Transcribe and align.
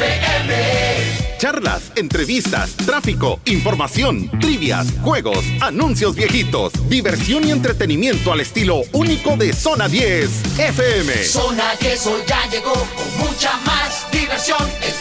FM. 0.00 1.34
Charlas, 1.38 1.92
entrevistas, 1.96 2.74
tráfico, 2.86 3.40
información, 3.44 4.30
trivias, 4.40 4.86
juegos, 5.02 5.44
anuncios 5.60 6.14
viejitos, 6.14 6.72
diversión 6.88 7.46
y 7.46 7.50
entretenimiento 7.50 8.32
al 8.32 8.40
estilo 8.40 8.82
único 8.92 9.36
de 9.36 9.52
Zona 9.52 9.88
10 9.88 10.58
FM. 10.58 11.24
Zona 11.24 11.74
10 11.80 12.06
hoy 12.06 12.22
ya 12.26 12.48
llegó 12.50 12.72
con 12.72 13.18
mucha 13.18 13.56
más 13.58 14.06
diversión. 14.10 14.58
El 14.82 14.92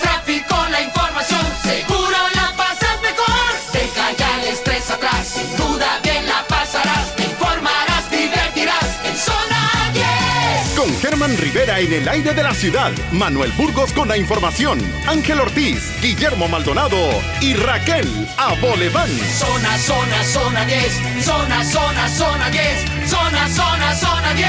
Rivera 11.54 11.80
en 11.82 11.94
el 11.94 12.10
aire 12.10 12.34
de 12.34 12.42
la 12.42 12.56
ciudad, 12.56 12.92
Manuel 13.12 13.52
Burgos 13.52 13.94
con 13.94 14.08
la 14.08 14.18
información, 14.18 14.80
Ángel 15.06 15.40
Ortiz, 15.40 16.02
Guillermo 16.02 16.48
Maldonado 16.48 16.98
y 17.42 17.54
Raquel 17.54 18.08
Aboleván. 18.38 19.12
Zona, 19.38 19.78
zona, 19.78 20.24
zona 20.24 20.66
10. 20.66 21.24
Zona, 21.24 21.64
zona, 21.64 22.10
zona 22.10 22.50
10. 22.50 22.66
Zona, 23.08 23.48
zona, 23.50 23.96
zona 23.96 24.34
10. 24.34 24.48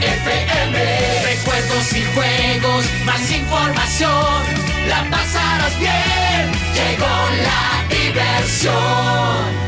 FM. 0.00 1.22
Recuerdos 1.22 1.92
y 1.92 2.02
juegos, 2.12 2.84
más 3.04 3.30
información. 3.30 4.42
La 4.88 5.08
pasarás 5.08 5.78
bien. 5.78 6.50
Llegó 6.74 7.06
la 7.44 7.86
diversión. 7.94 9.67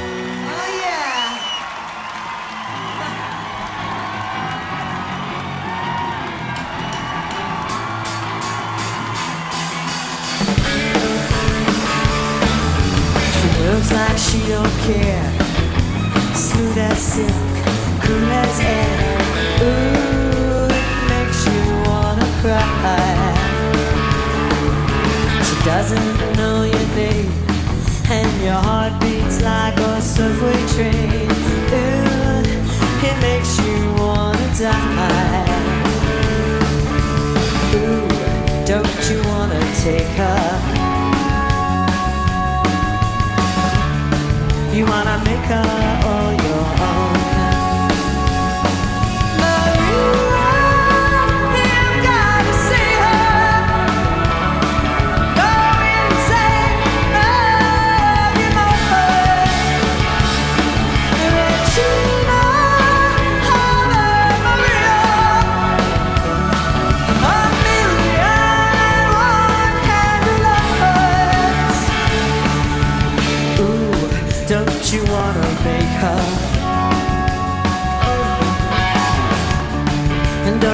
She 13.80 13.94
like 13.94 14.18
she 14.18 14.38
don't 14.46 14.76
care. 14.86 15.32
Smooth 16.34 16.78
as 16.78 16.98
silk, 16.98 17.30
cool 18.02 18.30
as 18.30 18.60
air. 18.60 18.98
Ooh, 19.62 20.68
it 20.80 20.88
makes 21.08 21.46
you 21.46 21.62
wanna 21.88 22.28
cry. 22.42 23.32
She 25.46 25.56
doesn't 25.64 26.36
know 26.36 26.64
your 26.64 26.88
name, 26.94 27.32
and 28.10 28.42
your 28.42 28.60
heart 28.68 29.00
beats 29.00 29.40
like 29.42 29.78
a 29.78 30.00
subway 30.00 30.60
train. 30.74 31.30
Ooh, 31.72 32.42
it 33.08 33.16
makes 33.22 33.58
you 33.64 33.76
wanna 33.98 34.48
die. 34.58 35.56
Ooh, 37.74 38.08
don't 38.66 39.10
you 39.10 39.22
wanna 39.30 39.60
take 39.82 40.10
her? 40.20 40.89
You 44.80 44.86
wanna 44.86 45.18
make 45.26 45.44
her 45.44 46.00
own. 46.06 46.36
Oh, 46.36 46.39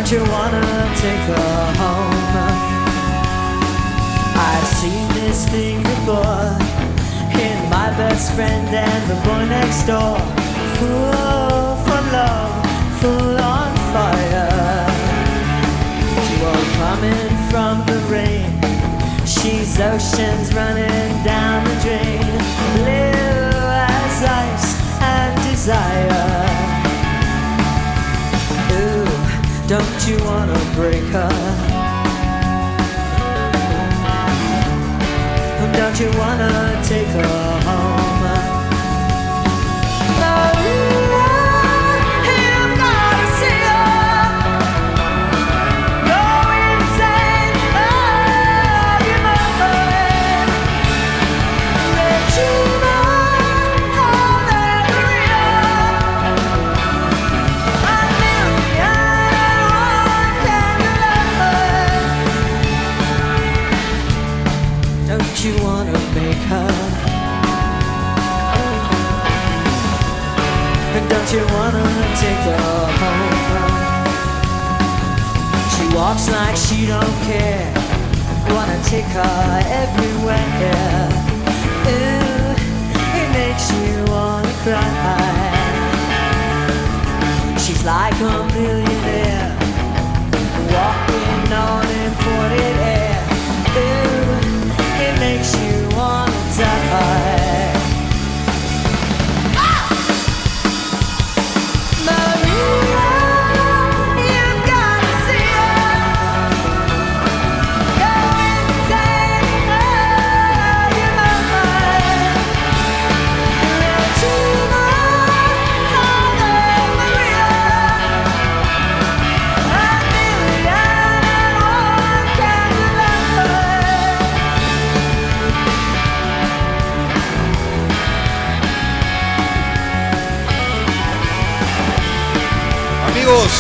don't 0.09 0.25
you 0.25 0.31
wanna 0.31 0.95
take 0.95 1.25
her 1.35 1.73
home? 1.83 2.15
I've 4.37 4.69
seen 4.79 5.09
this 5.15 5.49
thing 5.49 5.83
before 5.83 6.47
in 7.35 7.59
my 7.71 7.91
best 7.99 8.33
friend 8.35 8.69
and 8.69 9.11
the 9.11 9.17
boy 9.27 9.47
next 9.47 9.83
door. 9.85 10.19
Fool 10.79 11.75
for 11.87 12.03
love, 12.15 12.55
full 13.01 13.37
on 13.37 13.75
fire. 13.93 14.87
She 16.23 16.35
won't 16.41 16.71
come 16.81 17.03
in 17.03 17.33
from 17.51 17.75
the 17.87 17.99
rain. 18.09 18.47
She's 19.27 19.81
oceans 19.81 20.55
running 20.55 21.25
down 21.25 21.65
the 21.65 21.77
drain. 21.83 22.27
Blue 22.75 23.59
as 23.91 24.23
ice 24.23 24.81
and 25.01 25.51
desire. 25.51 26.46
Don't 29.69 30.09
you 30.09 30.17
wanna 30.25 30.59
break 30.77 31.03
her? 31.13 31.29
Don't 35.73 36.01
you 36.01 36.19
wanna 36.19 36.81
take 36.85 37.09
her 37.09 37.61
home? 37.65 38.06
Don't 71.27 71.39
you 71.41 71.47
wanna 71.57 71.83
take 72.15 72.43
her 72.47 72.57
home? 73.01 73.35
She 75.73 75.85
walks 75.93 76.31
like 76.31 76.55
she 76.55 76.87
don't 76.87 77.17
care. 77.27 77.67
Wanna 78.55 78.79
take 78.85 79.07
her 79.07 79.61
everywhere. 79.83 81.09
Ooh, 81.91 82.55
it 83.21 83.29
makes 83.33 83.73
you 83.73 84.05
wanna 84.07 84.53
cry. 84.63 85.51
She's 87.59 87.83
like 87.85 88.15
a 88.21 88.47
millionaire, 88.55 89.51
walking 90.71 91.06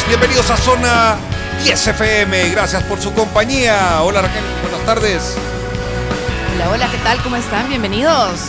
bienvenidos 0.08 0.50
a 0.50 0.56
Zona 0.56 1.16
10 1.62 1.88
FM. 1.88 2.50
Gracias 2.50 2.82
por 2.84 3.00
su 3.00 3.12
compañía. 3.12 4.02
Hola 4.02 4.22
Raquel, 4.22 4.44
buenas 4.62 4.86
tardes. 4.86 5.36
Hola, 6.54 6.70
hola, 6.70 6.88
¿qué 6.90 6.98
tal? 6.98 7.22
¿Cómo 7.22 7.36
están? 7.36 7.68
Bienvenidos. 7.68 8.40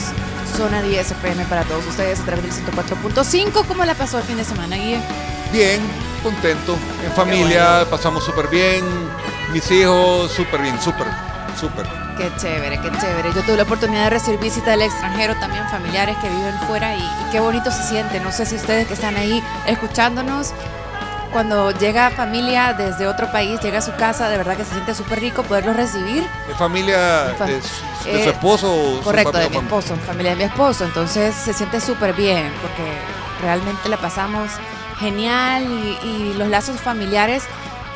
Zona 0.56 0.82
10 0.82 1.12
FM 1.12 1.46
para 1.46 1.64
todos 1.64 1.86
ustedes 1.88 2.20
a 2.20 2.26
través 2.26 2.44
del 2.44 2.74
104.5. 2.74 3.66
¿Cómo 3.68 3.86
la 3.86 3.96
pasó 3.96 4.18
el 4.20 4.24
fin 4.24 4.38
de 4.38 4.44
semana, 4.44 4.76
Guille? 4.76 5.00
Bien, 5.52 5.82
contento. 6.24 6.78
En 7.04 7.12
familia, 7.12 7.86
pasamos 7.90 8.24
súper 8.24 8.48
bien. 8.48 8.84
Mis 9.52 9.70
hijos, 9.72 10.32
súper 10.32 10.62
bien, 10.62 10.80
súper, 10.82 11.08
súper. 11.60 11.86
Qué 12.18 12.32
chévere, 12.38 12.80
qué 12.82 12.92
chévere. 13.00 13.32
Yo 13.34 13.44
tuve 13.44 13.58
la 13.58 13.64
oportunidad 13.64 14.06
de 14.06 14.10
recibir 14.12 14.40
visita 14.40 14.72
del 14.72 14.82
extranjero, 14.82 15.36
también 15.36 15.68
familiares 15.70 16.18
que 16.22 16.30
viven 16.30 16.58
fuera 16.68 16.96
y, 16.96 17.00
y 17.00 17.32
qué 17.32 17.40
bonito 17.40 17.72
se 17.72 17.84
siente. 17.84 18.20
No 18.20 18.32
sé 18.32 18.46
si 18.46 18.56
ustedes 18.56 18.88
que 18.88 18.94
están 18.94 19.16
ahí 19.16 19.44
escuchándonos 19.68 20.54
cuando 21.32 21.72
llega 21.72 22.10
familia 22.12 22.74
desde 22.74 23.08
otro 23.08 23.32
país, 23.32 23.60
llega 23.62 23.80
a 23.80 23.82
su 23.82 23.94
casa, 23.96 24.30
de 24.30 24.38
verdad 24.38 24.56
que 24.58 24.64
se 24.66 24.72
siente 24.74 24.94
súper 24.96 25.20
rico 25.20 25.44
poderlos 25.44 25.76
recibir. 25.76 26.24
¿De 26.48 26.56
familia 26.56 27.34
Fa- 27.38 27.46
de, 27.46 27.62
su- 27.62 28.08
eh, 28.10 28.30
esposo? 28.30 28.74
o 28.74 28.98
su 28.98 29.04
Correcto, 29.04 29.38
de 29.38 29.50
mi 29.50 29.58
esposo, 29.58 29.96
familia 30.06 30.32
de 30.32 30.38
mi 30.38 30.44
esposo. 30.44 30.86
Entonces 30.86 31.36
se 31.36 31.54
siente 31.54 31.80
súper 31.82 32.14
bien 32.14 32.52
porque 32.62 32.92
realmente 33.42 33.90
la 33.90 33.98
pasamos 33.98 34.50
genial 35.00 35.64
y, 35.64 36.08
y 36.08 36.34
los 36.38 36.48
lazos 36.48 36.80
familiares 36.80 37.44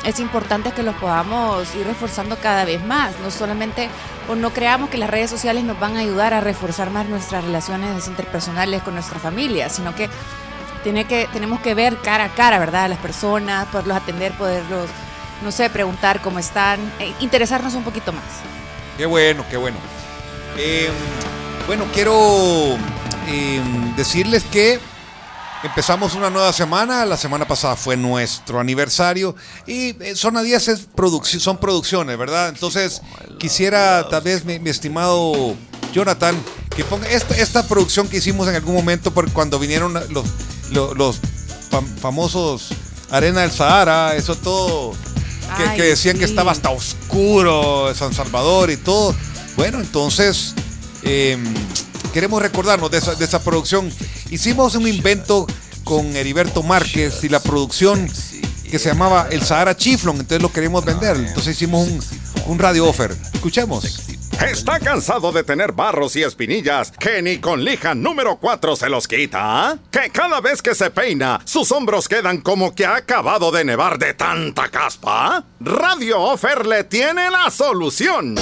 es 0.04 0.18
importante 0.20 0.72
que 0.72 0.82
los 0.82 0.94
podamos 0.96 1.72
ir 1.74 1.86
reforzando 1.86 2.36
cada 2.36 2.64
vez 2.64 2.84
más. 2.84 3.12
No 3.20 3.30
solamente, 3.30 3.88
o 4.28 4.34
no 4.34 4.50
creamos 4.50 4.90
que 4.90 4.98
las 4.98 5.08
redes 5.10 5.30
sociales 5.30 5.62
nos 5.64 5.78
van 5.78 5.96
a 5.96 6.00
ayudar 6.00 6.34
a 6.34 6.40
reforzar 6.40 6.90
más 6.90 7.06
nuestras 7.06 7.44
relaciones 7.44 8.06
interpersonales 8.08 8.82
con 8.82 8.94
nuestra 8.94 9.18
familia, 9.20 9.68
sino 9.68 9.94
que, 9.94 10.08
tiene 10.82 11.04
que 11.06 11.28
tenemos 11.32 11.60
que 11.60 11.74
ver 11.74 11.96
cara 11.98 12.24
a 12.24 12.28
cara, 12.34 12.58
¿verdad? 12.58 12.84
A 12.84 12.88
las 12.88 12.98
personas, 12.98 13.66
poderlos 13.68 13.96
atender, 13.96 14.32
poderlos, 14.36 14.88
no 15.42 15.50
sé, 15.52 15.70
preguntar 15.70 16.20
cómo 16.22 16.38
están, 16.38 16.80
eh, 16.98 17.12
interesarnos 17.20 17.74
un 17.74 17.84
poquito 17.84 18.12
más. 18.12 18.24
Qué 18.96 19.06
bueno, 19.06 19.44
qué 19.50 19.56
bueno. 19.56 19.76
Eh, 20.56 20.90
bueno, 21.66 21.86
quiero 21.94 22.76
eh, 23.28 23.60
decirles 23.96 24.44
que 24.44 24.78
empezamos 25.62 26.14
una 26.14 26.28
nueva 26.28 26.52
semana. 26.52 27.06
La 27.06 27.16
semana 27.16 27.46
pasada 27.46 27.76
fue 27.76 27.96
nuestro 27.96 28.60
aniversario. 28.60 29.34
Y 29.66 29.96
eh, 30.02 30.14
Zona 30.16 30.42
10 30.42 30.68
es 30.68 30.88
produc- 30.92 31.38
son 31.38 31.56
producciones, 31.58 32.18
¿verdad? 32.18 32.48
Entonces, 32.50 33.00
quisiera 33.38 34.08
tal 34.08 34.22
vez, 34.22 34.44
mi, 34.44 34.58
mi 34.58 34.70
estimado 34.70 35.54
Jonathan, 35.92 36.36
que 36.76 36.84
ponga 36.84 37.08
esta, 37.08 37.36
esta 37.36 37.66
producción 37.68 38.08
que 38.08 38.18
hicimos 38.18 38.48
en 38.48 38.54
algún 38.54 38.74
momento 38.74 39.12
por 39.12 39.30
cuando 39.32 39.58
vinieron 39.58 39.92
los, 40.10 40.26
los, 40.70 40.96
los 40.96 41.20
fam- 41.70 41.86
famosos 42.00 42.68
Arena 43.10 43.42
del 43.42 43.50
Sahara, 43.50 44.16
eso 44.16 44.34
todo. 44.36 44.92
Que, 45.56 45.64
Ay, 45.64 45.76
que 45.76 45.82
decían 45.82 46.18
que 46.18 46.24
estaba 46.24 46.50
hasta 46.52 46.70
oscuro 46.70 47.92
San 47.94 48.14
Salvador 48.14 48.70
y 48.70 48.78
todo. 48.78 49.14
Bueno, 49.54 49.80
entonces 49.80 50.54
eh, 51.02 51.36
queremos 52.14 52.40
recordarnos 52.40 52.90
de 52.90 52.98
esa, 52.98 53.14
de 53.14 53.24
esa 53.24 53.42
producción. 53.42 53.92
Hicimos 54.30 54.74
un 54.76 54.88
invento 54.88 55.46
con 55.84 56.16
Heriberto 56.16 56.62
Márquez 56.62 57.22
y 57.22 57.28
la 57.28 57.40
producción 57.40 58.08
que 58.70 58.78
se 58.78 58.88
llamaba 58.88 59.28
El 59.30 59.42
Sahara 59.42 59.76
Chiflon, 59.76 60.16
entonces 60.16 60.40
lo 60.40 60.50
queremos 60.50 60.82
vender. 60.86 61.18
Entonces 61.18 61.54
hicimos 61.54 61.86
un, 61.86 62.02
un 62.46 62.58
radio 62.58 62.86
offer. 62.88 63.14
Escuchemos. 63.34 63.84
¿Está 64.40 64.80
cansado 64.80 65.30
de 65.32 65.44
tener 65.44 65.72
barros 65.72 66.16
y 66.16 66.22
espinillas 66.22 66.90
que 66.92 67.22
ni 67.22 67.38
con 67.38 67.64
lija 67.64 67.94
número 67.94 68.38
4 68.38 68.76
se 68.76 68.88
los 68.88 69.06
quita? 69.06 69.78
¿Que 69.90 70.10
cada 70.10 70.40
vez 70.40 70.62
que 70.62 70.74
se 70.74 70.90
peina, 70.90 71.40
sus 71.44 71.70
hombros 71.72 72.08
quedan 72.08 72.40
como 72.40 72.74
que 72.74 72.86
ha 72.86 72.96
acabado 72.96 73.52
de 73.52 73.64
nevar 73.64 73.98
de 73.98 74.14
tanta 74.14 74.68
caspa? 74.68 75.44
Radio 75.60 76.20
Offer 76.20 76.66
le 76.66 76.84
tiene 76.84 77.30
la 77.30 77.50
solución. 77.50 78.34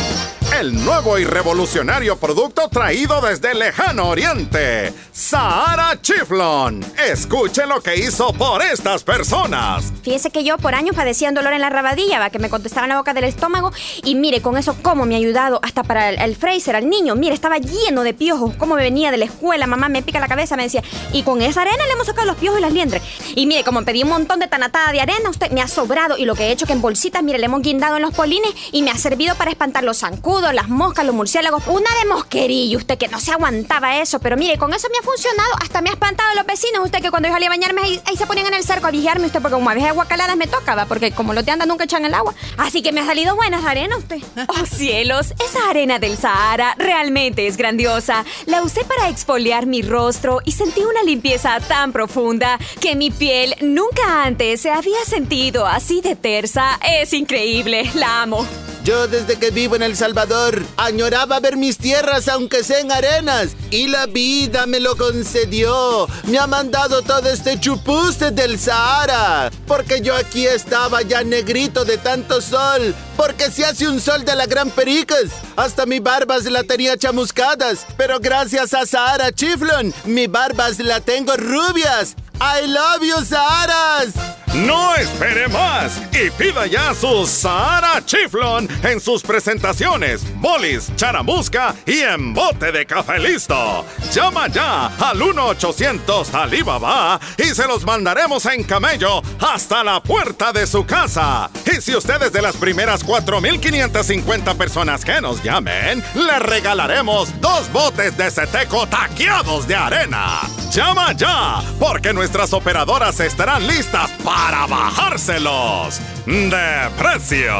El 0.58 0.84
nuevo 0.84 1.16
y 1.18 1.24
revolucionario 1.24 2.16
producto 2.16 2.68
traído 2.68 3.20
desde 3.20 3.52
el 3.52 3.60
lejano 3.60 4.08
oriente. 4.08 4.92
Sahara 5.12 6.00
Chiflon. 6.02 6.84
Escuche 7.08 7.66
lo 7.66 7.80
que 7.80 7.96
hizo 7.96 8.32
por 8.32 8.60
estas 8.60 9.04
personas. 9.04 9.92
Fíjese 10.02 10.30
que 10.30 10.42
yo 10.42 10.58
por 10.58 10.74
años 10.74 10.96
padecía 10.96 11.28
un 11.28 11.34
dolor 11.34 11.52
en 11.52 11.60
la 11.60 11.70
rabadilla, 11.70 12.18
va, 12.18 12.30
que 12.30 12.38
me 12.38 12.50
contestaba 12.50 12.86
en 12.86 12.90
la 12.90 12.96
boca 12.98 13.14
del 13.14 13.24
estómago. 13.24 13.70
Y 14.02 14.16
mire, 14.16 14.42
con 14.42 14.56
eso, 14.56 14.76
cómo 14.82 15.06
me 15.06 15.14
ha 15.14 15.18
ayudado 15.18 15.60
hasta 15.62 15.82
para 15.82 16.08
el, 16.08 16.20
el 16.20 16.36
Fraser, 16.36 16.74
al 16.76 16.90
niño. 16.90 17.14
Mire, 17.14 17.34
estaba 17.34 17.58
lleno 17.58 18.02
de 18.02 18.12
piojos. 18.12 18.54
Cómo 18.56 18.74
me 18.74 18.82
venía 18.82 19.10
de 19.10 19.18
la 19.18 19.26
escuela, 19.26 19.66
mamá 19.66 19.88
me 19.88 20.02
pica 20.02 20.20
la 20.20 20.28
cabeza, 20.28 20.56
me 20.56 20.64
decía. 20.64 20.82
Y 21.12 21.22
con 21.22 21.42
esa 21.42 21.62
arena 21.62 21.86
le 21.86 21.92
hemos 21.92 22.06
sacado 22.06 22.26
los 22.26 22.36
piojos 22.36 22.58
y 22.58 22.62
las 22.62 22.72
liendres. 22.72 23.02
Y 23.34 23.46
mire, 23.46 23.62
como 23.62 23.82
pedí 23.84 24.02
un 24.02 24.10
montón 24.10 24.40
de 24.40 24.48
tanatada 24.48 24.90
de 24.92 25.00
arena, 25.00 25.30
usted 25.30 25.50
me 25.52 25.62
ha 25.62 25.68
sobrado. 25.68 26.18
Y 26.18 26.24
lo 26.24 26.34
que 26.34 26.48
he 26.48 26.52
hecho 26.52 26.66
que 26.66 26.72
en 26.72 26.82
bolsitas, 26.82 27.22
mire, 27.22 27.38
le 27.38 27.46
hemos 27.46 27.62
guindado 27.62 27.96
en 27.96 28.02
los 28.02 28.14
polines 28.14 28.50
y 28.72 28.82
me 28.82 28.90
ha 28.90 28.96
servido 28.96 29.34
para 29.36 29.50
espantar 29.50 29.84
los 29.84 29.98
zancudos, 29.98 30.39
las 30.52 30.68
moscas, 30.68 31.04
los 31.04 31.14
murciélagos. 31.14 31.62
Una 31.66 31.90
de 32.00 32.08
mosquerillo, 32.08 32.78
usted 32.78 32.98
que 32.98 33.08
no 33.08 33.20
se 33.20 33.32
aguantaba 33.32 33.98
eso. 33.98 34.18
Pero 34.20 34.36
mire, 34.36 34.58
con 34.58 34.72
eso 34.72 34.88
me 34.90 34.98
ha 34.98 35.02
funcionado. 35.02 35.50
Hasta 35.60 35.82
me 35.82 35.90
ha 35.90 35.92
espantado 35.92 36.30
a 36.30 36.34
los 36.34 36.46
vecinos. 36.46 36.84
Usted 36.84 37.00
que 37.00 37.10
cuando 37.10 37.28
yo 37.28 37.34
salía 37.34 37.48
a 37.48 37.50
bañarme, 37.50 37.82
ahí, 37.82 38.00
ahí 38.06 38.16
se 38.16 38.26
ponían 38.26 38.46
en 38.46 38.54
el 38.54 38.64
cerco 38.64 38.86
a 38.86 38.90
vigiarme 38.90 39.26
usted, 39.26 39.40
porque 39.40 39.54
como 39.54 39.70
a 39.70 39.74
veces 39.74 39.90
aguacaladas 39.90 40.36
me 40.36 40.46
tocaba, 40.46 40.86
porque 40.86 41.12
como 41.12 41.34
los 41.34 41.44
de 41.44 41.52
anda 41.52 41.66
nunca 41.66 41.84
echan 41.84 42.04
el 42.04 42.14
agua. 42.14 42.34
Así 42.56 42.82
que 42.82 42.92
me 42.92 43.00
ha 43.00 43.06
salido 43.06 43.36
buena 43.36 43.58
esa 43.58 43.70
arena 43.70 43.96
usted. 43.96 44.18
¡Oh 44.48 44.66
cielos! 44.66 45.34
Esa 45.44 45.68
arena 45.68 45.98
del 45.98 46.16
Sahara 46.16 46.74
realmente 46.78 47.46
es 47.46 47.56
grandiosa. 47.56 48.24
La 48.46 48.62
usé 48.62 48.84
para 48.84 49.08
exfoliar 49.08 49.66
mi 49.66 49.82
rostro 49.82 50.40
y 50.44 50.52
sentí 50.52 50.82
una 50.82 51.02
limpieza 51.02 51.60
tan 51.60 51.92
profunda 51.92 52.58
que 52.80 52.96
mi 52.96 53.10
piel 53.10 53.54
nunca 53.60 54.24
antes 54.24 54.62
se 54.62 54.70
había 54.70 55.04
sentido 55.04 55.66
así 55.66 56.00
de 56.00 56.16
tersa. 56.16 56.78
Es 56.82 57.12
increíble, 57.12 57.90
la 57.94 58.22
amo. 58.22 58.46
Yo 58.84 59.06
desde 59.06 59.38
que 59.38 59.50
vivo 59.50 59.76
en 59.76 59.82
El 59.82 59.96
Salvador 59.96 60.62
añoraba 60.76 61.38
ver 61.38 61.56
mis 61.56 61.76
tierras 61.76 62.28
aunque 62.28 62.64
sean 62.64 62.90
arenas 62.90 63.50
y 63.70 63.88
la 63.88 64.06
vida 64.06 64.66
me 64.66 64.80
lo 64.80 64.96
concedió. 64.96 66.08
Me 66.24 66.38
ha 66.38 66.46
mandado 66.46 67.02
todo 67.02 67.28
este 67.28 67.60
chupuste 67.60 68.30
del 68.30 68.58
Sahara 68.58 69.50
porque 69.66 70.00
yo 70.00 70.16
aquí 70.16 70.46
estaba 70.46 71.02
ya 71.02 71.22
negrito 71.22 71.84
de 71.84 71.98
tanto 71.98 72.40
sol 72.40 72.94
porque 73.16 73.50
se 73.50 73.66
hace 73.66 73.86
un 73.86 74.00
sol 74.00 74.24
de 74.24 74.34
la 74.34 74.46
gran 74.46 74.70
pericas. 74.70 75.26
Hasta 75.56 75.84
mi 75.84 76.00
barbas 76.00 76.44
la 76.44 76.62
tenía 76.62 76.96
chamuscadas, 76.96 77.86
pero 77.98 78.18
gracias 78.18 78.72
a 78.72 78.86
Sahara 78.86 79.30
Chiflon 79.30 79.92
mi 80.04 80.26
barbas 80.26 80.78
la 80.78 81.00
tengo 81.00 81.36
rubias. 81.36 82.16
I 82.40 82.66
love 82.66 83.02
you, 83.02 83.22
Saharas. 83.22 84.39
No 84.54 84.96
espere 84.96 85.46
más 85.46 86.02
y 86.12 86.28
pida 86.30 86.66
ya 86.66 86.92
su 86.92 87.24
Sahara 87.24 88.04
Chiflon 88.04 88.68
en 88.82 89.00
sus 89.00 89.22
presentaciones, 89.22 90.22
bolis, 90.40 90.90
charamusca 90.96 91.76
y 91.86 92.00
en 92.00 92.34
bote 92.34 92.72
de 92.72 92.84
café 92.84 93.20
listo. 93.20 93.84
Llama 94.12 94.48
ya 94.48 94.86
al 94.86 95.20
1-800 95.20 96.34
Alibaba 96.34 97.20
y 97.38 97.44
se 97.54 97.66
los 97.68 97.84
mandaremos 97.84 98.44
en 98.46 98.64
camello 98.64 99.22
hasta 99.38 99.84
la 99.84 100.02
puerta 100.02 100.52
de 100.52 100.66
su 100.66 100.84
casa. 100.84 101.48
Y 101.64 101.80
si 101.80 101.94
usted 101.94 102.20
es 102.20 102.32
de 102.32 102.42
las 102.42 102.56
primeras 102.56 103.06
4.550 103.06 104.56
personas 104.56 105.04
que 105.04 105.20
nos 105.20 105.40
llamen, 105.44 106.02
le 106.16 106.38
regalaremos 106.40 107.40
dos 107.40 107.70
botes 107.72 108.16
de 108.16 108.28
seteco 108.32 108.88
taqueados 108.88 109.68
de 109.68 109.76
arena. 109.76 110.40
Llama 110.72 111.12
ya, 111.12 111.62
porque 111.78 112.12
nuestras 112.12 112.52
operadoras 112.52 113.18
estarán 113.20 113.66
listas 113.66 114.10
para 114.24 114.39
bajárselos 114.68 116.00
de 116.26 116.90
precio. 116.98 117.54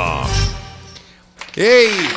¡Ey! 1.55 2.09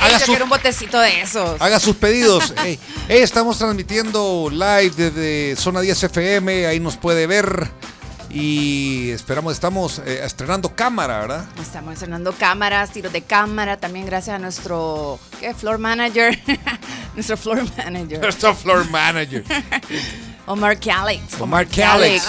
Haga 0.00 0.12
Yo 0.12 0.18
su- 0.20 0.26
quiero 0.26 0.44
un 0.44 0.50
botecito 0.50 0.98
de 1.00 1.20
esos. 1.22 1.60
Haga 1.60 1.78
sus 1.80 1.96
pedidos. 1.96 2.54
Ey, 2.64 2.78
ey, 3.08 3.22
estamos 3.22 3.58
transmitiendo 3.58 4.48
live 4.50 4.90
desde 4.96 5.56
Zona 5.56 5.80
10 5.80 6.04
FM, 6.04 6.66
ahí 6.66 6.80
nos 6.80 6.96
puede 6.96 7.26
ver. 7.26 7.68
Y 8.30 9.10
esperamos, 9.10 9.54
estamos 9.54 10.00
eh, 10.06 10.20
estrenando 10.24 10.74
cámara, 10.76 11.18
¿verdad? 11.18 11.44
Estamos 11.60 11.94
estrenando 11.94 12.32
cámaras, 12.32 12.92
tiros 12.92 13.12
de 13.12 13.22
cámara, 13.22 13.76
también 13.76 14.06
gracias 14.06 14.36
a 14.36 14.38
nuestro 14.38 15.18
¿qué? 15.40 15.52
floor 15.52 15.78
manager. 15.78 16.38
nuestro 17.14 17.36
floor 17.36 17.64
manager. 17.76 18.20
Nuestro 18.20 18.54
floor 18.54 18.88
manager. 18.88 19.44
Omar 20.46 20.78
Calix. 20.78 21.40
Omar 21.40 21.66
Calix. 21.66 22.24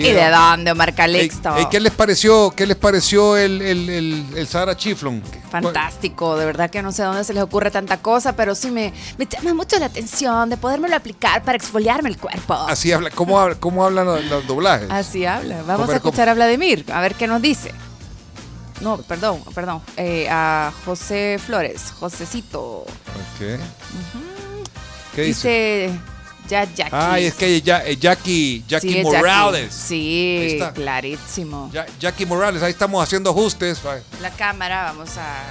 ¿Y 0.00 0.12
de 0.12 0.30
dónde 0.30 0.70
Omar 0.72 0.94
Calix? 0.94 1.36
Ey, 1.44 1.50
ey, 1.58 1.66
¿Qué 1.70 1.80
les 1.80 1.92
pareció, 1.92 2.50
qué 2.50 2.66
les 2.66 2.76
pareció 2.76 3.36
el, 3.36 3.60
el, 3.62 3.88
el, 3.88 4.26
el 4.36 4.46
Sahara 4.46 4.76
Chiflon? 4.76 5.22
Fantástico, 5.50 6.36
de 6.36 6.46
verdad 6.46 6.70
que 6.70 6.82
no 6.82 6.92
sé 6.92 7.02
dónde 7.02 7.24
se 7.24 7.34
les 7.34 7.42
ocurre 7.42 7.70
tanta 7.70 7.96
cosa, 7.98 8.34
pero 8.36 8.54
sí 8.54 8.70
me, 8.70 8.92
me 9.18 9.26
llama 9.26 9.54
mucho 9.54 9.78
la 9.78 9.86
atención 9.86 10.48
de 10.50 10.56
podérmelo 10.56 10.96
aplicar 10.96 11.42
para 11.42 11.56
exfoliarme 11.56 12.08
el 12.08 12.18
cuerpo. 12.18 12.54
Así 12.54 12.92
habla, 12.92 13.10
¿cómo, 13.10 13.38
habla- 13.38 13.56
cómo 13.56 13.84
hablan 13.84 14.06
los, 14.06 14.24
los 14.26 14.46
doblajes? 14.46 14.90
Así 14.90 15.24
habla. 15.26 15.62
Vamos 15.66 15.90
a 15.90 15.96
escuchar 15.96 16.28
a 16.28 16.34
Vladimir, 16.34 16.84
a 16.92 17.00
ver 17.00 17.14
qué 17.14 17.26
nos 17.26 17.42
dice. 17.42 17.72
No, 18.80 18.96
perdón, 18.96 19.42
perdón. 19.54 19.82
Eh, 19.98 20.26
a 20.30 20.72
José 20.86 21.38
Flores, 21.44 21.92
Josecito. 21.98 22.78
Ok. 22.86 23.60
¿Qué 25.14 25.22
dice? 25.22 25.88
dice 25.88 26.00
ya 26.50 26.64
Jackie. 26.74 26.90
Ay, 26.96 27.24
es 27.26 27.34
que 27.34 27.62
ya, 27.62 27.84
eh, 27.86 27.96
Jackie, 27.96 28.62
Jackie 28.68 28.92
Sí, 28.92 28.98
es 28.98 29.04
Morales. 29.04 29.72
Ahí 29.72 29.78
Sí, 29.88 30.38
está. 30.54 30.72
clarísimo. 30.72 31.70
Ya- 31.72 31.86
Jackie 31.98 32.26
Morales, 32.26 32.62
ahí 32.62 32.72
estamos 32.72 33.02
haciendo 33.02 33.30
ajustes. 33.30 33.80
La 34.20 34.30
cámara, 34.30 34.82
vamos 34.84 35.10
a. 35.16 35.44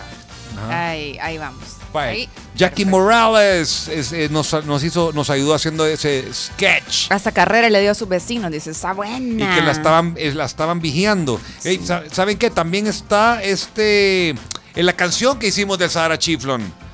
Ahí, 0.69 1.17
ahí 1.21 1.37
vamos. 1.37 1.63
Ahí. 1.93 2.27
Jackie 2.55 2.83
Perfecto. 2.83 2.89
Morales 2.91 3.87
es- 3.87 4.11
eh, 4.11 4.27
nos, 4.29 4.51
nos 4.65 4.83
hizo, 4.83 5.11
nos 5.13 5.29
ayudó 5.29 5.53
haciendo 5.55 5.85
ese 5.85 6.25
sketch. 6.33 7.09
Hasta 7.11 7.31
carrera 7.31 7.69
le 7.69 7.79
dio 7.81 7.91
a 7.91 7.95
sus 7.95 8.07
vecinos. 8.09 8.51
Dice, 8.51 8.71
está 8.71 8.93
buena. 8.93 9.17
Y 9.19 9.55
que 9.55 9.61
la 9.61 9.71
estaban, 9.71 10.15
eh, 10.17 10.33
la 10.35 10.45
estaban 10.45 10.81
vigiando. 10.81 11.39
Ey, 11.63 11.79
sa- 11.83 12.03
¿Saben 12.11 12.37
qué? 12.37 12.49
También 12.49 12.87
está 12.87 13.41
este 13.41 14.29
en 14.75 14.85
la 14.85 14.93
canción 14.93 15.39
que 15.39 15.47
hicimos 15.47 15.77
del 15.79 15.89
Sahara 15.89 16.17
Chiflon. 16.19 16.88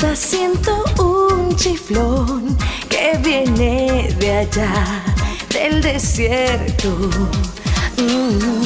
Siento 0.00 0.82
un 0.98 1.54
chiflón 1.56 2.56
que 2.88 3.18
viene 3.22 4.14
de 4.18 4.38
allá, 4.38 5.04
del 5.50 5.82
desierto. 5.82 6.88
Mm, 7.98 8.64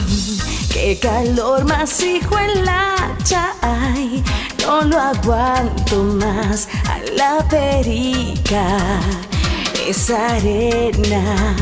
qué 0.72 0.96
calor 1.02 1.64
más 1.64 2.00
hijo 2.02 2.38
en 2.38 2.64
la 2.64 3.16
chay, 3.24 4.22
no 4.64 4.82
lo 4.82 4.98
aguanto 4.98 6.04
más 6.04 6.68
a 6.88 6.98
la 7.16 7.46
perica. 7.48 8.78
Esa 9.88 10.36
arena 10.36 11.56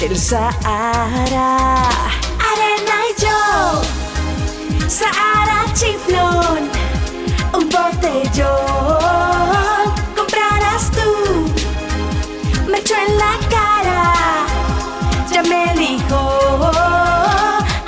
del 0.00 0.18
Sahara, 0.18 1.88
arena 2.52 2.96
y 3.10 3.22
yo, 3.22 4.88
Sahara 4.88 5.64
chiflón 5.72 6.77
botellón 7.90 8.98
comprarás 10.16 10.90
tú. 10.90 11.52
Me 12.68 12.78
echo 12.78 12.94
en 12.94 13.18
la 13.18 13.38
cara, 13.48 14.12
ya 15.32 15.42
me 15.42 15.72
elijo. 15.72 16.70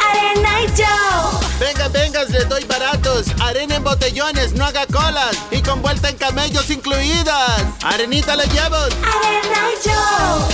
Arena 0.08 0.62
y 0.62 0.66
yo. 0.76 1.40
Venga, 1.58 1.88
venga, 1.88 2.24
le 2.24 2.44
doy 2.44 2.64
baratos. 2.64 3.26
Arena 3.40 3.76
en 3.76 3.84
botellones, 3.84 4.52
no 4.54 4.64
haga 4.64 4.86
colas. 4.86 5.36
Y 5.50 5.60
con 5.62 5.82
vuelta 5.82 6.08
en 6.08 6.16
camellos 6.16 6.70
incluidas. 6.70 7.62
Arenita 7.82 8.36
le 8.36 8.46
llevo. 8.46 8.76
Arena 8.76 9.60
y 9.74 9.88
yo. 9.88 10.48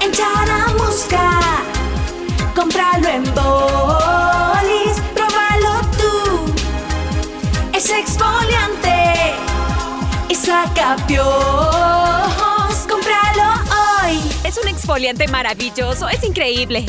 En 0.00 0.12
Charamusca. 0.12 1.40
Cómpralo 2.54 3.08
en 3.08 3.24
bolis. 3.34 4.93
Saca 10.94 11.06
piojos. 11.06 12.86
Cómpralo 12.88 13.62
hoy. 14.02 14.20
Es 14.44 14.58
un 14.58 14.68
exfoliante 14.68 15.28
maravilloso, 15.28 16.08
es 16.08 16.22
increíble. 16.24 16.86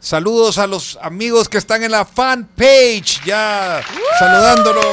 Saludos 0.00 0.58
a 0.58 0.66
los 0.66 0.98
amigos 1.02 1.48
que 1.48 1.58
están 1.58 1.82
en 1.82 1.92
la 1.92 2.04
fanpage, 2.04 3.22
ya 3.24 3.82
saludándolos. 4.18 4.84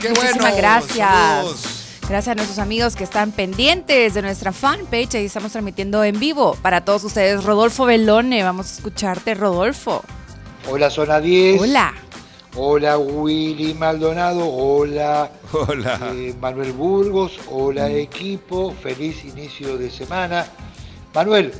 Qué 0.00 0.08
bueno. 0.08 0.22
Muchísimas 0.22 0.56
gracias. 0.56 1.08
Saludos. 1.08 1.80
Gracias 2.08 2.28
a 2.28 2.34
nuestros 2.34 2.58
amigos 2.58 2.96
que 2.96 3.04
están 3.04 3.32
pendientes 3.32 4.14
de 4.14 4.22
nuestra 4.22 4.52
fanpage. 4.52 5.14
Ahí 5.14 5.26
estamos 5.26 5.52
transmitiendo 5.52 6.02
en 6.02 6.18
vivo 6.18 6.56
para 6.60 6.84
todos 6.84 7.04
ustedes. 7.04 7.44
Rodolfo 7.44 7.84
Belone, 7.84 8.42
vamos 8.42 8.70
a 8.70 8.74
escucharte, 8.74 9.34
Rodolfo. 9.34 10.02
Hola 10.68 10.90
Zona 10.90 11.20
10. 11.20 11.60
Hola. 11.60 11.94
Hola 12.56 12.98
Willy 12.98 13.74
Maldonado. 13.74 14.46
Hola 14.46 15.30
Hola. 15.52 15.98
eh, 16.14 16.34
Manuel 16.40 16.72
Burgos. 16.72 17.38
Hola 17.50 17.88
equipo. 17.90 18.72
Feliz 18.82 19.24
inicio 19.24 19.76
de 19.76 19.90
semana. 19.90 20.46
Manuel. 21.14 21.52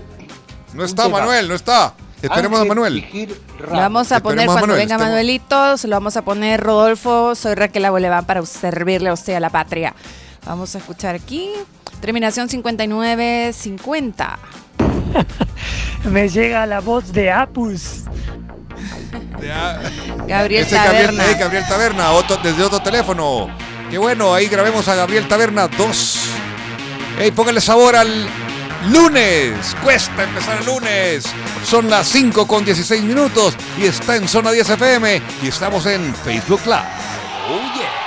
No 0.72 0.84
está 0.84 1.04
tema. 1.04 1.18
Manuel, 1.20 1.48
no 1.48 1.54
está. 1.54 1.94
Esperemos 2.22 2.60
a 2.60 2.64
Manuel. 2.64 3.04
Lo 3.60 3.70
vamos 3.70 4.10
a 4.12 4.20
poner 4.20 4.38
Esperemos 4.38 4.54
cuando 4.54 4.60
Manuel, 4.68 4.78
venga 4.78 4.94
estemos- 4.94 5.00
Manuelito, 5.10 5.76
se 5.76 5.88
lo 5.88 5.96
vamos 5.96 6.16
a 6.16 6.22
poner 6.22 6.60
Rodolfo, 6.60 7.34
soy 7.34 7.54
Raquel 7.54 7.84
Abueleván 7.84 8.24
para 8.24 8.44
servirle 8.46 9.10
a 9.10 9.12
usted 9.12 9.34
a 9.34 9.40
la 9.40 9.50
patria. 9.50 9.94
Vamos 10.46 10.74
a 10.74 10.78
escuchar 10.78 11.14
aquí, 11.16 11.50
terminación 12.00 12.48
5950. 12.48 14.38
Me 16.10 16.28
llega 16.30 16.64
la 16.66 16.80
voz 16.80 17.12
de 17.12 17.30
Apus. 17.30 18.04
Ya. 19.42 19.80
Gabriel 20.26 20.64
Ese 20.64 20.76
es 20.76 20.82
Gabriel, 20.82 21.06
Taberna. 21.16 21.30
eh, 21.30 21.36
Gabriel 21.38 21.64
Taberna, 21.68 22.12
otro- 22.12 22.38
desde 22.42 22.62
otro 22.62 22.80
teléfono. 22.80 23.48
Qué 23.90 23.98
bueno, 23.98 24.34
ahí 24.34 24.46
grabemos 24.48 24.88
a 24.88 24.94
Gabriel 24.94 25.28
Taberna 25.28 25.68
2. 25.68 26.18
Ey, 27.20 27.30
póngale 27.30 27.60
sabor 27.60 27.94
al 27.94 28.26
lunes. 28.90 29.76
Cuesta 29.82 30.24
empezar 30.24 30.58
el 30.60 30.66
lunes. 30.66 31.24
Son 31.64 31.88
las 31.88 32.08
5 32.08 32.46
con 32.46 32.64
16 32.64 33.02
minutos 33.02 33.54
y 33.78 33.84
está 33.84 34.16
en 34.16 34.26
Zona 34.28 34.50
10 34.50 34.68
FM 34.70 35.22
y 35.42 35.48
estamos 35.48 35.86
en 35.86 36.14
Facebook 36.14 36.62
Live. 36.66 36.82
Oh 37.48 37.60
yeah. 37.76 38.03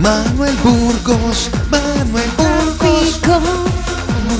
Manuel 0.00 0.56
Burgos, 0.64 1.50
Manuel 1.70 2.30
Burgos, 2.38 3.20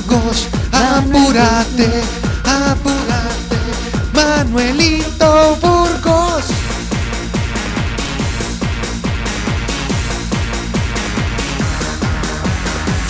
Burgos, 0.06 0.48
apúrate, 0.72 2.02
apúrate, 2.46 3.58
Manuelito 4.14 5.58
Burgos. 5.60 6.44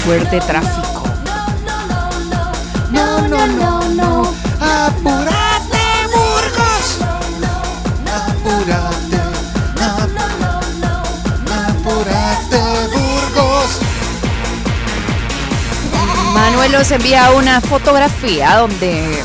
Fuerte 0.04 0.40
tráfico. 0.40 1.04
No, 2.92 3.28
no, 3.28 3.47
no, 3.47 3.88
no, 3.90 4.35
apúrate 4.59 5.50
Manuel 16.61 16.79
nos 16.79 16.90
envía 16.90 17.31
una 17.31 17.62
fotografía 17.62 18.59
donde 18.59 19.23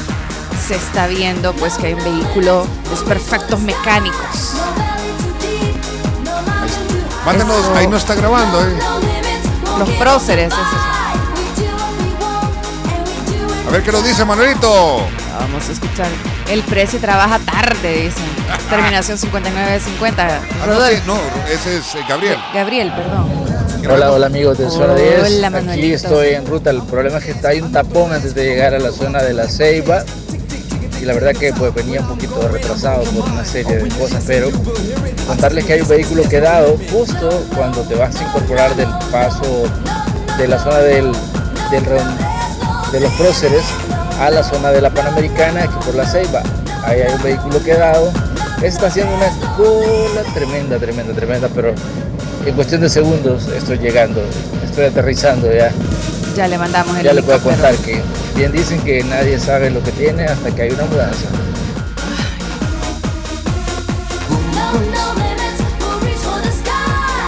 se 0.66 0.76
está 0.76 1.06
viendo 1.08 1.52
pues 1.52 1.74
que 1.78 1.88
hay 1.88 1.94
un 1.94 2.02
vehículo 2.02 2.66
desperfectos 2.90 3.60
mecánicos. 3.60 4.54
Mándenos, 7.26 7.60
Eso. 7.60 7.76
ahí 7.76 7.88
no 7.88 7.98
está 7.98 8.16
grabando, 8.16 8.66
eh. 8.66 8.80
Los 9.78 9.90
próceres. 10.00 10.48
esos. 10.48 10.60
A 13.68 13.72
ver 13.72 13.84
qué 13.84 13.92
nos 13.92 14.06
dice 14.06 14.24
Manuelito. 14.24 15.06
Vamos 15.38 15.68
a 15.68 15.72
escuchar. 15.74 16.08
El 16.48 16.64
precio 16.64 17.02
trabaja 17.02 17.40
tarde, 17.40 18.04
dicen. 18.04 18.35
Terminación 18.70 19.18
5950. 19.18 20.26
Ah, 20.28 20.40
sí, 20.90 21.02
no, 21.06 21.18
ese 21.52 21.78
es 21.78 21.96
eh, 21.96 22.00
Gabriel. 22.08 22.38
Gabriel, 22.54 22.92
perdón. 22.96 23.46
Hola, 23.88 24.12
hola 24.12 24.26
amigos 24.28 24.58
de 24.58 24.70
Zona 24.70 24.96
10. 24.96 25.24
Hola, 25.46 25.62
Aquí 25.72 25.94
estoy 25.94 26.30
en 26.30 26.46
ruta. 26.48 26.72
El 26.72 26.82
problema 26.84 27.20
es 27.20 27.26
que 27.26 27.32
está 27.32 27.50
hay 27.50 27.62
un 27.62 27.72
tapón 27.72 28.12
antes 28.14 28.34
de 28.34 28.44
llegar 28.46 28.74
a 28.74 28.80
la 28.80 28.92
zona 28.92 29.22
de 29.22 29.34
la 29.34 29.48
Ceiba. 29.48 30.04
Y 31.00 31.06
la 31.06 31.14
verdad 31.14 31.34
que 31.34 31.54
pues 31.54 31.72
venía 31.74 32.02
un 32.02 32.08
poquito 32.08 32.48
retrasado 32.48 33.04
por 33.04 33.30
una 33.30 33.46
serie 33.46 33.78
de 33.78 33.90
cosas, 33.90 34.24
pero 34.26 34.50
contarles 35.28 35.66
que 35.66 35.74
hay 35.74 35.82
un 35.82 35.88
vehículo 35.88 36.24
quedado 36.28 36.78
justo 36.92 37.46
cuando 37.56 37.82
te 37.82 37.94
vas 37.96 38.16
a 38.16 38.24
incorporar 38.24 38.76
del 38.76 38.90
paso 39.12 39.66
de 40.38 40.48
la 40.48 40.58
zona 40.58 40.80
del, 40.80 41.12
del 41.70 41.86
ron- 41.86 42.92
de 42.92 43.00
los 43.02 43.12
próceres 43.14 43.62
a 44.20 44.32
la 44.32 44.42
zona 44.42 44.72
de 44.72 44.82
la 44.82 44.90
Panamericana, 44.90 45.64
aquí 45.64 45.76
por 45.86 45.94
la 45.94 46.08
Ceiba. 46.08 46.42
Ahí 46.86 47.02
hay 47.02 47.14
un 47.14 47.22
vehículo 47.22 47.62
quedado. 47.62 48.12
Está 48.62 48.88
haciendo 48.88 49.14
una 49.16 49.30
cola 49.58 50.24
tremenda, 50.34 50.78
tremenda, 50.80 51.14
tremenda, 51.14 51.50
pero 51.54 51.74
en 52.46 52.56
cuestión 52.56 52.82
de 52.82 52.90
segundos 52.90 53.48
estoy 53.48 53.78
llegando, 53.78 54.22
estoy 54.64 54.86
aterrizando 54.86 55.52
ya. 55.52 55.72
Ya 56.36 56.48
le 56.48 56.58
mandamos 56.58 56.98
el 56.98 57.04
Ya 57.04 57.14
le 57.14 57.22
puedo 57.22 57.40
contar 57.42 57.76
que 57.78 58.02
bien 58.36 58.52
dicen 58.52 58.82
que 58.82 59.04
nadie 59.04 59.40
sabe 59.40 59.70
lo 59.70 59.84
que 59.84 59.92
tiene 59.92 60.26
hasta 60.26 60.52
que 60.52 60.64
hay 60.64 60.72
una 60.72 60.86
mudanza. 60.86 61.28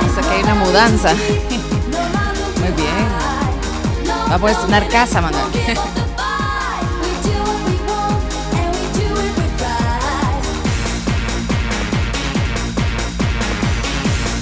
Dice 0.04 0.22
que 0.22 0.36
hay 0.36 0.44
una 0.44 0.56
mudanza. 0.56 1.14
Muy 2.60 2.72
bien. 2.76 4.28
Vamos 4.30 4.50
a 4.50 4.54
estrenar 4.54 4.88
casa, 4.90 5.22
Manuel. 5.22 5.44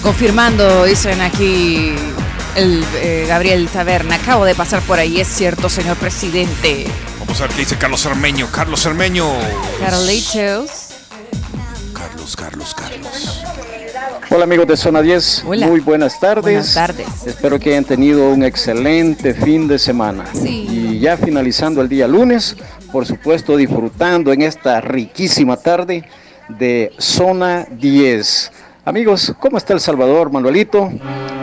Confirmando, 0.05 0.83
dicen 0.85 1.19
aquí 1.19 1.91
el 2.55 2.83
eh, 2.97 3.25
Gabriel 3.27 3.67
Taberna. 3.67 4.17
Acabo 4.17 4.45
de 4.45 4.53
pasar 4.53 4.83
por 4.83 4.99
ahí, 4.99 5.19
es 5.19 5.27
cierto, 5.27 5.67
señor 5.67 5.97
presidente. 5.97 6.85
Vamos 7.21 7.41
a 7.41 7.45
ver 7.45 7.53
qué 7.53 7.61
dice 7.61 7.75
Carlos 7.75 8.03
Cermeño. 8.03 8.47
Carlos 8.51 8.83
Cermeño. 8.83 9.27
Carlitos. 9.79 10.91
Carlos, 11.91 12.35
Carlos, 12.35 12.75
Carlos. 12.75 13.41
Hola 14.29 14.43
amigos 14.43 14.67
de 14.67 14.77
Zona 14.77 15.01
10, 15.01 15.43
Hola. 15.47 15.65
muy 15.65 15.79
buenas 15.79 16.19
tardes. 16.19 16.43
Buenas 16.43 16.73
tardes. 16.75 17.07
Espero 17.25 17.59
que 17.59 17.71
hayan 17.71 17.85
tenido 17.85 18.29
un 18.29 18.43
excelente 18.43 19.33
fin 19.33 19.67
de 19.67 19.79
semana. 19.79 20.25
Sí. 20.39 20.67
Y 20.69 20.99
ya 20.99 21.17
finalizando 21.17 21.81
el 21.81 21.89
día 21.89 22.07
lunes, 22.07 22.55
por 22.91 23.07
supuesto 23.07 23.57
disfrutando 23.57 24.31
en 24.31 24.43
esta 24.43 24.81
riquísima 24.81 25.57
tarde 25.57 26.07
de 26.47 26.93
Zona 26.99 27.65
10. 27.71 28.51
Amigos, 28.85 29.33
¿cómo 29.39 29.57
está 29.57 29.73
El 29.73 29.79
Salvador, 29.79 30.31
Manuelito? 30.31 30.91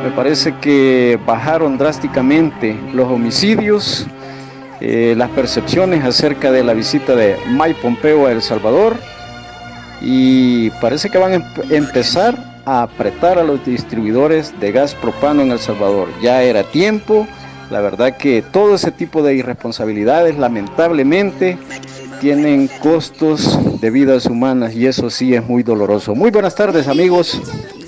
Me 0.04 0.10
parece 0.14 0.54
que 0.60 1.18
bajaron 1.26 1.76
drásticamente 1.76 2.76
los 2.92 3.10
homicidios, 3.10 4.06
eh, 4.80 5.14
las 5.16 5.28
percepciones 5.30 6.04
acerca 6.04 6.52
de 6.52 6.62
la 6.62 6.72
visita 6.72 7.16
de 7.16 7.36
Mike 7.48 7.80
Pompeo 7.82 8.26
a 8.26 8.32
El 8.32 8.42
Salvador 8.42 8.96
y 10.00 10.70
parece 10.80 11.10
que 11.10 11.18
van 11.18 11.32
a 11.32 11.34
em- 11.36 11.44
empezar 11.70 12.62
a 12.64 12.82
apretar 12.82 13.38
a 13.38 13.44
los 13.44 13.64
distribuidores 13.64 14.58
de 14.60 14.70
gas 14.70 14.94
propano 14.94 15.42
en 15.42 15.50
El 15.50 15.58
Salvador. 15.58 16.08
Ya 16.22 16.42
era 16.42 16.62
tiempo, 16.62 17.26
la 17.70 17.80
verdad 17.80 18.16
que 18.16 18.42
todo 18.42 18.76
ese 18.76 18.92
tipo 18.92 19.20
de 19.22 19.34
irresponsabilidades 19.34 20.38
lamentablemente 20.38 21.58
tienen 22.22 22.70
costos 22.80 23.58
de 23.80 23.90
vidas 23.90 24.26
humanas 24.26 24.76
y 24.76 24.86
eso 24.86 25.10
sí 25.10 25.34
es 25.34 25.44
muy 25.44 25.64
doloroso. 25.64 26.14
Muy 26.14 26.30
buenas 26.30 26.54
tardes 26.54 26.86
amigos. 26.86 27.40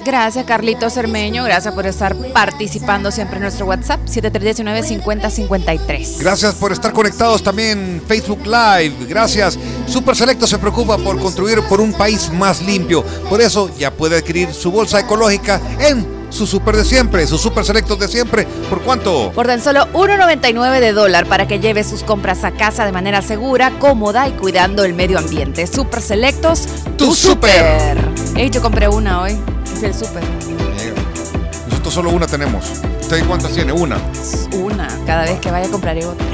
Gracias, 0.05 0.45
Carlitos 0.45 0.93
Cermeño. 0.93 1.45
Gracias 1.45 1.73
por 1.73 1.87
estar 1.87 2.17
participando 2.33 3.13
siempre 3.13 3.37
en 3.37 3.43
nuestro 3.43 3.67
WhatsApp, 3.67 4.01
7319-5053. 4.07 6.19
Gracias 6.19 6.57
por 6.57 6.73
estar 6.73 6.93
conectados 6.93 7.45
también 7.45 7.79
en 7.79 8.03
Facebook 8.09 8.45
Live. 8.45 9.07
Gracias. 9.09 9.57
Super 9.87 10.17
Selecto 10.17 10.49
se 10.49 10.59
preocupa 10.59 10.99
por 10.99 11.21
construir 11.21 11.61
por 11.69 11.81
un 11.81 11.93
país 11.93 12.29
más 12.33 12.61
limpio. 12.61 13.05
Por 13.31 13.41
eso 13.41 13.71
ya 13.79 13.93
puede 13.93 14.17
adquirir 14.17 14.53
su 14.53 14.73
bolsa 14.73 14.99
ecológica 14.99 15.61
en 15.79 16.24
su 16.35 16.47
super 16.47 16.77
de 16.77 16.85
siempre, 16.85 17.27
sus 17.27 17.41
super 17.41 17.65
selectos 17.65 17.99
de 17.99 18.09
siempre. 18.09 18.47
¿Por 18.69 18.83
cuánto? 18.83 19.31
Por 19.35 19.47
tan 19.47 19.63
solo 19.63 19.87
1.99 19.93 20.81
de 20.81 20.93
dólar 20.93 21.27
para 21.27 21.47
que 21.47 21.61
lleve 21.61 21.85
sus 21.85 22.03
compras 22.03 22.45
a 22.45 22.51
casa 22.51 22.85
de 22.85 22.93
manera 22.93 23.23
segura, 23.23 23.79
cómoda 23.79 24.29
y 24.29 24.33
cuidando 24.33 24.85
el 24.85 24.95
medio 24.95 25.19
ambiente. 25.19 25.67
Super 25.67 26.03
Selectos, 26.03 26.67
Tu 26.99 27.15
super. 27.15 27.97
Ey, 28.35 28.51
yo 28.51 28.61
compré 28.61 28.89
una 28.89 29.23
hoy. 29.23 29.39
Fui 29.77 29.87
al 29.87 29.95
super. 29.95 30.23
Nosotros 31.69 31.95
solo 31.95 32.11
una 32.11 32.27
tenemos. 32.27 32.65
¿Usted 33.01 33.25
cuántas 33.27 33.53
tiene? 33.53 33.73
Una. 33.73 33.97
Una. 34.53 34.89
Cada 35.07 35.25
vez 35.25 35.39
que 35.41 35.51
vaya 35.51 35.69
compraré 35.69 36.05
otra. 36.05 36.27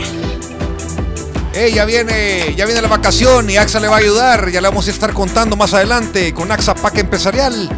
Ey, 1.52 1.74
ya 1.74 1.84
viene, 1.84 2.54
ya 2.56 2.64
viene 2.64 2.80
la 2.80 2.88
vacación 2.88 3.50
y 3.50 3.56
AXA 3.56 3.80
le 3.80 3.88
va 3.88 3.96
a 3.96 3.98
ayudar. 3.98 4.50
Ya 4.50 4.60
le 4.60 4.68
vamos 4.68 4.86
a 4.86 4.90
estar 4.90 5.12
contando 5.12 5.56
más 5.56 5.74
adelante 5.74 6.32
con 6.32 6.50
AXA 6.50 6.74
Pack 6.74 6.98
Empresarial. 6.98 7.68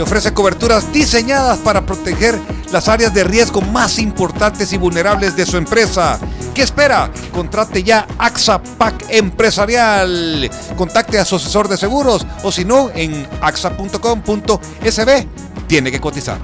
Ofrece 0.00 0.32
coberturas 0.32 0.92
diseñadas 0.92 1.58
para 1.58 1.84
proteger 1.84 2.38
las 2.72 2.88
áreas 2.88 3.12
de 3.12 3.24
riesgo 3.24 3.60
más 3.60 3.98
importantes 3.98 4.72
y 4.72 4.78
vulnerables 4.78 5.36
de 5.36 5.46
su 5.46 5.56
empresa. 5.56 6.18
¿Qué 6.54 6.62
espera? 6.62 7.10
Contrate 7.32 7.82
ya 7.82 8.06
AXA 8.18 8.62
Pack 8.62 9.06
Empresarial. 9.10 10.50
Contacte 10.76 11.18
a 11.18 11.24
su 11.24 11.36
asesor 11.36 11.68
de 11.68 11.76
seguros 11.76 12.26
o 12.42 12.52
si 12.52 12.64
no 12.64 12.90
en 12.94 13.26
axa.com.sb. 13.40 15.26
Tiene 15.66 15.90
que 15.90 16.00
cotizar. 16.00 16.38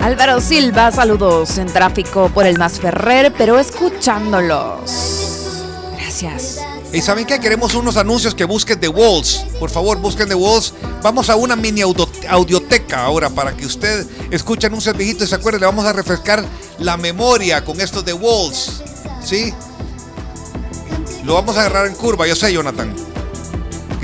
Álvaro 0.00 0.40
Silva, 0.40 0.90
saludos 0.90 1.56
en 1.58 1.66
tráfico 1.66 2.28
por 2.28 2.46
el 2.46 2.58
Más 2.58 2.78
Ferrer, 2.78 3.32
pero 3.36 3.58
escuchándolos. 3.58 5.54
Gracias. 5.98 6.60
¿Y 6.94 7.00
saben 7.00 7.26
qué? 7.26 7.40
Queremos 7.40 7.74
unos 7.74 7.96
anuncios 7.96 8.34
que 8.36 8.44
busquen 8.44 8.78
The 8.78 8.86
Walls. 8.88 9.44
Por 9.58 9.68
favor, 9.68 9.98
busquen 9.98 10.28
The 10.28 10.34
Walls. 10.36 10.72
Vamos 11.02 11.28
a 11.28 11.34
una 11.34 11.56
mini 11.56 11.80
audio- 11.80 12.08
audioteca 12.28 13.04
ahora 13.04 13.28
para 13.30 13.56
que 13.56 13.66
usted 13.66 14.06
escuche 14.30 14.68
anuncios 14.68 14.96
viejitos 14.96 15.26
y 15.26 15.30
se 15.30 15.34
acuerde. 15.34 15.58
Le 15.58 15.66
vamos 15.66 15.84
a 15.84 15.92
refrescar 15.92 16.44
la 16.78 16.96
memoria 16.96 17.64
con 17.64 17.80
estos 17.80 18.04
The 18.04 18.12
Walls. 18.12 18.80
¿Sí? 19.24 19.52
Lo 21.24 21.34
vamos 21.34 21.56
a 21.56 21.60
agarrar 21.60 21.86
en 21.88 21.94
curva, 21.94 22.28
yo 22.28 22.36
sé, 22.36 22.52
Jonathan. 22.52 22.94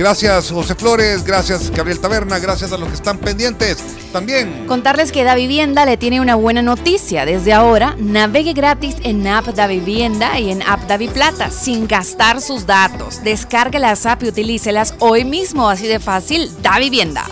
Gracias, 0.04 0.50
José 0.50 0.75
Flores. 0.75 1.25
Gracias, 1.25 1.71
Gabriel 1.71 2.00
Taberna. 2.00 2.38
Gracias 2.38 2.73
a 2.73 2.78
los 2.78 2.88
que 2.88 2.95
están 2.95 3.19
pendientes. 3.19 3.76
También. 4.14 4.64
Contarles 4.66 5.12
que 5.12 5.25
Da 5.25 5.34
Vivienda 5.34 5.84
le 5.84 5.99
tiene 5.99 6.23
una 6.23 6.36
buena 6.36 6.63
noticia. 6.63 7.26
Desde 7.26 7.52
ahora, 7.52 7.95
navegue 7.99 8.54
gratis 8.54 8.97
en 9.02 9.26
App 9.26 9.49
Da 9.49 9.67
Vivienda 9.67 10.41
y 10.41 10.52
en 10.52 10.63
App 10.63 10.89
Da 10.89 10.97
Plata 10.97 11.50
sin 11.50 11.86
gastar 11.86 12.41
sus 12.41 12.65
datos. 12.65 13.23
Descargue 13.25 13.78
las 13.78 14.06
app 14.06 14.23
y 14.23 14.28
utilícelas 14.28 14.95
hoy 15.00 15.26
mismo, 15.26 15.69
así 15.69 15.86
de 15.86 16.00
fácil. 16.00 16.50
Da 16.63 16.78
Vivienda. 16.78 17.26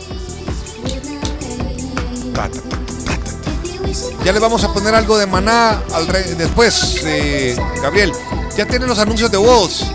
Ya 4.27 4.33
le 4.33 4.41
vamos 4.41 4.63
a 4.65 4.75
poner 4.75 4.95
algo 4.95 5.17
de 5.17 5.27
maná 5.27 5.83
al 5.95 6.07
re- 6.07 6.35
después, 6.35 7.01
eh, 7.03 7.57
Gabriel. 7.83 8.13
Ya 8.59 8.67
tienen 8.67 8.91
los 8.91 8.99
anuncios 8.99 9.31
de 9.31 9.39
Walls. 9.39 9.87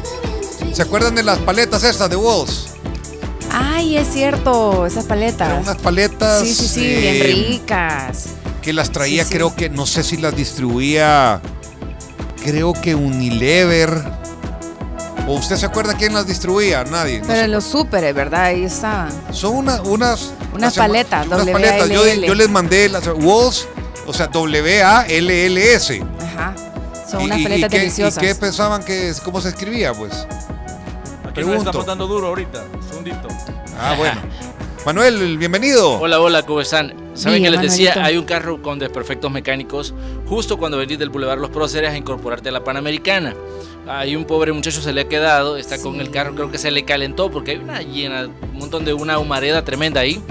¿Se 0.73 0.81
acuerdan 0.81 1.15
de 1.15 1.23
las 1.23 1.39
paletas 1.39 1.83
estas 1.83 2.09
de 2.09 2.15
Walls? 2.15 2.67
Ay, 3.51 3.97
es 3.97 4.07
cierto, 4.11 4.85
esas 4.85 5.05
paletas. 5.05 5.61
Unas 5.63 5.77
paletas. 5.77 6.41
Sí, 6.41 6.53
sí, 6.55 6.67
sí, 6.67 6.85
eh, 6.85 7.11
bien 7.23 7.47
ricas. 7.47 8.25
Que 8.61 8.73
las 8.73 8.91
traía, 8.91 9.23
Sí, 9.23 9.29
sí. 9.29 9.35
creo 9.35 9.55
que, 9.55 9.69
no 9.69 9.85
sé 9.85 10.03
si 10.03 10.17
las 10.17 10.35
distribuía, 10.35 11.41
creo 12.43 12.73
que 12.73 12.95
Unilever. 12.95 14.23
¿O 15.27 15.33
usted 15.35 15.55
se 15.55 15.65
acuerda 15.65 15.93
quién 15.95 16.13
las 16.13 16.25
distribuía? 16.27 16.83
Nadie. 16.85 17.21
Pero 17.25 17.41
en 17.41 17.51
los 17.51 17.63
súperes, 17.63 18.13
¿verdad? 18.15 18.45
Ahí 18.45 18.63
estaban. 18.63 19.09
Son 19.31 19.55
una- 19.55 19.81
unas... 19.83 20.31
Unas 20.53 20.73
paletas, 20.75 21.27
unas 21.27 21.47
paletas. 21.47 21.89
Yo, 21.89 22.05
yo 22.07 22.33
les 22.35 22.49
mandé 22.49 22.89
las 22.89 23.07
Walls, 23.07 23.67
o 24.05 24.13
sea, 24.13 24.27
W-A-L-L-S. 24.27 26.03
Ajá. 26.19 26.55
Son 27.09 27.23
unas 27.23 27.39
y- 27.39 27.43
paletas 27.43 27.67
y 27.67 27.71
qué- 27.71 27.79
deliciosas. 27.79 28.23
¿Y 28.23 28.25
qué 28.27 28.35
pensaban 28.35 28.83
que, 28.83 29.13
cómo 29.23 29.39
se 29.39 29.49
escribía, 29.49 29.93
pues? 29.93 30.27
Pregunto. 31.33 31.59
estamos 31.69 31.85
dando 31.85 32.07
duro 32.07 32.27
ahorita. 32.27 32.65
Segundito. 32.87 33.27
Ah, 33.79 33.95
bueno. 33.97 34.21
Manuel, 34.85 35.37
bienvenido. 35.37 35.99
Hola, 35.99 36.19
hola, 36.19 36.43
¿cómo 36.43 36.61
están? 36.61 36.93
Saben 37.15 37.41
Bien, 37.41 37.43
que 37.45 37.51
les 37.51 37.61
decía, 37.71 37.89
Manuelito. 37.91 38.07
hay 38.07 38.17
un 38.17 38.25
carro 38.25 38.61
con 38.61 38.79
desperfectos 38.79 39.31
mecánicos 39.31 39.93
justo 40.27 40.57
cuando 40.57 40.77
venís 40.77 40.99
del 40.99 41.09
Boulevard 41.09 41.39
Los 41.39 41.51
Próceres 41.51 41.91
a 41.91 41.97
incorporarte 41.97 42.49
a 42.49 42.51
la 42.51 42.63
Panamericana. 42.63 43.33
Hay 43.87 44.15
un 44.15 44.25
pobre 44.25 44.51
muchacho 44.51 44.81
se 44.81 44.91
le 44.93 45.01
ha 45.01 45.07
quedado, 45.07 45.57
está 45.57 45.81
con 45.81 45.99
el 46.01 46.09
carro, 46.11 46.35
creo 46.35 46.51
que 46.51 46.57
se 46.57 46.69
le 46.71 46.83
calentó 46.85 47.31
porque 47.31 47.51
hay 47.51 47.57
una 47.57 47.81
llena, 47.81 48.25
un 48.27 48.57
montón 48.59 48.83
de 48.85 48.93
una 48.93 49.19
humareda 49.19 49.63
tremenda 49.63 50.01
ahí 50.01 50.21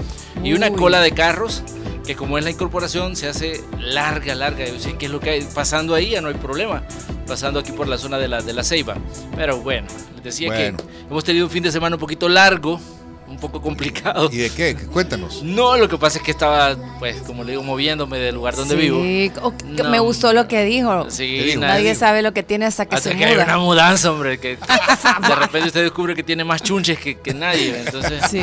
y 0.43 0.53
una 0.53 0.69
Uy. 0.69 0.75
cola 0.75 1.01
de 1.01 1.11
carros 1.11 1.63
que 2.05 2.15
como 2.15 2.37
es 2.37 2.43
la 2.43 2.49
incorporación 2.51 3.15
se 3.15 3.27
hace 3.29 3.63
larga, 3.79 4.35
larga. 4.35 4.65
Yo 4.67 4.77
sé 4.79 4.95
qué 4.97 5.05
es 5.07 5.11
lo 5.11 5.19
que 5.19 5.29
hay 5.31 5.41
pasando 5.55 5.95
ahí, 5.95 6.11
ya 6.11 6.21
no 6.21 6.27
hay 6.27 6.33
problema. 6.35 6.83
Pasando 7.27 7.59
aquí 7.59 7.71
por 7.71 7.87
la 7.87 7.97
zona 7.97 8.17
de 8.19 8.27
la, 8.27 8.41
de 8.41 8.53
la 8.53 8.63
Ceiba. 8.63 8.95
Pero 9.35 9.57
bueno, 9.59 9.87
les 10.15 10.23
decía 10.23 10.49
Bueno. 10.49 10.77
que 10.77 10.83
hemos 11.13 11.23
tenido 11.23 11.45
un 11.45 11.51
fin 11.51 11.61
de 11.63 11.71
semana 11.71 11.95
un 11.95 11.99
poquito 11.99 12.27
largo, 12.27 12.79
un 13.27 13.37
poco 13.39 13.61
complicado. 13.61 14.29
¿Y 14.31 14.37
de 14.37 14.49
qué? 14.49 14.75
Cuéntanos. 14.75 15.41
No, 15.43 15.77
lo 15.77 15.87
que 15.87 15.97
pasa 15.97 16.17
es 16.17 16.23
que 16.23 16.31
estaba, 16.31 16.75
pues, 16.99 17.17
como 17.21 17.43
le 17.43 17.51
digo, 17.51 17.63
moviéndome 17.63 18.17
del 18.19 18.35
lugar 18.35 18.55
donde 18.55 18.75
vivo. 18.75 19.01
Sí, 19.01 19.31
o- 19.41 19.55
que 19.55 19.83
No. 19.83 19.89
me 19.89 19.99
gustó 19.99 20.33
lo 20.33 20.47
que 20.47 20.63
dijo. 20.65 21.09
Sí, 21.09 21.53
Nadie 21.57 21.95
sabe 21.95 22.21
lo 22.21 22.33
que 22.33 22.41
tiene 22.43 22.65
hasta 22.65 22.85
que 22.87 22.95
Hasta 22.95 23.11
se 23.11 23.15
que 23.17 23.25
hay 23.25 23.33
una 23.35 23.45
muda. 23.45 23.57
mudanza, 23.59 24.11
hombre, 24.11 24.39
que 24.39 24.57
de 25.27 25.35
repente 25.35 25.67
usted 25.67 25.83
descubre 25.83 26.15
que 26.15 26.23
tiene 26.23 26.43
más 26.43 26.61
chunches 26.63 26.99
que, 26.99 27.19
que 27.19 27.33
nadie. 27.33 27.79
Entonces, 27.85 28.23
Sí. 28.29 28.39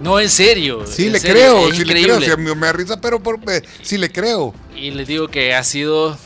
no, 0.00 0.18
en 0.20 0.28
serio. 0.30 0.84
Sí, 0.86 1.06
en 1.06 1.12
le 1.12 1.18
serio, 1.20 1.34
creo, 1.36 1.68
es 1.68 1.76
sí 1.76 1.84
le 1.84 1.92
creo. 1.92 2.02
increíble. 2.16 2.26
Sí, 2.26 2.32
a 2.32 2.36
mí 2.36 2.54
me 2.54 2.66
da 2.66 2.72
risa, 2.72 3.00
pero 3.00 3.20
por, 3.20 3.38
eh, 3.50 3.62
sí 3.82 3.98
le 3.98 4.10
creo. 4.10 4.54
Y 4.76 4.90
les 4.92 5.06
digo 5.08 5.28
que 5.28 5.54
ha 5.54 5.62
sido, 5.64 6.16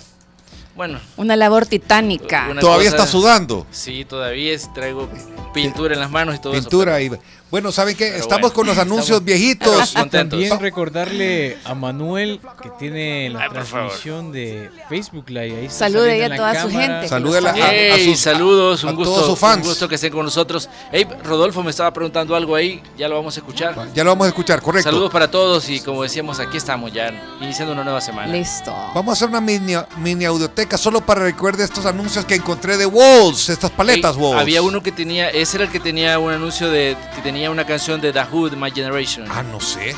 bueno, 0.81 0.99
Una 1.19 1.37
labor 1.37 1.67
titánica. 1.67 2.47
Una 2.51 2.63
Todavía 2.63 2.91
cosa- 2.91 3.03
está 3.03 3.07
sudando. 3.07 3.67
sí, 3.71 4.07
todavía 4.07 4.55
es- 4.55 4.73
traigo 4.73 5.11
pintura 5.53 5.93
en 5.93 6.01
las 6.01 6.11
manos 6.11 6.37
y 6.37 6.39
todo 6.41 6.55
Pintura 6.55 6.99
eso. 7.01 7.17
y 7.17 7.19
bueno, 7.51 7.73
¿saben 7.73 7.97
qué? 7.97 8.07
Pero 8.07 8.19
Estamos 8.19 8.41
bueno, 8.43 8.55
con 8.55 8.67
los 8.67 8.79
anuncios 8.79 9.21
estamos- 9.21 9.25
viejitos. 9.25 9.91
contentos. 9.95 10.39
También 10.39 10.61
recordarle 10.61 11.59
a 11.65 11.75
Manuel 11.75 12.41
que 12.63 12.71
tiene 12.79 13.31
la 13.31 13.43
Ay, 13.43 13.49
por 13.51 13.65
favor. 13.65 13.89
transmisión 13.89 14.33
de 14.33 14.71
Facebook 14.89 15.29
Live. 15.31 15.61
Ahí 15.61 15.69
Salude 15.71 16.25
a 16.25 16.37
toda 16.37 16.63
su 16.63 16.71
gente. 16.71 17.09
Salúdela 17.09 17.51
a- 17.51 17.95
a 17.95 17.99
sus- 17.99 18.19
saludos, 18.21 18.85
a 18.85 18.89
un 18.89 18.95
todos 18.97 19.09
gusto, 19.09 19.27
sus 19.27 19.39
fans. 19.39 19.63
un 19.63 19.69
gusto 19.69 19.89
que 19.89 19.95
estén 19.97 20.13
con 20.13 20.25
nosotros. 20.25 20.69
Hey, 20.93 21.07
Rodolfo 21.25 21.63
me 21.63 21.71
estaba 21.71 21.93
preguntando 21.93 22.35
algo 22.37 22.55
ahí, 22.55 22.83
ya 22.99 23.09
lo 23.09 23.17
vamos 23.17 23.37
a 23.37 23.41
escuchar. 23.41 23.75
Ya 23.95 24.05
lo 24.05 24.11
vamos 24.11 24.27
a 24.27 24.29
escuchar, 24.29 24.61
correcto. 24.61 24.89
Saludos 24.91 25.11
para 25.11 25.31
todos 25.31 25.69
y 25.69 25.81
como 25.81 26.03
decíamos, 26.03 26.39
aquí 26.41 26.57
estamos 26.57 26.93
ya 26.93 27.13
iniciando 27.41 27.73
una 27.73 27.85
nueva 27.85 28.01
semana. 28.01 28.33
Listo. 28.33 28.73
Vamos 28.95 29.09
a 29.09 29.13
hacer 29.15 29.29
una 29.29 29.41
mini, 29.41 29.75
mini 29.99 30.25
audioteca 30.25 30.77
solo 30.79 31.01
para 31.01 31.21
recuerde 31.23 31.65
estos 31.65 31.87
anuncios 31.87 32.25
que 32.25 32.35
encontré 32.35 32.77
de 32.77 32.87
Walls, 32.87 33.49
estas 33.49 33.71
paletas 33.71 34.17
Ey, 34.17 34.23
Walls. 34.23 34.41
Había 34.41 34.63
uno 34.63 34.83
que 34.83 34.93
tenía, 34.93 35.31
ese 35.31 35.57
era 35.57 35.65
el 35.67 35.71
que 35.73 35.81
tenía 35.81 36.19
un 36.19 36.33
anuncio 36.33 36.71
de, 36.71 36.97
que 37.15 37.23
tenía 37.23 37.40
una 37.49 37.65
canción 37.65 38.01
de 38.01 38.13
de 38.51 38.57
My 38.57 38.71
Generation. 38.73 39.27
Ah, 39.31 39.43
no 39.45 39.61
sé. 39.61 39.95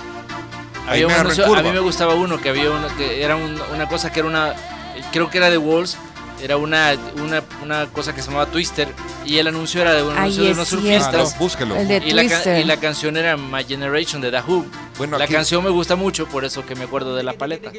Había 0.87 1.07
un 1.07 1.12
anuncio- 1.12 1.46
a 1.57 1.62
mí 1.62 1.70
me 1.70 1.81
gustaba 1.81 2.14
uno 2.14 2.38
que 2.40 2.48
había 2.50 2.70
una, 2.70 2.88
que 2.96 3.22
era 3.22 3.37
un- 3.37 3.59
una 3.74 3.88
cosa 3.88 4.12
que 4.12 4.20
era 4.20 4.28
una, 4.28 4.52
creo 5.12 5.31
que 5.31 5.38
era 5.38 5.48
de 5.48 5.57
Walls, 5.57 5.96
era 6.42 6.57
una, 6.57 6.94
una, 7.24 7.42
una 7.62 7.87
cosa 7.87 8.12
que 8.14 8.20
se 8.20 8.26
llamaba 8.28 8.46
Twister 8.50 8.88
y 9.24 9.38
el 9.38 9.46
anuncio 9.46 9.81
era 9.81 9.94
de 9.94 10.02
un 10.02 10.11
Ay, 10.11 10.18
anuncio 10.18 10.42
de 10.42 10.50
unos 10.52 10.68
cierto. 10.68 10.87
surfistas. 10.87 11.14
Ah, 11.31 11.35
no, 11.35 11.38
búsquelo. 11.38 11.76
El 11.76 11.87
de 11.88 11.96
Y 12.05 12.11
la, 12.11 12.59
y 12.61 12.64
la 12.64 12.76
canción 12.78 13.16
era 13.16 13.37
My 13.37 13.62
Generation 13.64 14.20
de 14.20 14.33
The 14.33 14.40
Who. 14.40 14.66
Bueno, 14.98 15.18
la 15.18 15.24
aquí- 15.24 15.35
canción 15.35 15.62
me 15.62 15.70
gusta 15.70 15.94
mucho, 15.94 16.26
por 16.26 16.44
eso 16.44 16.66
que 16.66 16.74
me 16.74 16.85
acuerdo 16.85 17.14
de 17.14 17.22
la 17.22 17.33
paleta. 17.35 17.70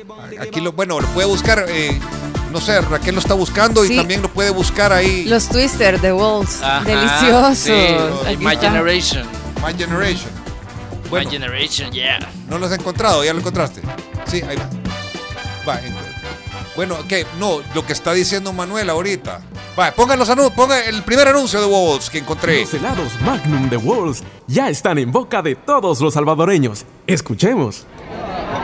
Aquí 0.42 0.62
lo, 0.62 0.72
bueno, 0.72 1.00
lo 1.02 1.08
puede 1.10 1.28
buscar, 1.28 1.66
eh, 1.68 2.00
no 2.54 2.62
sé, 2.62 2.80
Raquel 2.80 3.16
lo 3.16 3.20
está 3.22 3.34
buscando 3.34 3.84
Sí. 3.84 3.94
y 3.96 3.98
también 3.98 4.22
lo 4.22 4.30
puede 4.30 4.50
buscar 4.52 4.94
ahí. 4.94 5.26
Los 5.26 5.50
Twister 5.50 6.00
de 6.00 6.14
Wolves. 6.14 6.62
Ajá, 6.62 6.86
Deliciosos. 6.86 7.58
sí, 7.58 8.38
My 8.40 8.54
está. 8.54 8.70
Generation. 8.72 9.28
My 9.66 9.74
Generation. 9.78 10.32
Bueno. 11.10 11.30
My 11.30 11.32
Generation, 11.38 11.92
yeah. 11.92 12.20
¿No 12.50 12.58
lo 12.58 12.66
has 12.66 12.72
encontrado? 12.74 13.24
¿Ya 13.24 13.34
lo 13.34 13.40
encontraste? 13.40 13.82
Sí, 14.26 14.42
ahí 14.48 14.56
va. 14.58 14.70
Va, 15.68 15.80
en- 15.82 15.94
Bueno, 16.76 16.98
¿qué? 17.08 17.26
No, 17.40 17.62
lo 17.76 17.86
que 17.86 17.94
está 17.94 18.14
diciendo 18.14 18.52
Manuel 18.52 18.90
ahorita. 18.90 19.42
Va, 19.80 19.92
pongan 19.92 20.20
los 20.20 20.30
anuncios, 20.30 20.54
ponga 20.56 20.84
el 20.86 21.04
primer 21.04 21.28
anuncio 21.28 21.60
de 21.62 21.68
Walls 21.68 22.10
que 22.10 22.18
encontré. 22.20 22.62
Los 22.62 22.74
helados 22.74 23.22
Magnum 23.22 23.70
de 23.70 23.78
Walls 23.78 24.24
ya 24.48 24.70
están 24.70 24.98
en 24.98 25.12
boca 25.12 25.42
de 25.42 25.56
todos 25.56 26.02
los 26.02 26.14
salvadoreños. 26.16 26.86
Escuchemos. 27.08 27.86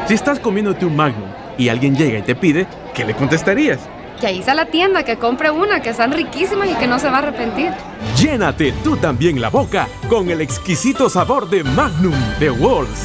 Si 0.08 0.14
estás 0.16 0.40
comiéndote 0.40 0.86
un 0.86 0.96
Magnum 0.96 1.30
y 1.58 1.70
alguien 1.70 1.96
llega 1.96 2.20
y 2.20 2.22
te 2.24 2.36
pide, 2.36 2.68
¿qué 2.94 3.06
le 3.06 3.16
contestarías? 3.16 3.80
Que 4.20 4.28
ahí 4.28 4.40
está 4.40 4.54
la 4.54 4.66
tienda, 4.66 5.04
que 5.04 5.18
compre 5.18 5.50
una, 5.50 5.82
que 5.82 5.90
están 5.92 6.12
riquísimas 6.12 6.70
y 6.70 6.74
que 6.76 6.88
no 6.88 7.00
se 7.00 7.10
va 7.10 7.16
a 7.16 7.20
arrepentir. 7.20 7.72
Llénate 8.18 8.74
tú 8.84 8.98
también 8.98 9.40
la 9.40 9.50
boca 9.50 9.88
con 10.10 10.30
el 10.30 10.42
exquisito 10.42 11.10
sabor 11.10 11.50
de 11.50 11.64
Magnum 11.64 12.14
de 12.38 12.52
Walls. 12.52 13.00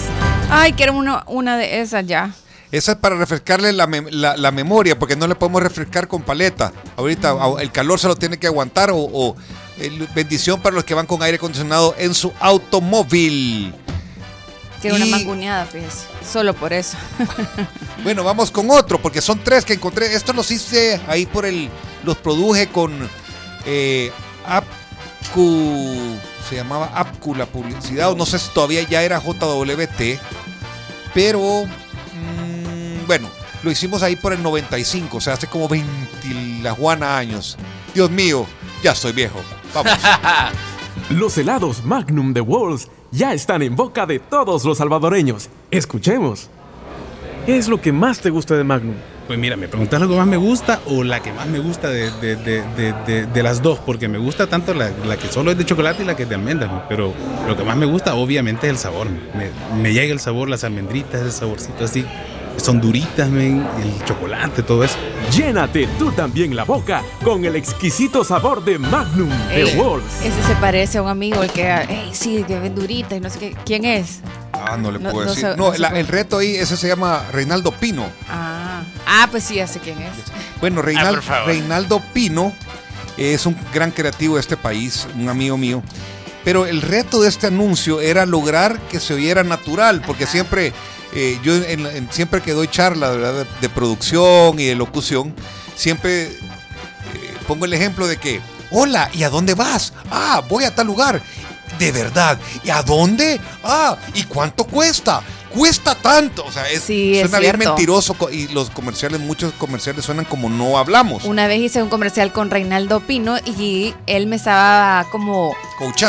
Ay, 0.51 0.73
quiero 0.73 0.95
una, 0.95 1.23
una 1.29 1.57
de 1.57 1.81
esas 1.81 2.05
ya. 2.07 2.33
Esa 2.73 2.93
es 2.93 2.99
para 2.99 3.15
refrescarle 3.15 3.73
la, 3.73 3.87
mem- 3.87 4.11
la- 4.11 4.37
la 4.37 4.51
memoria, 4.51 4.99
porque 4.99 5.15
no 5.15 5.29
le 5.29 5.37
podemos 5.37 5.63
refrescar 5.63 6.09
con 6.09 6.23
paleta. 6.23 6.73
Ahorita 6.97 7.37
el 7.61 7.71
calor 7.71 8.01
se 8.01 8.09
lo 8.09 8.17
tiene 8.17 8.37
que 8.39 8.49
aguantar 8.49 8.91
o, 8.93 9.37
bendición 10.17 10.61
para 10.61 10.75
los 10.75 10.83
que 10.85 10.95
van 10.95 11.07
con 11.07 11.23
aire 11.23 11.37
acondicionado 11.37 11.95
en 11.97 12.13
su 12.15 12.33
automóvil. 12.41 13.73
Quiero 14.91 14.99
Y- 14.99 15.03
una 15.09 15.17
manguneada, 15.17 15.65
fíjese. 15.65 16.05
Solo 16.31 16.53
por 16.55 16.73
eso. 16.75 16.97
Bueno, 18.05 18.23
vamos 18.23 18.51
con 18.51 18.71
otro, 18.71 19.01
porque 19.01 19.23
son 19.23 19.39
tres 19.43 19.65
que 19.65 19.73
encontré. 19.73 20.15
Estos 20.15 20.37
los 20.37 20.51
hice 20.51 21.01
ahí 21.09 21.25
por 21.25 21.47
el. 21.47 21.71
Los 22.05 22.19
produje 22.19 22.67
con 22.67 22.93
eh, 23.65 24.13
Apcu. 24.47 26.17
Se 26.49 26.57
llamaba 26.57 26.91
Apcu 26.95 27.35
la 27.35 27.47
publicidad. 27.47 28.11
o 28.13 28.15
No 28.15 28.27
sé 28.27 28.39
si 28.39 28.51
todavía 28.51 28.83
ya 28.83 29.03
era 29.03 29.19
JWT. 29.21 30.19
Pero. 31.15 31.65
mm, 31.65 33.07
bueno, 33.07 33.29
lo 33.63 33.71
hicimos 33.71 34.03
ahí 34.03 34.17
por 34.17 34.35
el 34.35 34.43
95. 34.43 35.17
O 35.17 35.21
sea, 35.23 35.33
hace 35.35 35.47
como 35.47 35.67
20 35.69 35.89
la 36.63 36.73
Juana 36.73 37.17
años. 37.17 37.57
Dios 37.95 38.11
mío, 38.11 38.47
ya 38.83 38.93
estoy 38.93 39.13
viejo. 39.13 39.41
Vamos. 39.73 39.93
Los 41.11 41.37
helados 41.39 41.85
Magnum 41.85 42.33
de 42.35 42.41
Walls 42.43 42.89
ya 43.15 43.33
están 43.33 43.63
en 43.63 43.77
boca 43.77 44.07
de 44.07 44.19
todos 44.19 44.65
los 44.65 44.79
salvadoreños. 44.79 45.49
Escuchemos. 45.71 46.51
¿Qué 47.47 47.57
es 47.59 47.69
lo 47.69 47.81
que 47.81 47.93
más 47.93 48.21
te 48.21 48.31
gusta 48.31 48.57
de 48.57 48.65
Magnum? 48.65 48.95
Pues 49.27 49.39
mira, 49.39 49.57
me 49.57 49.69
preguntas 49.69 50.01
lo 50.01 50.09
que 50.09 50.17
más 50.17 50.27
me 50.27 50.37
gusta 50.37 50.81
o 50.87 51.03
la 51.05 51.23
que 51.23 51.33
más 51.33 51.47
me 51.47 51.59
gusta 51.59 51.89
de, 51.89 52.11
de- 52.21 52.37
de- 52.37 53.27
de- 53.27 53.43
las 53.43 53.63
dos, 53.63 53.79
porque 53.79 54.09
me 54.09 54.19
gusta 54.19 54.47
tanto 54.47 54.75
la, 54.75 54.91
la 55.07 55.17
que 55.17 55.29
solo 55.29 55.51
es 55.51 55.59
de 55.59 55.65
chocolate 55.65 56.03
y 56.03 56.07
la 56.07 56.17
que 56.17 56.25
es 56.25 56.29
de 56.29 56.35
almendras, 56.35 56.71
pero 56.89 57.13
lo 57.47 57.57
que 57.57 57.65
más 57.65 57.77
me 57.77 57.87
gusta 57.87 58.15
obviamente 58.15 58.67
es 58.67 58.73
el 58.73 58.79
sabor. 58.79 59.07
Me, 59.11 59.51
me 59.81 59.93
llega 59.93 60.13
el 60.13 60.21
sabor, 60.21 60.49
las 60.51 60.65
almendritas, 60.65 61.21
ese 61.23 61.33
saborcito 61.33 61.85
así, 61.85 62.05
son 62.57 62.81
duritas, 62.81 63.29
men, 63.29 63.67
el 63.83 64.05
chocolate, 64.05 64.63
todo 64.63 64.85
eso. 64.85 64.97
Llénate 65.33 65.87
tú 65.99 66.13
también 66.13 66.55
la 66.55 66.65
boca 66.65 67.03
con 67.23 67.45
el 67.45 67.57
exquisito 67.57 68.25
sabor 68.25 68.65
de 68.65 68.79
Magnum 68.79 69.29
de 69.49 69.63
Ey, 69.63 69.77
Walls. 69.79 70.05
Ese 70.23 70.43
se 70.47 70.55
parece 70.57 70.99
a 70.99 71.03
un 71.03 71.09
amigo, 71.09 71.43
el 71.43 71.51
que, 71.51 71.71
ey, 71.73 72.11
sí, 72.13 72.45
que 72.47 72.59
ven 72.59 72.75
durita 72.75 73.17
y 73.17 73.21
no 73.21 73.31
sé 73.31 73.39
qué. 73.39 73.57
¿Quién 73.65 73.85
es? 73.85 74.21
Ah, 74.53 74.77
no 74.77 74.91
le 74.93 74.99
No- 74.99 75.11
puedo 75.11 75.25
no 75.27 75.31
decir. 75.35 75.51
se- 75.51 75.57
no, 75.57 75.67
no 75.69 75.73
se 75.73 75.79
la- 75.79 75.89
puede. 75.89 76.01
el 76.01 76.07
reto 76.09 76.39
ahí, 76.39 76.57
ese 76.57 76.77
se 76.77 76.89
llama 76.89 77.23
Reinaldo 77.33 77.73
Pino. 77.73 78.07
Ah, 78.29 78.83
ah 79.07 79.29
pues 79.31 79.45
sí, 79.45 79.57
ya 79.57 79.67
sé 79.67 79.81
quién 79.81 79.99
es. 80.01 80.13
Bueno, 80.61 80.81
Reinal- 80.83 81.07
Ah, 81.07 81.11
por 81.11 81.23
favor. 81.23 81.47
Reinaldo 81.49 82.01
Pino 82.13 82.53
es 83.17 83.47
un 83.47 83.57
gran 83.73 83.91
creativo 83.91 84.35
de 84.37 84.41
este 84.41 84.57
país, 84.57 85.07
un 85.19 85.29
amigo 85.29 85.57
mío. 85.57 85.83
Pero 86.45 86.67
el 86.67 86.83
reto 86.83 87.21
de 87.23 87.29
este 87.29 87.47
anuncio 87.47 88.01
era 88.01 88.27
lograr 88.27 88.79
que 88.91 89.01
se 89.01 89.15
oyera 89.15 89.43
natural, 89.45 90.03
porque 90.07 90.27
siempre, 90.27 90.73
eh, 91.15 91.39
yo 91.43 91.55
en- 91.57 91.87
en- 91.87 92.09
siempre 92.13 92.43
que 92.43 92.53
doy 92.53 92.69
de, 93.11 93.47
de 93.61 93.69
producción 93.69 94.59
y 94.61 94.65
de 94.67 94.75
locución, 94.75 95.35
siempre 95.75 96.25
eh, 96.27 96.37
pongo 97.49 97.65
el 97.65 97.73
ejemplo 97.73 98.07
de 98.07 98.17
que, 98.19 98.41
hola, 98.71 99.09
¿y 99.15 99.23
a 99.23 99.31
dónde 99.31 99.55
vas? 99.55 99.93
Ah, 100.11 100.43
voy 100.49 100.65
a 100.65 100.75
tal 100.75 100.87
lugar. 100.87 101.23
De 101.79 101.91
verdad, 101.91 102.39
¿y 102.63 102.71
a 102.71 102.83
dónde? 102.83 103.41
Ah, 103.65 103.97
¿y 104.15 104.23
cuánto 104.25 104.65
cuesta? 104.65 105.23
Cuesta 105.55 105.95
tanto. 105.95 106.45
O 106.45 106.53
sea, 106.53 106.69
es, 106.71 106.83
Sí, 106.83 107.15
es 107.15 107.23
suena 107.31 107.39
bien 107.39 107.59
mentiroso 107.59 108.17
y 108.33 108.49
los 108.49 108.71
comerciales, 108.71 109.21
muchos 109.21 109.53
comerciales 109.55 110.05
suenan 110.05 110.25
como 110.25 110.49
no 110.51 110.79
hablamos. 110.79 111.25
Una 111.25 111.47
vez 111.47 111.61
hice 111.61 111.83
un 111.83 111.89
comercial 111.89 112.33
con 112.33 112.51
Reinaldo 112.51 113.01
Pino 113.01 113.37
y 113.45 113.95
él 114.07 114.27
me 114.27 114.37
estaba 114.37 115.07
como 115.11 115.55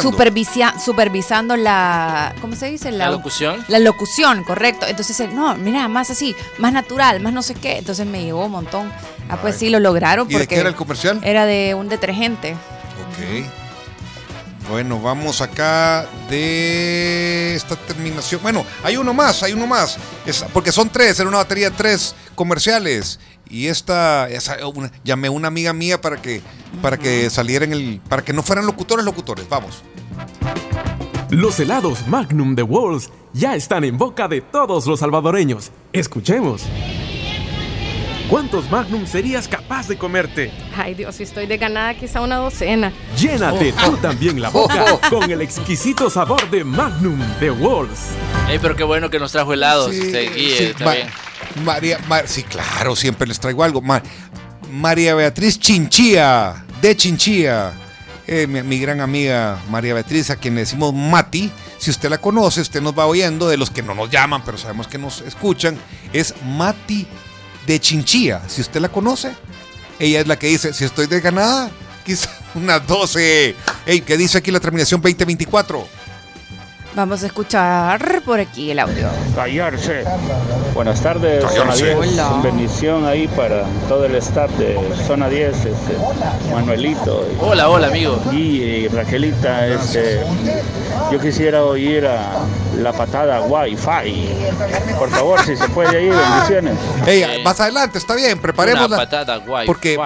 supervisia- 0.01 0.79
supervisando 0.79 1.55
la, 1.57 2.33
¿cómo 2.41 2.55
se 2.55 2.67
dice? 2.71 2.91
La 2.91 3.09
locución. 3.09 3.63
La 3.67 3.79
locución, 3.79 4.43
correcto. 4.43 4.85
Entonces, 4.87 5.31
no, 5.33 5.55
mira, 5.55 5.87
más 5.87 6.09
así, 6.09 6.35
más 6.57 6.73
natural, 6.73 7.19
más 7.21 7.33
no 7.33 7.41
sé 7.41 7.53
qué. 7.55 7.77
Entonces 7.77 8.05
me 8.05 8.23
llevó 8.23 8.45
un 8.45 8.51
montón. 8.51 8.91
Ah, 9.29 9.37
pues 9.41 9.55
sí, 9.57 9.69
lo 9.69 9.79
lograron 9.79 10.27
¿Y 10.29 10.33
de 10.33 10.39
porque 10.39 10.55
qué 10.55 10.59
era 10.61 10.69
el 10.69 10.75
comercial? 10.75 11.19
era 11.23 11.45
de 11.45 11.73
un 11.75 11.89
detergente. 11.89 12.53
Ok. 12.53 13.64
Bueno, 14.69 14.99
vamos 14.99 15.41
acá 15.41 16.07
de 16.29 17.53
esta 17.55 17.75
terminación. 17.75 18.41
Bueno, 18.41 18.65
hay 18.83 18.97
uno 18.97 19.13
más, 19.13 19.43
hay 19.43 19.53
uno 19.53 19.67
más. 19.67 19.97
Es- 20.25 20.43
porque 20.53 20.71
son 20.71 20.89
tres, 20.89 21.19
era 21.19 21.29
una 21.29 21.37
batería 21.37 21.69
de 21.69 21.75
tres 21.75 22.15
comerciales. 22.33 23.19
Y 23.47 23.67
esta, 23.67 24.27
esa- 24.27 24.65
una- 24.67 24.91
llamé 25.03 25.27
a 25.27 25.31
una 25.31 25.47
amiga 25.49 25.71
mía 25.71 26.01
para 26.01 26.19
que, 26.19 26.41
para 26.81 26.97
que 26.97 27.29
salieran 27.29 27.71
el, 27.73 28.01
para 28.09 28.23
que 28.23 28.33
no 28.33 28.41
fueran 28.41 28.65
locutores, 28.65 29.05
locutores. 29.05 29.47
Vamos. 29.47 29.83
Los 31.29 31.59
helados 31.59 32.07
Magnum 32.07 32.55
de 32.55 32.63
Walls 32.63 33.09
ya 33.33 33.55
están 33.55 33.83
en 33.83 33.97
boca 33.97 34.27
de 34.27 34.41
todos 34.41 34.87
los 34.87 34.99
salvadoreños. 34.99 35.71
Escuchemos. 35.93 36.63
¿Cuántos 38.29 38.69
Magnum 38.71 39.05
serías 39.05 39.47
capaz 39.47 39.87
de 39.87 39.97
comerte? 39.97 40.51
Ay 40.75 40.95
Dios, 40.95 41.15
si 41.15 41.23
estoy 41.23 41.45
de 41.45 41.57
ganada 41.57 41.93
quizá 41.93 42.21
una 42.21 42.37
docena. 42.37 42.91
Llénate 43.17 43.73
Oh. 43.77 43.91
tú 43.91 43.97
también 43.97 44.41
la 44.41 44.49
boca 44.49 44.99
con 45.09 45.29
el 45.29 45.41
exquisito 45.41 46.09
sabor 46.09 46.49
de 46.49 46.63
Magnum 46.63 47.19
de 47.39 47.51
Walls. 47.51 47.99
Ey, 48.49 48.57
pero 48.59 48.75
qué 48.75 48.83
bueno 48.83 49.09
que 49.11 49.19
nos 49.19 49.31
trajo 49.31 49.53
helados. 49.53 49.91
Sí, 49.91 50.01
este, 50.01 50.29
Guille, 50.31 50.57
sí, 50.57 50.63
está 50.65 50.85
Ma- 50.85 50.91
bien. 50.93 51.07
María, 51.63 51.99
Ma- 52.07 52.25
sí, 52.25 52.41
claro, 52.43 52.95
siempre 52.95 53.27
les 53.27 53.39
traigo 53.39 53.63
algo. 53.63 53.79
Ma- 53.81 54.01
María 54.71 55.13
Beatriz 55.13 55.59
Chinchilla, 55.59 56.65
de 56.81 56.97
Chinchilla. 56.97 57.73
Eh, 58.27 58.47
mi, 58.47 58.63
mi 58.63 58.79
gran 58.79 59.01
amiga 59.01 59.59
María 59.69 59.93
Beatriz, 59.93 60.31
a 60.31 60.35
quien 60.35 60.55
le 60.55 60.61
decimos 60.61 60.91
Mati. 60.95 61.51
Si 61.77 61.91
usted 61.91 62.09
la 62.09 62.17
conoce, 62.17 62.59
usted 62.61 62.81
nos 62.81 62.97
va 62.97 63.05
oyendo, 63.05 63.47
de 63.47 63.57
los 63.57 63.69
que 63.69 63.83
no 63.83 63.93
nos 63.93 64.09
llaman, 64.09 64.41
pero 64.43 64.57
sabemos 64.57 64.87
que 64.87 64.97
nos 64.97 65.21
escuchan, 65.21 65.77
es 66.11 66.33
Mati 66.43 67.05
de 67.65 67.79
Chinchilla. 67.79 68.41
Si 68.47 68.61
usted 68.61 68.79
la 68.79 68.89
conoce, 68.89 69.33
ella 69.99 70.21
es 70.21 70.27
la 70.27 70.37
que 70.37 70.47
dice, 70.47 70.73
si 70.73 70.83
estoy 70.83 71.07
de 71.07 71.21
ganada, 71.21 71.71
quizá 72.05 72.29
unas 72.55 72.85
12. 72.85 73.55
Ey, 73.85 74.01
¿qué 74.01 74.17
dice 74.17 74.37
aquí 74.37 74.51
la 74.51 74.59
terminación 74.59 75.01
2024? 75.01 75.87
Vamos 76.95 77.23
a 77.23 77.25
escuchar 77.25 78.21
por 78.21 78.39
aquí 78.39 78.71
el 78.71 78.79
audio. 78.79 79.09
Callarse. 79.35 80.05
Buenas 80.73 81.01
tardes, 81.01 81.43
Zona 81.43 81.73
Callarse. 81.73 81.85
10. 81.85 81.97
Hola. 81.97 82.39
Bendición 82.41 83.05
ahí 83.05 83.27
para 83.27 83.63
todo 83.89 84.05
el 84.05 84.15
staff 84.15 84.49
de 84.51 84.79
Zona 85.05 85.27
10, 85.27 85.53
este, 85.65 85.97
Manuelito. 86.53 87.27
y- 87.33 87.37
Hola, 87.41 87.69
hola, 87.69 87.87
amigo. 87.87 88.17
Y 88.31 88.87
Raquelita, 88.87 89.67
este, 89.67 90.21
yo 91.11 91.19
quisiera 91.19 91.65
oír 91.65 92.05
a 92.07 92.39
la 92.77 92.93
patada 92.93 93.41
Wi-Fi. 93.41 94.29
Por 94.97 95.09
favor, 95.09 95.41
si 95.45 95.57
se 95.57 95.67
puede 95.69 95.97
ahí, 95.97 96.09
bendiciones. 96.09 96.77
Ey, 97.05 97.43
más 97.43 97.59
adelante, 97.59 97.97
está 97.97 98.15
bien, 98.15 98.39
preparemos 98.39 98.89
la- 98.89 98.97
patada 98.97 99.35
guay. 99.37 99.67
Porque 99.67 99.97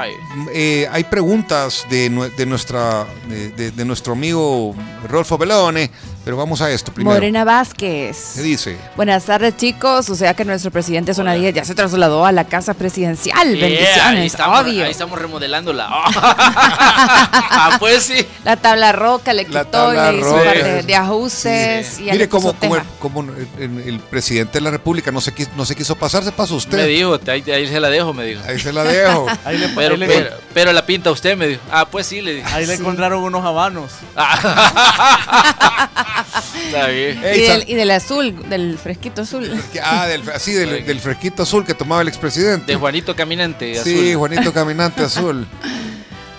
eh, 0.53 0.87
hay 0.91 1.03
preguntas 1.03 1.85
de, 1.89 2.09
nue- 2.09 2.33
de 2.35 2.45
nuestra 2.47 3.05
de, 3.27 3.49
de- 3.51 3.71
de 3.71 3.85
nuestro 3.85 4.13
amigo 4.13 4.73
Rolfo 5.07 5.37
Belone, 5.37 5.89
pero 6.29 6.37
vamos 6.37 6.61
a 6.61 6.69
esto 6.69 6.93
primero. 6.93 7.15
Morena 7.15 7.43
Vázquez. 7.43 8.33
¿Qué 8.35 8.43
dice? 8.43 8.77
Buenas 8.95 9.25
tardes, 9.25 9.57
chicos. 9.57 10.11
O 10.11 10.15
sea 10.15 10.35
que 10.35 10.45
nuestro 10.45 10.69
presidente 10.69 11.15
Zona 11.15 11.33
10 11.33 11.55
ya 11.55 11.65
se 11.65 11.73
trasladó 11.73 12.23
a 12.23 12.31
la 12.31 12.43
casa 12.43 12.75
presidencial. 12.75 13.55
Yeah, 13.55 13.65
ahí 13.65 13.73
Bendiciones, 13.73 14.25
estamos, 14.33 14.59
obvio. 14.61 14.85
Ahí 14.85 14.91
estamos 14.91 15.17
remodelándola. 15.19 15.87
ah, 15.91 17.77
pues 17.79 18.03
sí. 18.03 18.27
La 18.43 18.57
tabla 18.57 18.91
roca 18.91 19.33
le 19.33 19.41
La 19.47 19.61
quitó, 19.63 19.71
tabla 19.71 20.11
le 20.11 20.19
hizo 20.19 20.35
un 20.35 20.43
par 20.43 20.63
de, 20.63 20.83
de 20.83 20.95
ajustes. 20.95 21.99
Y 21.99 22.11
Mire 22.11 22.29
cómo, 22.29 22.55
cómo 22.99 23.21
el, 23.57 23.79
el- 23.87 23.99
presidente 23.99 24.59
de 24.59 24.61
la 24.61 24.69
República 24.69 25.11
no 25.11 25.21
se 25.21 25.33
quiso, 25.33 25.49
no 25.57 25.65
se 25.65 25.75
quiso 25.75 25.95
pasar, 25.95 26.23
se 26.23 26.31
pasó 26.31 26.57
usted. 26.57 26.77
Me 26.77 26.85
dijo, 26.85 27.17
ahí, 27.25 27.43
ahí 27.51 27.67
se 27.67 27.79
la 27.79 27.89
dejo, 27.89 28.13
me 28.13 28.23
dijo. 28.25 28.41
Ahí 28.47 28.59
se 28.59 28.71
la 28.71 28.83
dejo. 28.83 29.25
Ahí 29.45 29.57
le- 29.57 29.69
pero, 29.69 29.95
ahí 29.95 29.99
le- 29.99 30.05
pero, 30.07 30.29
pero 30.53 30.73
la 30.73 30.85
pinta 30.85 31.09
usted, 31.09 31.35
me 31.35 31.47
dijo. 31.47 31.61
Ah, 31.71 31.87
pues 31.89 32.05
sí, 32.05 32.21
le 32.21 32.35
dije. 32.35 32.47
Ahí 32.53 32.67
le 32.67 32.75
encontraron 32.75 33.23
unos 33.23 33.43
habanos. 33.43 33.93
Está 36.65 36.87
bien. 36.87 37.17
Y 37.19 37.41
del, 37.41 37.63
y 37.67 37.73
del 37.75 37.91
azul, 37.91 38.35
del 38.49 38.77
fresquito 38.77 39.21
azul. 39.23 39.49
Ah, 39.83 40.07
del, 40.07 40.27
así, 40.29 40.53
del, 40.53 40.85
del 40.85 40.99
fresquito 40.99 41.43
azul 41.43 41.65
que 41.65 41.73
tomaba 41.73 42.01
el 42.01 42.07
expresidente. 42.07 42.71
De 42.71 42.77
Juanito 42.77 43.15
Caminante, 43.15 43.73
Sí, 43.83 43.93
azul. 44.09 44.15
Juanito 44.15 44.53
Caminante 44.53 45.03
Azul. 45.03 45.47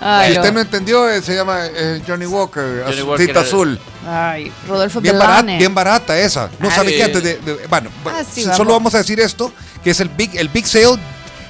Ay, 0.02 0.32
si 0.32 0.38
usted 0.38 0.48
no. 0.48 0.54
no 0.54 0.60
entendió, 0.62 1.10
eh, 1.10 1.20
se 1.20 1.34
llama 1.34 1.66
eh, 1.66 2.00
Johnny 2.06 2.24
Walker, 2.24 2.84
Johnny 2.86 2.96
azul- 3.00 3.08
Walker 3.08 3.26
cinta 3.26 3.40
era- 3.40 3.48
azul. 3.48 3.78
Ay, 4.08 4.50
Rodolfo 4.66 5.00
Bien, 5.02 5.18
barata, 5.18 5.42
bien 5.58 5.74
barata 5.74 6.18
esa. 6.18 6.48
No 6.58 6.68
Ah, 6.70 6.74
sabe 6.74 6.90
sí. 6.92 6.96
qué 6.96 7.02
antes 7.04 7.22
de, 7.22 7.36
de- 7.36 7.66
bueno, 7.66 7.90
Ah, 8.06 8.22
sí, 8.24 8.40
si- 8.40 8.42
vamos. 8.44 8.56
solo 8.56 8.72
vamos 8.72 8.94
a 8.94 8.98
decir 8.98 9.20
esto, 9.20 9.52
que 9.84 9.90
es 9.90 10.00
el 10.00 10.08
big 10.08 10.34
el 10.38 10.48
big 10.48 10.66
sale 10.66 10.98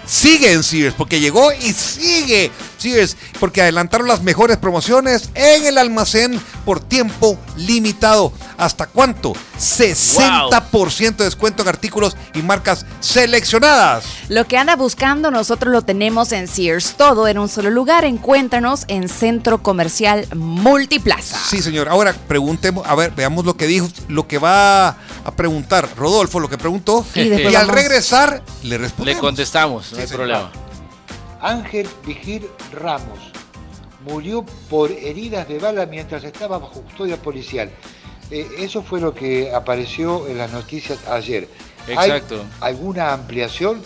sigue 0.05 0.51
en 0.53 0.65
Sears 0.65 0.95
porque 0.97 1.21
llegó 1.21 1.53
y 1.53 1.73
sigue 1.73 2.51
Sears 2.81 3.17
porque 3.39 3.63
adelantaron 3.63 4.09
las 4.09 4.23
mejores 4.23 4.57
promociones 4.57 5.31
en 5.35 5.67
el 5.67 5.79
almacén 5.79 6.41
por 6.65 6.81
tiempo 6.81 7.39
limitado. 7.57 8.33
¿Hasta 8.57 8.87
cuánto? 8.87 9.33
60% 9.59 11.17
de 11.17 11.25
descuento 11.25 11.63
en 11.63 11.69
artículos 11.69 12.17
y 12.35 12.43
marcas 12.43 12.85
seleccionadas. 13.01 14.05
Lo 14.29 14.47
que 14.47 14.57
anda 14.59 14.77
buscando 14.77 15.31
nosotros 15.31 15.73
lo 15.73 15.83
tenemos 15.83 16.33
en 16.33 16.47
Sears. 16.49 16.95
Todo 16.97 17.29
en 17.29 17.39
un 17.39 17.49
solo 17.49 17.71
lugar. 17.71 18.05
Encuéntranos 18.05 18.85
en 18.89 19.09
Centro 19.09 19.63
Comercial 19.63 20.27
Multiplaza. 20.35 21.39
Sí, 21.49 21.63
señor. 21.63 21.89
Ahora 21.89 22.15
preguntemos, 22.29 22.87
a 22.87 22.95
ver, 22.95 23.13
veamos 23.13 23.45
lo 23.45 23.57
que 23.57 23.67
dijo, 23.67 23.89
lo 24.09 24.27
que 24.27 24.39
va 24.39 24.89
a 24.89 24.97
preguntar 25.37 25.89
Rodolfo, 25.97 26.41
lo 26.41 26.49
que 26.49 26.59
preguntó. 26.59 27.05
Y 27.15 27.55
al 27.55 27.69
regresar 27.69 28.43
le 28.63 28.71
Le 28.71 28.79
respondemos. 28.79 29.21
contestamos, 29.21 29.91
no 29.93 29.97
Sí, 29.97 30.03
hay 30.03 30.09
señor. 30.09 30.21
problema. 30.27 30.51
Ángel 31.41 31.89
Vigir 32.07 32.49
Ramos 32.73 33.19
murió 34.05 34.45
por 34.69 34.91
heridas 34.91 35.49
de 35.49 35.59
bala 35.59 35.87
mientras 35.87 36.25
estaba 36.25 36.59
bajo 36.59 36.81
custodia 36.83 37.17
policial. 37.17 37.71
Eh, 38.31 38.47
eso 38.59 38.83
fue 38.83 39.01
lo 39.01 39.15
que 39.15 39.53
apareció 39.53 40.27
en 40.29 40.39
las 40.39 40.53
noticias 40.53 40.99
ayer. 41.09 41.49
¿Hay 41.89 42.11
Exacto. 42.11 42.45
alguna 42.61 43.13
ampliación? 43.13 43.83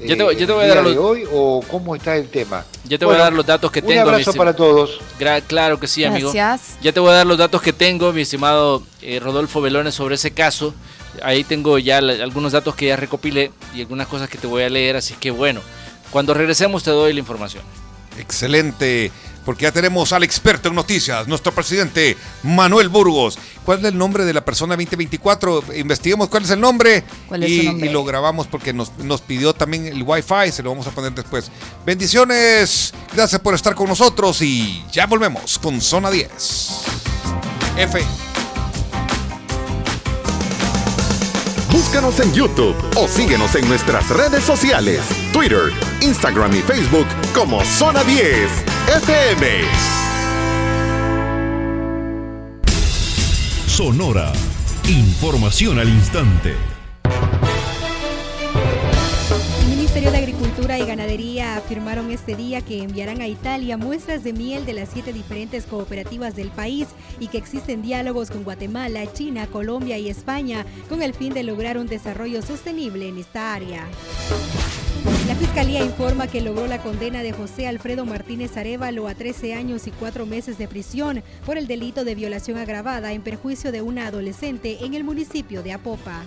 Yo 0.00 0.16
te 0.16 0.22
voy- 0.22 0.34
eh, 0.34 0.38
yo 0.38 0.46
te 0.46 0.52
el 0.52 0.58
voy 0.58 0.64
a 0.64 0.68
dar 0.68 0.76
día 0.84 0.88
de 0.90 0.94
los- 0.96 1.04
hoy 1.04 1.24
o 1.32 1.62
cómo 1.68 1.94
está 1.94 2.16
el 2.16 2.28
tema? 2.28 2.64
Ya 2.84 2.98
te 2.98 3.04
voy 3.04 3.14
a 3.14 3.18
dar 3.18 3.32
los 3.32 3.44
datos 3.46 3.70
que 3.70 3.80
un 3.80 3.86
tengo. 3.86 4.02
mi 4.02 4.08
abrazo 4.10 4.32
para 4.34 4.54
todos. 4.54 5.00
Gra- 5.18 5.42
claro 5.42 5.78
que 5.78 5.86
sí, 5.86 6.04
amigo. 6.04 6.32
Gracias. 6.32 6.76
Ya 6.82 6.92
te 6.92 6.98
voy 7.00 7.10
a 7.10 7.14
dar 7.14 7.26
los 7.26 7.38
datos 7.38 7.60
que 7.62 7.72
tengo, 7.72 8.12
mi 8.12 8.22
estimado 8.22 8.82
eh, 9.00 9.20
Rodolfo 9.20 9.60
Velones, 9.60 9.94
sobre 9.94 10.14
ese 10.16 10.32
caso. 10.32 10.74
Ahí 11.22 11.44
tengo 11.44 11.78
ya 11.78 12.00
la- 12.00 12.22
algunos 12.24 12.52
datos 12.52 12.74
que 12.74 12.86
ya 12.86 12.96
recopilé 12.96 13.52
y 13.74 13.80
algunas 13.82 14.06
cosas 14.08 14.28
que 14.28 14.38
te 14.38 14.46
voy 14.46 14.62
a 14.62 14.70
leer, 14.70 14.96
así 14.96 15.14
que 15.14 15.30
bueno, 15.30 15.60
cuando 16.12 16.34
regresemos 16.34 16.84
te 16.84 16.90
doy 16.90 17.12
la 17.12 17.18
información. 17.18 17.64
Excelente, 18.18 19.10
porque 19.44 19.62
ya 19.62 19.72
tenemos 19.72 20.12
al 20.12 20.22
experto 20.22 20.68
en 20.68 20.74
noticias, 20.74 21.26
nuestro 21.26 21.52
presidente 21.52 22.16
Manuel 22.42 22.90
Burgos. 22.90 23.38
¿Cuál 23.64 23.78
es 23.78 23.84
el 23.86 23.96
nombre 23.98 24.24
de 24.24 24.34
la 24.34 24.44
persona 24.44 24.76
2024? 24.76 25.64
Investiguemos 25.76 26.28
cuál 26.28 26.44
es 26.44 26.50
el 26.50 26.60
nombre, 26.60 27.04
¿Cuál 27.26 27.42
es 27.42 27.50
y, 27.50 27.58
su 27.60 27.64
nombre? 27.68 27.88
y 27.88 27.92
lo 27.92 28.04
grabamos 28.04 28.46
porque 28.46 28.72
nos, 28.72 28.96
nos 28.98 29.22
pidió 29.22 29.54
también 29.54 29.86
el 29.86 30.02
Wi-Fi, 30.02 30.52
se 30.52 30.62
lo 30.62 30.70
vamos 30.70 30.86
a 30.86 30.90
poner 30.90 31.12
después. 31.14 31.50
Bendiciones, 31.86 32.92
gracias 33.14 33.40
por 33.40 33.54
estar 33.54 33.74
con 33.74 33.88
nosotros 33.88 34.42
y 34.42 34.84
ya 34.92 35.06
volvemos 35.06 35.58
con 35.58 35.80
Zona 35.80 36.10
10. 36.10 36.70
F. 37.78 38.04
Búscanos 41.72 42.20
en 42.20 42.32
YouTube 42.34 42.76
o 42.96 43.08
síguenos 43.08 43.54
en 43.54 43.66
nuestras 43.66 44.08
redes 44.10 44.44
sociales, 44.44 45.00
Twitter, 45.32 45.72
Instagram 46.02 46.54
y 46.54 46.60
Facebook 46.60 47.06
como 47.34 47.64
Zona 47.64 48.04
10 48.04 48.50
FM. 49.06 49.62
Sonora. 53.66 54.32
Información 54.86 55.78
al 55.78 55.88
instante. 55.88 56.56
Ministerio 59.92 60.18
de 60.18 60.24
Agricultura 60.24 60.78
y 60.78 60.86
Ganadería 60.86 61.56
afirmaron 61.58 62.10
este 62.10 62.34
día 62.34 62.62
que 62.62 62.82
enviarán 62.82 63.20
a 63.20 63.28
Italia 63.28 63.76
muestras 63.76 64.24
de 64.24 64.32
miel 64.32 64.64
de 64.64 64.72
las 64.72 64.88
siete 64.88 65.12
diferentes 65.12 65.66
cooperativas 65.66 66.34
del 66.34 66.48
país 66.48 66.88
y 67.20 67.28
que 67.28 67.36
existen 67.36 67.82
diálogos 67.82 68.30
con 68.30 68.42
Guatemala, 68.42 69.12
China, 69.12 69.46
Colombia 69.48 69.98
y 69.98 70.08
España 70.08 70.64
con 70.88 71.02
el 71.02 71.12
fin 71.12 71.34
de 71.34 71.42
lograr 71.42 71.76
un 71.76 71.88
desarrollo 71.88 72.40
sostenible 72.40 73.06
en 73.06 73.18
esta 73.18 73.52
área. 73.52 73.86
La 75.28 75.34
Fiscalía 75.34 75.84
informa 75.84 76.26
que 76.26 76.40
logró 76.40 76.66
la 76.66 76.82
condena 76.82 77.22
de 77.22 77.32
José 77.32 77.66
Alfredo 77.66 78.06
Martínez 78.06 78.56
Arevalo 78.56 79.08
a 79.08 79.14
13 79.14 79.52
años 79.52 79.86
y 79.86 79.90
4 79.90 80.24
meses 80.24 80.56
de 80.56 80.68
prisión 80.68 81.22
por 81.44 81.58
el 81.58 81.66
delito 81.66 82.06
de 82.06 82.14
violación 82.14 82.56
agravada 82.56 83.12
en 83.12 83.20
perjuicio 83.20 83.70
de 83.72 83.82
una 83.82 84.06
adolescente 84.06 84.86
en 84.86 84.94
el 84.94 85.04
municipio 85.04 85.62
de 85.62 85.74
Apopa. 85.74 86.22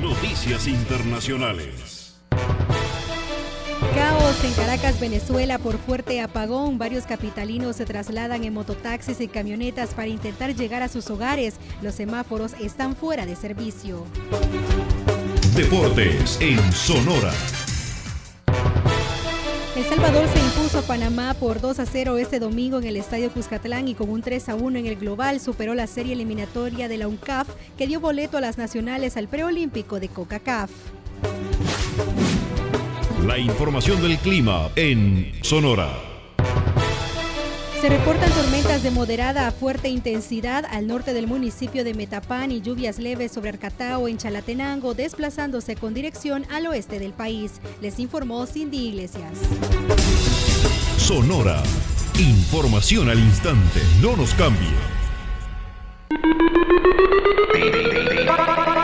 Noticias 0.00 0.68
internacionales. 0.68 2.16
Caos 3.94 4.44
en 4.44 4.52
Caracas, 4.52 5.00
Venezuela 5.00 5.58
por 5.58 5.78
fuerte 5.78 6.20
apagón. 6.20 6.76
Varios 6.76 7.04
capitalinos 7.04 7.76
se 7.76 7.86
trasladan 7.86 8.44
en 8.44 8.52
mototaxis 8.52 9.20
y 9.20 9.28
camionetas 9.28 9.94
para 9.94 10.08
intentar 10.08 10.54
llegar 10.54 10.82
a 10.82 10.88
sus 10.88 11.08
hogares. 11.08 11.54
Los 11.80 11.94
semáforos 11.94 12.52
están 12.60 12.94
fuera 12.94 13.24
de 13.24 13.36
servicio. 13.36 14.04
Deportes 15.54 16.38
en 16.40 16.60
Sonora. 16.72 17.32
El 19.76 19.84
Salvador 19.84 20.26
se 20.28 20.38
impuso 20.38 20.78
a 20.78 20.82
Panamá 20.82 21.34
por 21.34 21.60
2 21.60 21.80
a 21.80 21.84
0 21.84 22.16
este 22.16 22.40
domingo 22.40 22.78
en 22.78 22.84
el 22.84 22.96
Estadio 22.96 23.30
Cuscatlán 23.30 23.88
y 23.88 23.94
con 23.94 24.08
un 24.08 24.22
3 24.22 24.48
a 24.48 24.54
1 24.54 24.78
en 24.78 24.86
el 24.86 24.96
global 24.96 25.38
superó 25.38 25.74
la 25.74 25.86
serie 25.86 26.14
eliminatoria 26.14 26.88
de 26.88 26.96
la 26.96 27.06
UNCAF 27.06 27.46
que 27.76 27.86
dio 27.86 28.00
boleto 28.00 28.38
a 28.38 28.40
las 28.40 28.56
nacionales 28.56 29.18
al 29.18 29.28
preolímpico 29.28 30.00
de 30.00 30.08
CONCACAF. 30.08 30.70
La 33.26 33.36
información 33.36 34.00
del 34.00 34.16
clima 34.16 34.70
en 34.76 35.32
Sonora. 35.42 36.15
Se 37.86 37.90
reportan 37.90 38.32
tormentas 38.32 38.82
de 38.82 38.90
moderada 38.90 39.46
a 39.46 39.52
fuerte 39.52 39.88
intensidad 39.88 40.64
al 40.68 40.88
norte 40.88 41.14
del 41.14 41.28
municipio 41.28 41.84
de 41.84 41.94
Metapán 41.94 42.50
y 42.50 42.60
lluvias 42.60 42.98
leves 42.98 43.30
sobre 43.30 43.50
Arcatao 43.50 44.08
en 44.08 44.18
Chalatenango, 44.18 44.92
desplazándose 44.92 45.76
con 45.76 45.94
dirección 45.94 46.44
al 46.50 46.66
oeste 46.66 46.98
del 46.98 47.12
país. 47.12 47.60
Les 47.80 48.00
informó 48.00 48.44
Cindy 48.46 48.88
Iglesias. 48.88 49.38
Sonora. 50.98 51.62
Información 52.18 53.08
al 53.08 53.20
instante. 53.20 53.80
No 54.02 54.16
nos 54.16 54.34
cambie. 54.34 55.05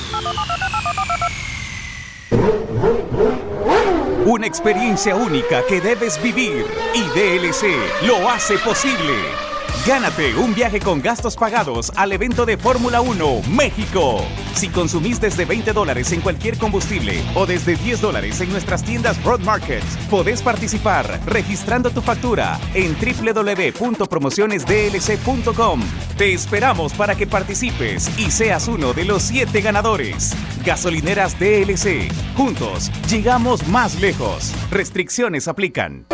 Una 4.27 4.46
experiencia 4.46 5.16
única 5.16 5.64
que 5.66 5.81
debes 5.81 6.23
vivir 6.23 6.66
y 6.94 7.03
DLC 7.18 7.66
lo 8.07 8.29
hace 8.29 8.59
posible. 8.59 9.49
Gánate 9.87 10.35
un 10.37 10.54
viaje 10.54 10.80
con 10.80 11.00
gastos 11.00 11.37
pagados 11.37 11.90
al 11.96 12.12
evento 12.12 12.44
de 12.46 12.56
Fórmula 12.56 13.00
1 13.00 13.42
México. 13.50 14.24
Si 14.54 14.68
consumís 14.68 15.20
desde 15.20 15.44
20 15.44 15.72
dólares 15.72 16.12
en 16.12 16.20
cualquier 16.20 16.59
combustible 16.59 17.20
o 17.35 17.46
desde 17.46 17.74
10 17.76 18.00
dólares 18.00 18.40
en 18.40 18.50
nuestras 18.50 18.85
tiendas 18.85 19.20
Road 19.24 19.40
Market, 19.40 19.83
podés 20.11 20.42
participar 20.42 21.20
registrando 21.26 21.90
tu 21.90 22.02
factura 22.02 22.61
en 22.74 22.94
www.promocionesdlc.com. 22.94 25.80
Te 26.16 26.35
esperamos 26.35 26.92
para 26.92 27.14
que 27.14 27.26
participes 27.26 28.11
y 28.18 28.30
seas 28.30 28.68
uno 28.68 28.92
de 28.92 29.06
los 29.06 29.22
7 29.22 29.61
ganadores. 29.61 30.37
Gasolineras 30.64 31.37
DLC. 31.38 32.11
Juntos 32.37 32.90
llegamos 33.09 33.66
más 33.68 34.00
lejos. 34.00 34.52
Restricciones 34.70 35.48
aplican. 35.48 36.06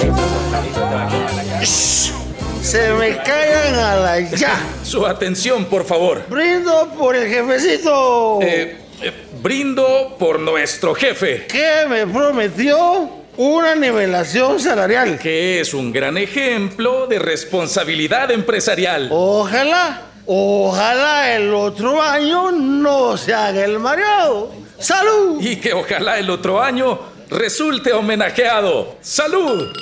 Se 2.67 2.93
me 2.95 3.17
callan 3.19 3.75
a 3.77 3.95
la 3.95 4.21
ya. 4.21 4.59
Su 4.83 5.07
atención, 5.07 5.67
por 5.67 5.85
favor. 5.85 6.25
Brindo 6.29 6.89
por 6.99 7.15
el 7.15 7.29
jefecito. 7.29 8.41
Eh, 8.43 8.77
eh, 9.03 9.13
brindo 9.41 10.17
por 10.19 10.41
nuestro 10.41 10.93
jefe. 10.93 11.47
que 11.47 11.87
me 11.89 12.05
prometió 12.09 13.09
una 13.37 13.77
nivelación 13.77 14.59
salarial. 14.59 15.17
Que 15.17 15.61
es 15.61 15.75
un 15.75 15.93
gran 15.93 16.19
ejemplo 16.19 17.07
de 17.07 17.21
responsabilidad 17.21 18.33
empresarial. 18.33 19.11
Ojalá, 19.13 20.03
ojalá 20.27 21.37
el 21.37 21.55
otro 21.55 22.03
año 22.03 22.51
no 22.51 23.17
se 23.17 23.33
haga 23.33 23.65
el 23.65 23.79
mareado. 23.79 24.51
¡Salud! 24.81 25.39
Y 25.41 25.55
que 25.61 25.73
ojalá 25.73 26.19
el 26.19 26.29
otro 26.31 26.61
año 26.61 26.99
resulte 27.31 27.93
homenajeado. 27.93 28.97
¡Salud! 29.03 29.73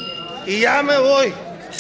Y 0.47 0.61
ya 0.61 0.83
me 0.83 0.99
voy. 0.99 1.33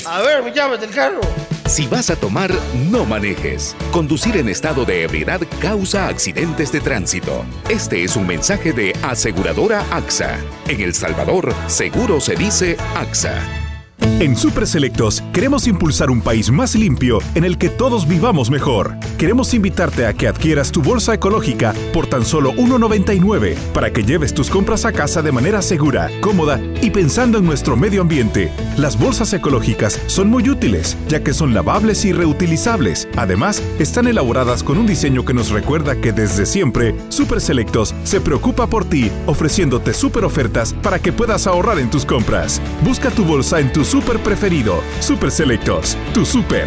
A 0.06 0.22
ver, 0.22 0.52
llámate 0.52 0.86
el 0.86 0.90
carro. 0.90 1.20
Si 1.66 1.86
vas 1.86 2.10
a 2.10 2.16
tomar, 2.16 2.50
no 2.90 3.06
manejes. 3.06 3.74
Conducir 3.90 4.36
en 4.36 4.48
estado 4.48 4.84
de 4.84 5.02
ebriedad 5.02 5.40
causa 5.60 6.08
accidentes 6.08 6.70
de 6.72 6.80
tránsito. 6.80 7.44
Este 7.70 8.04
es 8.04 8.16
un 8.16 8.26
mensaje 8.26 8.72
de 8.72 8.92
aseguradora 9.02 9.82
AXA. 9.90 10.38
En 10.68 10.80
El 10.80 10.94
Salvador, 10.94 11.54
seguro 11.66 12.20
se 12.20 12.36
dice 12.36 12.76
AXA. 12.94 13.63
En 14.04 14.36
Super 14.36 14.66
Selectos 14.66 15.22
queremos 15.32 15.66
impulsar 15.66 16.10
un 16.10 16.20
país 16.20 16.50
más 16.50 16.74
limpio 16.74 17.18
en 17.34 17.44
el 17.44 17.56
que 17.56 17.70
todos 17.70 18.06
vivamos 18.06 18.50
mejor. 18.50 18.96
Queremos 19.18 19.54
invitarte 19.54 20.06
a 20.06 20.12
que 20.12 20.28
adquieras 20.28 20.70
tu 20.70 20.82
bolsa 20.82 21.14
ecológica 21.14 21.74
por 21.92 22.06
tan 22.06 22.24
solo 22.24 22.52
$1.99 22.52 23.56
para 23.72 23.92
que 23.92 24.04
lleves 24.04 24.34
tus 24.34 24.50
compras 24.50 24.84
a 24.84 24.92
casa 24.92 25.22
de 25.22 25.32
manera 25.32 25.62
segura, 25.62 26.10
cómoda 26.20 26.60
y 26.82 26.90
pensando 26.90 27.38
en 27.38 27.46
nuestro 27.46 27.76
medio 27.76 28.02
ambiente. 28.02 28.52
Las 28.76 28.98
bolsas 28.98 29.32
ecológicas 29.32 29.98
son 30.06 30.28
muy 30.28 30.48
útiles 30.50 30.96
ya 31.08 31.22
que 31.22 31.32
son 31.32 31.54
lavables 31.54 32.04
y 32.04 32.12
reutilizables. 32.12 33.08
Además, 33.16 33.62
están 33.78 34.06
elaboradas 34.06 34.62
con 34.62 34.78
un 34.78 34.86
diseño 34.86 35.24
que 35.24 35.34
nos 35.34 35.50
recuerda 35.50 35.96
que 35.96 36.12
desde 36.12 36.44
siempre 36.44 36.94
Super 37.08 37.40
Selectos 37.40 37.94
se 38.04 38.20
preocupa 38.20 38.66
por 38.66 38.84
ti, 38.84 39.10
ofreciéndote 39.26 39.94
super 39.94 40.24
ofertas 40.24 40.74
para 40.82 40.98
que 40.98 41.12
puedas 41.12 41.46
ahorrar 41.46 41.78
en 41.78 41.90
tus 41.90 42.04
compras. 42.04 42.60
Busca 42.84 43.10
tu 43.10 43.24
bolsa 43.24 43.60
en 43.60 43.72
tu 43.72 43.84
super 43.94 44.18
preferido. 44.18 44.82
Super 44.98 45.30
Selectos, 45.30 45.96
tu 46.12 46.24
super. 46.24 46.66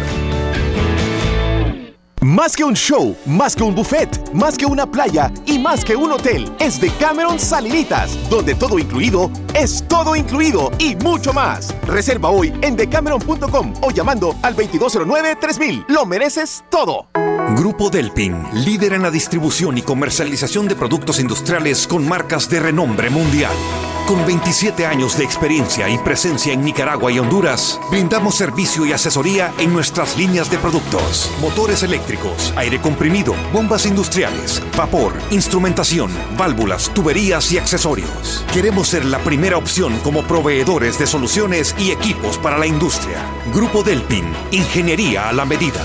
Más 2.22 2.56
que 2.56 2.64
un 2.64 2.74
show, 2.74 3.14
más 3.26 3.54
que 3.54 3.62
un 3.62 3.74
buffet, 3.74 4.32
más 4.32 4.56
que 4.56 4.64
una 4.64 4.90
playa 4.90 5.30
y 5.44 5.58
más 5.58 5.84
que 5.84 5.94
un 5.94 6.10
hotel, 6.10 6.50
es 6.58 6.80
Decameron 6.80 7.38
Salinitas, 7.38 8.16
donde 8.30 8.54
todo 8.54 8.78
incluido 8.78 9.30
es 9.54 9.86
todo 9.86 10.16
incluido 10.16 10.70
y 10.78 10.96
mucho 10.96 11.34
más. 11.34 11.74
Reserva 11.86 12.30
hoy 12.30 12.50
en 12.62 12.76
decameron.com 12.76 13.74
o 13.82 13.90
llamando 13.90 14.34
al 14.42 14.56
2209-3000. 14.56 15.84
Lo 15.88 16.06
mereces 16.06 16.64
todo. 16.70 17.08
Grupo 17.56 17.88
Delpin, 17.88 18.44
líder 18.52 18.92
en 18.92 19.02
la 19.02 19.10
distribución 19.10 19.78
y 19.78 19.82
comercialización 19.82 20.68
de 20.68 20.76
productos 20.76 21.18
industriales 21.18 21.86
con 21.86 22.06
marcas 22.06 22.50
de 22.50 22.60
renombre 22.60 23.08
mundial. 23.08 23.52
Con 24.06 24.24
27 24.26 24.84
años 24.84 25.16
de 25.16 25.24
experiencia 25.24 25.88
y 25.88 25.96
presencia 25.98 26.52
en 26.52 26.62
Nicaragua 26.62 27.10
y 27.10 27.18
Honduras, 27.18 27.80
brindamos 27.90 28.34
servicio 28.34 28.84
y 28.84 28.92
asesoría 28.92 29.52
en 29.58 29.72
nuestras 29.72 30.18
líneas 30.18 30.50
de 30.50 30.58
productos. 30.58 31.30
Motores 31.40 31.82
eléctricos, 31.82 32.52
aire 32.56 32.80
comprimido, 32.80 33.34
bombas 33.50 33.86
industriales, 33.86 34.62
vapor, 34.76 35.14
instrumentación, 35.30 36.10
válvulas, 36.36 36.92
tuberías 36.92 37.50
y 37.52 37.58
accesorios. 37.58 38.44
Queremos 38.52 38.88
ser 38.88 39.06
la 39.06 39.18
primera 39.20 39.56
opción 39.56 39.98
como 40.00 40.22
proveedores 40.22 40.98
de 40.98 41.06
soluciones 41.06 41.74
y 41.78 41.92
equipos 41.92 42.36
para 42.36 42.58
la 42.58 42.66
industria. 42.66 43.24
Grupo 43.54 43.82
Delpin, 43.82 44.26
ingeniería 44.52 45.30
a 45.30 45.32
la 45.32 45.46
medida. 45.46 45.82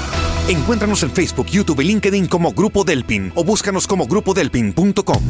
Encuéntranos 0.47 1.01
en 1.03 1.11
Facebook, 1.11 1.47
YouTube 1.47 1.79
y 1.79 1.85
LinkedIn 1.85 2.27
como 2.27 2.51
Grupo 2.51 2.83
Delpin 2.83 3.31
o 3.35 3.43
búscanos 3.45 3.87
como 3.87 4.07
grupodelpin.com. 4.07 5.23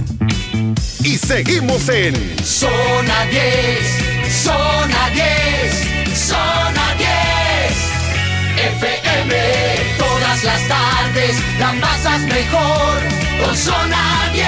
Y 1.03 1.17
seguimos 1.17 1.87
en 1.89 2.15
Zona 2.43 3.25
10, 3.29 4.33
Zona 4.43 5.09
10, 5.13 6.17
Zona 6.17 6.95
10. 6.97 7.13
FM, 8.75 9.35
todas 9.99 10.43
las 10.43 10.67
tardes 10.67 11.35
la 11.59 11.73
pasas 11.79 12.21
mejor 12.21 13.01
con 13.45 13.55
Zona 13.55 14.31
10. 14.33 14.45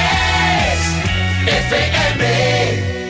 FM. 1.47 3.04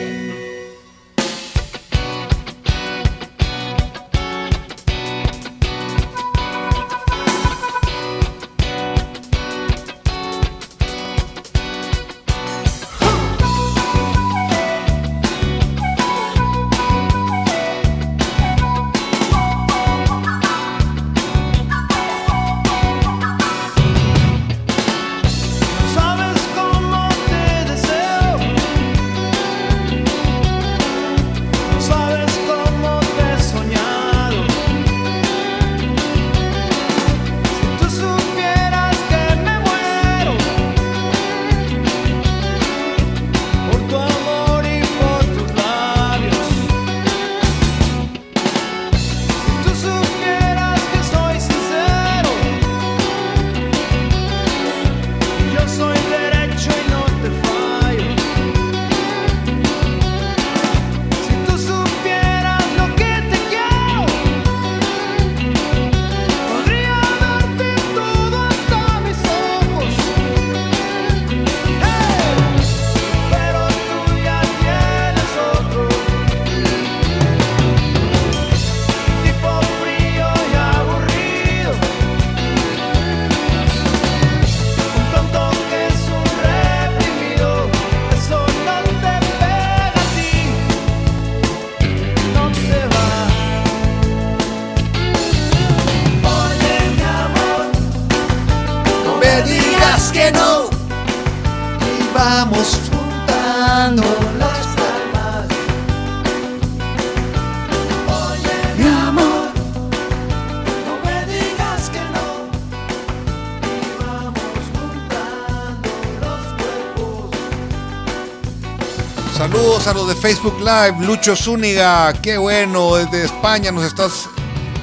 Facebook 120.25 120.57
Live, 120.59 121.05
Lucho 121.05 121.35
Zúñiga, 121.35 122.11
qué 122.13 122.35
bueno, 122.39 122.95
desde 122.95 123.25
España 123.25 123.71
nos 123.71 123.83
estás, 123.85 124.27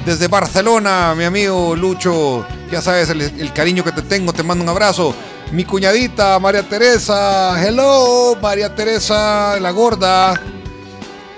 desde 0.05 0.29
Barcelona, 0.29 1.13
mi 1.17 1.25
amigo 1.25 1.75
Lucho, 1.75 2.47
ya 2.71 2.81
sabes 2.81 3.09
el, 3.09 3.19
el 3.19 3.51
cariño 3.51 3.83
que 3.83 3.91
te 3.91 4.03
tengo, 4.03 4.31
te 4.31 4.41
mando 4.41 4.63
un 4.63 4.69
abrazo. 4.69 5.13
Mi 5.51 5.65
cuñadita 5.65 6.39
María 6.39 6.63
Teresa, 6.63 7.61
hello 7.61 8.37
María 8.41 8.73
Teresa, 8.73 9.59
la 9.59 9.71
gorda. 9.71 10.33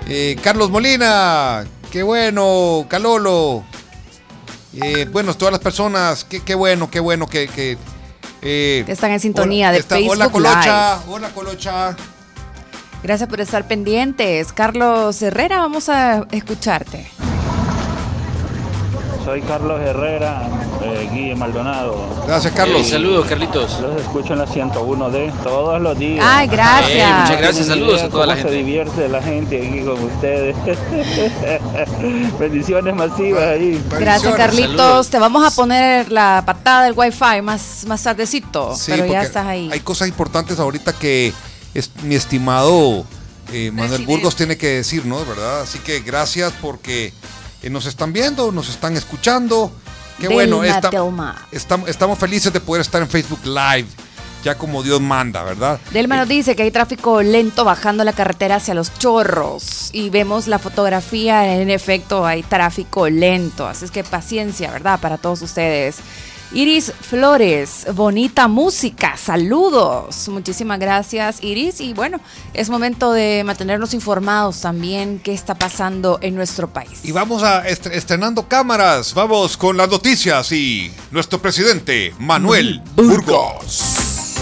Eh, 0.06 0.36
Carlos 0.40 0.70
Molina, 0.70 1.64
qué 1.90 2.04
bueno, 2.04 2.86
Calolo. 2.88 3.64
Eh, 4.72 5.08
bueno, 5.10 5.34
todas 5.34 5.50
las 5.50 5.60
personas, 5.60 6.22
qué, 6.22 6.44
qué 6.44 6.54
bueno, 6.54 6.88
qué 6.88 7.00
bueno 7.00 7.26
que... 7.26 7.48
que 7.48 7.76
eh, 8.40 8.84
están 8.86 9.10
en 9.10 9.18
sintonía 9.18 9.72
de 9.72 9.78
está- 9.78 9.96
Facebook 9.96 10.12
Hola 10.12 10.28
Colocha, 10.28 10.94
Live. 11.00 11.12
hola 11.12 11.28
Colocha. 11.30 11.96
Gracias 13.06 13.28
por 13.28 13.40
estar 13.40 13.68
pendientes. 13.68 14.52
Carlos 14.52 15.22
Herrera, 15.22 15.60
vamos 15.60 15.88
a 15.88 16.26
escucharte. 16.32 17.06
Soy 19.24 19.42
Carlos 19.42 19.80
Herrera, 19.80 20.48
eh, 20.82 21.08
Guille 21.12 21.36
Maldonado. 21.36 22.04
Gracias, 22.26 22.52
Carlos. 22.52 22.80
Eh, 22.80 22.84
saludos, 22.90 23.26
Carlitos. 23.26 23.78
Los 23.80 24.00
escucho 24.00 24.32
en 24.32 24.40
la 24.40 24.46
101D 24.46 25.32
todos 25.44 25.80
los 25.80 25.96
días. 25.96 26.24
Ay, 26.28 26.48
gracias. 26.48 27.08
Eh, 27.08 27.20
muchas 27.22 27.38
gracias, 27.38 27.66
saludos 27.66 28.02
a 28.02 28.08
toda 28.08 28.26
la 28.26 28.34
gente. 28.34 28.50
se 28.50 28.56
divierte 28.56 29.08
la 29.08 29.22
gente 29.22 29.56
aquí 29.64 29.84
con 29.84 30.02
ustedes. 30.02 30.56
Bendiciones 32.40 32.92
masivas 32.92 33.44
ahí. 33.44 33.80
Gracias, 34.00 34.34
Carlitos. 34.34 35.10
Te 35.10 35.20
vamos 35.20 35.46
a 35.46 35.54
poner 35.54 36.10
la 36.10 36.42
patada 36.44 36.86
del 36.86 36.94
Wi-Fi 36.96 37.40
más, 37.40 37.84
más 37.86 38.02
tardecito, 38.02 38.74
Sí, 38.74 38.90
pero 38.90 39.06
ya 39.06 39.22
estás 39.22 39.46
ahí. 39.46 39.70
Hay 39.72 39.78
cosas 39.78 40.08
importantes 40.08 40.58
ahorita 40.58 40.92
que 40.92 41.32
es, 41.78 41.90
mi 42.02 42.14
estimado 42.14 43.04
eh, 43.52 43.70
Manuel 43.70 44.04
Burgos 44.04 44.34
tiene 44.34 44.56
que 44.56 44.68
decir, 44.68 45.06
¿no? 45.06 45.24
¿Verdad? 45.24 45.62
Así 45.62 45.78
que 45.78 46.00
gracias 46.00 46.52
porque 46.60 47.12
eh, 47.62 47.70
nos 47.70 47.86
están 47.86 48.12
viendo, 48.12 48.50
nos 48.52 48.68
están 48.68 48.96
escuchando 48.96 49.72
Qué 50.18 50.28
bueno, 50.28 50.64
esta-. 50.64 50.90
Estamos, 51.52 51.88
estamos 51.88 52.18
felices 52.18 52.52
de 52.52 52.60
poder 52.60 52.80
estar 52.80 53.02
en 53.02 53.08
Facebook 53.08 53.44
Live, 53.44 53.86
ya 54.42 54.56
como 54.56 54.82
Dios 54.82 55.00
manda, 55.00 55.42
¿verdad? 55.44 55.78
Delma 55.92 56.16
nos 56.16 56.28
dice 56.28 56.56
que 56.56 56.62
hay 56.62 56.70
tráfico 56.70 57.22
lento 57.22 57.64
bajando 57.64 58.02
la 58.02 58.14
carretera 58.14 58.56
hacia 58.56 58.74
los 58.74 58.92
chorros 58.98 59.90
y 59.92 60.08
vemos 60.10 60.46
la 60.46 60.58
fotografía, 60.58 61.54
en 61.54 61.70
efecto 61.70 62.24
hay 62.24 62.42
tráfico 62.42 63.08
lento, 63.08 63.66
así 63.66 63.84
es 63.84 63.90
que 63.90 64.04
paciencia, 64.04 64.70
¿verdad? 64.70 64.98
Para 65.00 65.18
todos 65.18 65.42
ustedes. 65.42 65.96
Iris 66.52 66.92
Flores, 67.00 67.86
bonita 67.94 68.46
música, 68.48 69.16
saludos. 69.16 70.28
Muchísimas 70.28 70.78
gracias 70.78 71.42
Iris 71.42 71.80
y 71.80 71.92
bueno, 71.92 72.20
es 72.54 72.70
momento 72.70 73.12
de 73.12 73.42
mantenernos 73.44 73.92
informados 73.94 74.60
también 74.60 75.20
qué 75.22 75.34
está 75.34 75.54
pasando 75.56 76.18
en 76.22 76.34
nuestro 76.36 76.68
país. 76.68 77.00
Y 77.02 77.12
vamos 77.12 77.42
a 77.42 77.66
estre- 77.66 77.92
estrenando 77.92 78.46
cámaras, 78.48 79.12
vamos 79.12 79.56
con 79.56 79.76
las 79.76 79.88
noticias 79.90 80.50
y 80.52 80.90
nuestro 81.10 81.42
presidente, 81.42 82.14
Manuel 82.18 82.80
Burgos. 82.94 84.36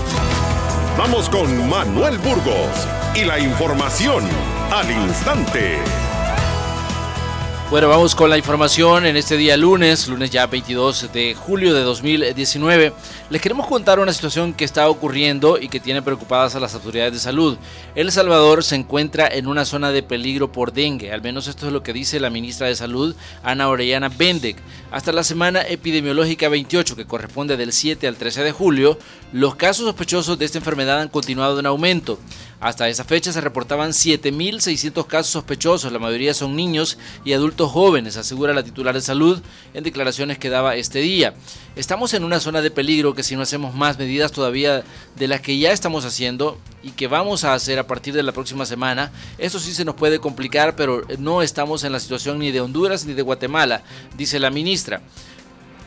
Vamos 0.98 1.28
con 1.30 1.68
Manuel 1.68 2.18
Burgos 2.18 2.86
y 3.14 3.24
la 3.24 3.38
información 3.40 4.24
al 4.70 4.90
instante. 4.90 5.78
Bueno, 7.70 7.88
vamos 7.88 8.14
con 8.14 8.30
la 8.30 8.36
información 8.36 9.06
en 9.06 9.16
este 9.16 9.36
día 9.36 9.56
lunes, 9.56 10.06
lunes 10.06 10.30
ya 10.30 10.46
22 10.46 11.12
de 11.12 11.34
julio 11.34 11.74
de 11.74 11.82
2019. 11.82 12.92
Les 13.30 13.40
queremos 13.40 13.66
contar 13.66 14.00
una 14.00 14.12
situación 14.12 14.52
que 14.52 14.66
está 14.66 14.86
ocurriendo 14.86 15.58
y 15.58 15.68
que 15.68 15.80
tiene 15.80 16.02
preocupadas 16.02 16.56
a 16.56 16.60
las 16.60 16.74
autoridades 16.74 17.14
de 17.14 17.18
salud. 17.18 17.56
El 17.94 18.12
Salvador 18.12 18.62
se 18.62 18.76
encuentra 18.76 19.26
en 19.26 19.46
una 19.46 19.64
zona 19.64 19.92
de 19.92 20.02
peligro 20.02 20.52
por 20.52 20.74
dengue, 20.74 21.10
al 21.10 21.22
menos 21.22 21.48
esto 21.48 21.66
es 21.66 21.72
lo 21.72 21.82
que 21.82 21.94
dice 21.94 22.20
la 22.20 22.28
ministra 22.28 22.66
de 22.66 22.76
Salud, 22.76 23.16
Ana 23.42 23.70
Orellana 23.70 24.10
Bendek. 24.10 24.58
Hasta 24.90 25.10
la 25.10 25.24
semana 25.24 25.62
epidemiológica 25.62 26.50
28, 26.50 26.96
que 26.96 27.06
corresponde 27.06 27.56
del 27.56 27.72
7 27.72 28.06
al 28.06 28.16
13 28.16 28.44
de 28.44 28.52
julio, 28.52 28.98
los 29.32 29.56
casos 29.56 29.86
sospechosos 29.86 30.38
de 30.38 30.44
esta 30.44 30.58
enfermedad 30.58 31.00
han 31.00 31.08
continuado 31.08 31.58
en 31.58 31.66
aumento. 31.66 32.18
Hasta 32.60 32.88
esa 32.88 33.04
fecha 33.04 33.32
se 33.32 33.40
reportaban 33.40 33.90
7.600 33.90 35.06
casos 35.06 35.32
sospechosos, 35.32 35.92
la 35.92 35.98
mayoría 35.98 36.32
son 36.32 36.56
niños 36.56 36.98
y 37.24 37.32
adultos 37.32 37.70
jóvenes, 37.70 38.16
asegura 38.16 38.54
la 38.54 38.62
titular 38.62 38.94
de 38.94 39.00
salud 39.00 39.42
en 39.74 39.84
declaraciones 39.84 40.38
que 40.38 40.50
daba 40.50 40.76
este 40.76 41.00
día. 41.00 41.34
Estamos 41.76 42.14
en 42.14 42.24
una 42.24 42.40
zona 42.40 42.62
de 42.62 42.70
peligro 42.70 43.13
que 43.14 43.22
si 43.22 43.36
no 43.36 43.42
hacemos 43.42 43.74
más 43.74 43.98
medidas 43.98 44.32
todavía 44.32 44.84
de 45.16 45.28
las 45.28 45.40
que 45.40 45.58
ya 45.58 45.72
estamos 45.72 46.04
haciendo 46.04 46.58
y 46.82 46.90
que 46.90 47.06
vamos 47.06 47.44
a 47.44 47.54
hacer 47.54 47.78
a 47.78 47.86
partir 47.86 48.14
de 48.14 48.22
la 48.22 48.32
próxima 48.32 48.66
semana, 48.66 49.12
esto 49.38 49.58
sí 49.58 49.72
se 49.72 49.84
nos 49.84 49.94
puede 49.94 50.18
complicar, 50.18 50.76
pero 50.76 51.02
no 51.18 51.42
estamos 51.42 51.84
en 51.84 51.92
la 51.92 52.00
situación 52.00 52.38
ni 52.38 52.50
de 52.50 52.60
Honduras 52.60 53.04
ni 53.04 53.14
de 53.14 53.22
Guatemala, 53.22 53.82
dice 54.16 54.38
la 54.38 54.50
ministra. 54.50 55.00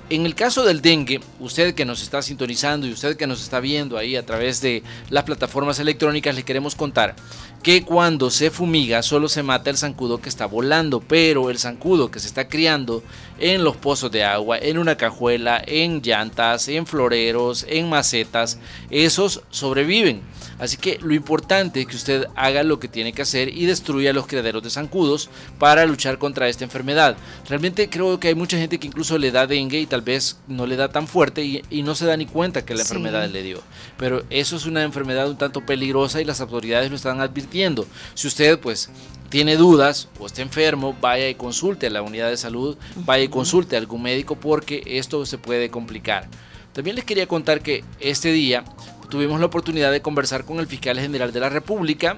En 0.09 0.25
el 0.25 0.35
caso 0.35 0.63
del 0.63 0.81
dengue, 0.81 1.19
usted 1.41 1.75
que 1.75 1.83
nos 1.83 2.01
está 2.01 2.21
sintonizando 2.21 2.87
y 2.87 2.93
usted 2.93 3.17
que 3.17 3.27
nos 3.27 3.43
está 3.43 3.59
viendo 3.59 3.97
ahí 3.97 4.15
a 4.15 4.25
través 4.25 4.61
de 4.61 4.81
las 5.09 5.25
plataformas 5.25 5.79
electrónicas, 5.79 6.33
le 6.33 6.43
queremos 6.43 6.75
contar 6.75 7.13
que 7.61 7.83
cuando 7.83 8.31
se 8.31 8.49
fumiga 8.49 9.03
solo 9.03 9.27
se 9.27 9.43
mata 9.43 9.69
el 9.69 9.75
zancudo 9.75 10.21
que 10.21 10.29
está 10.29 10.45
volando, 10.45 11.01
pero 11.01 11.49
el 11.49 11.59
zancudo 11.59 12.09
que 12.09 12.21
se 12.21 12.27
está 12.27 12.47
criando 12.47 13.03
en 13.39 13.63
los 13.63 13.75
pozos 13.77 14.11
de 14.11 14.23
agua, 14.23 14.57
en 14.57 14.77
una 14.77 14.95
cajuela, 14.97 15.61
en 15.65 16.01
llantas, 16.01 16.67
en 16.67 16.85
floreros, 16.85 17.65
en 17.69 17.89
macetas, 17.89 18.59
esos 18.89 19.41
sobreviven. 19.49 20.21
Así 20.59 20.75
que 20.77 20.97
lo 21.03 21.13
importante 21.13 21.81
es 21.81 21.85
que 21.87 21.95
usted 21.95 22.25
haga 22.35 22.63
lo 22.63 22.79
que 22.79 22.87
tiene 22.87 23.13
que 23.13 23.21
hacer 23.21 23.49
y 23.55 23.67
destruya 23.67 24.11
los 24.11 24.25
criaderos 24.25 24.63
de 24.63 24.71
zancudos 24.71 25.29
para 25.59 25.85
luchar 25.85 26.17
contra 26.17 26.49
esta 26.49 26.63
enfermedad. 26.63 27.15
Realmente 27.47 27.89
creo 27.89 28.19
que 28.19 28.29
hay 28.29 28.35
mucha 28.35 28.57
gente 28.57 28.79
que 28.79 28.87
incluso 28.87 29.19
le 29.19 29.29
da 29.29 29.45
dengue 29.45 29.79
y 29.79 29.85
tal 29.85 30.01
vez 30.01 30.37
no 30.47 30.65
le 30.65 30.75
da 30.75 30.89
tan 30.89 31.07
fuerte 31.07 31.43
y, 31.43 31.61
y 31.69 31.83
no 31.83 31.93
se 31.93 32.07
da 32.07 32.17
ni 32.17 32.25
cuenta 32.25 32.65
que 32.65 32.73
la 32.73 32.83
Sí. 32.83 32.93
enfermedad 32.93 33.29
le 33.29 33.43
dio. 33.43 33.61
Pero 33.97 34.23
eso 34.31 34.55
es 34.55 34.65
una 34.65 34.81
enfermedad 34.81 35.29
un 35.29 35.37
tanto 35.37 35.63
peligrosa 35.63 36.21
y 36.21 36.25
las 36.25 36.41
autoridades 36.41 36.89
lo 36.89 36.95
están 36.95 37.21
advirtiendo. 37.21 37.85
Si 38.15 38.27
usted 38.27 38.57
pues 38.59 38.89
tiene 39.29 39.57
dudas 39.57 40.09
o 40.19 40.25
está 40.25 40.41
enfermo, 40.41 40.95
vaya 40.99 41.29
y 41.29 41.35
consulte 41.35 41.87
a 41.87 41.89
la 41.89 42.01
unidad 42.01 42.29
de 42.29 42.37
salud, 42.37 42.77
vaya 42.95 43.23
y 43.23 43.29
consulte 43.29 43.75
a 43.75 43.79
algún 43.79 44.01
médico 44.01 44.35
porque 44.35 44.83
esto 44.85 45.25
se 45.25 45.37
puede 45.37 45.69
complicar. 45.69 46.27
También 46.73 46.95
les 46.95 47.05
quería 47.05 47.27
contar 47.27 47.61
que 47.61 47.83
este 47.99 48.31
día 48.31 48.63
tuvimos 49.09 49.39
la 49.39 49.47
oportunidad 49.47 49.91
de 49.91 50.01
conversar 50.01 50.45
con 50.45 50.59
el 50.59 50.67
fiscal 50.67 50.99
general 50.99 51.31
de 51.31 51.39
la 51.39 51.49
República, 51.49 52.17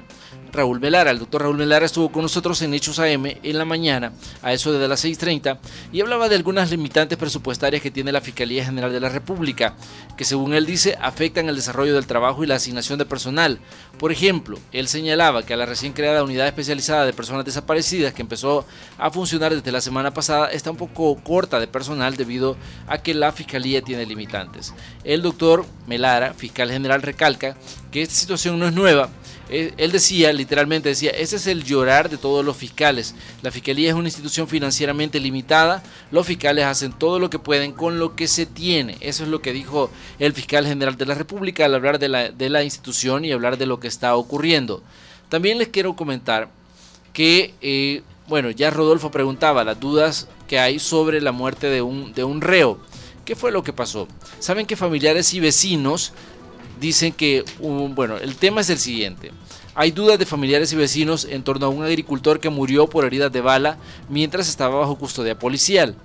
Raúl 0.54 0.80
Melara. 0.80 1.12
El 1.12 1.20
doctor 1.20 1.44
Raúl 1.44 1.58
Melara 1.58 1.86
estuvo 1.86 2.12
con 2.12 2.24
nosotros 2.24 2.62
en 2.62 2.74
Hechos 2.74 3.00
AM 3.00 3.26
en 3.26 3.58
la 3.58 3.66
mañana, 3.66 4.12
a 4.42 4.54
eso 4.54 4.72
de 4.72 4.88
las 4.88 5.04
6.30, 5.04 5.58
y 5.92 6.02
hablaba 6.02 6.30
de 6.30 6.36
algunas 6.36 6.72
limitantes 6.72 7.18
presupuestarias 7.18 7.82
que 7.82 7.92
tiene 7.92 8.12
la 8.12 8.22
Fiscalía 8.22 8.66
General 8.66 8.92
de 8.92 9.00
la 9.00 9.10
República, 9.10 9.76
que 10.18 10.26
según 10.26 10.54
él 10.54 10.66
dice 10.66 10.98
afectan 11.02 11.50
el 11.50 11.56
desarrollo 11.56 11.96
del 11.96 12.08
trabajo 12.08 12.44
y 12.44 12.48
la 12.48 12.56
asignación 12.56 13.00
de 13.00 13.06
personal. 13.06 13.60
Por 13.98 14.12
ejemplo, 14.12 14.60
él 14.72 14.88
señalaba 14.88 15.44
que 15.44 15.54
a 15.54 15.58
la 15.58 15.66
recién 15.66 15.94
creada 15.94 16.24
unidad 16.24 16.48
especializada 16.48 17.06
de 17.06 17.14
personas 17.14 17.46
desaparecidas 17.46 18.14
que 18.14 18.22
empezó 18.22 18.66
a 18.98 19.12
funcionar 19.12 19.54
desde 19.54 19.72
la 19.72 19.82
semana 19.82 20.14
pasada 20.14 20.48
está 20.48 20.72
un 20.72 20.78
poco 20.78 21.16
corta 21.24 21.60
de 21.60 21.68
personal 21.68 22.16
debido 22.16 22.58
a 22.88 23.00
que 23.00 23.14
la 23.14 23.32
Fiscalía 23.32 23.82
tiene 23.82 24.06
limitantes. 24.06 24.74
El 25.04 25.22
doctor 25.22 25.66
Melara, 25.88 26.34
fiscal 26.34 26.72
general, 26.72 27.02
recalca 27.02 27.56
que 27.92 28.02
esta 28.02 28.16
situación 28.16 28.60
no 28.60 28.68
es 28.68 28.74
nueva, 28.74 29.10
él 29.50 29.74
él 29.78 29.92
decía, 29.92 30.32
literalmente 30.34 30.90
decía, 30.90 31.12
ese 31.12 31.36
es 31.38 31.48
el 31.48 31.64
llorar 31.64 32.10
de 32.10 32.18
todos 32.18 32.46
los 32.46 32.56
fiscales. 32.58 33.16
La 33.42 33.52
fiscalía 33.52 33.90
es 33.90 33.96
una 33.96 34.08
institución 34.08 34.48
financieramente 34.48 35.20
limitada. 35.20 35.84
Los 36.12 36.28
fiscales 36.28 36.66
hacen 36.66 36.92
todo 36.94 37.20
lo 37.20 37.30
que 37.30 37.40
pueden 37.40 37.72
con 37.72 38.00
lo 38.00 38.16
que 38.16 38.28
se 38.28 38.46
tiene. 38.46 38.98
Eso 39.02 39.24
es 39.24 39.30
lo 39.30 39.42
que 39.42 39.54
dijo 39.54 39.90
el 40.20 40.34
fiscal 40.34 40.66
general 40.66 40.98
de 40.98 41.06
la 41.06 41.16
República 41.16 41.66
al 41.66 41.76
hablar 41.76 42.00
de 42.00 42.10
la, 42.10 42.32
de 42.32 42.50
la 42.50 42.64
institución 42.64 43.26
y 43.26 43.32
hablar 43.32 43.58
de 43.58 43.66
lo 43.66 43.80
que 43.80 43.88
está 43.88 44.16
ocurriendo. 44.16 44.84
También 45.30 45.58
les 45.58 45.68
quiero 45.70 45.96
comentar 45.96 46.50
que, 47.14 47.54
eh, 47.62 48.02
bueno, 48.28 48.52
ya 48.52 48.70
Rodolfo 48.70 49.12
preguntaba 49.12 49.64
las 49.64 49.80
dudas 49.80 50.28
que 50.48 50.60
hay 50.60 50.80
sobre 50.80 51.22
la 51.22 51.32
muerte 51.32 51.68
de 51.68 51.82
un, 51.82 52.14
de 52.14 52.24
un 52.24 52.42
reo. 52.42 52.80
¿Qué 53.26 53.36
fue 53.36 53.52
lo 53.52 53.64
que 53.64 53.74
pasó? 53.74 54.08
Saben 54.40 54.66
que 54.66 54.76
familiares 54.76 55.34
y 55.34 55.40
vecinos 55.40 56.14
dicen 56.80 57.12
que, 57.14 57.44
un- 57.60 57.94
bueno, 57.94 58.18
el 58.18 58.36
tema 58.36 58.62
es 58.62 58.70
el 58.70 58.80
siguiente. 58.80 59.32
Hay 59.80 59.92
dudas 59.92 60.20
de 60.20 60.26
familiares 60.26 60.74
y 60.74 60.76
vecinos 60.76 61.24
en 61.24 61.42
torno 61.42 61.66
a 61.66 61.70
un 61.70 61.86
agricultor 61.86 62.42
que 62.42 62.50
murió 62.50 62.88
por 62.88 63.06
heridas 63.06 63.32
de 63.32 63.40
bala 63.40 63.78
mientras 64.10 64.50
estaba 64.50 64.78
bajo 64.78 64.98
custodia 64.98 65.40
policial. 65.40 65.96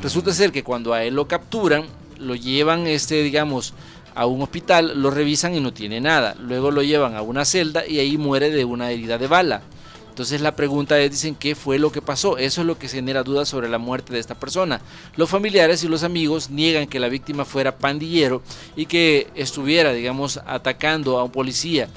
Resulta 0.00 0.32
ser 0.32 0.52
que 0.52 0.62
cuando 0.62 0.92
a 0.92 1.02
él 1.02 1.16
lo 1.16 1.26
capturan, 1.26 1.86
lo 2.20 2.36
llevan, 2.36 2.86
este, 2.86 3.24
digamos, 3.24 3.74
a 4.14 4.26
un 4.26 4.42
hospital, 4.42 5.02
lo 5.02 5.10
revisan 5.10 5.56
y 5.56 5.60
no 5.60 5.72
tiene 5.72 6.00
nada. 6.00 6.36
Luego 6.38 6.70
lo 6.70 6.84
llevan 6.84 7.16
a 7.16 7.22
una 7.22 7.44
celda 7.44 7.84
y 7.84 7.98
ahí 7.98 8.16
muere 8.16 8.50
de 8.50 8.64
una 8.64 8.92
herida 8.92 9.18
de 9.18 9.26
bala. 9.26 9.62
Entonces 10.08 10.40
la 10.40 10.54
pregunta 10.54 10.96
es, 11.00 11.10
dicen, 11.10 11.34
¿qué 11.34 11.56
fue 11.56 11.80
lo 11.80 11.90
que 11.90 12.02
pasó? 12.02 12.38
Eso 12.38 12.60
es 12.60 12.66
lo 12.68 12.78
que 12.78 12.86
genera 12.86 13.24
dudas 13.24 13.48
sobre 13.48 13.68
la 13.68 13.78
muerte 13.78 14.12
de 14.12 14.20
esta 14.20 14.36
persona. 14.36 14.80
Los 15.16 15.28
familiares 15.28 15.82
y 15.82 15.88
los 15.88 16.04
amigos 16.04 16.48
niegan 16.48 16.86
que 16.86 17.00
la 17.00 17.08
víctima 17.08 17.44
fuera 17.44 17.76
pandillero 17.76 18.40
y 18.76 18.86
que 18.86 19.26
estuviera, 19.34 19.92
digamos, 19.92 20.40
atacando 20.46 21.18
a 21.18 21.24
un 21.24 21.32
policía. 21.32 21.88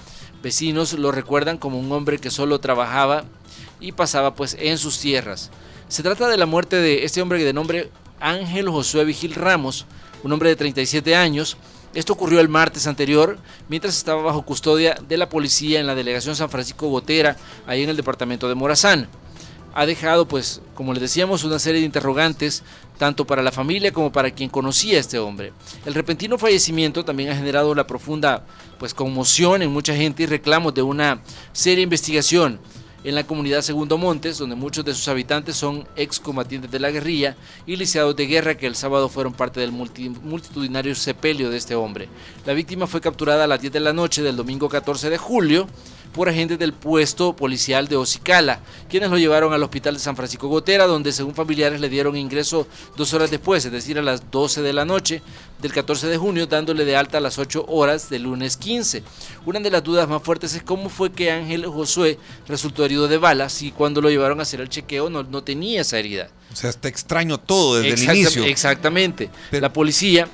Vecinos 0.42 0.94
lo 0.94 1.12
recuerdan 1.12 1.58
como 1.58 1.80
un 1.80 1.92
hombre 1.92 2.18
que 2.18 2.32
solo 2.32 2.60
trabajaba 2.60 3.26
y 3.80 3.92
pasaba 3.92 4.36
pues 4.36 4.56
en 4.60 4.78
sus 4.78 5.00
tierras. 5.00 5.52
Se 5.88 6.04
trata 6.04 6.28
de 6.28 6.38
la 6.38 6.46
muerte 6.46 6.78
de 6.78 7.04
este 7.04 7.22
hombre 7.22 7.44
de 7.44 7.54
nombre 7.54 7.90
Ángel 8.20 8.70
Josué 8.70 9.06
Vigil 9.06 9.36
Ramos, 9.36 9.86
un 10.24 10.32
hombre 10.32 10.50
de 10.50 10.56
37 10.56 11.16
años. 11.16 11.58
Esto 11.94 12.14
ocurrió 12.14 12.40
el 12.40 12.50
martes 12.50 12.86
anterior, 12.88 13.40
mientras 13.68 13.98
estaba 13.98 14.22
bajo 14.22 14.44
custodia 14.44 14.96
de 15.08 15.18
la 15.18 15.30
policía 15.30 15.80
en 15.80 15.88
la 15.88 15.96
delegación 15.96 16.36
San 16.36 16.50
Francisco 16.50 16.88
Gotera, 16.88 17.36
ahí 17.66 17.82
en 17.82 17.90
el 17.90 17.98
departamento 17.98 18.48
de 18.48 18.56
Morazán. 18.56 19.10
Ha 19.74 19.86
dejado, 19.86 20.28
pues, 20.28 20.62
como 20.76 20.94
les 20.94 21.02
decíamos, 21.02 21.44
una 21.44 21.58
serie 21.58 21.80
de 21.80 21.86
interrogantes, 21.86 22.64
tanto 22.98 23.26
para 23.26 23.42
la 23.42 23.52
familia 23.52 23.92
como 23.92 24.12
para 24.12 24.32
quien 24.32 24.50
conocía 24.50 24.98
a 24.98 25.00
este 25.00 25.18
hombre. 25.18 25.54
El 25.86 25.96
repentino 25.96 26.38
fallecimiento 26.38 27.06
también 27.06 27.30
ha 27.30 27.36
generado 27.36 27.74
la 27.74 27.88
profunda, 27.88 28.44
pues, 28.80 28.93
conmoción 28.93 29.61
en 29.61 29.71
mucha 29.71 29.95
gente 29.95 30.23
y 30.23 30.25
reclamos 30.25 30.73
de 30.73 30.82
una 30.82 31.21
seria 31.51 31.84
investigación 31.84 32.59
en 33.03 33.15
la 33.15 33.23
comunidad 33.25 33.61
Segundo 33.61 33.97
Montes, 33.97 34.38
donde 34.39 34.57
muchos 34.57 34.84
de 34.84 34.93
sus 34.93 35.07
habitantes 35.07 35.55
son 35.55 35.88
excombatientes 35.95 36.69
de 36.69 36.80
la 36.80 36.91
guerrilla 36.91 37.38
y 37.65 37.77
lisiados 37.77 38.13
de 38.15 38.25
guerra 38.27 38.57
que 38.57 38.67
el 38.67 38.75
sábado 38.75 39.07
fueron 39.07 39.32
parte 39.34 39.61
del 39.61 39.71
multi- 39.71 40.09
multitudinario 40.09 40.93
sepelio 40.95 41.49
de 41.49 41.57
este 41.57 41.75
hombre. 41.75 42.09
La 42.45 42.53
víctima 42.53 42.88
fue 42.88 42.99
capturada 42.99 43.45
a 43.45 43.47
las 43.47 43.61
10 43.61 43.71
de 43.71 43.80
la 43.80 43.93
noche 43.93 44.21
del 44.21 44.36
domingo 44.36 44.67
14 44.67 45.09
de 45.09 45.17
julio 45.17 45.67
por 46.14 46.30
agentes 46.30 46.60
del 46.60 46.74
puesto 46.74 47.36
policial 47.36 47.88
de 47.88 47.95
Ocicala, 47.95 48.60
quienes 48.89 49.10
lo 49.10 49.18
llevaron 49.18 49.53
al 49.53 49.64
hospital 49.64 49.93
de 49.93 49.99
San 49.99 50.16
Francisco 50.16 50.47
Gotera, 50.47 50.86
donde 50.88 51.12
según 51.12 51.36
familiares 51.36 51.80
le 51.80 51.89
dieron 51.89 52.16
ingreso 52.16 52.68
dos 52.97 53.14
horas 53.14 53.32
después, 53.32 53.64
es 53.66 53.72
decir, 53.72 53.97
a 53.99 54.01
las 54.01 54.32
12 54.32 54.62
de 54.62 54.74
la 54.74 54.86
noche 54.86 55.22
del 55.62 55.74
14 55.74 56.07
de 56.07 56.18
junio, 56.18 56.47
dándole 56.47 56.86
de 56.86 56.95
alta 56.95 57.18
a 57.18 57.22
las 57.22 57.38
8 57.38 57.66
horas 57.68 58.10
del 58.10 58.24
lunes 58.24 58.57
15. 58.57 59.03
Una 59.45 59.60
de 59.60 59.70
las 59.70 59.84
dudas 59.84 60.07
más 60.07 60.24
fuertes 60.24 60.53
es 60.55 60.64
cómo 60.64 60.89
fue 60.89 61.12
que 61.12 61.32
Ángel 61.32 61.66
Josué 61.66 62.18
resultó 62.47 62.86
herido 62.86 63.07
de 63.07 63.18
balas 63.18 63.62
y 63.62 63.72
cuando 63.72 64.01
lo 64.01 64.10
llevaron 64.10 64.39
a 64.39 64.43
hacer 64.43 64.62
el 64.62 64.70
chequeo 64.70 65.10
no, 65.10 65.24
no 65.24 65.43
tenía 65.43 65.82
esa 65.82 65.99
herida. 65.99 66.30
O 66.51 66.55
sea, 66.55 66.70
está 66.72 66.88
extraño 66.88 67.38
todo 67.39 67.76
desde 67.76 67.89
Exacta- 67.89 68.12
el 68.12 68.18
inicio. 68.20 68.43
Exactamente. 68.45 69.30
la 69.51 69.72
policía, 69.72 70.28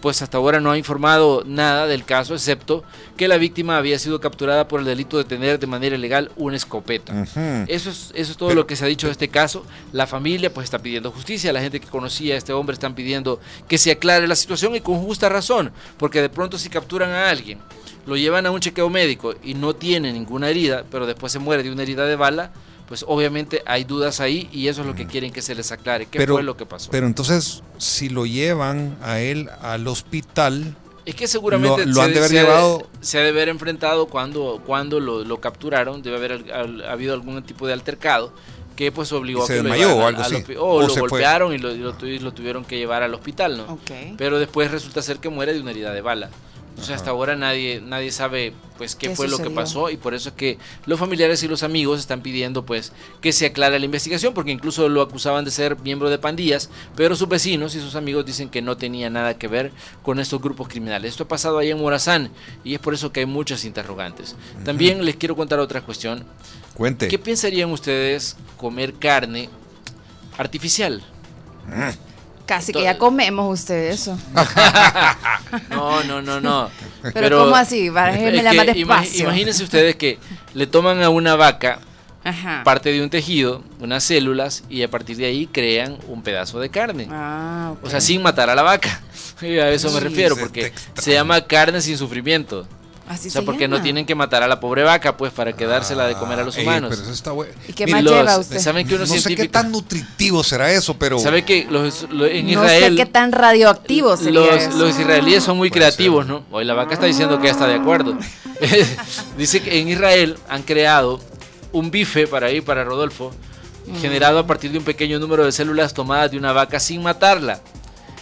pues 0.00 0.22
hasta 0.22 0.38
ahora 0.38 0.60
no 0.60 0.70
ha 0.70 0.78
informado 0.78 1.42
nada 1.46 1.86
del 1.86 2.04
caso, 2.04 2.34
excepto 2.34 2.84
que 3.16 3.28
la 3.28 3.36
víctima 3.36 3.76
había 3.76 3.98
sido 3.98 4.20
capturada 4.20 4.68
por 4.68 4.80
el 4.80 4.86
delito 4.86 5.18
de 5.18 5.24
tener 5.24 5.58
de 5.58 5.66
manera 5.66 5.96
ilegal 5.96 6.30
una 6.36 6.56
escopeta. 6.56 7.24
Eso 7.68 7.90
es, 7.90 8.12
eso 8.14 8.32
es 8.32 8.36
todo 8.36 8.54
lo 8.54 8.66
que 8.66 8.76
se 8.76 8.84
ha 8.84 8.88
dicho 8.88 9.06
de 9.06 9.12
este 9.12 9.28
caso. 9.28 9.64
La 9.92 10.06
familia 10.06 10.52
pues 10.52 10.64
está 10.64 10.78
pidiendo 10.78 11.10
justicia, 11.10 11.52
la 11.52 11.60
gente 11.60 11.80
que 11.80 11.88
conocía 11.88 12.34
a 12.34 12.38
este 12.38 12.52
hombre 12.52 12.74
están 12.74 12.94
pidiendo 12.94 13.40
que 13.66 13.78
se 13.78 13.90
aclare 13.90 14.28
la 14.28 14.36
situación 14.36 14.74
y 14.74 14.80
con 14.80 14.98
justa 14.98 15.28
razón, 15.28 15.72
porque 15.96 16.22
de 16.22 16.28
pronto 16.28 16.58
si 16.58 16.68
capturan 16.68 17.10
a 17.10 17.30
alguien, 17.30 17.58
lo 18.06 18.16
llevan 18.16 18.46
a 18.46 18.50
un 18.50 18.60
chequeo 18.60 18.88
médico 18.88 19.34
y 19.44 19.54
no 19.54 19.74
tiene 19.74 20.12
ninguna 20.12 20.48
herida, 20.48 20.84
pero 20.90 21.06
después 21.06 21.30
se 21.32 21.38
muere 21.38 21.62
de 21.62 21.70
una 21.70 21.82
herida 21.82 22.06
de 22.06 22.16
bala, 22.16 22.52
pues 22.88 23.04
obviamente 23.06 23.62
hay 23.66 23.84
dudas 23.84 24.18
ahí 24.20 24.48
y 24.52 24.68
eso 24.68 24.80
es 24.80 24.86
lo 24.86 24.94
que 24.94 25.06
quieren 25.06 25.30
que 25.32 25.42
se 25.42 25.54
les 25.54 25.70
aclare. 25.72 26.06
¿Qué 26.06 26.26
fue 26.26 26.42
lo 26.42 26.56
que 26.56 26.66
pasó? 26.66 26.90
Pero 26.90 27.06
entonces, 27.06 27.62
si 27.76 28.08
lo 28.08 28.24
llevan 28.26 28.96
a 29.02 29.20
él 29.20 29.48
al 29.60 29.86
hospital, 29.86 30.74
Es 31.04 31.14
que 31.14 31.26
seguramente 31.28 31.86
lo, 31.86 31.92
lo 31.92 31.94
se, 31.94 32.00
han 32.02 32.12
de 32.12 32.18
haber 32.18 32.30
se 32.30 32.38
ha 32.38 32.42
llevado. 32.42 32.86
se 33.00 33.18
ha 33.18 33.22
de 33.22 33.28
haber 33.28 33.48
enfrentado 33.50 34.06
cuando, 34.06 34.62
cuando 34.66 35.00
lo, 35.00 35.22
lo 35.24 35.40
capturaron, 35.40 36.02
debe 36.02 36.16
haber 36.16 36.32
al- 36.32 36.50
al- 36.50 36.84
habido 36.88 37.14
algún 37.14 37.42
tipo 37.42 37.66
de 37.66 37.72
altercado 37.74 38.32
que 38.76 38.92
pues 38.92 39.10
obligó 39.12 39.42
a 39.42 39.46
se 39.46 39.56
que 39.56 39.62
lo 39.64 39.74
llevaran 39.74 39.90
o 39.98 40.06
al- 40.06 40.14
algo 40.16 40.22
al 40.24 40.34
así. 40.42 40.54
O, 40.56 40.64
O 40.76 40.80
lo 40.82 40.88
se 40.88 41.00
golpearon 41.00 41.52
y 41.52 41.58
lo, 41.58 41.72
y 41.74 41.78
lo 41.78 41.94
tu- 41.94 42.06
y 42.06 42.18
lo 42.20 42.32
tuvieron 42.32 42.64
que 42.64 42.78
llevar 42.78 43.02
al 43.02 43.12
hospital, 43.14 43.56
¿no? 43.56 43.78
Pero 44.16 44.38
después 44.38 44.70
resulta 44.70 45.02
ser 45.02 45.18
que 45.18 45.28
muere 45.28 45.52
de 45.52 45.60
una 45.60 45.70
herida 45.72 45.92
de 45.92 46.00
bala. 46.00 46.30
Entonces 46.78 46.94
hasta 46.94 47.10
ahora 47.10 47.34
nadie, 47.34 47.80
nadie 47.84 48.12
sabe 48.12 48.52
pues 48.76 48.94
qué, 48.94 49.08
¿Qué 49.08 49.16
fue 49.16 49.26
lo 49.26 49.38
que 49.38 49.50
pasó 49.50 49.90
y 49.90 49.96
por 49.96 50.14
eso 50.14 50.28
es 50.28 50.36
que 50.36 50.58
los 50.86 51.00
familiares 51.00 51.42
y 51.42 51.48
los 51.48 51.64
amigos 51.64 51.98
están 51.98 52.22
pidiendo 52.22 52.64
pues 52.64 52.92
que 53.20 53.32
se 53.32 53.46
aclare 53.46 53.80
la 53.80 53.84
investigación 53.84 54.32
porque 54.32 54.52
incluso 54.52 54.88
lo 54.88 55.02
acusaban 55.02 55.44
de 55.44 55.50
ser 55.50 55.76
miembro 55.80 56.08
de 56.08 56.18
pandillas, 56.18 56.70
pero 56.94 57.16
sus 57.16 57.28
vecinos 57.28 57.74
y 57.74 57.80
sus 57.80 57.96
amigos 57.96 58.24
dicen 58.24 58.48
que 58.48 58.62
no 58.62 58.76
tenía 58.76 59.10
nada 59.10 59.36
que 59.36 59.48
ver 59.48 59.72
con 60.04 60.20
estos 60.20 60.40
grupos 60.40 60.68
criminales. 60.68 61.10
Esto 61.10 61.24
ha 61.24 61.28
pasado 61.28 61.58
ahí 61.58 61.72
en 61.72 61.80
Morazán 61.80 62.30
y 62.62 62.74
es 62.74 62.80
por 62.80 62.94
eso 62.94 63.10
que 63.10 63.18
hay 63.18 63.26
muchas 63.26 63.64
interrogantes. 63.64 64.36
También 64.64 65.04
les 65.04 65.16
quiero 65.16 65.34
contar 65.34 65.58
otra 65.58 65.80
cuestión. 65.80 66.24
Cuente. 66.74 67.08
¿Qué 67.08 67.18
pensarían 67.18 67.72
ustedes 67.72 68.36
comer 68.56 68.94
carne 68.94 69.48
artificial? 70.36 71.02
Casi 72.48 72.72
que 72.72 72.82
ya 72.82 72.96
comemos 72.96 73.60
ustedes 73.60 74.00
eso. 74.00 74.18
No, 75.68 76.02
no, 76.04 76.22
no, 76.22 76.40
no. 76.40 76.70
Pero 77.12 77.44
¿cómo 77.44 77.56
así? 77.56 77.90
Más 77.90 78.18
despacio. 78.18 79.24
imagínense 79.24 79.62
ustedes 79.62 79.96
que 79.96 80.18
le 80.54 80.66
toman 80.66 81.02
a 81.02 81.10
una 81.10 81.36
vaca 81.36 81.78
Ajá. 82.24 82.62
parte 82.64 82.90
de 82.90 83.02
un 83.02 83.10
tejido, 83.10 83.62
unas 83.80 84.04
células, 84.04 84.64
y 84.70 84.82
a 84.82 84.90
partir 84.90 85.16
de 85.18 85.26
ahí 85.26 85.46
crean 85.46 85.98
un 86.08 86.22
pedazo 86.22 86.58
de 86.58 86.70
carne. 86.70 87.06
Ah. 87.10 87.74
O 87.82 87.90
sea, 87.90 88.00
sin 88.00 88.22
matar 88.22 88.48
a 88.48 88.54
la 88.54 88.62
vaca. 88.62 89.02
A 89.40 89.68
eso 89.68 89.88
me 89.92 89.98
Sí, 89.98 90.04
refiero, 90.04 90.36
porque 90.36 90.72
se 90.96 91.12
llama 91.12 91.40
carne 91.42 91.80
sin 91.80 91.96
sufrimiento. 91.96 92.66
Así 93.08 93.28
o 93.28 93.30
sea, 93.30 93.40
se 93.40 93.46
porque 93.46 93.66
no 93.68 93.80
tienen 93.82 94.04
que 94.06 94.14
matar 94.14 94.42
a 94.42 94.48
la 94.48 94.60
pobre 94.60 94.82
vaca, 94.82 95.16
pues, 95.16 95.32
para 95.32 95.52
quedársela 95.54 96.06
de 96.06 96.14
comer 96.14 96.40
a 96.40 96.44
los 96.44 96.56
Ey, 96.56 96.62
humanos. 96.64 96.90
pero 96.90 97.02
eso 97.02 97.12
está 97.12 97.32
bueno. 97.32 97.52
¿Y 97.66 97.72
qué 97.72 97.86
más 97.86 98.02
los- 98.04 98.12
lleva 98.12 98.38
usted? 98.38 98.58
¿Saben 98.58 98.86
que 98.86 98.94
unos 98.96 99.08
no 99.08 99.16
sé 99.16 99.34
qué 99.34 99.48
tan 99.48 99.72
nutritivo 99.72 100.44
será 100.44 100.70
eso, 100.72 100.94
pero. 100.98 101.18
¿Sabe 101.18 101.44
que 101.44 101.66
los, 101.70 102.02
lo- 102.10 102.26
en 102.26 102.44
no 102.46 102.52
Israel... 102.52 102.92
sé 102.92 102.96
qué 102.96 103.06
tan 103.06 103.32
radioactivo 103.32 104.16
sería 104.16 104.40
Los, 104.40 104.62
eso. 104.62 104.76
los 104.78 104.98
israelíes 104.98 105.42
son 105.42 105.56
muy 105.56 105.70
creativos, 105.70 106.26
¿no? 106.26 106.44
Hoy 106.50 106.64
la 106.64 106.74
vaca 106.74 106.94
está 106.94 107.06
diciendo 107.06 107.38
que 107.38 107.46
ya 107.46 107.52
está 107.52 107.66
de 107.66 107.74
acuerdo. 107.74 108.16
Dice 109.36 109.62
que 109.62 109.80
en 109.80 109.88
Israel 109.88 110.36
han 110.48 110.62
creado 110.62 111.20
un 111.72 111.90
bife 111.90 112.26
para 112.26 112.50
ir 112.50 112.64
para 112.64 112.84
Rodolfo, 112.84 113.32
Mm. 113.86 114.00
generado 114.02 114.38
a 114.38 114.46
partir 114.46 114.70
de 114.70 114.76
un 114.76 114.84
pequeño 114.84 115.18
número 115.18 115.46
de 115.46 115.50
células 115.52 115.94
tomadas 115.94 116.30
de 116.30 116.36
una 116.36 116.52
vaca 116.52 116.78
sin 116.78 117.02
matarla. 117.02 117.60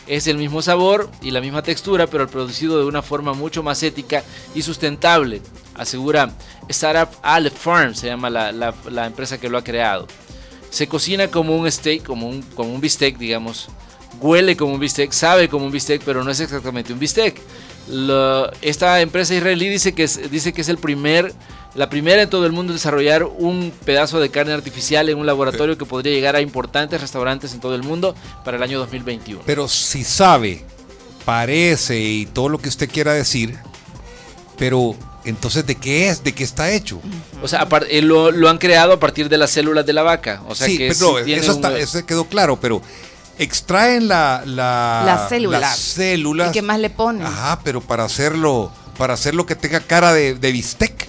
Es 0.07 0.27
el 0.29 0.39
mismo 0.39 0.63
sabor 0.63 1.11
y 1.21 1.33
la 1.33 1.41
misma 1.41 1.63
textura, 1.63 2.07
pero 2.07 2.29
producido 2.29 2.79
de 2.79 2.85
una 2.85 3.03
forma 3.03 3.33
mucho 3.33 3.63
más 3.65 3.83
ética 3.83 4.23
y 4.55 4.63
sustentable, 4.63 5.43
asegura 5.75 6.31
Startup 6.69 7.09
Aleph 7.23 7.57
Farm, 7.59 7.95
se 7.95 8.07
llama 8.07 8.31
la, 8.31 8.53
la- 8.53 8.75
la 8.91 9.07
empresa 9.07 9.39
que 9.39 9.49
lo 9.49 9.59
ha 9.59 9.65
creado. 9.65 10.07
Se 10.71 10.87
cocina 10.87 11.29
como 11.29 11.57
un 11.57 11.71
steak, 11.71 12.05
como 12.05 12.29
un, 12.29 12.43
como 12.43 12.73
un 12.75 12.81
bistec, 12.81 13.19
digamos. 13.19 13.69
Huele 14.21 14.57
como 14.57 14.75
un 14.75 14.81
bistec, 14.81 15.11
sabe 15.13 15.49
como 15.49 15.67
un 15.67 15.73
bistec, 15.73 16.03
pero 16.05 16.23
no 16.23 16.31
es 16.31 16.41
exactamente 16.41 16.93
un 16.93 16.99
bistec. 16.99 17.41
Esta 18.63 19.01
empresa 19.01 19.35
israelí 19.35 19.69
dice 19.69 19.93
que, 19.95 20.05
es, 20.05 20.31
dice 20.31 20.53
que 20.53 20.61
es 20.61 20.69
el 20.69 20.79
primer, 20.79 21.33
la 21.75 21.89
primera 21.89 22.23
en 22.23 22.31
todo 22.31 22.47
el 22.47 22.53
mundo 22.53 22.73
en 22.73 22.77
desarrollar 22.79 23.25
un 23.25 23.73
pedazo 23.85 24.19
de 24.21 24.31
carne 24.31 24.53
artificial 24.53 25.09
en 25.09 25.19
un 25.19 25.27
laboratorio 25.27 25.79
que 25.79 25.85
podría 25.85 26.13
llegar 26.13 26.37
a 26.37 26.41
importantes 26.41 27.01
restaurantes 27.01 27.53
en 27.55 27.61
todo 27.61 27.75
el 27.75 27.83
mundo 27.83 28.15
para 28.45 28.57
el 28.57 28.63
año 28.63 28.79
2021. 28.79 29.43
Pero 29.47 29.69
si 29.69 30.05
sabe, 30.05 30.65
parece 31.25 31.99
y 32.01 32.27
todo 32.27 32.49
lo 32.49 32.59
que 32.59 32.69
usted 32.69 32.89
quiera 32.91 33.13
decir, 33.13 33.57
pero 34.59 34.97
entonces, 35.25 35.67
¿de 35.67 35.75
qué 35.75 36.09
es? 36.09 36.23
¿De 36.23 36.33
qué 36.33 36.45
está 36.45 36.71
hecho? 36.71 37.01
O 37.43 37.49
sea, 37.49 37.67
eh, 37.89 38.01
lo, 38.01 38.31
lo 38.31 38.49
han 38.49 38.59
creado 38.59 38.93
a 38.93 39.01
partir 39.01 39.29
de 39.29 39.37
las 39.39 39.51
células 39.51 39.85
de 39.85 39.93
la 39.93 40.03
vaca. 40.03 40.43
O 40.49 40.55
sea 40.55 40.69
sí, 40.69 40.79
que 40.79 40.89
pero 40.89 41.19
sí 41.19 41.25
tiene 41.25 41.43
eso, 41.43 41.51
un- 41.51 41.57
está- 41.57 41.77
eso 41.79 42.07
quedó 42.07 42.25
claro, 42.27 42.59
pero 42.61 42.81
extraen 43.39 44.09
la, 44.09 44.43
la- 44.47 45.03
Las 45.05 45.29
células. 45.29 45.61
las 45.61 45.77
células. 45.79 46.49
¿Y 46.49 46.53
qué 46.53 46.63
más 46.63 46.79
le 46.79 46.91
ponen? 46.91 47.27
Ajá, 47.27 47.61
pero 47.65 47.81
para 47.81 48.05
hacerlo, 48.05 48.73
para 48.99 49.15
hacerlo 49.15 49.47
que 49.47 49.55
tenga 49.57 49.81
cara 49.81 50.13
de, 50.13 50.35
de 50.35 50.53
bistec. 50.53 51.09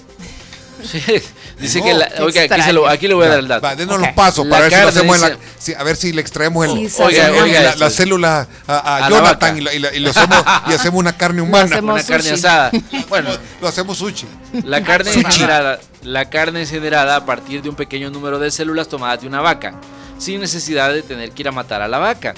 Sí, 0.83 1.01
dice 1.59 1.79
No, 1.79 1.85
que 1.85 1.93
la- 1.95 2.05
aquí, 2.05 2.61
se 2.61 2.71
lo- 2.73 2.87
aquí 2.87 3.07
le 3.07 3.15
voy 3.15 3.25
a 3.25 3.29
dar 3.29 3.39
el 3.39 3.47
dato. 3.47 3.63
Va, 3.63 3.75
denos 3.75 3.99
los 3.99 4.09
pasos 4.09 4.45
La 4.45 4.57
para 4.57 4.63
ver 4.69 4.73
si 4.73 4.81
lo 4.81 4.87
hacemos 4.89 5.15
en 5.15 5.21
la- 5.31 5.37
si- 5.57 5.73
a 5.73 5.83
ver 5.83 5.95
si 5.95 6.13
le 6.13 6.21
extraemos 6.21 6.65
el, 6.67 6.89
Sí, 6.89 7.01
Oiga, 7.01 7.29
la- 7.29 7.43
oiga 7.43 7.61
la, 7.61 7.69
esto. 7.69 7.79
la 7.83 7.89
célula 7.89 8.47
a, 8.67 8.73
a 8.77 8.95
A 8.97 8.99
la 9.01 9.09
Jonathan 9.09 9.57
y, 9.57 9.61
la- 9.61 9.73
y 9.73 9.79
la- 9.79 9.93
y 9.95 9.99
lo 9.99 10.11
hacemos, 10.11 10.43
y 10.69 10.73
hacemos 10.73 10.99
una 10.99 11.17
carne 11.17 11.41
humana. 11.43 11.63
hacemos 11.65 11.95
Una 11.95 12.03
carne 12.03 12.29
asada. 12.29 12.71
Bueno. 13.09 13.29
lo 13.59 13.67
hacemos 13.67 13.97
sushi. 13.97 14.27
La 14.65 14.83
carne, 14.83 15.09
es 15.09 15.15
Sushi. 15.15 15.25
generada, 15.31 15.79
la 16.03 16.29
carne 16.29 16.61
es 16.61 16.69
generada 16.69 17.15
a 17.15 17.25
partir 17.25 17.61
de 17.63 17.69
un 17.69 17.75
pequeño 17.75 18.11
número 18.11 18.37
de 18.37 18.51
células 18.51 18.87
tomadas 18.87 19.21
de 19.21 19.27
una 19.27 19.41
vaca, 19.41 19.73
sin 20.17 20.39
necesidad 20.41 20.93
de 20.93 21.01
tener 21.03 21.31
que 21.31 21.43
ir 21.43 21.47
a 21.47 21.51
matar 21.51 21.81
a 21.81 21.87
la 21.87 21.97
vaca. 21.99 22.33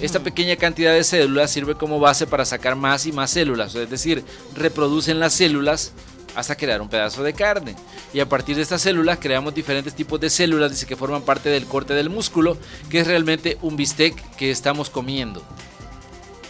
Esta 0.00 0.20
pequeña 0.20 0.56
cantidad 0.56 0.94
de 0.94 1.04
células 1.04 1.50
sirve 1.50 1.74
como 1.74 2.00
base 2.00 2.26
para 2.26 2.44
sacar 2.46 2.74
más 2.74 3.04
y 3.04 3.12
más 3.12 3.30
células, 3.30 3.74
es 3.74 3.90
decir, 3.90 4.24
reproducen 4.54 5.20
las 5.20 5.34
células 5.34 5.92
hasta 6.34 6.56
crear 6.56 6.80
un 6.80 6.88
pedazo 6.88 7.22
de 7.22 7.34
carne. 7.34 7.76
Y 8.14 8.20
a 8.20 8.28
partir 8.28 8.56
de 8.56 8.62
estas 8.62 8.80
células 8.80 9.18
creamos 9.20 9.54
diferentes 9.54 9.94
tipos 9.94 10.18
de 10.20 10.30
células, 10.30 10.70
dice 10.70 10.86
que 10.86 10.96
forman 10.96 11.22
parte 11.22 11.48
del 11.50 11.66
corte 11.66 11.92
del 11.94 12.08
músculo, 12.10 12.56
que 12.88 13.00
es 13.00 13.06
realmente 13.06 13.58
un 13.60 13.76
bistec 13.76 14.14
que 14.36 14.50
estamos 14.50 14.88
comiendo. 14.88 15.44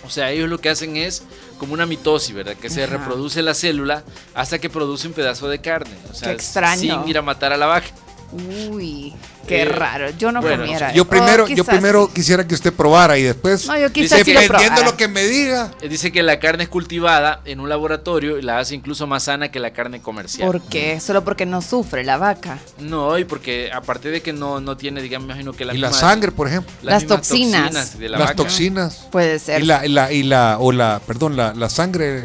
O 0.07 0.11
sea, 0.11 0.31
ellos 0.31 0.49
lo 0.49 0.59
que 0.59 0.69
hacen 0.69 0.97
es 0.97 1.23
como 1.59 1.75
una 1.75 1.87
mitosis, 1.87 2.35
¿verdad? 2.35 2.55
Que 2.55 2.71
se 2.71 2.87
reproduce 2.87 3.43
la 3.43 3.55
célula 3.55 4.05
hasta 4.35 4.59
que 4.59 4.71
produce 4.71 5.09
un 5.09 5.15
pedazo 5.15 5.49
de 5.49 5.61
carne. 5.61 5.97
O 6.11 6.15
sea, 6.15 6.29
Qué 6.29 6.35
extraño. 6.35 6.81
sin 6.81 7.09
ir 7.09 7.19
a 7.19 7.23
matar 7.23 7.53
a 7.53 7.57
la 7.57 7.67
vaca. 7.67 7.89
Uy, 8.33 9.13
qué 9.47 9.63
Eh, 9.63 9.65
raro. 9.67 10.11
Yo 10.19 10.33
no 10.33 10.41
bueno, 10.41 10.63
comiera. 10.65 10.93
Yo 10.93 11.05
primero, 11.05 11.45
O 11.45 11.49
yo 11.49 11.65
primero 11.65 12.07
sí. 12.07 12.13
quisiera 12.15 12.47
que 12.47 12.55
usted 12.55 12.73
probara 12.73 13.17
y 13.19 13.23
después 13.23 13.67
No, 13.67 13.79
yo 13.79 13.93
quizás 13.93 14.23
sí 14.25 14.33
dependiendo 14.33 14.83
lo 14.83 14.97
que 14.97 15.07
me 15.09 15.23
diga. 15.25 15.71
Eh, 15.81 15.89
Dice 15.89 16.11
que 16.11 16.23
la 16.23 16.39
carne 16.41 16.65
es 16.65 16.69
cultivada 16.69 17.41
en 17.45 17.61
un 17.61 17.69
laboratorio 17.69 18.39
y 18.39 18.43
la 18.43 18.59
hace 18.59 18.75
incluso 18.75 19.07
más 19.07 19.25
sana 19.25 19.51
que 19.51 19.61
la 19.61 19.73
carne 19.73 20.01
comercial. 20.03 20.47
¿Por 20.47 20.61
qué? 20.63 20.99
Solo 21.01 21.23
porque 21.25 21.47
no 21.47 21.63
sufre 21.63 22.03
la 22.05 22.17
vaca. 22.17 22.59
No, 22.79 23.19
y 23.19 23.25
porque 23.25 23.71
aparte 23.73 24.11
de 24.11 24.21
que 24.23 24.33
no, 24.33 24.61
no 24.61 24.77
tiene, 24.77 25.01
digamos, 25.03 25.29
me 25.29 25.33
imagino 25.35 25.53
que 25.53 25.65
la 25.65 25.75
Y 25.75 25.79
la 25.79 25.93
sangre, 25.93 26.33
por 26.33 26.49
ejemplo. 26.49 26.73
las 26.83 27.07
toxinas. 27.07 27.99
de 27.99 28.09
la 28.09 28.19
las 28.19 28.29
vaca. 28.29 28.37
toxinas. 28.37 29.07
Puede 29.13 29.39
ser. 29.39 29.63
Y 29.63 29.67
la, 29.67 29.87
y 29.87 29.89
la, 29.91 30.13
y 30.13 30.23
la, 30.25 30.57
o 30.59 30.73
la, 30.73 31.01
perdón, 31.07 31.37
la, 31.37 31.55
la 31.55 31.69
sangre. 31.69 32.25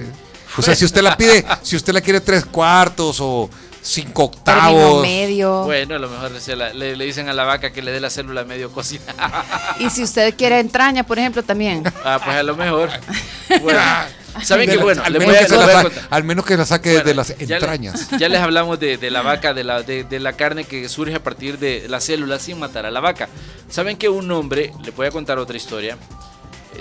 O 0.58 0.62
sea, 0.62 0.76
si 0.76 0.84
usted 0.84 1.02
la 1.02 1.16
pide, 1.16 1.46
si 1.62 1.76
usted 1.76 1.94
la 1.94 2.02
quiere 2.02 2.20
tres 2.22 2.44
cuartos 2.44 3.18
o 3.22 3.50
cinco 3.90 4.30
Término 4.44 4.68
octavos. 4.70 5.02
medio. 5.02 5.64
Bueno, 5.64 5.96
a 5.96 6.00
lo 6.00 6.10
mejor 6.10 6.32
la- 6.58 6.74
le, 6.74 6.96
le 6.96 7.06
dicen 7.06 7.28
a 7.30 7.34
la 7.34 7.44
vaca 7.44 7.72
que 7.72 7.82
le 7.82 7.92
dé 7.92 8.00
la 8.00 8.10
célula 8.10 8.44
medio 8.44 8.72
cocinada. 8.72 9.44
Y 9.80 9.90
si 9.90 10.04
usted 10.04 10.36
quiere 10.36 10.60
entraña, 10.60 11.04
por 11.04 11.18
ejemplo, 11.20 11.44
también. 11.44 11.84
Ah, 12.04 12.20
pues 12.24 12.36
a 12.38 12.44
lo 12.44 12.56
mejor. 12.56 12.90
Bueno, 13.64 13.80
¿saben 14.44 14.68
De 14.68 14.74
qué? 14.74 14.78
la- 14.78 14.84
Bueno, 14.84 15.04
al, 15.04 15.14
les 15.14 15.20
menos 15.20 15.36
voy 15.36 15.44
a- 15.44 15.48
que 15.48 15.52
les 15.52 15.60
la 15.60 15.66
voy 15.66 15.74
a 15.74 15.78
sa- 15.78 15.84
contar. 15.84 16.08
al 16.10 16.24
menos 16.24 16.46
que 16.46 16.58
la 16.58 16.66
saque 16.66 16.90
Bueno, 16.90 17.04
desde 17.04 17.16
las 17.16 17.28
ya 17.38 17.46
le- 17.48 17.56
entrañas. 17.56 18.10
Ya 18.20 18.30
les 18.30 18.40
hablamos 18.42 18.80
de, 18.80 18.98
de 18.98 19.10
la 19.12 19.22
vaca, 19.24 19.54
de 19.54 19.64
la, 19.64 19.82
de, 19.82 20.04
de 20.04 20.20
la 20.20 20.34
carne 20.34 20.66
que 20.66 20.88
surge 20.88 21.16
a 21.16 21.24
partir 21.24 21.58
de 21.58 21.88
las 21.90 22.04
células 22.04 22.42
sin 22.44 22.60
matar 22.60 22.86
a 22.86 22.92
la 22.92 23.00
vaca. 23.00 23.28
¿Saben 23.70 23.98
que 23.98 24.08
un 24.10 24.32
hombre, 24.32 24.72
le 24.84 24.92
voy 24.92 25.08
a 25.08 25.12
contar 25.12 25.40
otra 25.40 25.58
historia, 25.58 25.98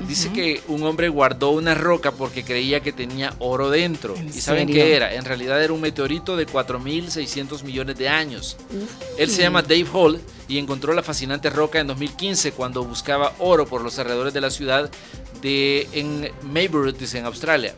Dice 0.07 0.33
que 0.33 0.61
un 0.69 0.83
hombre 0.85 1.09
guardó 1.09 1.51
una 1.51 1.75
roca 1.75 2.13
porque 2.13 2.45
creía 2.45 2.81
que 2.81 2.93
tenía 2.93 3.35
oro 3.39 3.71
dentro. 3.71 4.15
¿Y 4.17 4.33
saben 4.41 4.69
qué 4.69 4.95
era? 4.95 5.15
En 5.15 5.25
realidad 5.25 5.63
era 5.63 5.73
un 5.73 5.81
meteorito 5.81 6.37
de 6.37 6.47
4.600 6.47 7.63
millones 7.63 7.97
de 7.97 8.09
años. 8.09 8.57
Él 9.17 9.31
se 9.31 9.43
llama 9.43 9.63
Dave 9.63 9.87
Hall 9.93 10.21
y 10.47 10.59
encontró 10.59 10.93
la 10.93 11.03
fascinante 11.03 11.51
roca 11.51 11.81
en 11.81 11.87
2015 11.87 12.53
cuando 12.53 12.85
buscaba 12.85 13.35
oro 13.39 13.67
por 13.67 13.83
los 13.83 13.99
alrededores 13.99 14.35
de 14.35 14.41
la 14.41 14.51
ciudad 14.51 14.91
de 15.43 15.89
en 15.93 16.31
Mayburn, 16.43 16.97
dice, 16.97 17.19
en 17.19 17.27
Australia. 17.27 17.75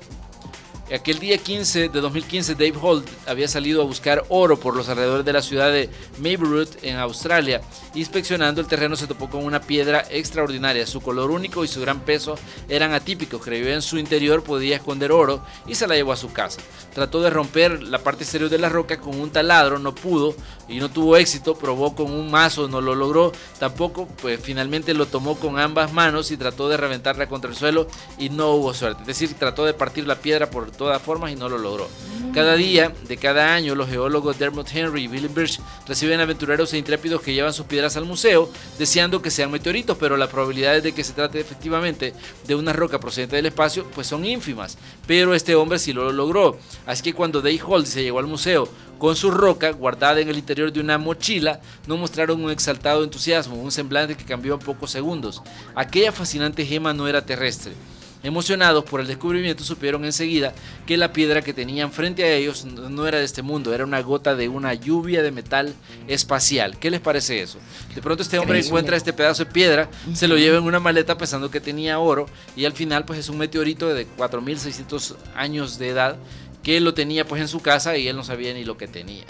Aquel 0.92 1.20
día 1.20 1.38
15 1.38 1.88
de 1.88 2.00
2015, 2.00 2.54
Dave 2.54 2.74
Holt 2.82 3.06
había 3.28 3.46
salido 3.46 3.80
a 3.80 3.84
buscar 3.84 4.24
oro 4.28 4.58
por 4.58 4.74
los 4.74 4.88
alrededores 4.88 5.24
de 5.24 5.32
la 5.32 5.40
ciudad 5.40 5.70
de 5.70 5.88
Mayburn 6.18 6.66
en 6.82 6.96
Australia. 6.96 7.60
Inspeccionando 7.94 8.60
el 8.60 8.66
terreno 8.66 8.96
se 8.96 9.06
topó 9.06 9.30
con 9.30 9.44
una 9.44 9.60
piedra 9.60 10.04
extraordinaria. 10.10 10.88
Su 10.88 11.00
color 11.00 11.30
único 11.30 11.62
y 11.62 11.68
su 11.68 11.80
gran 11.80 12.00
peso 12.00 12.34
eran 12.68 12.92
atípicos. 12.92 13.40
Creyó 13.40 13.68
en 13.68 13.82
su 13.82 13.98
interior 13.98 14.42
podía 14.42 14.76
esconder 14.76 15.12
oro 15.12 15.44
y 15.64 15.76
se 15.76 15.86
la 15.86 15.94
llevó 15.94 16.10
a 16.10 16.16
su 16.16 16.32
casa. 16.32 16.60
Trató 16.92 17.20
de 17.20 17.30
romper 17.30 17.84
la 17.84 18.00
parte 18.00 18.24
exterior 18.24 18.50
de 18.50 18.58
la 18.58 18.68
roca 18.68 18.98
con 18.98 19.20
un 19.20 19.30
taladro, 19.30 19.78
no 19.78 19.94
pudo 19.94 20.34
y 20.68 20.78
no 20.78 20.90
tuvo 20.90 21.16
éxito. 21.16 21.54
Probó 21.54 21.94
con 21.94 22.10
un 22.10 22.32
mazo, 22.32 22.66
no 22.66 22.80
lo 22.80 22.96
logró. 22.96 23.30
Tampoco, 23.60 24.08
pues 24.20 24.40
finalmente 24.42 24.92
lo 24.92 25.06
tomó 25.06 25.38
con 25.38 25.60
ambas 25.60 25.92
manos 25.92 26.32
y 26.32 26.36
trató 26.36 26.68
de 26.68 26.76
reventarla 26.76 27.28
contra 27.28 27.48
el 27.48 27.56
suelo 27.56 27.86
y 28.18 28.30
no 28.30 28.50
hubo 28.54 28.74
suerte. 28.74 29.02
Es 29.02 29.06
decir, 29.06 29.34
trató 29.34 29.64
de 29.64 29.74
partir 29.74 30.04
la 30.08 30.16
piedra 30.16 30.50
por 30.50 30.79
todas 30.80 31.02
formas 31.02 31.30
y 31.30 31.36
no 31.36 31.50
lo 31.50 31.58
logró. 31.58 31.90
Cada 32.32 32.54
día 32.54 32.90
de 33.06 33.18
cada 33.18 33.54
año, 33.54 33.74
los 33.74 33.90
geólogos 33.90 34.38
Dermot 34.38 34.66
Henry 34.72 35.04
y 35.04 35.08
Billy 35.08 35.28
Birch 35.28 35.60
reciben 35.86 36.20
aventureros 36.20 36.72
e 36.72 36.78
intrépidos 36.78 37.20
que 37.20 37.34
llevan 37.34 37.52
sus 37.52 37.66
piedras 37.66 37.98
al 37.98 38.06
museo, 38.06 38.48
deseando 38.78 39.20
que 39.20 39.30
sean 39.30 39.50
meteoritos, 39.50 39.98
pero 39.98 40.16
las 40.16 40.30
probabilidades 40.30 40.82
de 40.82 40.92
que 40.92 41.04
se 41.04 41.12
trate 41.12 41.38
efectivamente 41.38 42.14
de 42.46 42.54
una 42.54 42.72
roca 42.72 42.98
procedente 42.98 43.36
del 43.36 43.44
espacio, 43.44 43.84
pues 43.94 44.06
son 44.06 44.24
ínfimas. 44.24 44.78
Pero 45.06 45.34
este 45.34 45.54
hombre 45.54 45.78
sí 45.78 45.92
lo 45.92 46.10
logró. 46.12 46.56
Así 46.86 47.02
que 47.02 47.12
cuando 47.12 47.42
Dave 47.42 47.60
Holt 47.62 47.86
se 47.86 48.02
llegó 48.02 48.18
al 48.18 48.26
museo 48.26 48.66
con 48.98 49.16
su 49.16 49.30
roca 49.30 49.72
guardada 49.72 50.20
en 50.20 50.30
el 50.30 50.38
interior 50.38 50.72
de 50.72 50.80
una 50.80 50.96
mochila, 50.96 51.60
no 51.86 51.98
mostraron 51.98 52.42
un 52.42 52.50
exaltado 52.50 53.04
entusiasmo, 53.04 53.56
un 53.56 53.70
semblante 53.70 54.16
que 54.16 54.24
cambió 54.24 54.54
en 54.54 54.60
pocos 54.60 54.90
segundos. 54.90 55.42
Aquella 55.74 56.10
fascinante 56.10 56.64
gema 56.64 56.94
no 56.94 57.06
era 57.06 57.26
terrestre. 57.26 57.74
Emocionados 58.22 58.84
por 58.84 59.00
el 59.00 59.06
descubrimiento, 59.06 59.64
supieron 59.64 60.04
enseguida 60.04 60.52
que 60.86 60.96
la 60.96 61.12
piedra 61.12 61.40
que 61.40 61.54
tenían 61.54 61.90
frente 61.90 62.22
a 62.24 62.32
ellos 62.34 62.64
no 62.64 63.06
era 63.06 63.18
de 63.18 63.24
este 63.24 63.42
mundo, 63.42 63.72
era 63.72 63.84
una 63.84 64.00
gota 64.02 64.34
de 64.34 64.48
una 64.48 64.74
lluvia 64.74 65.22
de 65.22 65.30
metal 65.30 65.74
espacial. 66.06 66.78
¿Qué 66.78 66.90
les 66.90 67.00
parece 67.00 67.40
eso? 67.40 67.58
De 67.94 68.02
pronto 68.02 68.22
este 68.22 68.38
hombre 68.38 68.60
encuentra 68.60 68.96
este 68.96 69.12
pedazo 69.12 69.44
de 69.44 69.50
piedra, 69.50 69.88
se 70.12 70.28
lo 70.28 70.36
lleva 70.36 70.58
en 70.58 70.64
una 70.64 70.80
maleta 70.80 71.16
pensando 71.16 71.50
que 71.50 71.60
tenía 71.60 71.98
oro 71.98 72.26
y 72.56 72.66
al 72.66 72.72
final 72.72 73.04
pues 73.04 73.18
es 73.18 73.28
un 73.28 73.38
meteorito 73.38 73.88
de 73.88 74.04
4600 74.04 75.16
años 75.34 75.78
de 75.78 75.88
edad 75.88 76.16
que 76.62 76.76
él 76.76 76.84
lo 76.84 76.92
tenía 76.92 77.26
pues 77.26 77.40
en 77.40 77.48
su 77.48 77.60
casa 77.60 77.96
y 77.96 78.06
él 78.06 78.16
no 78.16 78.24
sabía 78.24 78.52
ni 78.52 78.64
lo 78.64 78.76
que 78.76 78.86
tenía. 78.86 79.24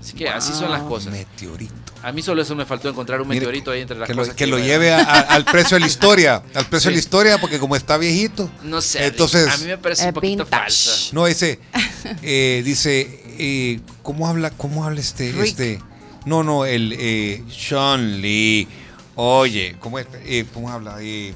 Así 0.00 0.14
que 0.14 0.28
así 0.28 0.52
son 0.52 0.70
las 0.70 0.82
cosas. 0.82 1.12
Meteorito. 1.12 1.74
A 2.02 2.12
mí 2.12 2.20
solo 2.22 2.42
eso 2.42 2.54
me 2.56 2.66
faltó 2.66 2.88
encontrar 2.88 3.20
un 3.20 3.28
Mire, 3.28 3.40
meteorito 3.40 3.70
ahí 3.70 3.80
entre 3.80 3.96
las 3.96 4.06
Que 4.08 4.14
lo, 4.14 4.22
cosas 4.22 4.34
que 4.34 4.46
lo 4.46 4.58
lleve 4.58 4.92
a- 4.92 4.98
a- 5.02 5.20
al 5.20 5.44
precio 5.44 5.76
de 5.76 5.80
la 5.80 5.86
historia. 5.86 6.42
Al 6.54 6.66
precio 6.68 6.90
de 6.90 6.96
la 6.96 7.00
historia, 7.00 7.38
porque 7.38 7.58
como 7.58 7.76
está 7.76 7.96
viejito. 7.96 8.50
No 8.62 8.80
sé, 8.80 9.06
Entonces. 9.06 9.48
a 9.48 9.56
mí 9.58 9.66
me 9.66 9.78
parece 9.78 10.06
un 10.08 10.12
poquito 10.12 10.44
falsa. 10.46 10.90
No, 11.12 11.26
ese. 11.26 11.60
eh, 12.22 12.62
dice. 12.64 13.22
eh, 13.38 13.80
¿Cómo 14.02 14.26
habla? 14.28 14.50
¿Cómo 14.50 14.84
habla 14.84 15.00
este? 15.00 15.30
Rick. 15.32 15.44
este 15.46 15.80
no, 16.24 16.42
no, 16.42 16.64
el. 16.64 16.94
Eh, 16.98 17.42
Sean 17.50 18.20
Lee. 18.20 18.66
Oye, 19.14 19.76
¿cómo, 19.78 19.98
es? 19.98 20.06
Eh, 20.24 20.44
¿cómo 20.54 20.70
habla? 20.70 20.96
Eh, 21.00 21.34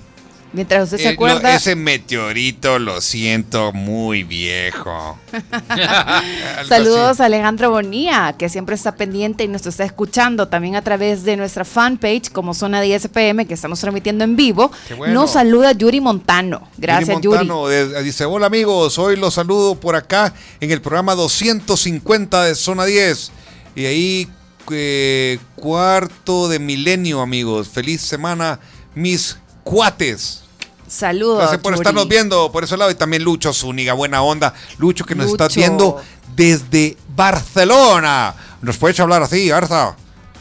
Mientras 0.53 0.84
usted 0.84 0.99
se 0.99 1.03
eh, 1.03 1.07
no, 1.07 1.14
acuerda, 1.14 1.55
ese 1.55 1.74
meteorito 1.74 2.78
lo 2.78 3.01
siento 3.01 3.72
muy 3.72 4.22
viejo. 4.22 5.18
Saludos 6.68 7.20
a 7.20 7.26
Alejandro 7.26 7.70
Bonía, 7.70 8.34
que 8.38 8.49
siempre 8.49 8.74
está 8.74 8.94
pendiente 8.94 9.44
y 9.44 9.49
nos 9.49 9.66
está 9.66 9.84
escuchando 9.84 10.49
también 10.49 10.76
a 10.76 10.82
través 10.82 11.24
de 11.24 11.36
nuestra 11.36 11.64
fanpage 11.64 12.30
como 12.30 12.55
Zona 12.55 12.80
10 12.80 13.09
PM, 13.09 13.47
que 13.47 13.55
estamos 13.55 13.80
transmitiendo 13.80 14.24
en 14.24 14.36
vivo. 14.36 14.70
Bueno. 14.97 15.14
Nos 15.14 15.32
saluda 15.32 15.72
Yuri 15.72 16.01
Montano. 16.01 16.68
Gracias, 16.78 17.20
Yuri. 17.20 17.38
Montano, 17.38 17.68
dice, 18.03 18.24
hola 18.24 18.47
amigos, 18.47 18.99
hoy 18.99 19.16
los 19.16 19.34
saludo 19.34 19.74
por 19.74 19.97
acá 19.97 20.32
en 20.61 20.70
el 20.70 20.80
programa 20.80 21.14
250 21.14 22.44
de 22.44 22.55
Zona 22.55 22.84
10. 22.84 23.32
Y 23.74 23.84
ahí, 23.84 24.28
eh, 24.70 25.38
cuarto 25.55 26.49
de 26.49 26.59
milenio, 26.61 27.20
amigos. 27.20 27.68
Feliz 27.68 28.01
semana, 28.01 28.59
mis 28.94 29.36
cuates. 29.67 30.43
Saludos. 30.87 31.39
Gracias 31.39 31.61
por 31.61 31.75
estarnos 31.75 32.07
viendo 32.07 32.53
por 32.53 32.62
ese 32.62 32.77
lado. 32.77 32.93
Y 32.93 32.95
también 32.95 33.25
Lucho 33.25 33.53
Zúñiga, 33.53 33.95
buena 33.95 34.23
onda. 34.23 34.55
Lucho 34.79 35.05
que 35.05 35.17
nos 35.17 35.27
está 35.27 35.49
viendo 35.49 36.01
desde 36.37 36.97
Barcelona. 37.17 38.35
¿Nos 38.62 38.77
puedes 38.79 38.99
hablar 39.01 39.25
así, 39.25 39.51
Arza? 39.51 39.97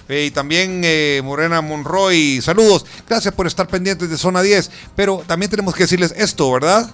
Eh, 0.08 0.26
y 0.26 0.32
también 0.32 0.82
eh, 0.86 1.22
Morena 1.24 1.62
Monroy, 1.62 2.40
saludos. 2.44 2.86
Gracias 3.10 3.34
por 3.34 3.48
estar 3.48 3.68
pendientes 3.68 4.08
de 4.12 4.18
Zona 4.18 4.44
10. 4.44 4.70
Pero 4.96 5.24
también 5.26 5.50
tenemos 5.50 5.74
que 5.74 5.84
decirles 5.84 6.14
esto, 6.16 6.52
¿verdad? 6.52 6.92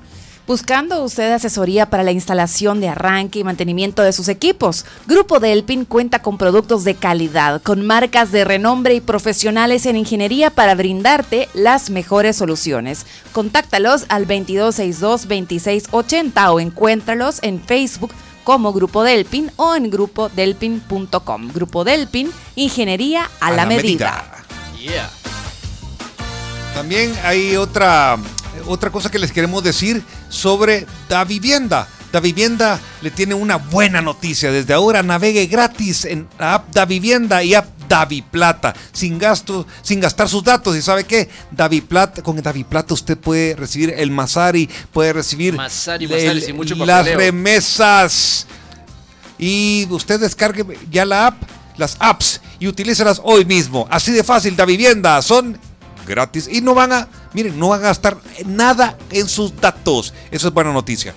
Buscando 0.47 1.03
usted 1.03 1.31
asesoría 1.31 1.89
para 1.89 2.03
la 2.03 2.11
instalación 2.11 2.81
de 2.81 2.89
arranque 2.89 3.39
y 3.39 3.43
mantenimiento 3.43 4.01
de 4.01 4.11
sus 4.11 4.27
equipos, 4.27 4.85
Grupo 5.07 5.39
Delpin 5.39 5.85
cuenta 5.85 6.21
con 6.21 6.37
productos 6.37 6.83
de 6.83 6.95
calidad, 6.95 7.61
con 7.61 7.85
marcas 7.85 8.31
de 8.31 8.43
renombre 8.43 8.95
y 8.95 9.01
profesionales 9.01 9.85
en 9.85 9.95
ingeniería 9.95 10.49
para 10.49 10.75
brindarte 10.75 11.47
las 11.53 11.89
mejores 11.89 12.35
soluciones. 12.35 13.05
Contáctalos 13.31 14.05
al 14.09 14.27
2262-2680 14.27 16.51
o 16.51 16.59
encuéntralos 16.59 17.39
en 17.43 17.61
Facebook 17.61 18.11
como 18.43 18.73
Grupo 18.73 19.03
Delpin 19.03 19.51
o 19.55 19.75
en 19.75 19.89
grupodelpin.com. 19.89 21.51
Grupo 21.53 21.83
Delpin, 21.83 22.31
ingeniería 22.55 23.29
a, 23.39 23.51
la, 23.51 23.65
medida. 23.65 24.23
Yeah. 24.79 25.09
También 26.73 27.13
hay 27.23 27.57
otra, 27.57 28.17
otra 28.67 28.89
cosa 28.91 29.09
que 29.11 29.19
les 29.19 29.31
queremos 29.31 29.63
decir 29.63 30.03
sobre 30.29 30.85
Da 31.09 31.23
Vivienda. 31.23 31.87
Da 32.11 32.19
Vivienda 32.19 32.79
le 33.01 33.09
tiene 33.11 33.33
una 33.33 33.55
buena 33.57 34.01
noticia. 34.01 34.51
Desde 34.51 34.73
ahora 34.73 35.01
navegue 35.03 35.45
gratis 35.45 36.05
en 36.05 36.27
la 36.37 36.55
app 36.55 36.73
Da 36.73 36.85
Vivienda 36.85 37.43
y 37.43 37.53
app 37.55 37.67
Davi 37.87 38.21
Plata, 38.21 38.73
sin 38.93 39.17
gasto, 39.19 39.67
sin 39.81 39.99
gastar 39.99 40.29
sus 40.29 40.43
datos. 40.43 40.75
¿Y 40.77 40.81
sabe 40.81 41.03
qué? 41.03 41.29
Davi 41.51 41.81
Plata, 41.81 42.21
con 42.21 42.41
Davi 42.41 42.63
Plata 42.63 42.93
usted 42.93 43.17
puede 43.17 43.53
recibir 43.55 43.93
el 43.97 44.11
Masari, 44.11 44.69
puede 44.93 45.11
recibir 45.11 45.55
Masari, 45.55 46.05
el- 46.05 46.11
Masari, 46.11 46.41
sin 46.41 46.55
mucho 46.55 46.73
las 46.75 47.05
remesas. 47.17 48.47
Y 49.37 49.87
usted 49.89 50.19
descargue 50.19 50.65
ya 50.89 51.03
la 51.03 51.27
app, 51.27 51.41
las 51.77 51.97
apps, 51.99 52.39
y 52.59 52.67
utilícelas 52.67 53.19
hoy 53.23 53.43
mismo. 53.43 53.87
Así 53.89 54.11
de 54.11 54.23
fácil, 54.23 54.55
Da 54.55 54.65
Vivienda. 54.65 55.21
Son 55.21 55.57
gratis 56.11 56.47
y 56.51 56.61
no 56.61 56.75
van 56.75 56.93
a, 56.93 57.07
miren, 57.33 57.57
no 57.57 57.69
van 57.69 57.79
a 57.79 57.87
gastar 57.87 58.17
nada 58.45 58.97
en 59.09 59.27
sus 59.27 59.59
datos. 59.59 60.13
Eso 60.29 60.47
es 60.47 60.53
buena 60.53 60.71
noticia. 60.71 61.15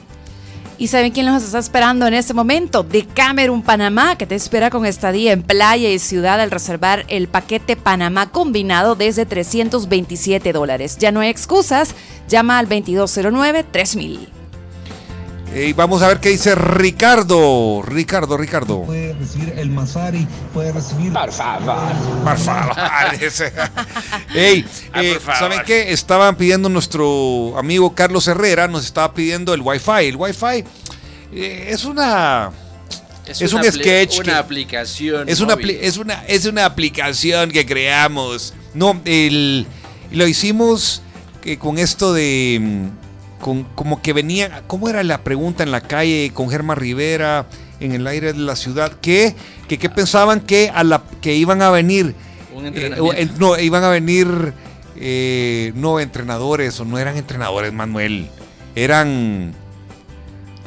¿Y 0.77 0.89
saben 0.89 1.13
quién 1.13 1.27
los 1.27 1.43
está 1.43 1.59
esperando 1.59 2.07
en 2.07 2.15
este 2.15 2.35
momento? 2.35 2.83
De 2.83 3.07
Camerún, 3.07 3.63
Panamá, 3.63 4.17
que 4.19 4.27
te 4.27 4.35
espera 4.35 4.71
con 4.71 4.85
estadía 4.87 5.33
en 5.33 5.43
playa 5.43 5.89
y 5.89 6.01
ciudad 6.01 6.41
al 6.41 6.51
reservar 6.51 7.05
el 7.09 7.29
paquete 7.29 7.77
Panamá 7.77 8.31
combinado 8.31 8.97
desde 8.97 9.25
327 9.25 10.53
dólares. 10.53 10.99
Ya 10.99 11.13
no 11.13 11.21
hay 11.21 11.29
excusas, 11.29 11.95
llama 12.29 12.59
al 12.59 12.69
2209-3000. 12.69 14.44
Y 15.55 15.73
vamos 15.73 16.03
a 16.03 16.09
ver 16.09 16.19
qué 16.19 16.31
dice 16.31 16.55
Ricardo. 16.57 17.81
Ricardo, 17.87 18.37
Ricardo. 18.37 18.83
Puede 18.83 19.15
recibir 19.15 19.55
el 19.57 19.71
Masari, 19.71 20.27
puede 20.53 20.73
recibir. 20.73 21.13
Por 21.13 21.31
favor. 21.31 21.93
Por 22.25 22.39
favor. 22.39 22.75
Ese. 23.21 23.53
Ey, 24.35 24.65
Ay, 24.93 25.07
eh. 25.07 25.19
¿saben 25.39 25.61
qué? 25.65 25.93
Estaban 25.93 26.37
pidiendo 26.37 26.69
nuestro 26.69 27.57
amigo 27.57 27.95
Carlos 27.95 28.27
Herrera, 28.27 28.67
nos 28.67 28.85
estaba 28.85 29.15
pidiendo 29.15 29.55
el 29.55 29.61
Wi-Fi. 29.61 30.07
El 30.07 30.17
Wi-Fi 30.17 30.65
eh, 31.33 31.69
es 31.71 31.85
una. 31.85 32.51
Es, 33.27 33.53
un 33.53 33.63
sketch. 33.65 34.17
Una 34.19 34.25
que- 34.25 34.39
aplicación. 34.39 35.29
Es 35.29 35.41
una, 35.41 35.55
es, 35.55 35.97
una, 35.97 36.25
es 36.27 36.47
una 36.47 36.65
aplicación 36.67 37.51
que 37.53 37.65
creamos. 37.65 38.55
No, 38.75 39.01
el, 39.05 39.67
lo 40.11 40.27
hicimos 40.27 41.01
eh, 41.45 41.59
con 41.59 41.79
esto 41.79 42.13
de. 42.13 42.91
Con, 43.45 43.65
como 43.75 44.01
que 44.01 44.15
venía. 44.15 44.63
¿Cómo 44.67 44.89
era 44.89 45.03
la 45.03 45.19
pregunta 45.23 45.63
en 45.65 45.71
la 45.71 45.83
calle 45.83 46.31
con 46.33 46.49
Germán 46.49 46.79
Rivera 46.79 47.45
en 47.79 47.93
el 47.93 48.07
aire 48.07 48.33
de 48.33 48.39
la 48.39 48.57
ciudad? 48.57 48.91
Que, 49.03 49.37
que, 49.69 49.77
que 49.77 49.91
pensaban 49.91 50.41
que, 50.41 50.71
a 50.75 50.83
la, 50.83 51.03
que 51.21 51.35
iban 51.35 51.61
a 51.61 51.69
venir. 51.69 52.15
Un 52.55 52.73
eh, 52.75 53.29
no, 53.39 53.59
iban 53.59 53.85
a 53.85 53.91
venir. 53.91 54.55
eh, 54.97 55.73
no 55.75 56.01
entrenadores, 56.01 56.81
o 56.81 56.87
no 56.87 56.99
eran 56.99 57.19
entrenadores, 57.19 57.71
Manuel. 57.71 58.31
Eran. 58.75 59.53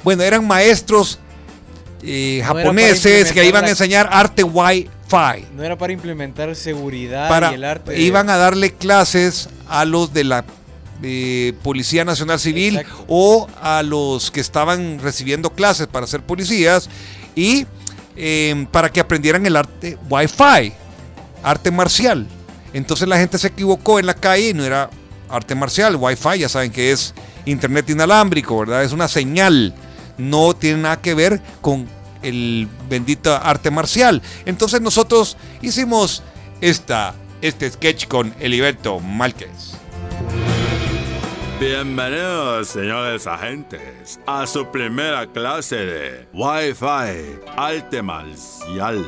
Bueno, 0.04 0.22
eran 0.22 0.46
maestros 0.46 1.18
eh, 2.04 2.44
No 2.44 2.54
japoneses 2.54 3.32
que 3.34 3.44
iban 3.44 3.66
a 3.66 3.70
enseñar 3.70 4.08
arte 4.12 4.44
Wi-Fi. 4.44 5.46
No 5.56 5.64
era 5.64 5.80
para 5.80 5.94
implementar 5.94 6.56
seguridad 6.56 7.28
Para, 7.28 7.52
y 7.52 7.56
el 7.56 7.64
arte. 7.64 8.00
iban 8.00 8.30
a 8.30 8.38
darle 8.38 8.72
clases 8.76 9.50
a 9.68 9.84
los 9.84 10.14
de 10.14 10.26
la 10.26 10.46
eh, 11.04 11.54
Policía 11.64 12.04
Nacional 12.06 12.40
Civil 12.40 12.82
o 13.08 13.48
a 13.62 13.84
los 13.84 14.32
que 14.32 14.40
estaban 14.40 15.00
recibiendo 15.00 15.52
clases 15.52 15.88
para 15.88 16.08
ser 16.08 16.22
policías 16.22 16.90
y 17.36 17.68
eh, 18.16 18.66
para 18.72 18.90
que 18.92 19.00
aprendieran 19.00 19.46
el 19.46 19.56
arte 19.56 19.98
Wi-Fi, 20.10 20.74
arte 21.44 21.72
marcial. 21.72 22.28
Entonces 22.74 23.08
la 23.08 23.18
gente 23.18 23.38
se 23.38 23.48
equivocó 23.48 24.00
en 24.00 24.08
la 24.08 24.16
calle 24.16 24.50
y 24.50 24.54
no 24.54 24.64
era 24.64 24.90
arte 25.30 25.56
marcial, 25.56 25.96
Wi-Fi, 25.96 26.40
ya 26.40 26.50
saben 26.50 26.72
que 26.72 26.92
es 26.92 27.14
internet 27.46 27.90
inalámbrico, 27.90 28.58
¿verdad? 28.60 28.84
Es 28.84 28.92
una 28.92 29.08
señal, 29.08 29.74
no 30.18 30.56
tiene 30.56 30.82
nada 30.82 31.02
que 31.02 31.14
ver 31.14 31.42
con 31.62 31.88
el 32.24 32.68
bendito 32.90 33.36
arte 33.36 33.72
marcial. 33.72 34.22
Entonces 34.46 34.82
nosotros 34.82 35.38
hicimos 35.62 36.24
esta, 36.62 37.14
este 37.42 37.70
sketch 37.70 38.08
con 38.08 38.34
Eliberto 38.40 39.00
Márquez. 39.00 39.77
Bienvenidos, 41.60 42.68
señores 42.68 43.26
agentes, 43.26 44.20
a 44.28 44.46
su 44.46 44.68
primera 44.68 45.26
clase 45.26 45.76
de 45.76 46.28
Wi-Fi 46.32 47.40
arte 47.58 48.04
marcial. 48.04 49.04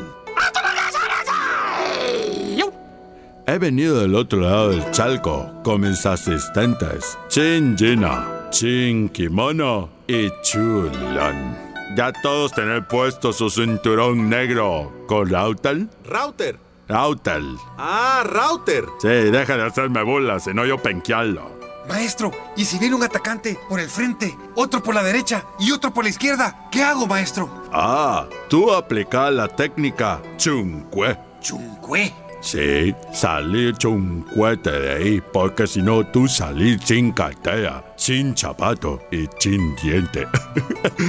He 3.45 3.57
venido 3.59 3.99
del 3.99 4.15
otro 4.15 4.39
lado 4.39 4.69
del 4.71 4.89
charco 4.89 5.51
con 5.63 5.81
mis 5.81 6.03
asistentes 6.07 7.19
Chin 7.27 7.77
Gina, 7.77 8.25
Chin 8.49 9.09
Kimono 9.09 9.91
y 10.07 10.31
Chulon. 10.41 11.55
Ya 11.95 12.11
todos 12.23 12.51
tener 12.53 12.87
puesto 12.87 13.31
su 13.31 13.51
cinturón 13.51 14.27
negro 14.27 14.91
con 15.07 15.29
router. 15.29 15.85
Router. 16.03 16.57
Router. 16.87 17.43
Ah, 17.77 18.23
router. 18.25 18.85
Sí, 18.99 19.07
deja 19.07 19.55
de 19.55 19.65
hacerme 19.65 20.01
burlas, 20.01 20.45
si 20.45 20.53
no 20.55 20.65
yo 20.65 20.79
penquearlo. 20.79 21.58
Maestro, 21.89 22.31
¿y 22.55 22.65
si 22.65 22.77
viene 22.77 22.95
un 22.95 23.01
atacante 23.01 23.57
por 23.67 23.79
el 23.79 23.89
frente, 23.89 24.37
otro 24.55 24.81
por 24.81 24.93
la 24.93 25.01
derecha 25.01 25.43
y 25.59 25.71
otro 25.71 25.91
por 25.91 26.03
la 26.03 26.11
izquierda? 26.11 26.69
¿Qué 26.71 26.83
hago, 26.83 27.07
maestro? 27.07 27.49
Ah, 27.73 28.27
tú 28.47 28.71
aplicar 28.71 29.33
la 29.33 29.47
técnica 29.47 30.21
Chuncue. 30.37 31.17
¿Chuncue? 31.41 32.13
Sí, 32.41 32.95
salir 33.11 33.75
chuncuete 33.75 34.71
de 34.71 34.91
ahí, 34.93 35.23
porque 35.33 35.65
si 35.65 35.81
no 35.81 36.05
tú 36.05 36.27
salir 36.27 36.79
sin 36.85 37.11
cartera, 37.11 37.83
sin 37.97 38.37
zapato 38.37 39.01
y 39.11 39.27
sin 39.39 39.75
diente. 39.75 40.27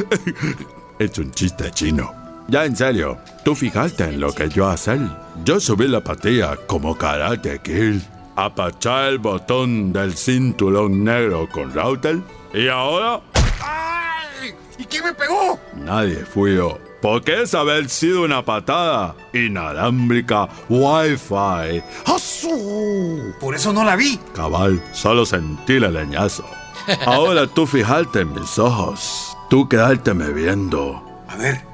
es 0.99 1.19
un 1.19 1.31
chiste 1.31 1.71
chino. 1.73 2.13
Ya 2.49 2.65
en 2.65 2.75
serio, 2.75 3.19
tú 3.45 3.55
fijarte 3.55 4.05
en 4.05 4.19
lo 4.19 4.33
que 4.33 4.49
yo 4.49 4.67
hacer. 4.67 4.99
Yo 5.45 5.61
subí 5.61 5.87
la 5.87 6.01
patilla 6.01 6.57
como 6.67 6.97
karate 6.97 7.61
kid, 7.61 8.01
apachar 8.37 9.05
el 9.05 9.19
botón 9.19 9.93
del 9.93 10.17
cinturón 10.17 11.05
negro 11.05 11.49
con 11.51 11.73
router 11.73 12.21
y 12.53 12.69
ahora 12.69 13.21
¿Y 14.81 14.85
quién 14.85 15.05
me 15.05 15.13
pegó? 15.13 15.59
Nadie 15.75 16.25
fui 16.25 16.57
yo. 16.57 16.79
Porque 17.03 17.43
es 17.43 17.55
haber 17.55 17.91
sido 17.91 18.23
una 18.25 18.43
patada 18.43 19.15
inalámbrica 19.35 20.49
Wi-Fi. 20.71 21.83
¡Azú! 22.07 23.35
Por 23.39 23.55
eso 23.55 23.75
no 23.75 23.85
la 23.85 23.97
vi. 23.97 24.19
Cabal, 24.35 24.83
solo 24.93 25.27
sentí 25.27 25.75
el 25.75 25.93
leñazo. 25.93 26.45
Ahora 27.05 27.47
tú 27.47 27.67
fijarte 27.67 28.21
en 28.21 28.33
mis 28.33 28.59
ojos. 28.59 29.37
Tú 29.51 29.69
quedárteme 29.69 30.31
viendo. 30.33 31.03
A 31.29 31.37
ver. 31.37 31.70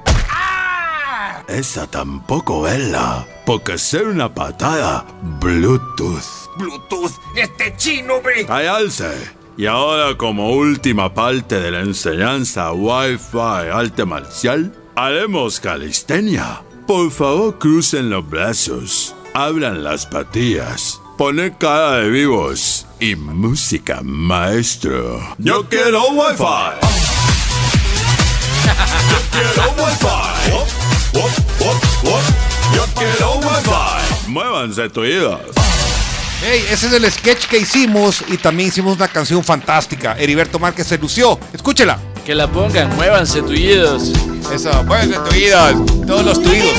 Esa 1.47 1.87
tampoco 1.87 2.61
verla. 2.63 3.25
Porque 3.45 3.77
ser 3.77 4.07
una 4.07 4.33
patada 4.33 5.05
Bluetooth. 5.39 6.25
Bluetooth, 6.57 7.11
este 7.35 7.73
chino, 7.77 8.21
ve. 8.21 8.45
Callarse. 8.45 9.31
Y 9.55 9.65
ahora 9.65 10.17
como 10.17 10.51
última 10.51 11.13
parte 11.13 11.57
de 11.59 11.71
la 11.71 11.79
enseñanza 11.79 12.73
Wi-Fi 12.73 13.69
arte 13.73 14.03
marcial, 14.05 14.73
haremos 14.95 15.59
calistenia. 15.61 16.61
Por 16.85 17.09
favor 17.11 17.57
crucen 17.57 18.09
los 18.09 18.29
brazos, 18.29 19.15
abran 19.33 19.83
las 19.83 20.05
patillas, 20.05 20.99
ponen 21.17 21.53
cara 21.53 21.93
de 21.99 22.09
vivos 22.09 22.85
y 22.99 23.15
música, 23.15 24.01
maestro. 24.03 25.21
Yo 25.37 25.67
quiero 25.69 26.07
Wi-Fi. 26.09 26.79
Yo 29.09 29.17
quiero 29.31 29.71
Wi-Fi. 29.83 30.96
Wop, 31.13 31.23
wop, 31.23 31.31
wop, 31.59 32.03
wop. 32.03 32.21
Yo 32.75 32.85
quiero 32.95 33.35
Wi-Fi. 33.37 34.29
Muévanse 34.29 34.89
tuidas. 34.89 35.39
Hey, 36.43 36.63
ese 36.69 36.87
es 36.87 36.93
el 36.93 37.11
sketch 37.11 37.47
que 37.47 37.59
hicimos 37.59 38.23
y 38.27 38.37
también 38.37 38.69
hicimos 38.69 38.95
una 38.97 39.07
canción 39.07 39.43
fantástica. 39.43 40.15
Heriberto 40.17 40.59
Márquez 40.59 40.87
se 40.87 40.97
lució. 40.97 41.39
Escúchela. 41.53 41.97
Que 42.25 42.35
la 42.35 42.47
pongan, 42.47 42.95
muévanse 42.95 43.41
tuidos. 43.41 44.11
Eso, 44.53 44.83
muévanse 44.83 45.17
tuidos. 45.29 45.85
Todos 46.05 46.25
los 46.25 46.43
tuidos. 46.43 46.77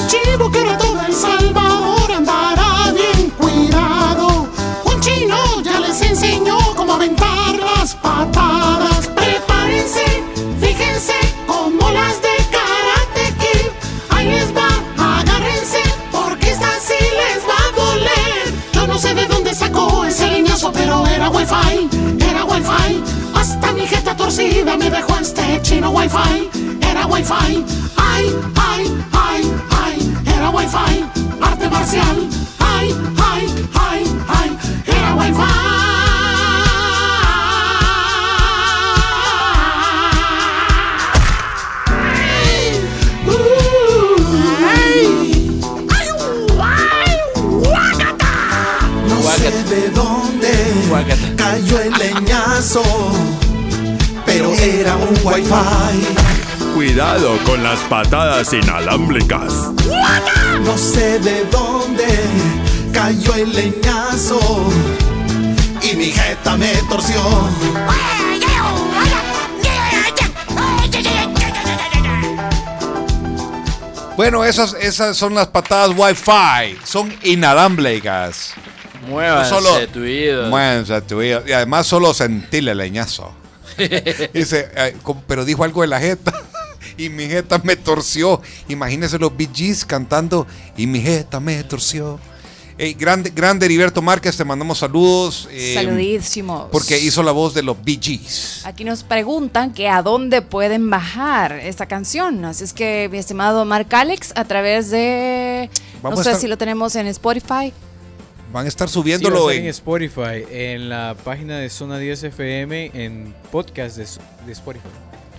Torcida 24.29 24.77
me 24.77 24.91
dejó 24.91 25.19
este 25.19 25.63
chino 25.63 25.91
wifi, 25.91 26.51
era 26.83 27.07
wifi. 27.07 27.65
Ay, 27.97 28.37
ay, 28.57 28.85
ay, 29.13 29.53
ay, 29.71 30.15
era 30.27 30.51
wifi, 30.51 31.05
arte 31.41 31.71
marcial. 31.71 32.29
Ay, 32.59 32.95
ay, 33.33 33.47
ay, 33.75 34.05
ay, 34.29 34.59
era 34.87 35.15
No 49.09 49.23
sé 49.23 49.51
de 49.71 49.89
dónde 49.89 50.53
cayó 51.37 51.81
el 51.81 51.93
leñazo, 51.95 52.83
pero 54.29 54.53
era 54.53 54.95
un 54.97 55.15
wifi. 55.25 56.07
Cuidado 56.75 57.39
con 57.45 57.63
las 57.63 57.81
patadas 57.81 58.53
inalámbricas. 58.53 59.53
No 60.65 60.77
sé 60.77 61.19
de 61.21 61.45
dónde 61.51 62.07
cayó 62.93 63.35
el 63.35 63.53
leñazo 63.53 64.39
y 65.83 65.97
mi 65.97 66.07
jeta 66.13 66.57
me 66.57 66.73
torció. 66.89 67.21
Bueno, 74.17 74.45
esas, 74.45 74.75
esas 74.81 75.17
son 75.17 75.35
las 75.35 75.47
patadas 75.49 75.93
Wi-Fi. 75.97 76.77
Son 76.85 77.15
inalámbricas. 77.23 78.55
Muévanse 79.09 79.53
No 79.55 79.61
solo- 79.61 79.89
tuidos. 79.89 80.49
Muévanse 80.51 81.01
tuidos. 81.03 81.45
Y 81.49 81.53
además 81.53 81.87
solo 81.87 82.13
sentirle 82.13 82.73
el 82.73 82.79
leñazo. 82.79 83.33
Dice, 84.35 84.69
eh, 84.77 84.97
pero 85.27 85.45
dijo 85.45 85.65
algo 85.65 85.83
de 85.83 85.89
la 85.89 86.01
jeta. 86.01 86.33
Y 86.97 87.11
mi 87.11 87.27
jeta 87.29 87.61
me 87.63 87.77
torció. 87.77 88.41
Imagínense 88.69 89.19
los 89.21 89.37
Bee 89.37 89.49
Gees 89.55 89.85
cantando. 89.85 90.49
Y 90.77 90.89
mi 90.89 91.01
jeta 91.01 91.39
me 91.39 91.63
torció. 91.63 92.19
Ey, 92.77 92.95
grande, 92.95 93.31
grande 93.31 93.67
Heriberto 93.67 94.03
Márquez, 94.03 94.37
te 94.37 94.45
mandamos 94.45 94.79
saludos. 94.79 95.49
eh, 95.53 95.75
Saludísimos. 95.75 96.67
Porque 96.73 96.99
hizo 96.99 97.23
la 97.23 97.31
voz 97.31 97.55
de 97.55 97.63
los 97.63 97.77
Bee 97.85 98.01
Gees. 98.03 98.63
Aquí 98.65 98.83
nos 98.83 99.05
preguntan 99.05 99.73
que 99.73 99.89
a 99.89 100.03
dónde 100.03 100.43
pueden 100.43 100.91
bajar 100.91 101.53
esta 101.53 101.87
canción. 101.87 102.45
Así 102.45 102.65
es 102.65 102.73
que, 102.73 103.09
mi 103.13 103.19
estimado 103.19 103.65
Mark 103.65 103.93
Alex, 103.95 104.33
a 104.35 104.45
través 104.45 104.91
de. 104.91 105.71
Vamos 106.03 106.19
no 106.19 106.25
sé 106.25 106.31
estar- 106.31 106.41
si 106.41 106.49
lo 106.49 106.57
tenemos 106.59 106.97
en 106.97 107.07
Spotify. 107.09 107.73
Van 108.53 108.65
a 108.65 108.69
estar 108.69 108.89
Sí, 108.89 108.95
va 108.97 109.01
a 109.01 109.03
subiéndolo 109.03 109.51
en 109.51 109.65
en, 109.65 109.67
Spotify, 109.69 110.45
en 110.51 110.89
la 110.89 111.15
página 111.25 111.59
de 111.59 111.69
Zona 111.69 111.99
10 111.99 112.25
FM, 112.25 112.91
en 112.95 113.35
podcast 113.53 113.97
de, 113.97 114.07
de 114.47 114.53
Spotify. 114.53 114.89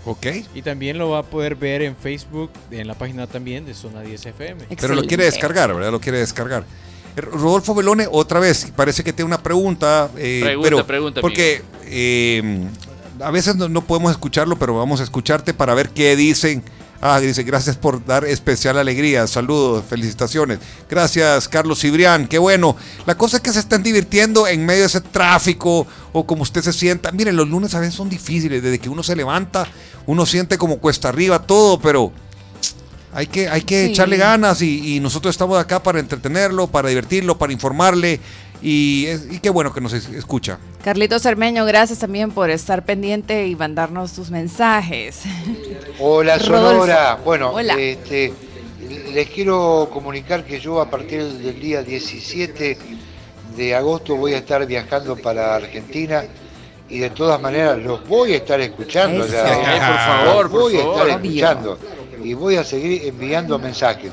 Ok. 0.05 0.28
Y 0.55 0.62
también 0.62 0.97
lo 0.97 1.10
va 1.10 1.20
a 1.20 1.24
poder 1.24 1.55
ver 1.55 1.82
en 1.82 1.95
Facebook, 1.95 2.51
en 2.72 2.88
la 2.88 2.93
página 2.93 3.28
también 3.28 3.66
de 3.66 3.74
Zona 3.74 4.01
10 4.01 4.28
FM. 4.28 4.64
Pero 4.80 4.95
lo 4.95 5.03
quiere 5.03 5.26
descargar, 5.26 5.74
¿verdad? 5.74 5.91
Lo 5.91 5.99
quiere 5.99 6.20
descargar. 6.20 6.64
Eh, 7.16 7.22
Rodolfo 7.22 7.74
Belone, 7.76 8.07
otra 8.12 8.39
vez, 8.39 8.72
parece 8.76 9.03
que 9.03 9.12
tiene 9.12 9.28
una 9.28 9.41
pregunta. 9.41 10.10
eh, 10.18 10.39
Pregunta, 10.43 10.70
pero- 10.70 10.88
pregunta, 10.88 11.22
Porque 11.22 11.62
eh, 11.86 12.68
a 13.20 13.32
veces 13.32 13.55
no, 13.55 13.68
no 13.70 13.82
podemos 13.82 14.12
escucharlo, 14.12 14.57
pero 14.57 14.76
vamos 14.78 15.01
a 15.01 15.03
escucharte 15.03 15.53
para 15.53 15.74
ver 15.74 15.89
qué 15.89 16.16
dicen 16.16 16.64
Ah, 17.02 17.20
dice, 17.22 17.43
gracias 17.43 17.78
por 17.78 18.04
dar 18.06 18.26
especial 18.26 18.78
alegría. 18.78 19.26
Saludos, 19.26 19.86
felicitaciones. 19.89 20.60
Gracias, 20.89 21.47
Carlos 21.47 21.80
Cibrián. 21.80 22.28
Qué 22.28 22.38
bueno. 22.39 22.76
La 23.06 23.16
cosa 23.16 23.38
es 23.38 23.43
que 23.43 23.54
se 23.54 23.60
están 23.60 23.84
divirtiendo 23.84 24.47
en 24.47 24.66
medio 24.66 24.82
de 24.82 24.88
ese 24.88 25.00
tráfico 25.00 25.88
o 26.12 26.26
como 26.26 26.43
usted 26.43 26.62
se 26.62 26.74
sienta. 26.74 27.12
Miren, 27.14 27.38
los 27.38 27.47
lunes 27.47 27.74
a 27.74 27.80
veces 27.80 27.95
son 27.95 28.10
difíciles. 28.10 28.62
Desde 28.62 28.80
que 28.80 28.89
uno 28.89 29.02
se 29.02 29.16
levanta, 29.16 29.66
uno 30.08 30.26
siente 30.26 30.58
como 30.58 30.80
cuesta 30.80 31.08
arriba 31.08 31.39
todo, 31.43 31.80
pero 31.80 32.12
hay 33.14 33.28
que, 33.28 33.47
hay 33.47 33.62
que 33.62 33.86
Sí. 33.86 33.91
echarle 33.91 34.18
ganas 34.18 34.62
y, 34.62 34.95
y 34.95 35.00
nosotros 35.00 35.34
estamos 35.34 35.58
acá 35.58 35.82
para 35.82 36.00
entretenerlo, 36.02 36.68
para 36.68 36.89
divertirlo, 36.89 37.38
para 37.38 37.54
informarle. 37.54 38.20
Y, 38.62 39.05
es- 39.07 39.28
y 39.32 39.39
qué 39.39 39.49
bueno 39.49 39.74
que 39.74 39.80
nos 39.82 39.93
es- 39.93 40.10
escucha. 40.10 40.60
Carlitos 40.84 41.22
Cermeño, 41.22 41.66
gracias 41.66 41.99
también 41.99 42.32
por 42.32 42.49
estar 42.49 42.84
pendiente 42.84 43.47
y 43.47 43.55
mandarnos 43.55 44.14
tus 44.14 44.30
mensajes. 44.32 45.22
Hola 45.99 46.38
Rodolfo. 46.38 46.72
Sonora. 46.72 47.20
Bueno, 47.24 47.51
Hola. 47.51 47.76
este, 47.76 48.34
les 49.14 49.30
quiero 49.30 49.89
comunicar 49.91 50.43
que 50.45 50.60
yo 50.60 50.82
a 50.82 50.89
partir 50.89 51.24
del 51.24 51.60
día 51.60 51.84
17 51.84 52.78
de 53.55 53.76
agosto 53.76 54.16
voy 54.16 54.34
a 54.34 54.38
estar 54.39 54.66
viajando 54.66 55.16
para 55.18 55.55
Argentina 55.55 56.24
y 56.89 56.99
de 56.99 57.10
todas 57.12 57.39
maneras 57.41 57.78
los 57.78 58.07
voy 58.07 58.34
a 58.34 58.38
estar 58.38 58.60
escuchando. 58.62 59.26
Ya. 59.28 59.45
Ay, 59.45 59.80
por 59.80 59.97
favor, 60.26 60.43
Los 60.45 60.51
por 60.51 60.62
voy 60.62 60.76
a 60.76 60.80
estar 60.80 61.05
Obvio. 61.05 61.16
escuchando 61.30 61.80
y 62.24 62.34
voy 62.34 62.55
a 62.55 62.64
seguir 62.64 63.03
enviando 63.05 63.57
mensajes. 63.60 64.12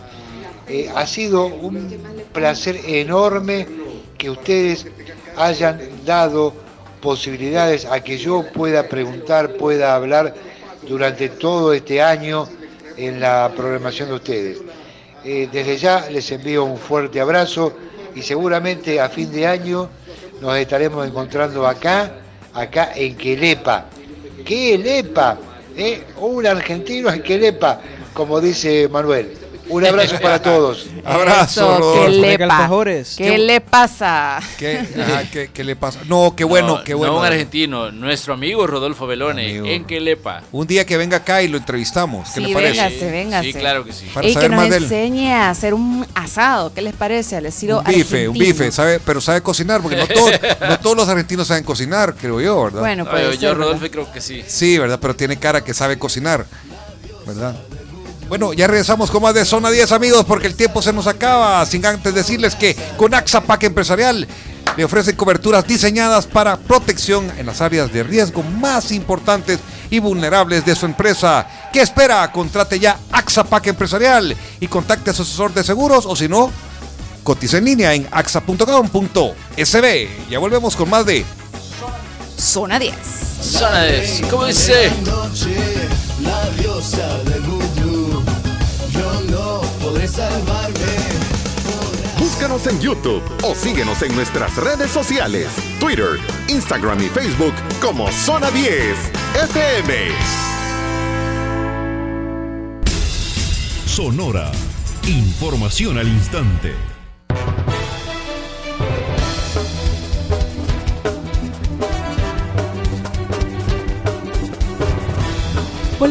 Eh, 0.68 0.90
ha 0.94 1.06
sido 1.06 1.46
un 1.46 1.88
placer 2.32 2.80
enorme 2.86 3.66
que 4.16 4.30
ustedes 4.30 4.86
hayan 5.36 5.80
dado 6.04 6.52
posibilidades 7.00 7.84
a 7.84 8.02
que 8.02 8.18
yo 8.18 8.44
pueda 8.52 8.88
preguntar, 8.88 9.52
pueda 9.56 9.94
hablar 9.94 10.34
durante 10.88 11.28
todo 11.28 11.72
este 11.72 12.02
año 12.02 12.48
en 12.96 13.20
la 13.20 13.52
programación 13.54 14.08
de 14.08 14.14
ustedes. 14.14 14.62
Eh, 15.24 15.48
desde 15.52 15.76
ya 15.76 16.08
les 16.10 16.30
envío 16.30 16.64
un 16.64 16.78
fuerte 16.78 17.20
abrazo 17.20 17.72
y 18.14 18.22
seguramente 18.22 19.00
a 19.00 19.08
fin 19.08 19.30
de 19.30 19.46
año 19.46 19.88
nos 20.40 20.56
estaremos 20.56 21.06
encontrando 21.06 21.66
acá, 21.66 22.12
acá 22.54 22.92
en 22.94 23.16
Quelepa. 23.16 23.86
Quelepa, 24.44 25.38
¿eh? 25.76 26.02
un 26.20 26.46
argentino 26.46 27.10
en 27.10 27.22
Quelepa, 27.22 27.80
como 28.14 28.40
dice 28.40 28.88
Manuel. 28.88 29.45
Un 29.68 29.84
abrazo 29.84 30.16
para 30.20 30.40
todos. 30.40 30.86
Eso, 31.46 31.94
¿qué 32.04 32.08
le, 32.08 32.38
pa- 32.38 32.70
¿Qué 33.16 33.38
le 33.38 33.60
pasa? 33.60 34.38
¿Qué, 34.58 34.78
ajá, 34.78 35.24
¿qué- 35.30 35.50
qué 35.52 35.64
le 35.64 35.74
pasa? 35.76 36.00
No, 36.06 36.34
qué 36.36 36.44
bueno, 36.44 36.78
No, 36.78 36.84
qué 36.84 36.94
bueno. 36.94 37.14
No 37.14 37.20
un 37.20 37.26
argentino, 37.26 37.90
nuestro 37.90 38.34
amigo 38.34 38.66
Rodolfo 38.66 39.06
Belone, 39.06 39.74
en 39.74 39.84
Quelepa. 39.84 40.42
Un 40.52 40.66
día 40.66 40.86
que 40.86 40.96
venga 40.96 41.18
acá 41.18 41.42
y 41.42 41.48
lo 41.48 41.58
entrevistamos. 41.58 42.28
¿Qué 42.30 42.40
Sí, 42.40 42.46
le 42.46 42.54
parece? 42.54 42.80
véngase, 42.82 43.10
véngase. 43.10 43.52
Sí, 43.52 43.58
claro 43.58 43.84
que 43.84 43.92
sí. 43.92 44.06
Para 44.14 44.26
y 44.26 44.30
que 44.30 44.34
saber 44.34 44.50
nos 44.50 44.60
más 44.60 44.70
de 44.70 44.76
él. 44.76 44.82
enseñe 44.84 45.32
a 45.32 45.50
hacer 45.50 45.74
un 45.74 46.06
asado. 46.14 46.72
¿Qué 46.72 46.82
les 46.82 46.94
parece? 46.94 47.36
Al 47.36 47.46
estilo 47.46 47.78
Un 47.80 47.84
bife, 47.84 48.28
un 48.28 48.38
bife, 48.38 48.70
sabe, 48.70 49.00
pero 49.00 49.20
sabe 49.20 49.40
cocinar, 49.42 49.80
porque 49.82 49.96
no, 49.96 50.06
todos- 50.06 50.30
no 50.68 50.80
todos 50.80 50.96
los 50.96 51.08
argentinos 51.08 51.46
saben 51.48 51.64
cocinar, 51.64 52.14
creo 52.14 52.40
yo, 52.40 52.64
¿verdad? 52.64 52.80
Bueno, 52.80 53.04
No, 53.04 53.10
puede 53.10 53.24
yo, 53.24 53.30
ser, 53.32 53.40
yo, 53.40 53.48
¿verdad? 53.50 53.64
Rodolfo, 53.64 53.86
creo 53.90 54.12
que 54.12 54.20
sí. 54.20 54.44
Sí, 54.46 54.78
¿verdad? 54.78 54.98
Pero 55.00 55.16
tiene 55.16 55.36
cara 55.38 55.62
que 55.64 55.74
sabe 55.74 55.98
cocinar, 55.98 56.46
¿verdad? 57.26 57.56
Bueno, 58.28 58.52
ya 58.52 58.66
regresamos 58.66 59.10
con 59.10 59.22
más 59.22 59.34
de 59.34 59.44
Zona 59.44 59.70
10, 59.70 59.92
amigos, 59.92 60.24
porque 60.24 60.48
el 60.48 60.56
tiempo 60.56 60.82
se 60.82 60.92
nos 60.92 61.06
acaba. 61.06 61.64
Sin 61.64 61.86
antes 61.86 62.12
decirles 62.12 62.56
que 62.56 62.74
con 62.96 63.14
AXA 63.14 63.42
Pack 63.42 63.64
Empresarial 63.64 64.26
le 64.76 64.84
ofrecen 64.84 65.14
coberturas 65.16 65.66
diseñadas 65.66 66.26
para 66.26 66.56
protección 66.56 67.30
en 67.38 67.46
las 67.46 67.60
áreas 67.60 67.92
de 67.92 68.02
riesgo 68.02 68.42
más 68.42 68.90
importantes 68.90 69.60
y 69.90 70.00
vulnerables 70.00 70.64
de 70.64 70.74
su 70.74 70.86
empresa. 70.86 71.46
¿Qué 71.72 71.80
espera? 71.80 72.30
Contrate 72.32 72.80
ya 72.80 72.98
AXA 73.12 73.44
Pack 73.44 73.68
Empresarial 73.68 74.36
y 74.58 74.66
contacte 74.66 75.10
a 75.10 75.14
su 75.14 75.22
asesor 75.22 75.54
de 75.54 75.62
seguros 75.62 76.04
o 76.04 76.16
si 76.16 76.28
no, 76.28 76.50
cotiza 77.22 77.58
en 77.58 77.64
línea 77.64 77.94
en 77.94 78.08
axa.com.sb. 78.10 80.08
Ya 80.28 80.38
volvemos 80.40 80.74
con 80.74 80.90
más 80.90 81.06
de 81.06 81.24
Zona 82.38 82.78
10. 82.78 82.94
Zona 83.40 83.84
10. 83.84 84.22
¿Cómo 84.30 84.46
dice? 84.46 84.90
la 86.20 86.50
diosa 86.50 87.18
del 87.24 87.42
vudú. 87.42 87.75
Podré 89.96 90.08
salvarme. 90.08 90.76
Búscanos 92.18 92.66
en 92.66 92.78
YouTube 92.80 93.22
o 93.42 93.54
síguenos 93.54 94.02
en 94.02 94.14
nuestras 94.14 94.54
redes 94.56 94.90
sociales, 94.90 95.48
Twitter, 95.80 96.20
Instagram 96.48 97.02
y 97.02 97.08
Facebook 97.08 97.54
como 97.80 98.12
Zona 98.12 98.50
10 98.50 98.94
FM. 99.54 99.94
Sonora. 103.86 104.52
Información 105.06 105.96
al 105.96 106.08
instante. 106.08 106.74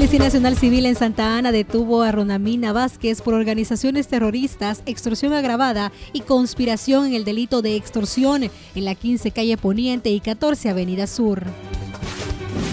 Policía 0.06 0.24
Nacional 0.24 0.56
Civil 0.56 0.86
en 0.86 0.94
Santa 0.94 1.36
Ana 1.36 1.52
detuvo 1.52 2.04
a 2.04 2.12
Ronamina 2.12 2.72
Vázquez 2.72 3.24
por 3.24 3.34
organizaciones 3.34 4.08
terroristas, 4.08 4.84
extorsión 4.86 5.34
agravada 5.34 5.92
y 6.14 6.22
conspiración 6.22 7.08
en 7.08 7.16
el 7.16 7.26
delito 7.26 7.64
de 7.64 7.76
extorsión 7.76 8.44
en 8.44 8.86
la 8.86 8.94
15 8.94 9.32
calle 9.32 9.58
Poniente 9.58 10.12
y 10.12 10.20
14 10.20 10.70
Avenida 10.70 11.08
Sur. 11.08 11.46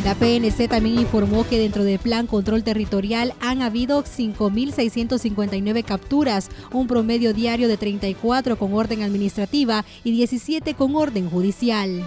La 0.05 0.15
PNC 0.15 0.69
también 0.69 0.99
informó 0.99 1.49
que 1.49 1.59
dentro 1.59 1.85
del 1.85 1.99
Plan 1.99 2.27
Control 2.27 2.63
Territorial 2.65 3.33
han 3.41 3.63
habido 3.63 4.05
5.659 4.05 5.85
capturas, 5.85 6.51
un 6.71 6.87
promedio 6.87 7.33
diario 7.33 7.67
de 7.67 7.79
34 7.79 8.59
con 8.59 8.75
orden 8.75 9.03
administrativa 9.03 9.87
y 10.05 10.11
17 10.11 10.75
con 10.75 10.95
orden 10.97 11.31
judicial. 11.31 12.05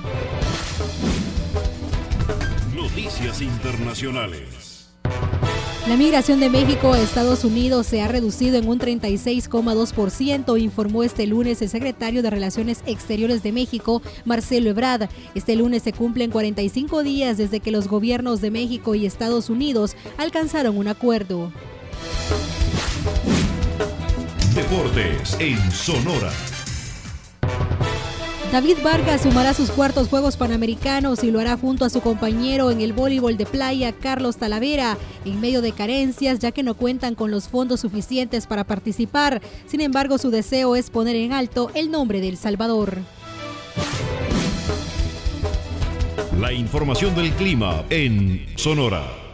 Noticias 2.76 3.41
internacionales. 3.41 4.64
La 5.88 5.98
migración 5.98 6.40
de 6.40 6.50
México 6.50 6.94
a 6.94 7.00
Estados 7.00 7.44
Unidos 7.44 7.86
se 7.86 8.02
ha 8.02 8.08
reducido 8.08 8.58
en 8.58 8.68
un 8.68 8.80
36,2%, 8.80 10.60
informó 10.60 11.04
este 11.04 11.28
lunes 11.28 11.62
el 11.62 11.70
secretario 11.70 12.24
de 12.24 12.32
Relaciones 12.32 12.82
Exteriores 12.88 13.44
de 13.44 13.52
México, 13.52 14.02
Marcelo 14.26 14.72
Ebrard. 14.72 15.10
Este 15.36 15.56
lunes 15.56 15.84
se 15.84 15.94
cumplen 15.94 16.32
45 16.32 17.04
días 17.04 17.38
desde 17.38 17.60
que 17.60 17.70
los 17.70 17.88
gobiernos 17.88 18.42
de 18.42 18.50
México 18.50 18.96
y 18.96 19.06
Estados 19.06 19.52
Unidos 19.52 19.96
alcanzaron 20.18 20.76
un 20.76 20.88
acuerdo. 20.88 21.52
Deportes 24.56 25.38
en 25.40 25.72
Sonora. 25.72 26.32
David 28.52 28.78
Vargas 28.84 29.24
sumará 29.24 29.54
sus 29.54 29.70
cuartos 29.70 30.08
Juegos 30.08 30.38
Panamericanos 30.38 31.24
y 31.24 31.32
lo 31.32 31.39
hará 31.39 31.58
junto 31.58 31.84
a 31.84 31.89
su 31.89 32.00
compañero 32.02 32.72
en 32.72 32.80
el 32.80 32.93
voleibol 32.93 33.36
de 33.38 33.46
playa, 33.46 33.91
Carlos 33.91 34.38
Talavera, 34.38 34.98
en 35.26 35.41
medio 35.41 35.62
de 35.62 35.74
carencias 35.74 36.39
ya 36.39 36.52
que 36.52 36.64
no 36.64 36.76
cuentan 36.76 37.16
con 37.16 37.32
los 37.32 37.50
fondos 37.50 37.82
suficientes 37.82 38.48
para 38.48 38.64
participar. 38.64 39.41
Sin 39.66 39.82
embargo, 39.82 40.18
su 40.18 40.30
deseo 40.30 40.76
es 40.76 40.89
poner 40.89 41.18
en 41.18 41.34
alto 41.34 41.70
el 41.74 41.91
nombre 41.91 42.22
de 42.22 42.30
El 42.30 42.38
Salvador. 42.38 43.00
La 46.39 46.54
información 46.54 47.16
del 47.16 47.32
clima 47.34 47.84
en 47.89 48.46
Sonora. 48.56 49.24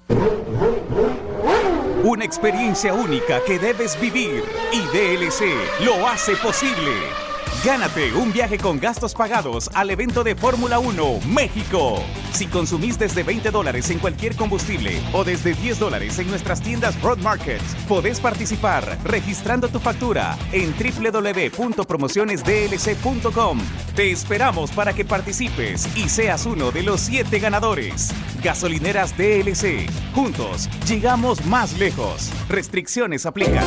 Una 2.05 2.23
experiencia 2.23 2.93
única 2.93 3.43
que 3.43 3.59
debes 3.59 3.99
vivir 3.99 4.45
y 4.71 4.79
DLC 4.95 5.51
lo 5.83 6.07
hace 6.07 6.37
posible. 6.37 7.28
Gánate 7.63 8.13
un 8.13 8.31
viaje 8.31 8.57
con 8.57 8.79
gastos 8.79 9.13
pagados 9.13 9.69
al 9.73 9.89
evento 9.89 10.23
de 10.23 10.33
Fórmula 10.33 10.79
1 10.79 11.19
México. 11.27 12.01
Si 12.31 12.47
consumís 12.47 12.97
desde 12.97 13.23
20 13.23 13.51
dólares 13.51 13.89
en 13.89 13.99
cualquier 13.99 14.37
combustible 14.37 15.01
o 15.11 15.25
desde 15.25 15.53
10 15.53 15.77
dólares 15.77 16.17
en 16.19 16.29
nuestras 16.29 16.61
tiendas 16.61 17.01
Road 17.01 17.17
Market, 17.17 17.61
podés 17.89 18.21
participar 18.21 18.97
registrando 19.03 19.67
tu 19.67 19.81
factura 19.81 20.37
en 20.53 20.73
www.promocionesdlc.com. 20.73 23.59
Te 23.93 24.11
esperamos 24.11 24.71
para 24.71 24.93
que 24.93 25.03
participes 25.03 25.89
y 25.97 26.07
seas 26.07 26.45
uno 26.45 26.71
de 26.71 26.83
los 26.83 27.01
7 27.01 27.39
ganadores. 27.39 28.13
Gasolineras 28.41 29.17
DLC. 29.17 29.89
Juntos 30.15 30.69
llegamos 30.87 31.45
más 31.45 31.77
lejos. 31.77 32.31
Restricciones 32.47 33.25
aplican. 33.25 33.65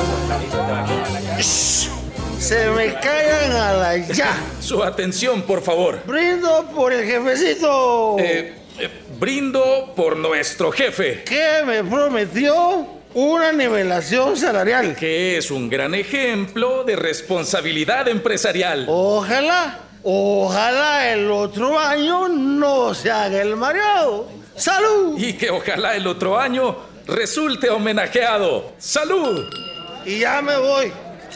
Se 2.43 2.69
me 2.71 2.93
callan 2.95 3.53
a 3.53 3.73
la 3.73 3.97
ya. 3.99 4.37
Su 4.61 4.83
atención, 4.83 5.43
por 5.43 5.63
favor. 5.63 6.01
Brindo 6.05 6.69
por 6.75 6.93
el 6.93 7.07
jefecito. 7.07 8.17
Eh, 8.19 8.53
eh, 8.81 8.89
brindo 9.21 9.93
por 9.95 10.17
nuestro 10.17 10.73
jefe. 10.73 11.23
que 11.23 11.63
me 11.65 11.85
prometió 11.85 12.85
una 13.15 13.53
nivelación 13.53 14.37
salarial. 14.37 14.97
Que 14.97 15.39
es 15.39 15.53
un 15.53 15.71
gran 15.71 15.95
ejemplo 15.95 16.83
de 16.83 16.97
responsabilidad 16.97 18.09
empresarial. 18.09 18.87
Ojalá, 18.89 19.79
ojalá 20.03 21.13
el 21.13 21.31
otro 21.31 21.79
año 21.79 22.29
no 22.29 22.93
se 22.93 23.13
haga 23.13 23.41
el 23.41 23.55
mareado. 23.55 24.29
¡Salud! 24.57 25.17
Y 25.17 25.35
que 25.35 25.49
ojalá 25.49 25.95
el 25.95 26.09
otro 26.09 26.37
año 26.37 26.77
resulte 27.07 27.71
homenajeado. 27.71 28.73
¡Salud! 28.79 29.49
Y 30.05 30.19
ya 30.19 30.43
me 30.43 30.59
voy. 30.59 30.93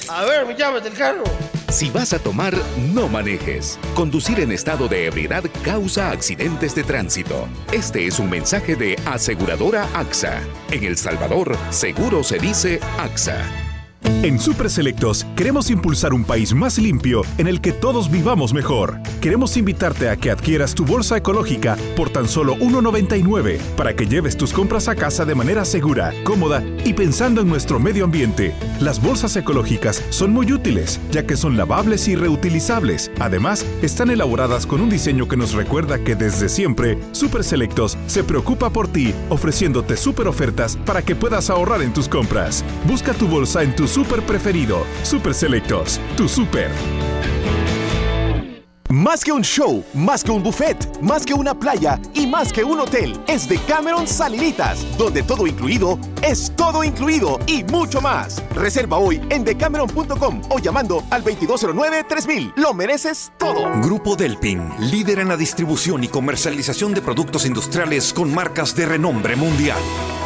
A 0.08 0.24
ver, 0.24 0.56
llámate 0.56 0.88
el 0.88 0.94
carro. 0.94 1.24
Si 1.68 1.90
vas 1.90 2.12
a 2.12 2.18
tomar, 2.18 2.54
no 2.94 3.08
manejes. 3.08 3.78
Conducir 3.94 4.40
en 4.40 4.52
estado 4.52 4.88
de 4.88 5.06
ebriedad 5.06 5.44
causa 5.64 6.10
accidentes 6.10 6.74
de 6.74 6.84
tránsito. 6.84 7.48
Este 7.72 8.06
es 8.06 8.18
un 8.18 8.30
mensaje 8.30 8.76
de 8.76 8.96
Aseguradora 9.04 9.88
AXA. 9.94 10.40
En 10.70 10.84
El 10.84 10.96
Salvador, 10.96 11.56
seguro 11.70 12.22
se 12.22 12.38
dice 12.38 12.80
AXA. 12.98 13.65
En 14.06 14.38
Super 14.38 14.70
Selectos 14.70 15.26
queremos 15.36 15.70
impulsar 15.70 16.12
un 16.12 16.24
país 16.24 16.54
más 16.54 16.78
limpio 16.78 17.22
en 17.38 17.46
el 17.46 17.60
que 17.60 17.72
todos 17.72 18.10
vivamos 18.10 18.52
mejor. 18.52 19.00
Queremos 19.20 19.56
invitarte 19.56 20.08
a 20.08 20.16
que 20.16 20.30
adquieras 20.30 20.74
tu 20.74 20.84
bolsa 20.84 21.16
ecológica 21.16 21.76
por 21.96 22.10
tan 22.10 22.28
solo 22.28 22.56
$1.99 22.56 23.58
para 23.76 23.94
que 23.94 24.06
lleves 24.06 24.36
tus 24.36 24.52
compras 24.52 24.88
a 24.88 24.94
casa 24.94 25.24
de 25.24 25.34
manera 25.34 25.64
segura, 25.64 26.12
cómoda 26.24 26.62
y 26.84 26.92
pensando 26.92 27.40
en 27.40 27.48
nuestro 27.48 27.78
medio 27.78 28.04
ambiente. 28.04 28.54
Las 28.80 29.02
bolsas 29.02 29.36
ecológicas 29.36 30.02
son 30.10 30.32
muy 30.32 30.52
útiles 30.52 31.00
ya 31.10 31.26
que 31.26 31.36
son 31.36 31.56
lavables 31.56 32.08
y 32.08 32.16
reutilizables. 32.16 33.10
Además, 33.18 33.64
están 33.82 34.10
elaboradas 34.10 34.66
con 34.66 34.80
un 34.80 34.90
diseño 34.90 35.28
que 35.28 35.36
nos 35.36 35.52
recuerda 35.52 35.98
que 35.98 36.14
desde 36.14 36.48
siempre 36.48 36.98
Super 37.12 37.42
Selectos 37.42 37.96
se 38.06 38.24
preocupa 38.24 38.70
por 38.70 38.88
ti 38.88 39.14
ofreciéndote 39.30 39.96
super 39.96 40.28
ofertas 40.28 40.76
para 40.84 41.02
que 41.02 41.16
puedas 41.16 41.50
ahorrar 41.50 41.82
en 41.82 41.92
tus 41.92 42.08
compras. 42.08 42.64
Busca 42.86 43.12
tu 43.12 43.26
bolsa 43.26 43.62
en 43.62 43.74
tu 43.74 43.86
super 43.96 44.20
preferido. 44.20 44.86
Super 45.02 45.32
Selectos, 45.32 45.98
tu 46.18 46.28
super. 46.28 46.70
Más 48.88 49.24
que 49.24 49.32
un 49.32 49.42
show, 49.42 49.84
más 49.94 50.22
que 50.22 50.30
un 50.30 50.42
buffet, 50.42 51.00
más 51.00 51.26
que 51.26 51.34
una 51.34 51.58
playa 51.58 52.00
y 52.14 52.26
más 52.26 52.52
que 52.52 52.62
un 52.62 52.78
hotel, 52.78 53.18
es 53.26 53.48
de 53.48 53.58
Cameron 53.58 54.06
Salinitas, 54.06 54.86
donde 54.96 55.24
todo 55.24 55.46
incluido 55.46 55.98
es 56.22 56.52
todo 56.54 56.84
incluido 56.84 57.40
y 57.46 57.64
mucho 57.64 58.00
más. 58.00 58.42
Reserva 58.54 58.98
hoy 58.98 59.20
en 59.30 59.44
decameron.com 59.44 60.40
o 60.50 60.58
llamando 60.60 61.02
al 61.10 61.24
2209-3000. 61.24 62.52
Lo 62.56 62.74
mereces 62.74 63.32
todo. 63.38 63.70
Grupo 63.82 64.14
Delpin, 64.14 64.68
líder 64.78 65.18
en 65.18 65.28
la 65.28 65.36
distribución 65.36 66.04
y 66.04 66.08
comercialización 66.08 66.94
de 66.94 67.02
productos 67.02 67.44
industriales 67.44 68.12
con 68.12 68.32
marcas 68.32 68.76
de 68.76 68.86
renombre 68.86 69.34
mundial. 69.34 69.78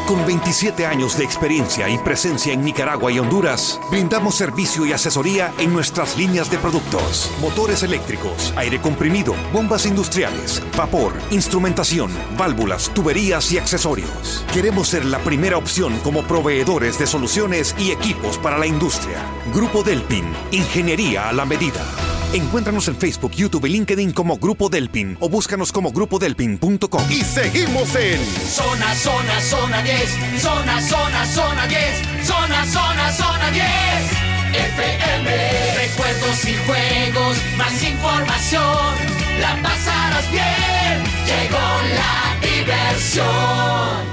Con 0.06 0.26
27 0.26 0.86
años 0.86 1.16
de 1.16 1.24
experiencia 1.24 1.88
y 1.88 1.96
presencia 1.98 2.52
en 2.52 2.64
Nicaragua 2.64 3.12
y 3.12 3.20
Honduras, 3.20 3.78
brindamos 3.92 4.34
servicio 4.34 4.84
y 4.84 4.92
asesoría 4.92 5.52
en 5.58 5.72
nuestras 5.72 6.18
líneas 6.18 6.50
de 6.50 6.58
productos. 6.58 7.30
Motores 7.40 7.84
eléctricos, 7.84 8.49
aire 8.56 8.80
comprimido, 8.80 9.34
bombas 9.52 9.86
industriales, 9.86 10.62
vapor, 10.76 11.12
instrumentación, 11.30 12.10
válvulas, 12.36 12.90
tuberías 12.94 13.50
y 13.52 13.58
accesorios. 13.58 14.44
Queremos 14.52 14.88
ser 14.88 15.04
la 15.04 15.18
primera 15.18 15.56
opción 15.56 15.98
como 16.04 16.22
proveedores 16.22 16.98
de 16.98 17.06
soluciones 17.06 17.74
y 17.78 17.90
equipos 17.90 18.38
para 18.38 18.58
la 18.58 18.66
industria. 18.66 19.18
Grupo 19.54 19.82
Delpin, 19.82 20.24
ingeniería 20.50 21.28
a 21.28 21.32
la 21.32 21.44
medida. 21.44 21.84
Encuéntranos 22.32 22.86
en 22.86 22.96
Facebook, 22.96 23.32
YouTube 23.32 23.66
y 23.66 23.70
LinkedIn 23.70 24.12
como 24.12 24.38
Grupo 24.38 24.68
Delpin 24.68 25.16
o 25.20 25.28
búscanos 25.28 25.72
como 25.72 25.90
grupodelpin.com. 25.90 27.02
Y 27.10 27.22
seguimos 27.22 27.94
en 27.96 28.24
Zona, 28.46 28.94
zona, 28.94 29.40
zona 29.40 29.82
10. 29.82 30.40
Zona, 30.40 30.80
zona, 30.80 31.26
zona 31.26 31.66
10. 31.66 32.26
Zona, 32.26 32.66
zona, 32.66 33.12
zona 33.12 33.50
10. 33.50 34.29
FM. 34.54 35.30
Recuerdos 35.76 36.44
y 36.44 36.54
juegos, 36.66 37.36
más 37.56 37.82
información. 37.82 38.96
La 39.40 39.60
pasarás 39.62 40.30
bien. 40.30 41.04
Llegó 41.26 41.58
la 41.94 42.36
diversión. 42.46 44.10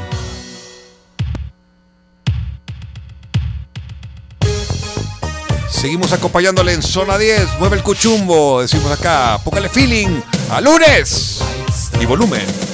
Seguimos 5.70 6.12
acompañándole 6.12 6.74
en 6.74 6.82
zona 6.82 7.18
10. 7.18 7.60
Mueve 7.60 7.78
el 7.78 7.84
cuchumbo. 7.84 8.62
Decimos 8.62 8.92
acá. 8.92 9.40
Póngale 9.44 9.70
feeling. 9.70 10.22
A 10.50 10.60
lunes. 10.60 11.40
Y 12.00 12.06
volumen. 12.06 12.66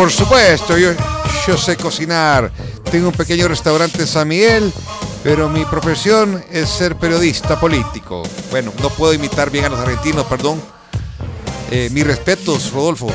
Por 0.00 0.10
supuesto, 0.10 0.78
yo, 0.78 0.92
yo 1.46 1.58
sé 1.58 1.76
cocinar. 1.76 2.50
Tengo 2.90 3.08
un 3.08 3.14
pequeño 3.14 3.46
restaurante 3.48 4.00
en 4.00 4.06
San 4.06 4.28
Miguel, 4.28 4.72
pero 5.22 5.46
mi 5.50 5.66
profesión 5.66 6.42
es 6.50 6.70
ser 6.70 6.96
periodista 6.96 7.60
político. 7.60 8.22
Bueno, 8.50 8.72
no 8.80 8.88
puedo 8.88 9.12
imitar 9.12 9.50
bien 9.50 9.66
a 9.66 9.68
los 9.68 9.78
argentinos, 9.78 10.24
perdón. 10.24 10.58
Eh, 11.70 11.90
mis 11.92 12.06
respetos, 12.06 12.72
Rodolfo. 12.72 13.12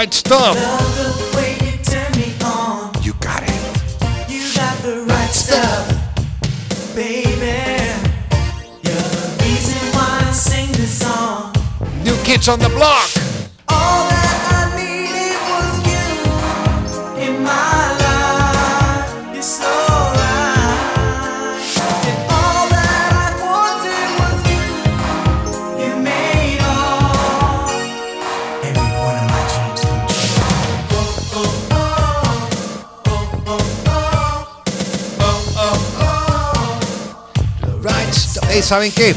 Right 0.00 0.14
stuff. 0.14 0.56
Love 0.56 0.96
the 0.98 1.36
way 1.36 1.52
you 1.60 1.76
turn 1.84 2.10
me 2.12 2.32
on. 2.42 2.90
You 3.02 3.12
got 3.20 3.42
it. 3.42 4.30
You 4.32 4.42
got 4.54 4.78
the 4.78 5.04
right 5.06 5.28
stuff, 5.28 5.84
baby. 6.94 7.58
You're 8.84 9.08
the 9.18 9.26
reason 9.44 9.80
why 9.94 10.22
I 10.24 10.32
sing 10.32 10.72
this 10.72 11.00
song. 11.00 11.52
Kids 12.24 12.48
on 12.48 12.60
the 12.60 12.70
Block. 12.70 13.19
¿Saben 38.70 38.92
qué? 38.92 39.16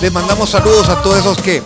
Les 0.00 0.10
mandamos 0.10 0.48
saludos 0.48 0.88
a 0.88 1.02
todos 1.02 1.18
esos 1.18 1.36
que, 1.42 1.62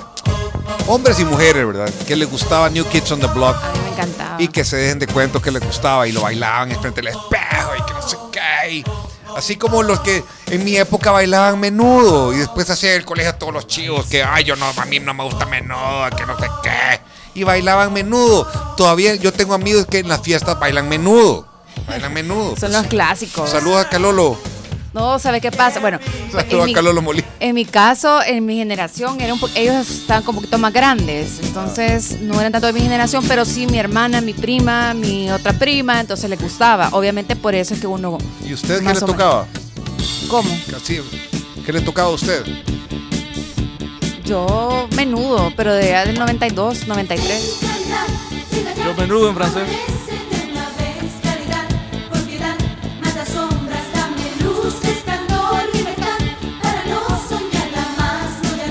hombres 0.89 1.21
y 1.21 1.25
mujeres, 1.25 1.65
¿verdad? 1.65 1.89
Que 2.05 2.17
les 2.17 2.29
gustaba 2.29 2.69
New 2.69 2.85
Kids 2.87 3.13
on 3.13 3.21
the 3.21 3.29
Block. 3.29 3.55
A 3.55 3.73
mí 3.73 3.79
me 3.85 3.91
encantaba. 3.91 4.43
Y 4.43 4.49
que 4.49 4.65
se 4.65 4.77
dejen 4.77 4.99
de 4.99 5.07
cuento 5.07 5.41
que 5.41 5.53
les 5.53 5.65
gustaba 5.65 6.09
y 6.09 6.13
lo 6.13 6.23
bailaban 6.23 6.73
enfrente 6.73 7.01
del 7.01 7.15
espejo 7.15 7.71
y 7.79 7.83
que 7.85 7.93
no 7.93 8.03
sé 8.03 8.17
qué. 8.33 8.73
y 8.73 8.85
Así 9.37 9.55
como 9.55 9.85
los 9.85 10.01
que 10.01 10.25
en 10.49 10.65
mi 10.65 10.77
época 10.77 11.13
bailaban 11.13 11.61
menudo 11.61 12.33
y 12.33 12.39
después 12.39 12.69
hacía 12.69 12.97
el 12.97 13.05
colegio 13.05 13.31
a 13.31 13.39
todos 13.39 13.53
los 13.55 13.69
chivos 13.69 14.07
que, 14.07 14.25
ay, 14.25 14.43
yo 14.43 14.57
no, 14.57 14.67
a 14.67 14.85
mí 14.87 14.99
no 14.99 15.15
me 15.15 15.23
gusta 15.23 15.47
menudo, 15.47 16.11
que 16.17 16.27
no 16.27 16.37
sé 16.37 16.49
qué. 16.65 17.01
Y 17.35 17.45
bailaban 17.45 17.93
menudo. 17.93 18.45
Todavía 18.77 19.15
yo 19.15 19.33
tengo 19.33 19.55
amigos 19.55 19.87
que 19.87 20.01
en 20.01 20.09
las 20.09 20.21
fiestas 20.21 20.59
bailan 20.59 20.89
menudo. 20.89 21.47
Bailan 21.87 22.13
menudo. 22.13 22.57
Son 22.57 22.73
los 22.73 22.89
clásicos. 22.89 23.51
Saludos 23.51 23.87
a 23.87 23.89
Calolo. 23.89 24.37
No, 24.93 25.19
¿sabe 25.21 25.41
qué 25.41 25.53
pasa? 25.53 25.79
Bueno, 25.79 25.99
en 26.59 26.65
mi, 26.67 26.73
en 27.39 27.65
caso, 27.65 28.21
en 28.25 28.45
mi 28.45 28.57
generación, 28.57 29.21
era 29.21 29.33
un 29.33 29.39
po- 29.39 29.49
ellos 29.55 29.89
estaban 29.89 30.25
como 30.25 30.39
un 30.39 30.43
poquito 30.45 30.59
más 30.59 30.73
grandes, 30.73 31.39
entonces 31.45 32.21
no 32.21 32.41
eran 32.41 32.51
tanto 32.51 32.67
de 32.67 32.73
mi 32.73 32.81
generación, 32.81 33.25
pero 33.29 33.45
sí 33.45 33.67
mi 33.69 33.79
hermana, 33.79 34.21
mi 34.21 34.33
prima, 34.35 34.93
mi 34.95 35.31
otra 35.31 35.53
prima, 35.53 36.01
entonces 36.01 36.29
les 36.29 36.41
gustaba. 36.41 36.89
Obviamente 36.93 37.37
por 37.37 37.55
eso 37.55 37.75
es 37.75 37.81
que 37.81 37.87
uno... 37.87 38.19
¿Y 38.45 38.53
usted 38.53 38.79
qué 38.83 38.93
le 38.93 39.01
tocaba? 39.01 39.47
¿Cómo? 40.29 40.51
Así, 40.77 41.01
¿Qué 41.65 41.73
le 41.73 41.81
tocaba 41.83 42.09
a 42.09 42.13
usted? 42.13 42.45
Yo 44.25 44.89
menudo, 44.97 45.53
pero 45.57 45.73
de 45.73 45.91
edad 45.91 46.07
del 46.07 46.19
92, 46.19 46.87
93. 46.89 47.61
Yo 48.85 48.95
menudo 48.95 49.29
en 49.29 49.35
francés. 49.37 49.69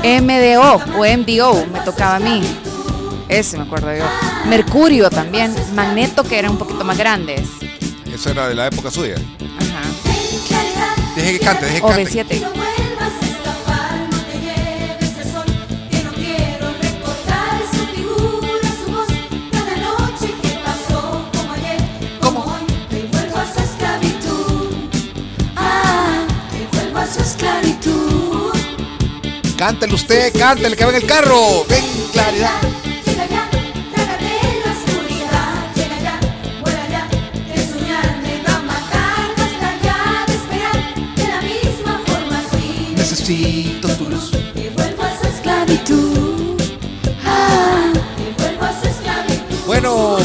MDO 0.04 0.82
o 0.98 1.18
MDO 1.18 1.66
me 1.68 1.80
tocaba 1.86 2.16
a 2.16 2.20
mí. 2.20 2.42
Ese 3.28 3.58
me 3.58 3.64
acuerdo 3.64 3.94
yo. 3.96 4.06
Mercurio 4.48 5.10
también. 5.10 5.54
Magneto, 5.76 6.24
que 6.24 6.40
eran 6.40 6.52
un 6.52 6.58
poquito 6.58 6.84
más 6.84 6.98
grandes. 6.98 7.42
Eso 8.12 8.32
era 8.32 8.48
de 8.48 8.56
la 8.56 8.68
época 8.68 8.90
suya. 8.90 9.16
Ajá. 9.16 9.82
Deje 11.16 11.40
que 11.40 11.46
cante, 11.46 11.66
deje 11.66 11.80
que 11.80 11.86
O 11.86 11.90
cante. 11.90 12.26
B7. 12.26 12.69
Cántele 29.60 29.94
usted, 29.94 30.32
cántele, 30.40 30.74
que 30.74 30.86
va 30.86 30.92
en 30.92 30.96
el 30.96 31.06
carro. 31.06 31.66
Ven, 31.68 31.84
claridad. 32.14 32.62
Llega 33.06 33.26
ya, 33.28 33.50
trágate 33.94 34.32
la 34.64 34.72
oscuridad, 34.72 35.76
llega 35.76 36.00
ya, 36.00 36.20
vuela 36.62 36.88
ya, 36.90 37.10
que 37.54 37.60
soñar 37.68 38.22
me 38.24 38.42
va 38.42 38.56
a 38.56 38.62
matar, 38.62 39.28
basta 39.36 39.70
ya 39.84 40.26
de 40.28 40.34
esperar, 40.34 40.96
de 41.14 41.28
la 41.28 41.42
misma 41.42 42.02
forma 42.08 42.40
así. 42.40 42.94
Necesito 42.96 43.90
tu 43.98 44.10
luz. 44.10 44.32
Que 44.56 44.70
vuelva 44.70 45.08
a 45.08 45.20
su 45.20 45.28
esclavitud. 45.28 46.62
Ah, 47.26 47.92
que 48.16 48.42
vuelva 48.42 48.70
a 48.70 48.82
su 48.82 48.88
esclavitud. 48.88 49.66
Bueno, 49.68 50.20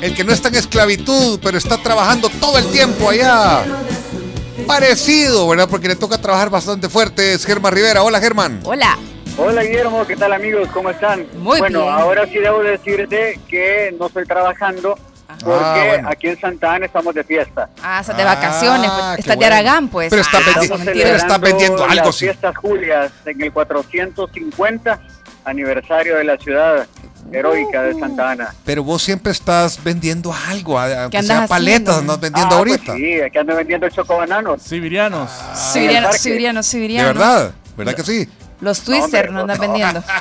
el 0.00 0.14
que 0.14 0.24
no 0.24 0.32
está 0.32 0.48
en 0.48 0.54
esclavitud, 0.54 1.38
pero 1.42 1.58
está 1.58 1.76
trabajando 1.82 2.30
todo 2.30 2.56
el 2.56 2.64
tiempo 2.68 3.10
allá. 3.10 3.62
Parecido, 4.70 5.48
¿verdad? 5.48 5.68
Porque 5.68 5.88
le 5.88 5.96
toca 5.96 6.16
trabajar 6.18 6.48
bastante 6.48 6.88
fuerte. 6.88 7.32
Es 7.32 7.44
Germán 7.44 7.72
Rivera. 7.72 8.02
Hola, 8.04 8.20
Germán. 8.20 8.60
Hola. 8.64 8.96
Hola 9.36 9.62
Guillermo, 9.62 10.06
¿qué 10.06 10.16
tal 10.16 10.32
amigos? 10.32 10.68
¿Cómo 10.72 10.90
están? 10.90 11.26
Muy 11.38 11.58
bueno, 11.60 11.82
bien. 11.82 11.92
ahora 11.94 12.26
sí 12.26 12.38
debo 12.38 12.62
decirte 12.62 13.40
que 13.48 13.92
no 13.98 14.06
estoy 14.06 14.26
trabajando 14.26 14.96
porque 15.44 15.60
Ah, 15.64 15.84
bueno. 15.88 16.08
aquí 16.10 16.26
en 16.28 16.40
Santa 16.40 16.74
Ana 16.74 16.86
estamos 16.86 17.14
de 17.14 17.24
fiesta. 17.24 17.68
Ah, 17.82 18.00
estás 18.00 18.16
de 18.16 18.24
vacaciones. 18.24 18.90
pues, 18.90 19.14
qué 19.16 19.20
estás 19.22 19.26
de 19.26 19.36
bueno. 19.36 19.54
Aragán, 19.54 19.88
pues. 19.88 20.10
Pero 20.10 20.22
está 20.22 20.38
Ah, 20.38 20.40
vendi- 20.40 20.50
eso 20.50 20.62
Estamos 20.62 20.84
mentira. 20.84 21.04
pero 21.06 21.16
está 21.16 21.28
celebrando 21.34 21.46
vendiendo 21.58 21.84
algo, 21.84 22.04
las 22.06 22.14
sí. 22.16 22.24
fiestas 22.26 22.56
Julias 22.56 23.12
en 23.26 23.40
el 23.42 23.52
450 23.52 25.00
aniversario 25.44 26.16
de 26.16 26.24
la 26.24 26.36
ciudad 26.36 26.86
heroica 27.32 27.82
de 27.82 27.94
Santa 27.98 28.30
Ana. 28.30 28.54
Pero 28.64 28.82
vos 28.84 29.02
siempre 29.02 29.32
estás 29.32 29.82
vendiendo 29.82 30.34
algo, 30.48 30.78
aunque 30.78 31.22
sea 31.22 31.46
paletas, 31.46 31.94
haciendo? 31.96 32.12
andas 32.12 32.20
vendiendo 32.20 32.54
Ah, 32.54 32.58
ahorita. 32.58 32.84
Pues 32.86 32.98
sí, 32.98 33.20
aquí 33.20 33.38
ando 33.38 33.54
vendiendo 33.56 33.88
chocobananos. 33.88 34.62
Sibirianos. 34.62 35.30
Sibiriano, 35.54 36.06
parque. 36.08 36.18
sibiriano, 36.22 36.58
De 36.60 36.62
sibiriano. 36.64 37.08
verdad, 37.08 37.52
¿verdad 37.76 37.94
que 37.94 38.02
sí? 38.04 38.28
Los 38.60 38.80
twister 38.82 39.28
hombre, 39.28 39.32
no 39.32 39.40
andan 39.40 39.56
no. 39.56 39.62
vendiendo. 39.62 40.04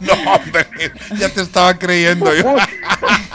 No, 0.00 0.14
hombre, 0.32 0.66
ya 1.18 1.28
te 1.28 1.42
estaba 1.42 1.74
creyendo 1.78 2.34
yo. 2.34 2.54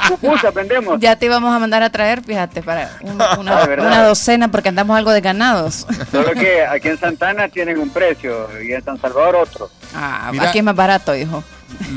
Pupusas 0.09 0.51
vendemos. 0.51 0.99
Ya 0.99 1.15
te 1.15 1.27
íbamos 1.27 1.55
a 1.55 1.59
mandar 1.59 1.83
a 1.83 1.91
traer, 1.91 2.23
fíjate, 2.23 2.63
para 2.63 2.89
un- 3.01 3.21
una, 3.37 3.61
Ah, 3.61 3.67
una 3.77 4.03
docena 4.07 4.47
porque 4.49 4.69
andamos 4.69 4.97
algo 4.97 5.11
de 5.11 5.21
ganados. 5.21 5.85
Solo 6.11 6.31
que 6.31 6.65
aquí 6.65 6.87
en 6.87 6.99
Santa 6.99 7.29
Ana 7.29 7.49
tienen 7.49 7.77
un 7.77 7.91
precio 7.91 8.49
y 8.63 8.73
en 8.73 8.83
San 8.83 8.99
Salvador 8.99 9.35
otro. 9.35 9.69
Ah, 9.93 10.29
Mira. 10.31 10.49
aquí 10.49 10.57
es 10.57 10.63
más 10.63 10.75
barato, 10.75 11.15
hijo. 11.15 11.43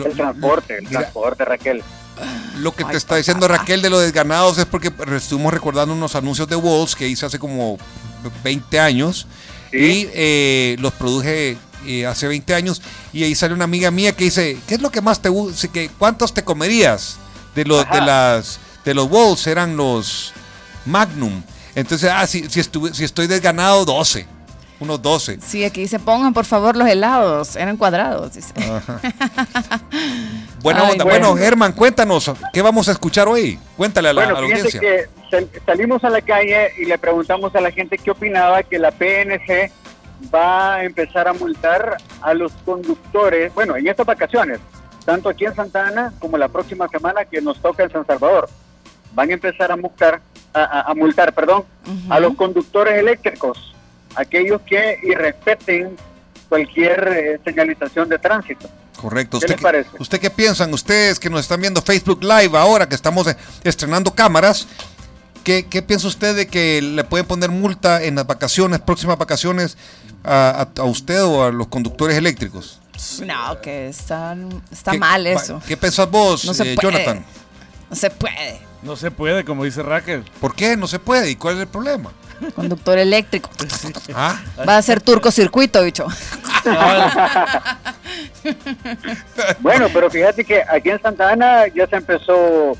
El 0.05 0.13
transporte, 0.17 0.79
el 0.79 0.85
Mira. 0.87 1.01
transporte, 1.01 1.45
Raquel. 1.45 1.83
Lo 2.59 2.75
que 2.75 2.85
te 2.85 2.97
está 2.97 3.15
diciendo 3.17 3.47
Raquel 3.47 3.81
de 3.81 3.91
lo 3.91 4.01
de 4.01 4.11
ganados 4.11 4.59
es 4.59 4.65
porque 4.67 4.93
estuvimos 5.15 5.55
recordando 5.55 5.95
unos 5.95 6.17
anuncios 6.17 6.49
de 6.49 6.57
Walls 6.57 6.97
que 6.97 7.07
hice 7.07 7.27
hace 7.27 7.39
como 7.39 7.79
20 8.43 8.81
años 8.81 9.27
y 9.73 10.09
eh, 10.13 10.77
los 10.81 10.93
produje 10.95 11.57
eh, 11.87 12.07
hace 12.07 12.27
20 12.27 12.55
años 12.55 12.83
y 13.13 13.23
ahí 13.23 13.35
sale 13.37 13.55
una 13.55 13.65
amiga 13.65 13.93
mía 13.93 14.17
que 14.17 14.25
dice, 14.25 14.59
¿qué 14.67 14.75
es 14.75 14.81
lo 14.81 14.91
que 14.91 15.01
más 15.01 15.23
te 15.23 15.29
gusta? 15.29 15.69
¿Cuántos 15.99 16.35
te 16.35 16.43
comerías 16.43 17.19
de 17.55 17.65
los, 17.65 17.89
de 17.89 18.01
las, 18.01 18.59
de 18.85 18.95
los 18.95 19.09
Walls? 19.09 19.47
Eran 19.47 19.77
los 19.77 20.33
Magnum. 20.87 21.43
Entonces, 21.77 22.11
ah, 22.13 22.27
si, 22.27 22.49
si, 22.51 22.59
estuve- 22.59 22.93
si 22.95 23.05
estoy 23.05 23.29
desganado, 23.29 23.85
12. 23.85 24.27
Unos 24.81 25.03
12. 25.03 25.41
Sí, 25.41 25.65
aquí 25.65 25.81
dice, 25.83 25.99
pongan 25.99 26.33
por 26.33 26.45
favor 26.45 26.77
los 26.77 26.89
helados. 26.89 27.57
Eran 27.57 27.77
cuadrados, 27.77 28.35
dice. 28.35 28.55
Buena 30.63 30.85
Ay, 30.87 30.93
onda. 30.93 31.05
bueno. 31.05 31.31
Bueno, 31.31 31.37
Germán, 31.37 31.73
cuéntanos, 31.73 32.31
¿qué 32.53 32.63
vamos 32.63 32.89
a 32.89 32.93
escuchar 32.93 33.29
hoy? 33.29 33.59
Cuéntale 33.77 34.09
a 34.09 34.13
la, 34.13 34.23
Bueno, 34.23 34.39
a 34.39 34.41
la 34.41 34.47
audiencia. 34.47 34.81
que 34.81 35.07
sal- 35.31 35.49
salimos 35.67 36.03
a 36.05 36.11
la 36.11 36.21
calle 36.21 36.71
y 36.79 36.85
le 36.85 36.99
preguntamos 36.99 37.55
a 37.55 37.61
la 37.61 37.71
gente 37.71 37.99
qué 37.99 38.11
opinaba 38.11 38.63
que 38.63 38.79
la 38.79 38.91
PNC 38.91 39.71
va 40.35 40.77
a 40.77 40.85
empezar 40.85 41.29
a 41.29 41.33
multar 41.33 41.97
a 42.23 42.35
los 42.35 42.53
conductores, 42.65 43.55
bueno, 43.55 43.77
en 43.77 43.87
estas 43.87 44.07
vacaciones, 44.07 44.59
tanto 45.05 45.29
aquí 45.29 45.45
en 45.45 45.55
Santa 45.55 45.87
Ana 45.87 46.13
como 46.19 46.37
la 46.37 46.49
próxima 46.49 46.89
semana 46.89 47.25
que 47.25 47.41
nos 47.41 47.59
toca 47.61 47.85
en 47.85 47.91
San 47.91 48.07
Salvador. 48.07 48.49
Van 49.15 49.31
a 49.31 49.35
empezar 49.35 49.71
a 49.73 49.77
multar, 49.77 50.21
a, 50.53 50.61
a- 50.63 50.81
a 50.91 50.95
multar, 50.95 51.33
perdón, 51.33 51.65
a 52.11 52.19
los 52.21 52.35
conductores 52.35 52.99
eléctricos, 52.99 53.75
aquellos 54.15 54.61
que 54.63 54.99
irrespeten 55.03 55.97
cualquier 56.49 57.09
eh, 57.09 57.41
señalización 57.45 58.09
de 58.09 58.19
tránsito. 58.19 58.69
Correcto. 58.97 59.39
¿Qué 59.39 59.45
¿Usted 59.47 59.55
les 59.57 59.63
parece? 59.63 59.91
¿Usted 59.99 60.21
qué 60.21 60.31
piensan? 60.31 60.73
Ustedes 60.75 61.19
que 61.21 61.31
nos 61.31 61.41
están 61.41 61.61
viendo 61.61 61.81
Facebook 61.83 62.23
Live 62.23 62.57
ahora 62.59 62.89
que 62.89 62.95
estamos 62.95 63.27
eh, 63.29 63.37
estrenando 63.63 64.13
cámaras, 64.15 64.67
¿qué, 65.45 65.67
qué 65.67 65.83
piensa 65.83 66.09
usted 66.09 66.35
de 66.35 66.47
que 66.49 66.83
le 66.83 67.05
pueden 67.05 67.27
poner 67.27 67.51
multa 67.51 68.03
en 68.03 68.17
las 68.17 68.27
vacaciones, 68.27 68.81
próximas 68.81 69.17
vacaciones, 69.19 69.77
a, 70.25 70.69
a- 70.77 70.81
a 70.81 70.85
usted 70.85 71.23
o 71.23 71.45
a 71.45 71.53
los 71.53 71.69
conductores 71.69 72.17
eléctricos? 72.17 72.81
No, 73.25 73.61
que 73.61 73.89
están, 73.89 74.63
está 74.73 74.91
¿Qué- 74.93 74.99
mal 74.99 75.25
eso. 75.29 75.63
¿Qué 75.69 75.77
pensás 75.77 76.11
vos, 76.11 76.45
No 76.45 76.65
eh. 76.65 76.75
Jonathan? 76.83 77.25
No 77.89 77.95
se 77.95 78.11
puede. 78.11 78.59
No 78.83 78.97
se 78.97 79.11
puede, 79.11 79.45
como 79.45 79.65
dice 79.65 79.83
Raquel. 79.83 80.25
¿Por 80.41 80.55
qué? 80.55 80.77
No 80.77 80.87
se 80.87 80.99
puede. 80.99 81.31
¿Y 81.31 81.37
cuál 81.37 81.57
es 81.57 81.61
el 81.63 81.67
problema? 81.69 82.11
Conductor 82.55 82.97
eléctrico. 82.99 83.51
¿Ah? 84.15 84.41
Va 84.67 84.77
a 84.77 84.83
ser 84.83 85.01
turcocircuito, 85.01 85.83
bicho. 85.83 86.07
Bueno, 89.61 89.89
pero 89.93 90.11
fíjate 90.11 90.45
que 90.45 90.63
aquí 90.63 90.91
en 90.91 91.01
Santa 91.03 91.31
Ana 91.31 91.67
ya 91.75 91.87
se 91.87 91.97
empezó 91.97 92.77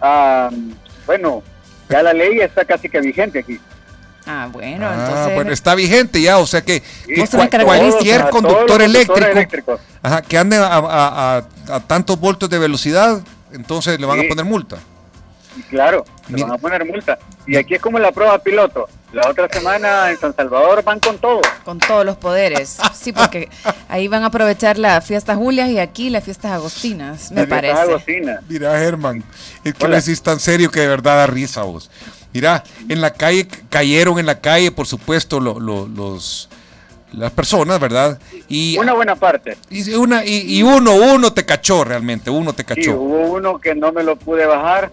a, 0.00 0.50
bueno, 1.06 1.42
ya 1.88 2.02
la 2.02 2.12
ley 2.12 2.40
está 2.40 2.64
casi 2.64 2.88
que 2.88 3.00
vigente 3.00 3.38
aquí. 3.40 3.58
Ah, 4.26 4.48
bueno, 4.50 4.86
Ah, 4.88 4.94
entonces. 5.06 5.34
bueno, 5.34 5.52
está 5.52 5.74
vigente 5.74 6.20
ya, 6.22 6.38
o 6.38 6.46
sea 6.46 6.62
que, 6.62 6.82
cua- 7.06 7.64
cualquier 7.64 8.20
Todos 8.20 8.30
conductor 8.30 8.80
eléctrico, 8.82 9.26
eléctricos. 9.30 9.80
ajá, 10.02 10.22
que 10.22 10.38
ande 10.38 10.56
a, 10.56 10.66
a- 10.66 11.36
a- 11.38 11.74
a 11.76 11.80
tantos 11.80 12.18
voltios 12.18 12.50
de 12.50 12.58
velocidad, 12.58 13.20
entonces 13.52 14.00
le 14.00 14.06
van 14.06 14.20
Sí. 14.20 14.26
a 14.26 14.28
poner 14.30 14.44
multa. 14.46 14.78
Y 15.56 15.62
claro, 15.62 16.04
se 16.28 16.42
van 16.42 16.52
a 16.52 16.58
poner 16.58 16.84
multa. 16.84 17.18
Y 17.46 17.56
aquí 17.56 17.74
es 17.74 17.80
como 17.80 17.98
la 17.98 18.10
prueba 18.12 18.38
piloto. 18.38 18.88
La 19.12 19.28
otra 19.30 19.48
semana 19.48 20.10
en 20.10 20.18
San 20.18 20.34
Salvador 20.34 20.82
van 20.82 20.98
con 20.98 21.18
todo. 21.18 21.40
Con 21.64 21.78
todos 21.78 22.04
los 22.04 22.16
poderes. 22.16 22.78
Sí, 22.94 23.12
porque 23.12 23.48
ahí 23.88 24.08
van 24.08 24.24
a 24.24 24.26
aprovechar 24.26 24.78
las 24.78 25.04
fiestas 25.06 25.36
Julias 25.36 25.68
y 25.68 25.78
aquí 25.78 26.10
las 26.10 26.24
fiestas 26.24 26.52
Agostinas, 26.52 27.30
me 27.30 27.46
parece. 27.46 27.76
Mira, 28.48 28.76
Germán, 28.78 29.22
es 29.62 29.74
que 29.74 29.86
lo 29.86 29.94
decís 29.94 30.20
tan 30.22 30.40
serio 30.40 30.70
que 30.70 30.80
de 30.80 30.88
verdad 30.88 31.16
da 31.18 31.26
risa 31.26 31.62
vos. 31.62 31.90
Mira, 32.32 32.64
en 32.88 33.00
la 33.00 33.12
calle 33.12 33.46
cayeron 33.68 34.18
en 34.18 34.26
la 34.26 34.40
calle, 34.40 34.72
por 34.72 34.86
supuesto, 34.86 35.38
lo- 35.38 35.60
lo- 35.60 35.86
los 35.86 36.48
las 37.12 37.30
personas, 37.30 37.78
¿verdad? 37.78 38.18
Y 38.48 38.76
Una 38.76 38.92
buena 38.94 39.14
parte. 39.14 39.56
y 39.70 39.94
una 39.94 40.24
y, 40.24 40.58
y 40.58 40.62
uno 40.64 40.94
uno 40.94 41.32
te 41.32 41.46
cachó 41.46 41.84
realmente, 41.84 42.28
uno 42.28 42.52
te 42.52 42.62
Sí, 42.64 42.66
cachó. 42.66 42.96
hubo 42.96 43.34
uno 43.34 43.60
que 43.60 43.76
no 43.76 43.92
me 43.92 44.02
lo 44.02 44.16
pude 44.16 44.44
bajar, 44.46 44.90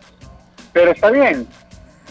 pero 0.74 0.92
está 0.92 1.10
bien. 1.12 1.48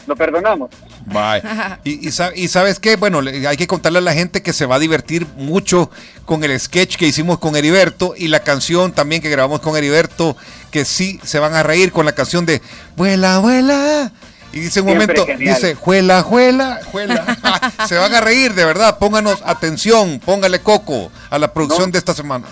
Lo 0.06 0.16
perdonamos. 0.16 0.70
Bye. 1.06 1.42
Y, 1.84 2.08
y 2.08 2.12
y 2.34 2.48
sabes 2.48 2.78
qué, 2.80 2.96
bueno, 2.96 3.20
le- 3.20 3.46
hay 3.46 3.56
que 3.56 3.66
contarle 3.66 3.98
a 3.98 4.02
la 4.02 4.12
gente 4.12 4.42
que 4.42 4.52
se 4.52 4.66
va 4.66 4.76
a 4.76 4.78
divertir 4.78 5.26
mucho 5.36 5.90
con 6.24 6.42
el 6.44 6.58
sketch 6.58 6.96
que 6.96 7.06
hicimos 7.06 7.38
con 7.38 7.56
Heriberto 7.56 8.14
y 8.16 8.28
la 8.28 8.40
canción 8.40 8.92
también 8.92 9.22
que 9.22 9.30
grabamos 9.30 9.60
con 9.60 9.76
Heriberto, 9.76 10.36
que 10.70 10.84
sí 10.84 11.20
se 11.22 11.38
van 11.38 11.54
a 11.54 11.62
reír 11.62 11.92
con 11.92 12.06
la 12.06 12.12
canción 12.12 12.44
de 12.46 12.60
Vuela, 12.96 13.38
vuela. 13.38 14.12
Y 14.52 14.60
dice 14.60 14.80
un 14.80 14.88
Siempre 14.88 15.06
momento, 15.06 15.26
genial. 15.26 15.54
dice, 15.54 15.74
juela, 15.74 16.22
juela, 16.22 16.80
juela. 16.90 17.38
se 17.88 17.96
van 17.96 18.12
a 18.14 18.20
reír, 18.20 18.54
de 18.54 18.64
verdad. 18.64 18.98
Pónganos 18.98 19.40
atención, 19.44 20.18
póngale 20.24 20.60
coco 20.60 21.10
a 21.30 21.38
la 21.38 21.52
producción 21.52 21.88
No. 21.88 21.92
de 21.92 21.98
esta 21.98 22.14
semana. 22.14 22.46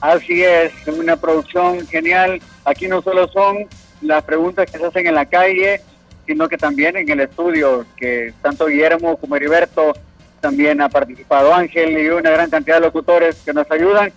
Así 0.00 0.42
es, 0.42 0.72
una 0.86 1.16
producción 1.16 1.86
genial. 1.88 2.40
Aquí 2.64 2.88
no 2.88 3.02
solo 3.02 3.28
son 3.28 3.66
las 4.04 4.22
preguntas 4.24 4.70
que 4.70 4.78
se 4.78 4.86
hacen 4.86 5.06
en 5.06 5.14
la 5.14 5.26
calle, 5.26 5.80
sino 6.26 6.48
que 6.48 6.56
también 6.56 6.96
en 6.96 7.08
el 7.08 7.20
estudio, 7.20 7.84
que 7.96 8.32
tanto 8.42 8.66
Guillermo 8.66 9.16
como 9.16 9.36
Heriberto, 9.36 9.94
también 10.40 10.80
ha 10.80 10.88
participado 10.88 11.54
Ángel 11.54 11.98
y 11.98 12.08
una 12.08 12.30
gran 12.30 12.50
cantidad 12.50 12.76
de 12.76 12.82
locutores 12.82 13.36
que 13.44 13.54
nos 13.54 13.70
ayudan 13.70 14.12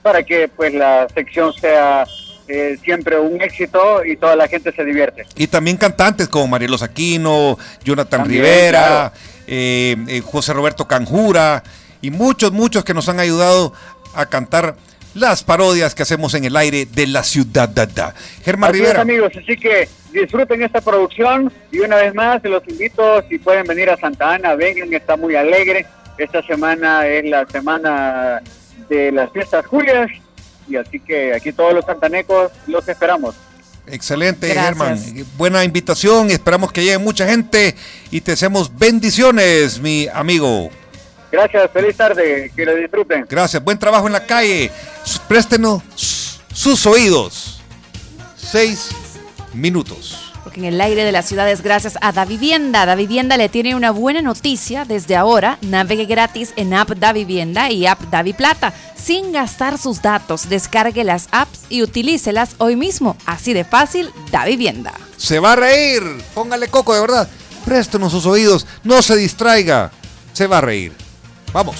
para 0.00 0.22
que 0.22 0.48
pues 0.48 0.72
la 0.72 1.08
sección 1.12 1.52
sea 1.52 2.04
eh, 2.48 2.76
siempre 2.84 3.18
un 3.18 3.40
éxito 3.40 4.04
y 4.04 4.16
toda 4.16 4.36
la 4.36 4.46
gente 4.46 4.72
se 4.72 4.84
divierte. 4.84 5.24
Y 5.36 5.46
también 5.46 5.76
cantantes 5.76 6.28
como 6.28 6.48
Marielos 6.48 6.82
Aquino, 6.82 7.58
Jonathan 7.84 8.20
También, 8.20 8.42
Rivera, 8.42 8.80
claro. 8.80 9.12
eh, 9.46 9.96
eh, 10.08 10.20
José 10.24 10.52
Roberto 10.52 10.86
Canjura 10.86 11.62
y 12.00 12.10
muchos, 12.10 12.52
muchos 12.52 12.84
que 12.84 12.94
nos 12.94 13.08
han 13.08 13.20
ayudado 13.20 13.72
a 14.14 14.26
cantar 14.26 14.76
las 15.14 15.42
parodias 15.44 15.94
que 15.94 16.02
hacemos 16.02 16.34
en 16.34 16.44
el 16.44 16.56
aire 16.56 16.86
de 16.86 17.06
la 17.06 17.22
ciudad. 17.22 17.68
Da, 17.68 17.86
da. 17.86 18.14
Germán 18.44 18.70
Así 18.70 18.78
es, 18.80 18.84
Rivera. 18.84 19.02
amigos, 19.02 19.32
así 19.36 19.56
que 19.56 19.88
disfruten 20.12 20.62
esta 20.62 20.80
producción 20.80 21.52
y 21.70 21.80
una 21.80 21.96
vez 21.96 22.14
más 22.14 22.42
los 22.44 22.66
invito, 22.68 23.22
si 23.28 23.38
pueden 23.38 23.64
venir 23.66 23.90
a 23.90 23.96
Santa 23.96 24.34
Ana, 24.34 24.54
vengan, 24.54 24.92
está 24.92 25.16
muy 25.16 25.34
alegre. 25.34 25.86
Esta 26.18 26.42
semana 26.42 27.06
es 27.06 27.24
la 27.24 27.46
semana 27.46 28.42
de 28.88 29.10
las 29.12 29.32
fiestas 29.32 29.64
Julias 29.66 30.10
y 30.68 30.76
así 30.76 31.00
que 31.00 31.34
aquí 31.34 31.52
todos 31.52 31.74
los 31.74 31.84
santanecos 31.84 32.52
los 32.66 32.86
esperamos. 32.88 33.34
Excelente, 33.86 34.48
Gracias. 34.48 35.04
Germán. 35.06 35.26
Buena 35.36 35.64
invitación. 35.64 36.30
Esperamos 36.30 36.70
que 36.72 36.82
llegue 36.84 36.98
mucha 36.98 37.26
gente 37.26 37.74
y 38.10 38.20
te 38.20 38.32
deseamos 38.32 38.78
bendiciones, 38.78 39.80
mi 39.80 40.06
amigo. 40.12 40.70
Gracias, 41.32 41.70
feliz 41.72 41.96
tarde, 41.96 42.52
que 42.54 42.66
lo 42.66 42.74
disfruten. 42.76 43.26
Gracias. 43.28 43.64
Buen 43.64 43.78
trabajo 43.78 44.06
en 44.06 44.12
la 44.12 44.26
calle. 44.26 44.70
Préstenos 45.26 45.82
sus 46.52 46.84
oídos. 46.84 47.62
Seis 48.36 48.90
minutos. 49.54 50.30
Porque 50.44 50.60
en 50.60 50.66
el 50.66 50.80
aire 50.80 51.04
de 51.04 51.12
la 51.12 51.22
ciudad 51.22 51.50
es 51.50 51.62
gracias 51.62 51.96
a 52.02 52.12
Da 52.12 52.26
Vivienda. 52.26 52.84
Da 52.84 52.96
Vivienda 52.96 53.38
le 53.38 53.48
tiene 53.48 53.74
una 53.74 53.92
buena 53.92 54.20
noticia. 54.20 54.84
Desde 54.84 55.16
ahora, 55.16 55.56
navegue 55.62 56.04
gratis 56.04 56.52
en 56.56 56.74
App 56.74 56.90
Da 56.90 57.14
Vivienda 57.14 57.70
y 57.70 57.86
App 57.86 58.00
Davi 58.10 58.34
Plata. 58.34 58.74
Sin 58.94 59.32
gastar 59.32 59.78
sus 59.78 60.02
datos, 60.02 60.50
descargue 60.50 61.02
las 61.02 61.28
apps 61.30 61.60
y 61.70 61.82
utilícelas 61.82 62.56
hoy 62.58 62.76
mismo. 62.76 63.16
Así 63.24 63.54
de 63.54 63.64
fácil, 63.64 64.10
Da 64.30 64.44
Vivienda. 64.44 64.92
Se 65.16 65.38
va 65.38 65.52
a 65.52 65.56
reír. 65.56 66.02
Póngale 66.34 66.68
coco, 66.68 66.92
de 66.92 67.00
verdad. 67.00 67.28
Préstenos 67.64 68.12
sus 68.12 68.26
oídos. 68.26 68.66
No 68.84 69.00
se 69.00 69.16
distraiga. 69.16 69.90
Se 70.34 70.46
va 70.46 70.58
a 70.58 70.60
reír. 70.60 71.01
Vamos. 71.52 71.76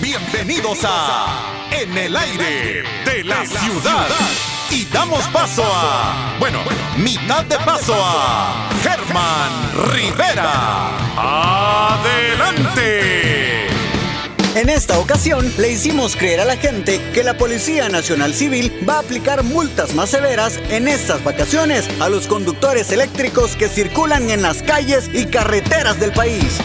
Bienvenidos 0.00 0.78
a 0.84 1.66
En 1.72 1.98
el 1.98 2.16
aire 2.16 2.84
de 3.04 3.24
la 3.24 3.44
ciudad. 3.44 4.06
Y 4.70 4.84
damos 4.86 5.24
paso 5.28 5.64
a, 5.64 6.36
bueno, 6.38 6.60
mitad 6.98 7.44
de 7.46 7.56
paso 7.58 7.96
a 7.96 8.68
Germán 8.82 9.50
Rivera. 9.92 10.92
Adelante. 11.96 13.66
En 14.54 14.68
esta 14.68 15.00
ocasión 15.00 15.52
le 15.58 15.72
hicimos 15.72 16.14
creer 16.14 16.40
a 16.40 16.44
la 16.44 16.56
gente 16.56 17.00
que 17.12 17.24
la 17.24 17.36
Policía 17.36 17.88
Nacional 17.88 18.32
Civil 18.34 18.72
va 18.88 18.98
a 18.98 19.00
aplicar 19.00 19.42
multas 19.42 19.94
más 19.94 20.10
severas 20.10 20.60
en 20.70 20.86
estas 20.86 21.24
vacaciones 21.24 21.88
a 22.00 22.08
los 22.08 22.28
conductores 22.28 22.92
eléctricos 22.92 23.56
que 23.56 23.68
circulan 23.68 24.30
en 24.30 24.42
las 24.42 24.62
calles 24.62 25.10
y 25.12 25.26
carreteras 25.26 25.98
del 25.98 26.12
país. 26.12 26.60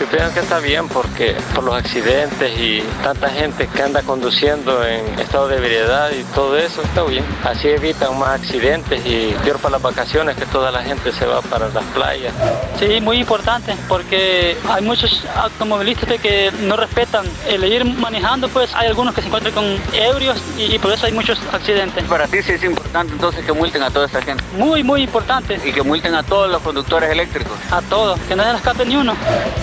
Yo 0.00 0.32
que 0.32 0.40
está 0.40 0.58
bien 0.58 0.88
porque 0.88 1.36
por 1.54 1.62
los 1.64 1.74
accidentes 1.74 2.58
y 2.58 2.82
tanta 3.02 3.30
gente 3.30 3.68
que 3.68 3.82
anda 3.82 4.02
conduciendo 4.02 4.84
en 4.84 5.18
estado 5.20 5.48
de 5.48 5.56
ebriedad 5.56 6.10
y 6.10 6.24
todo 6.34 6.56
eso 6.56 6.82
está 6.82 7.02
bien. 7.04 7.24
Así 7.44 7.68
evitan 7.68 8.18
más 8.18 8.40
accidentes 8.40 9.04
y 9.06 9.34
peor 9.44 9.58
para 9.58 9.72
las 9.72 9.82
vacaciones 9.82 10.36
que 10.36 10.46
toda 10.46 10.70
la 10.72 10.82
gente 10.82 11.12
se 11.12 11.26
va 11.26 11.42
para 11.42 11.68
las 11.68 11.84
playas. 11.86 12.32
Sí, 12.78 13.00
muy 13.00 13.18
importante 13.18 13.76
porque 13.88 14.56
hay 14.68 14.82
muchos 14.82 15.24
automovilistas 15.36 16.20
que 16.20 16.50
no 16.62 16.76
respetan 16.76 17.24
el 17.48 17.64
ir 17.64 17.84
manejando, 17.84 18.48
pues 18.48 18.74
hay 18.74 18.88
algunos 18.88 19.14
que 19.14 19.20
se 19.20 19.28
encuentran 19.28 19.54
con 19.54 19.64
ebrios 19.92 20.38
y, 20.58 20.74
y 20.74 20.78
por 20.78 20.92
eso 20.92 21.06
hay 21.06 21.12
muchos 21.12 21.38
accidentes. 21.52 22.04
Para 22.04 22.26
ti 22.26 22.42
sí 22.42 22.52
es 22.52 22.64
importante 22.64 23.12
entonces 23.12 23.44
que 23.44 23.52
multen 23.52 23.82
a 23.82 23.90
toda 23.90 24.06
esta 24.06 24.20
gente. 24.22 24.42
Muy, 24.56 24.82
muy 24.82 25.02
importante. 25.02 25.60
Y 25.64 25.72
que 25.72 25.82
multen 25.82 26.14
a 26.14 26.22
todos 26.22 26.50
los 26.50 26.62
conductores 26.62 27.10
eléctricos. 27.10 27.52
A 27.70 27.80
todos, 27.82 28.18
que 28.20 28.34
no 28.34 28.42
se 28.42 28.48
les 28.50 28.58
escape 28.58 28.84
ni 28.84 28.96
uno. 28.96 29.14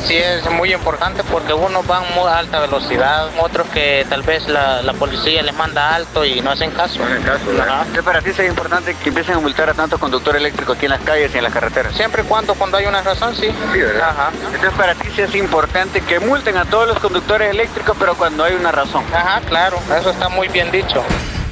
Sí, 0.05 0.15
es 0.15 0.30
muy 0.51 0.73
importante 0.73 1.23
porque 1.23 1.53
unos 1.53 1.85
van 1.87 2.03
muy 2.15 2.27
a 2.27 2.37
alta 2.37 2.59
velocidad, 2.59 3.29
otros 3.39 3.67
que 3.69 4.05
tal 4.09 4.21
vez 4.23 4.47
la, 4.47 4.81
la 4.81 4.93
policía 4.93 5.41
les 5.41 5.55
manda 5.55 5.95
alto 5.95 6.25
y 6.25 6.41
no 6.41 6.51
hacen 6.51 6.71
caso. 6.71 6.99
Ajá. 7.03 7.85
¿Qué 7.93 8.03
para 8.03 8.21
ti 8.21 8.31
sí 8.33 8.41
es 8.41 8.49
importante 8.49 8.95
que 8.95 9.09
empiecen 9.09 9.35
a 9.35 9.39
multar 9.39 9.69
a 9.69 9.73
tantos 9.73 9.99
conductores 9.99 10.39
eléctricos 10.39 10.77
aquí 10.77 10.85
en 10.85 10.91
las 10.91 11.01
calles 11.01 11.31
y 11.33 11.37
en 11.37 11.43
las 11.43 11.53
carreteras? 11.53 11.93
Siempre 11.95 12.23
y 12.23 12.25
cuando 12.25 12.53
cuando 12.55 12.77
hay 12.77 12.85
una 12.85 13.01
razón, 13.01 13.35
sí. 13.35 13.53
Sí, 13.73 13.79
¿verdad? 13.79 14.09
Ajá. 14.09 14.31
Entonces 14.45 14.71
para 14.77 14.95
ti 14.95 15.09
sí 15.15 15.21
es 15.21 15.35
importante 15.35 16.01
que 16.01 16.19
multen 16.19 16.57
a 16.57 16.65
todos 16.65 16.87
los 16.87 16.99
conductores 16.99 17.49
eléctricos, 17.49 17.95
pero 17.99 18.15
cuando 18.15 18.43
hay 18.43 18.53
una 18.53 18.71
razón. 18.71 19.03
Ajá, 19.13 19.41
claro, 19.41 19.79
eso 19.99 20.11
está 20.11 20.29
muy 20.29 20.47
bien 20.47 20.71
dicho. 20.71 21.03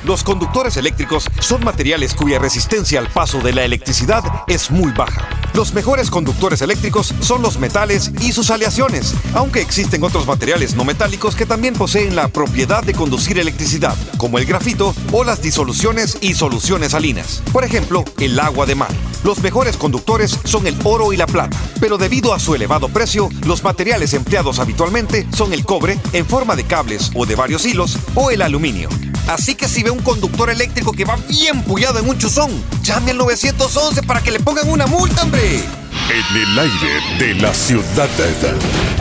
Los 0.10 0.24
conductores 0.24 0.76
eléctricos 0.76 1.30
son 1.40 1.64
materiales 1.64 2.16
cuya 2.16 2.40
resistencia 2.40 3.00
al 3.00 3.10
paso 3.10 3.42
de 3.42 3.54
la 3.54 3.64
electricidad 3.64 4.24
es 4.48 4.72
muy 4.72 4.92
baja. 4.92 5.30
Los 5.54 5.76
mejores 5.76 6.10
conductores 6.10 6.64
eléctricos 6.64 7.14
son 7.20 7.44
los 7.44 7.60
metales 7.60 8.12
y 8.20 8.32
sus 8.32 8.50
aleaciones, 8.50 9.14
aunque 9.36 9.62
existen 9.62 10.04
otros 10.04 10.26
materiales 10.26 10.74
no 10.74 10.84
metálicos 10.84 11.36
que 11.36 11.46
también 11.46 11.76
poseen 11.76 12.16
la 12.16 12.28
propiedad 12.28 12.84
de 12.84 12.96
conducir 12.96 13.38
electricidad, 13.38 13.96
como 14.18 14.40
el 14.40 14.46
grafito 14.46 14.96
o 15.12 15.24
las 15.24 15.44
disoluciones 15.44 16.18
y 16.22 16.34
soluciones 16.34 16.94
salinas. 16.94 17.44
Por 17.54 17.64
ejemplo, 17.64 18.04
el 18.18 18.40
agua 18.40 18.66
de 18.66 18.74
mar. 18.74 18.92
Los 19.24 19.44
mejores 19.44 19.78
conductores 19.78 20.40
son 20.44 20.66
el 20.66 20.76
oro 20.86 21.14
y 21.14 21.18
la 21.18 21.28
plata, 21.28 21.56
pero 21.80 22.00
debido 22.00 22.34
a 22.34 22.40
su 22.40 22.56
elevado 22.56 22.90
precio, 22.90 23.30
los 23.46 23.64
materiales 23.64 24.16
empleados 24.16 24.58
habitualmente 24.58 25.28
son 25.36 25.54
el 25.54 25.66
cobre 25.66 26.00
en 26.14 26.26
forma 26.26 26.56
de 26.56 26.64
cables 26.64 27.12
o 27.14 27.28
de 27.28 27.36
varios 27.36 27.64
hilos 27.64 27.96
o 28.16 28.32
el 28.32 28.42
aluminio. 28.42 28.90
Así 29.30 29.54
que 29.54 29.68
si 29.68 29.84
ve 29.84 29.92
un 29.92 30.02
conductor 30.02 30.50
eléctrico 30.50 30.92
que 30.92 31.06
va 31.06 31.16
bien 31.16 31.62
pullado 31.62 32.00
en 32.00 32.10
un 32.10 32.18
chuzón, 32.18 32.50
llame 32.82 33.12
al 33.12 33.18
911 33.20 34.02
para 34.02 34.24
que 34.24 34.32
le 34.32 34.40
pongan 34.40 34.68
una 34.68 34.88
multa, 34.88 35.22
hombre. 35.22 35.64
En 36.12 36.38
el 36.42 36.60
aire 36.60 37.02
de 37.20 37.36
la 37.36 37.54
ciudad. 37.54 38.08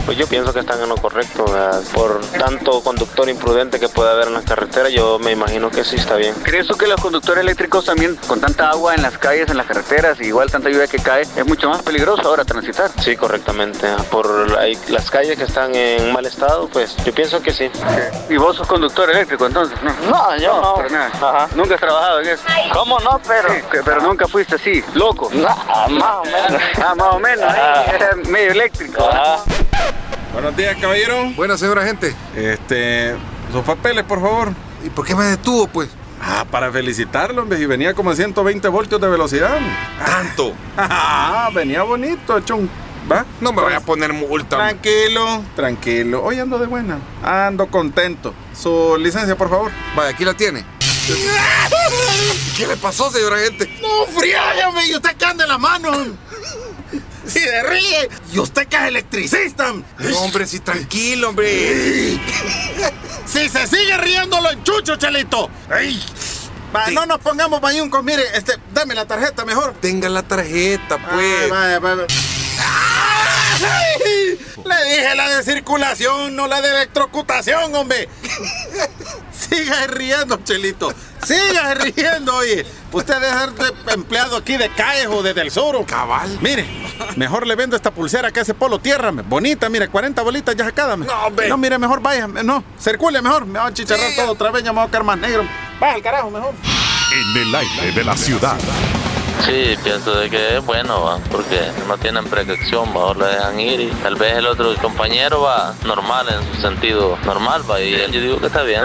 pues 0.04 0.18
yo 0.18 0.26
pienso 0.26 0.52
que 0.52 0.60
están 0.60 0.82
en 0.82 0.88
lo 0.90 0.96
correcto. 0.96 1.44
¿verdad? 1.46 1.80
Por 1.94 2.20
tanto 2.38 2.82
conductor 2.82 3.28
imprudente 3.28 3.80
que 3.80 3.88
puede 3.88 4.10
haber 4.10 4.28
en 4.28 4.34
la 4.34 4.42
carretera, 4.42 4.88
yo 4.90 5.18
me 5.18 5.32
imagino 5.32 5.70
que 5.70 5.84
sí 5.84 5.96
está 5.96 6.16
bien. 6.16 6.34
¿Crees 6.42 6.66
tú 6.66 6.76
que 6.76 6.86
los 6.86 7.00
conductores 7.00 7.42
eléctricos 7.42 7.84
también, 7.86 8.16
con 8.26 8.40
tanta 8.40 8.70
agua 8.70 8.94
en 8.94 9.02
las 9.02 9.16
calles, 9.18 9.48
en 9.50 9.56
las 9.56 9.66
carreteras, 9.66 10.20
y 10.20 10.24
igual 10.26 10.50
tanta 10.50 10.68
lluvia 10.68 10.86
que 10.86 10.98
cae, 10.98 11.22
es 11.22 11.46
mucho 11.46 11.70
más 11.70 11.82
peligroso 11.82 12.22
ahora 12.28 12.44
transitar? 12.44 12.90
Sí, 13.02 13.16
correctamente. 13.16 13.86
Por 14.10 14.50
la- 14.50 14.66
las 14.88 15.10
calles 15.10 15.36
que 15.38 15.44
están 15.44 15.74
en 15.74 16.12
mal 16.12 16.26
estado, 16.26 16.68
pues 16.68 16.94
yo 17.04 17.14
pienso 17.14 17.40
que 17.40 17.52
sí. 17.52 17.70
¿Y 18.28 18.36
vos 18.36 18.56
sos 18.56 18.66
conductor 18.66 19.08
eléctrico 19.10 19.46
entonces? 19.46 19.78
No, 19.82 19.92
No, 20.10 20.36
yo 20.36 20.60
no. 20.60 20.88
nada. 20.90 21.48
¿Nunca 21.54 21.74
has 21.74 21.80
trabajado 21.80 22.20
en 22.20 22.28
eso? 22.28 22.42
¿Cómo 22.72 22.98
no? 23.00 23.18
Pero... 23.26 23.48
Sí, 23.54 23.60
pero 23.84 24.00
nunca 24.02 24.26
fuiste 24.28 24.56
así, 24.56 24.82
loco. 24.94 25.30
No, 25.32 25.48
más 25.48 26.16
o 26.18 26.24
menos. 26.24 26.62
Ah, 26.84 26.94
más 26.98 27.14
o 27.14 27.18
menos, 27.20 27.44
Ah. 27.48 27.84
¿eh? 27.86 27.92
Era 27.94 28.14
medio 28.28 28.50
eléctrico. 28.52 29.08
Buenos 30.32 30.56
días, 30.56 30.76
caballero. 30.80 31.30
Buenas, 31.36 31.60
señora 31.60 31.84
gente. 31.84 32.14
Este, 32.36 33.14
sus 33.52 33.62
papeles, 33.64 34.04
por 34.04 34.20
favor. 34.20 34.52
¿Y 34.84 34.90
por 34.90 35.06
qué 35.06 35.14
me 35.14 35.24
detuvo, 35.24 35.66
pues? 35.68 35.88
Ah, 36.20 36.44
para 36.50 36.70
felicitarlo, 36.70 37.42
hombre. 37.42 37.58
Y 37.60 37.66
venía 37.66 37.94
como 37.94 38.10
a 38.10 38.16
120 38.16 38.68
voltios 38.68 39.00
de 39.00 39.08
velocidad. 39.08 39.58
¿Tanto? 40.04 40.52
Ah, 40.76 41.50
venía 41.54 41.82
bonito, 41.82 42.38
chon. 42.40 42.68
¿Va? 43.10 43.24
No 43.40 43.52
me 43.52 43.62
vaya 43.62 43.78
a 43.78 43.80
poner 43.80 44.12
multa. 44.12 44.56
Tranquilo, 44.56 45.42
tranquilo. 45.56 46.22
Hoy 46.22 46.38
ando 46.38 46.58
de 46.58 46.66
buena. 46.66 46.98
Ando 47.22 47.66
contento. 47.68 48.34
Su 48.54 48.96
licencia, 49.00 49.34
por 49.36 49.48
favor. 49.48 49.70
Vaya, 49.96 50.10
aquí 50.10 50.24
la 50.26 50.34
tiene. 50.34 50.64
¿Qué 52.56 52.66
le 52.66 52.76
pasó, 52.76 53.10
señora 53.10 53.38
gente? 53.38 53.66
No, 53.80 54.04
friállame, 54.18 54.86
y 54.88 54.94
usted 54.94 55.16
que 55.16 55.24
anda 55.24 55.44
en 55.44 55.48
la 55.50 55.58
mano. 55.58 55.90
Si 57.28 57.40
se 57.40 57.62
ríe, 57.62 58.08
y 58.32 58.38
usted 58.38 58.66
que 58.66 58.76
es 58.76 58.82
electricista. 58.82 59.72
No, 59.98 60.18
hombre, 60.20 60.46
sí, 60.46 60.60
tranquilo, 60.60 61.30
hombre. 61.30 62.18
Si 63.26 63.46
se 63.50 63.66
sigue 63.66 63.94
riendo, 63.98 64.40
lo 64.40 64.50
enchucho, 64.50 64.96
Chelito. 64.96 65.50
Va, 66.74 66.90
no 66.90 67.04
nos 67.04 67.18
pongamos 67.18 67.60
bayuncos, 67.60 68.02
mire, 68.02 68.22
este, 68.34 68.54
dame 68.72 68.94
la 68.94 69.06
tarjeta 69.06 69.44
mejor. 69.44 69.74
Tenga 69.82 70.08
la 70.08 70.22
tarjeta, 70.22 70.96
pues. 70.96 71.42
Ay, 71.42 71.50
vaya, 71.50 71.78
vaya. 71.78 72.06
Ay, 72.58 74.38
Le 74.64 74.84
dije 74.84 75.14
la 75.14 75.28
de 75.28 75.42
circulación, 75.42 76.36
no 76.36 76.46
la 76.46 76.60
de 76.62 76.70
electrocutación, 76.70 77.74
hombre. 77.74 78.08
Siga 79.48 79.86
riendo, 79.86 80.38
Chelito. 80.44 80.92
Siga 81.24 81.74
riendo, 81.74 82.34
oye. 82.36 82.66
Usted 82.92 83.14
debe 83.20 83.30
ser 83.38 83.50
de- 83.52 83.92
empleado 83.94 84.36
aquí 84.36 84.56
de 84.56 84.68
CAES 84.70 85.06
o 85.08 85.22
de 85.22 85.34
Del 85.34 85.50
Sur. 85.50 85.84
Cabal. 85.86 86.38
Mire, 86.40 86.66
mejor 87.16 87.46
le 87.46 87.54
vendo 87.54 87.76
esta 87.76 87.90
pulsera 87.90 88.30
que 88.30 88.40
hace 88.40 88.54
polo 88.54 88.78
tierra. 88.78 89.12
me. 89.12 89.22
Bonita, 89.22 89.68
mire, 89.68 89.88
40 89.88 90.22
bolitas 90.22 90.54
ya 90.56 90.64
sacadas. 90.64 90.98
me. 90.98 91.06
No, 91.06 91.12
hombre. 91.26 91.48
No, 91.48 91.56
mire, 91.56 91.78
mejor 91.78 92.00
vaya. 92.00 92.26
No, 92.26 92.62
circule 92.78 93.20
mejor. 93.22 93.46
Me 93.46 93.58
va 93.58 93.66
a 93.66 93.72
chicharrar 93.74 94.10
Sí. 94.10 94.16
todo 94.16 94.32
otra 94.32 94.50
vez, 94.50 94.62
ya 94.62 94.72
me 94.72 94.78
va 94.78 94.84
a 94.84 94.88
quedar 94.88 95.04
más 95.04 95.18
negro. 95.18 95.46
Vaya 95.80 95.94
al 95.94 96.02
carajo, 96.02 96.30
mejor. 96.30 96.54
En 97.12 97.36
el 97.42 97.54
aire 97.54 97.92
de 97.92 98.04
la 98.04 98.16
ciudad. 98.16 98.56
Sí, 99.44 99.76
pienso 99.82 100.14
de 100.14 100.28
que 100.28 100.56
es 100.58 100.64
bueno, 100.66 101.02
¿va? 101.04 101.18
porque 101.30 101.58
no 101.86 101.96
tienen 101.96 102.24
precaución, 102.26 102.88
mejor 102.92 103.16
lo 103.16 103.26
dejan 103.26 103.58
ir 103.58 103.80
y 103.80 103.86
tal 104.02 104.16
vez 104.16 104.36
el 104.36 104.46
otro 104.46 104.74
compañero 104.82 105.40
va 105.42 105.72
normal 105.86 106.26
en 106.28 106.54
su 106.54 106.60
sentido 106.60 107.16
normal, 107.24 107.62
va, 107.70 107.80
y 107.80 107.92
yo 108.12 108.20
digo 108.20 108.38
que 108.40 108.46
está 108.48 108.62
bien. 108.62 108.82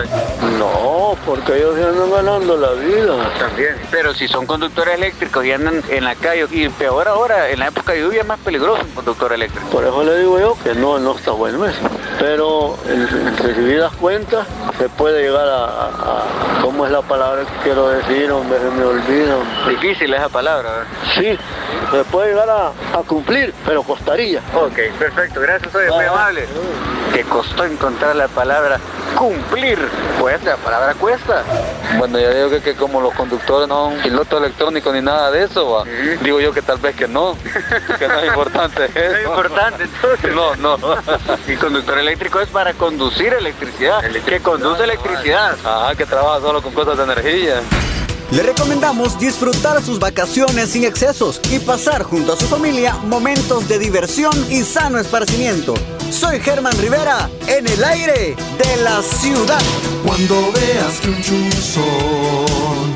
No, 0.57 1.17
porque 1.25 1.57
ellos 1.57 1.77
ya 1.77 1.89
andan 1.89 2.11
ganando 2.11 2.55
la 2.57 2.71
vida. 2.73 3.13
También. 3.39 3.75
Pero 3.91 4.13
si 4.13 4.27
son 4.27 4.45
conductores 4.45 4.95
eléctricos 4.95 5.43
y 5.45 5.51
andan 5.51 5.81
en 5.89 6.03
la 6.05 6.15
calle, 6.15 6.47
y 6.51 6.69
peor 6.69 7.07
ahora, 7.07 7.49
en 7.49 7.59
la 7.59 7.67
época 7.67 7.93
de 7.93 8.01
lluvia 8.01 8.21
es 8.21 8.27
más 8.27 8.39
peligroso 8.39 8.83
un 8.83 8.91
conductor 8.91 9.33
eléctrico. 9.33 9.67
Por 9.69 9.83
eso 9.83 10.03
le 10.03 10.19
digo 10.19 10.39
yo 10.39 10.57
que 10.63 10.75
no, 10.75 10.97
no 10.99 11.15
está 11.17 11.31
bueno 11.31 11.65
eso. 11.65 11.79
Pero 12.19 12.77
en, 12.87 13.01
en 13.01 13.37
recibidas 13.37 13.91
cuentas 13.93 14.47
se 14.77 14.87
puede 14.89 15.23
llegar 15.23 15.47
a, 15.47 15.65
a- 15.65 15.87
a- 15.87 16.61
¿Cómo 16.61 16.85
es 16.85 16.91
la 16.93 17.01
palabra 17.01 17.41
que 17.43 17.63
quiero 17.63 17.89
decir? 17.89 18.31
Hombre, 18.31 18.57
se 18.59 18.69
me 18.71 18.85
olvida. 18.85 19.35
Difícil 19.67 20.13
esa 20.13 20.29
palabra. 20.29 20.42
¿Verdad? 20.43 20.83
Sí, 21.15 21.37
se 21.91 22.03
puede 22.05 22.29
llegar 22.29 22.49
a, 22.49 22.67
a 22.67 23.03
cumplir, 23.07 23.53
pero 23.65 23.83
costaría. 23.83 24.39
Ok, 24.53 24.77
perfecto, 24.99 25.39
gracias, 25.39 25.71
soy 25.71 25.89
muy 25.89 26.05
amable. 26.05 26.45
Que 27.13 27.23
costó 27.23 27.65
encontrar 27.65 28.15
la 28.15 28.27
palabra 28.27 28.79
cumplir. 29.13 29.77
Cuesta, 30.19 30.51
la 30.51 30.57
palabra 30.57 30.93
cuesta. 30.95 31.43
Bueno, 31.97 32.19
yo 32.19 32.33
digo 32.33 32.49
que, 32.49 32.61
que 32.61 32.75
como 32.75 33.01
los 33.01 33.13
conductores 33.13 33.67
no 33.67 33.91
son 33.91 34.01
piloto 34.01 34.37
electrónico 34.37 34.91
ni 34.91 35.01
nada 35.01 35.31
de 35.31 35.43
eso, 35.43 35.69
va, 35.69 35.83
digo 36.21 36.39
yo 36.39 36.53
que 36.53 36.61
tal 36.61 36.77
vez 36.79 36.95
que 36.95 37.07
no, 37.07 37.37
que 37.99 38.07
no 38.07 38.19
es 38.19 38.27
importante 38.27 38.85
eso. 38.95 38.99
Es 39.17 39.25
importante 39.25 39.83
entonces. 39.83 40.35
No, 40.35 40.55
no. 40.55 40.77
Y 41.47 41.55
conductor 41.55 41.97
eléctrico 41.97 42.39
es 42.39 42.49
para 42.49 42.73
conducir 42.73 43.33
electricidad. 43.33 44.01
Que 44.25 44.39
conduce 44.39 44.83
electricidad. 44.83 45.55
Ajá, 45.63 45.95
que 45.95 46.05
trabaja 46.05 46.39
solo 46.41 46.61
con 46.61 46.73
cosas 46.73 46.97
de 46.97 47.03
energía. 47.03 47.61
Le 48.31 48.41
recomendamos 48.41 49.19
disfrutar 49.19 49.83
sus 49.83 49.99
vacaciones 49.99 50.69
sin 50.69 50.83
excesos 50.83 51.39
y 51.51 51.59
pasar 51.59 52.03
junto 52.03 52.33
a 52.33 52.37
su 52.37 52.45
familia 52.45 52.95
momentos 53.05 53.67
de 53.67 53.77
diversión 53.77 54.33
y 54.49 54.63
sano 54.63 54.97
esparcimiento. 54.99 55.75
Soy 56.11 56.39
Germán 56.39 56.75
Rivera, 56.79 57.29
en 57.47 57.67
el 57.67 57.83
aire 57.83 58.35
de 58.57 58.77
la 58.83 59.01
ciudad. 59.01 59.61
Cuando 60.05 60.51
veas 60.51 60.99
que 61.01 61.09
un 61.09 61.21
chuzón 61.21 62.93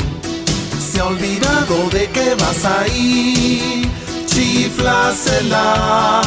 se 0.79 0.99
ha 0.99 1.05
olvidado 1.05 1.89
de 1.91 2.09
que 2.09 2.35
vas 2.35 2.65
ahí, 2.65 3.89
chiflásela 4.25 6.21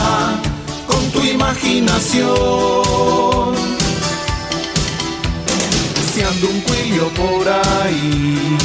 con 0.87 1.11
tu 1.11 1.25
imaginación. 1.25 3.60
Un 6.23 6.61
cuillo 6.61 7.09
por 7.09 7.49
ahí, 7.49 8.57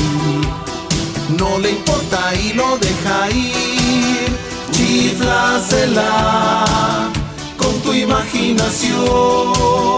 no 1.40 1.58
le 1.60 1.72
importa 1.72 2.36
y 2.36 2.52
lo 2.54 2.78
deja 2.78 3.32
ir, 3.32 4.28
chiflásela 4.72 6.06
con 7.58 7.74
tu 7.82 7.92
imaginación. 7.94 9.95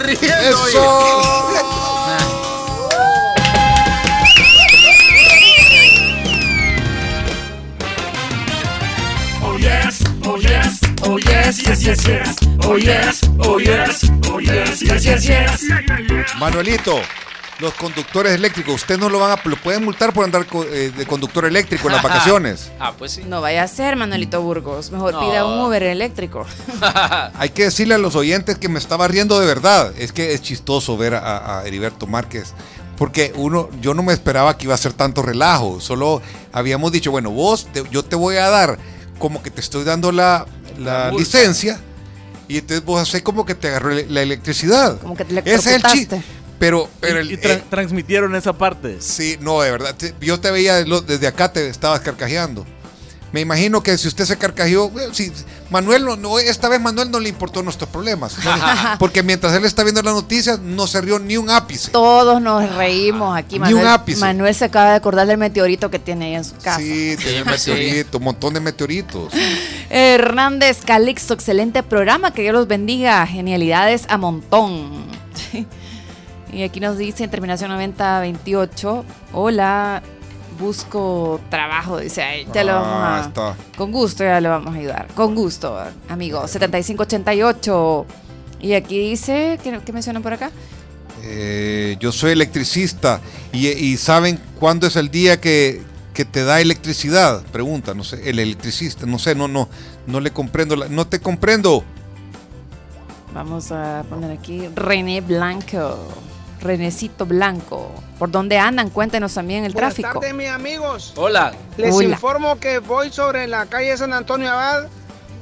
Riendo. 0.00 0.56
oye. 0.62 1.90
Oh 9.42 9.56
yes, 9.58 10.02
oh 10.26 10.36
yes, 10.36 10.80
oh 11.04 11.18
yes, 11.18 11.62
yes, 11.66 11.82
yes, 11.84 12.06
yes. 12.06 12.36
Oh 12.64 12.76
yes, 12.76 13.20
oh 13.40 13.58
yes, 13.58 14.04
oh 14.28 14.38
yes, 14.38 14.82
yes, 14.82 15.04
yes, 15.04 15.26
yes. 15.26 15.64
Manuelito, 16.38 17.00
los 17.60 17.74
conductores 17.74 18.32
eléctricos, 18.32 18.74
usted 18.76 18.98
no 18.98 19.08
lo 19.08 19.18
van 19.18 19.32
a, 19.38 19.48
lo 19.48 19.56
pueden 19.56 19.84
multar 19.84 20.12
por 20.12 20.24
andar 20.24 20.46
co- 20.46 20.64
eh, 20.64 20.90
de 20.96 21.06
conductor 21.06 21.44
eléctrico 21.44 21.88
en 21.88 21.94
las 21.94 22.02
vacaciones. 22.02 22.70
Ah, 22.80 22.92
pues 22.98 23.12
sí. 23.12 23.22
No 23.26 23.40
vaya 23.40 23.62
a 23.62 23.68
ser, 23.68 23.96
Manuelito 23.96 24.40
Burgos. 24.42 24.90
Mejor 24.90 25.12
No. 25.14 25.20
pida 25.20 25.44
un 25.44 25.60
Uber 25.60 25.82
eléctrico. 25.82 26.46
Hay 27.34 27.50
que 27.50 27.64
decirle 27.64 27.94
a 27.94 27.98
los 27.98 28.16
oyentes 28.16 28.56
que 28.58 28.68
me 28.68 28.78
estaba 28.78 29.06
riendo 29.08 29.38
de 29.38 29.46
verdad. 29.46 29.92
Es 29.98 30.12
que 30.12 30.32
es 30.32 30.40
chistoso 30.42 30.96
ver 30.96 31.14
a, 31.14 31.58
a 31.60 31.66
Heriberto 31.66 32.06
Márquez. 32.06 32.54
Porque 32.96 33.32
uno, 33.36 33.68
yo 33.80 33.94
no 33.94 34.02
me 34.02 34.12
esperaba 34.12 34.56
que 34.56 34.64
iba 34.64 34.74
a 34.74 34.78
ser 34.78 34.92
tanto 34.92 35.22
relajo. 35.22 35.80
Solo 35.80 36.22
habíamos 36.52 36.92
dicho, 36.92 37.10
bueno, 37.10 37.30
vos, 37.30 37.66
te- 37.72 37.84
yo 37.90 38.02
te 38.04 38.16
voy 38.16 38.36
a 38.36 38.48
dar 38.50 38.78
como 39.18 39.42
que 39.42 39.50
te 39.50 39.60
estoy 39.60 39.84
dando 39.84 40.10
la, 40.12 40.46
la 40.78 41.04
La 41.04 41.10
multa. 41.10 41.18
licencia. 41.18 41.78
Y 42.48 42.58
entonces 42.58 42.84
vos 42.84 43.00
haces 43.00 43.22
como 43.22 43.44
que 43.46 43.54
te 43.54 43.68
agarró 43.68 43.90
la 43.90 44.22
electricidad. 44.22 44.98
Como 45.00 45.16
que 45.16 45.24
te 45.24 45.38
Ese 45.38 45.54
es 45.54 45.66
el 45.66 45.82
chi- 45.82 45.88
electrocutaste. 45.98 46.22
Pero, 46.60 46.88
pero 47.00 47.20
y, 47.24 47.32
el- 47.32 47.40
tra- 47.40 47.56
eh, 47.56 47.64
transmitieron 47.68 48.36
esa 48.36 48.52
parte. 48.52 48.98
Sí, 49.00 49.36
no, 49.40 49.60
de 49.62 49.72
verdad. 49.72 49.96
Yo 50.20 50.38
te 50.38 50.52
veía 50.52 50.84
desde 50.84 51.26
acá, 51.26 51.52
te 51.52 51.66
estabas 51.68 52.00
carcajeando. 52.00 52.64
Me 53.32 53.40
imagino 53.40 53.80
que 53.80 53.96
si 53.96 54.08
usted 54.08 54.24
se 54.24 54.36
carcajeó, 54.36 54.90
bueno, 54.90 55.14
si 55.14 55.32
Manuel, 55.70 56.04
no, 56.04 56.16
no, 56.16 56.38
esta 56.40 56.68
vez 56.68 56.80
Manuel 56.80 57.12
no 57.12 57.20
le 57.20 57.28
importó 57.28 57.62
nuestros 57.62 57.88
problemas. 57.88 58.34
Porque 58.98 59.22
mientras 59.22 59.54
él 59.54 59.64
está 59.64 59.84
viendo 59.84 60.02
las 60.02 60.14
noticias, 60.14 60.58
no 60.58 60.86
se 60.88 61.00
rió 61.00 61.18
ni 61.20 61.36
un 61.36 61.48
ápice. 61.48 61.92
Todos 61.92 62.42
nos 62.42 62.68
reímos 62.74 63.38
aquí. 63.38 63.54
Ni 63.60 63.68
un 63.72 63.74
Manuel, 63.76 63.86
ápice. 63.86 64.20
Manuel 64.20 64.54
se 64.54 64.64
acaba 64.64 64.90
de 64.90 64.96
acordar 64.96 65.28
del 65.28 65.38
meteorito 65.38 65.90
que 65.92 65.98
tiene 66.00 66.26
ahí 66.26 66.34
en 66.34 66.44
su 66.44 66.56
casa. 66.56 66.78
Sí, 66.80 67.16
tiene 67.22 67.44
meteoritos, 67.50 68.16
un 68.18 68.24
montón 68.24 68.52
de 68.52 68.60
meteoritos. 68.60 69.32
Hernández 69.88 70.78
Calixto, 70.84 71.32
excelente 71.34 71.82
programa, 71.84 72.34
que 72.34 72.42
Dios 72.42 72.52
los 72.54 72.66
bendiga, 72.66 73.24
genialidades 73.26 74.06
a 74.08 74.18
montón. 74.18 75.06
Y 76.52 76.62
aquí 76.62 76.80
nos 76.80 76.96
dice 76.98 77.24
en 77.24 77.30
terminación 77.30 77.70
9028, 77.70 79.04
hola, 79.32 80.02
busco 80.58 81.40
trabajo, 81.50 81.98
dice 81.98 82.22
ahí, 82.22 82.46
ya 82.52 82.64
lo 82.64 82.72
Ah, 82.72 82.80
vamos 82.80 83.26
a... 83.26 83.28
está. 83.28 83.56
Con 83.76 83.92
gusto 83.92 84.24
ya 84.24 84.40
le 84.40 84.48
vamos 84.48 84.74
a 84.74 84.78
ayudar, 84.78 85.06
con 85.14 85.34
gusto, 85.34 85.78
amigo, 86.08 86.46
7588. 86.46 88.06
Y 88.62 88.74
aquí 88.74 88.98
dice, 88.98 89.58
¿qué, 89.62 89.80
qué 89.84 89.92
mencionan 89.92 90.22
por 90.22 90.34
acá? 90.34 90.50
Eh, 91.22 91.96
yo 92.00 92.12
soy 92.12 92.32
electricista 92.32 93.20
y, 93.52 93.68
y 93.68 93.96
saben 93.96 94.38
cuándo 94.58 94.86
es 94.86 94.96
el 94.96 95.10
día 95.10 95.40
que, 95.40 95.82
que 96.12 96.24
te 96.26 96.44
da 96.44 96.60
electricidad. 96.60 97.42
Pregunta, 97.52 97.94
no 97.94 98.04
sé, 98.04 98.28
el 98.28 98.38
electricista, 98.38 99.06
no 99.06 99.18
sé, 99.18 99.34
no, 99.34 99.48
no, 99.48 99.68
no 100.06 100.20
le 100.20 100.30
comprendo, 100.30 100.76
la- 100.76 100.88
no 100.88 101.06
te 101.06 101.20
comprendo. 101.20 101.84
Vamos 103.34 103.70
a 103.70 104.04
poner 104.10 104.30
aquí 104.32 104.68
René 104.74 105.20
Blanco, 105.20 105.98
Renecito 106.60 107.26
Blanco. 107.26 107.90
¿Por 108.18 108.30
dónde 108.30 108.58
andan? 108.58 108.90
Cuéntenos 108.90 109.34
también 109.34 109.64
el 109.64 109.72
Buenas 109.72 109.94
tráfico. 109.94 110.20
tardes, 110.20 110.34
mis 110.34 110.48
amigos. 110.48 111.12
Hola. 111.16 111.52
Les 111.76 111.94
Hola. 111.94 112.08
informo 112.10 112.58
que 112.60 112.78
voy 112.78 113.10
sobre 113.10 113.46
la 113.46 113.66
calle 113.66 113.96
San 113.96 114.12
Antonio 114.12 114.50
Abad 114.50 114.84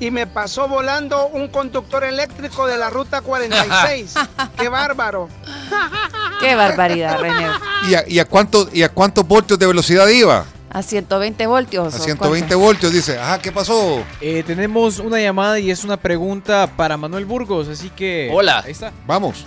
y 0.00 0.12
me 0.12 0.28
pasó 0.28 0.68
volando 0.68 1.26
un 1.28 1.48
conductor 1.48 2.04
eléctrico 2.04 2.66
de 2.68 2.78
la 2.78 2.88
ruta 2.90 3.20
46. 3.22 4.14
¡Qué 4.58 4.68
bárbaro! 4.68 5.28
Qué 6.40 6.54
barbaridad, 6.54 7.18
René. 7.18 7.48
¿Y 7.88 7.94
a, 7.94 8.04
y 8.08 8.18
a 8.20 8.24
cuánto, 8.24 8.68
¿Y 8.72 8.82
a 8.84 8.88
cuántos 8.88 9.26
voltios 9.26 9.58
de 9.58 9.66
velocidad 9.66 10.06
iba? 10.08 10.44
A 10.70 10.82
120 10.82 11.46
voltios. 11.48 11.94
A 11.94 11.96
¿o 11.96 12.00
120 12.00 12.46
cuánto? 12.46 12.58
voltios, 12.60 12.92
dice. 12.92 13.18
Ajá, 13.18 13.40
¿qué 13.40 13.50
pasó? 13.50 14.04
Eh, 14.20 14.44
tenemos 14.46 14.98
una 15.00 15.18
llamada 15.18 15.58
y 15.58 15.70
es 15.70 15.82
una 15.82 15.96
pregunta 15.96 16.70
para 16.76 16.96
Manuel 16.96 17.24
Burgos, 17.24 17.66
así 17.68 17.90
que... 17.90 18.30
Hola. 18.32 18.62
Ahí 18.64 18.72
está. 18.72 18.92
Vamos. 19.06 19.46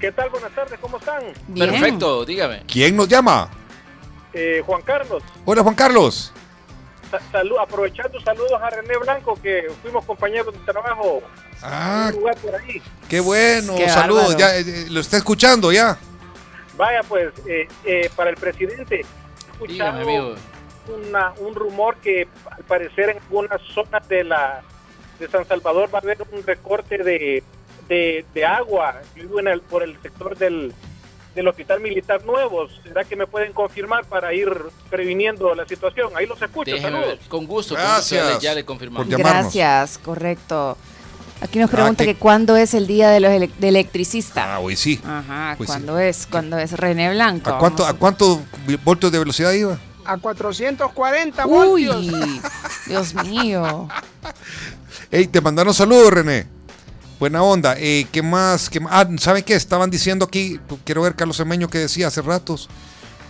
¿Qué 0.00 0.12
tal? 0.12 0.30
Buenas 0.30 0.52
tardes, 0.52 0.78
¿cómo 0.80 0.98
están? 0.98 1.22
Bien. 1.48 1.70
Perfecto, 1.70 2.24
dígame. 2.24 2.62
¿Quién 2.70 2.96
nos 2.96 3.08
llama? 3.08 3.50
Eh, 4.32 4.62
Juan 4.64 4.82
Carlos, 4.82 5.22
Hola, 5.44 5.62
Juan 5.62 5.74
Carlos. 5.74 6.32
sa- 7.10 7.20
salu- 7.32 7.58
aprovechando 7.60 8.20
saludos 8.20 8.60
a 8.62 8.70
René 8.70 8.96
Blanco, 8.98 9.38
que 9.42 9.66
fuimos 9.82 10.04
compañeros 10.04 10.52
de 10.54 10.60
trabajo 10.72 11.22
Ah. 11.62 12.06
en 12.10 12.14
un 12.14 12.20
lugar 12.20 12.36
por 12.36 12.54
ahí. 12.54 12.82
Qué 13.08 13.20
bueno, 13.20 13.74
Qué 13.76 13.88
saludos. 13.88 14.36
Ya, 14.36 14.54
eh, 14.56 14.86
lo 14.90 15.00
está 15.00 15.16
escuchando 15.16 15.72
ya. 15.72 15.98
Vaya, 16.76 17.00
pues, 17.08 17.30
eh, 17.48 17.66
eh, 17.84 18.10
para 18.14 18.30
el 18.30 18.36
presidente, 18.36 18.96
Dígame, 18.98 19.64
escuchado 19.64 20.00
amigo. 20.02 20.34
una- 20.94 21.32
un 21.38 21.54
rumor 21.56 21.96
que 21.96 22.28
al 22.50 22.62
parecer 22.64 23.10
en 23.10 23.16
algunas 23.18 23.60
zonas 23.74 24.06
de 24.08 24.22
la 24.24 24.60
de 25.18 25.26
San 25.28 25.44
Salvador 25.48 25.92
va 25.92 25.98
a 25.98 26.02
haber 26.02 26.18
un 26.30 26.44
recorte 26.46 26.98
de, 26.98 27.42
de, 27.88 28.24
de 28.34 28.44
agua. 28.44 29.00
Yo 29.16 29.22
vivo 29.22 29.40
en 29.40 29.48
el, 29.48 29.60
por 29.60 29.82
el 29.82 30.00
sector 30.02 30.36
del, 30.36 30.72
del 31.34 31.48
Hospital 31.48 31.80
Militar 31.80 32.24
Nuevos. 32.24 32.80
¿Será 32.82 33.04
que 33.04 33.16
me 33.16 33.26
pueden 33.26 33.52
confirmar 33.52 34.04
para 34.04 34.32
ir 34.34 34.50
previniendo 34.90 35.54
la 35.54 35.66
situación? 35.66 36.10
Ahí 36.14 36.26
los 36.26 36.40
escucho. 36.40 36.70
Déjeme 36.72 37.00
Saludos. 37.00 37.18
Con 37.28 37.46
gusto, 37.46 37.74
con 37.74 37.84
gusto, 37.84 38.40
ya 38.40 38.54
le- 38.54 38.64
confirmamos. 38.64 39.08
Gracias, 39.08 39.98
correcto. 39.98 40.76
Aquí 41.40 41.60
nos 41.60 41.70
pregunta 41.70 42.02
Ah, 42.02 42.06
que- 42.06 42.14
que 42.14 42.18
cuándo 42.18 42.56
es 42.56 42.74
el 42.74 42.88
día 42.88 43.10
de 43.10 43.20
los 43.20 43.30
ele- 43.30 43.46
del 43.58 43.76
electricista. 43.76 44.56
Ah, 44.56 44.58
hoy 44.58 44.74
sí. 44.74 45.00
Ajá, 45.06 45.54
sí. 45.58 45.64
¿cuándo 45.66 45.98
es? 45.98 46.26
¿Cuándo 46.26 46.58
es 46.58 46.72
René 46.72 47.10
Blanco? 47.10 47.50
¿A 47.50 47.58
cuánto, 47.58 47.86
¿A 47.86 47.92
cuántos 47.94 48.40
voltios 48.84 49.12
de 49.12 49.20
velocidad 49.20 49.52
iba? 49.52 49.78
A 50.04 50.16
440 50.16 51.46
Uy, 51.46 51.86
voltios. 51.86 52.42
Dios 52.86 53.14
mío. 53.14 53.88
Ey, 55.12 55.26
te 55.28 55.40
mandaron 55.40 55.72
saludos, 55.72 56.10
René. 56.12 56.46
Buena 57.18 57.42
onda. 57.42 57.74
Eh, 57.78 58.06
¿Qué 58.12 58.22
más? 58.22 58.70
¿Qué 58.70 58.80
más? 58.80 58.92
Ah, 58.94 59.08
¿saben 59.18 59.42
qué? 59.42 59.54
Estaban 59.54 59.90
diciendo 59.90 60.24
aquí, 60.24 60.60
quiero 60.84 61.02
ver 61.02 61.14
Carlos 61.16 61.36
Semeño 61.36 61.68
que 61.68 61.78
decía 61.78 62.06
hace 62.08 62.22
ratos. 62.22 62.68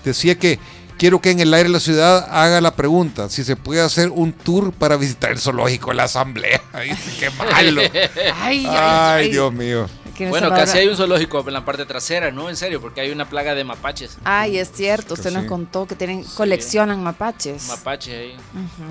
Decía 0.04 0.34
que 0.38 0.58
quiero 0.98 1.20
que 1.20 1.30
en 1.30 1.40
el 1.40 1.52
aire 1.54 1.68
de 1.68 1.72
la 1.72 1.80
ciudad 1.80 2.28
haga 2.30 2.60
la 2.60 2.74
pregunta 2.76 3.28
si 3.30 3.44
se 3.44 3.56
puede 3.56 3.80
hacer 3.80 4.10
un 4.10 4.32
tour 4.32 4.72
para 4.72 4.96
visitar 4.96 5.30
el 5.30 5.38
zoológico 5.38 5.92
la 5.92 6.04
asamblea. 6.04 6.60
Dice, 6.84 7.12
qué 7.18 7.30
malo. 7.30 7.80
Ay, 7.84 7.90
ay, 7.94 8.32
Ay, 8.36 8.66
ay. 8.68 9.30
Dios 9.30 9.52
mío. 9.52 9.86
Bueno, 10.30 10.48
casi 10.50 10.78
hay 10.78 10.88
un 10.88 10.96
zoológico 10.96 11.44
en 11.46 11.52
la 11.54 11.64
parte 11.64 11.86
trasera, 11.86 12.32
¿no? 12.32 12.50
En 12.50 12.56
serio, 12.56 12.80
porque 12.80 13.00
hay 13.00 13.12
una 13.12 13.30
plaga 13.30 13.54
de 13.54 13.62
mapaches. 13.62 14.18
Ay, 14.24 14.58
es 14.58 14.72
cierto, 14.74 15.14
usted 15.14 15.30
nos 15.30 15.42
Sí. 15.42 15.48
contó 15.48 15.86
que 15.86 15.94
tienen 15.94 16.24
coleccionan 16.24 17.00
mapaches. 17.04 17.68
Mapaches 17.68 18.14
ahí. 18.14 18.36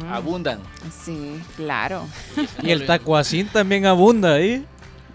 Abundan. 0.09 0.59
Sí, 1.03 1.37
claro. 1.57 2.07
Y 2.63 2.71
el 2.71 2.85
tacuacín 2.85 3.47
también 3.49 3.85
abunda 3.85 4.35
ahí. 4.35 4.65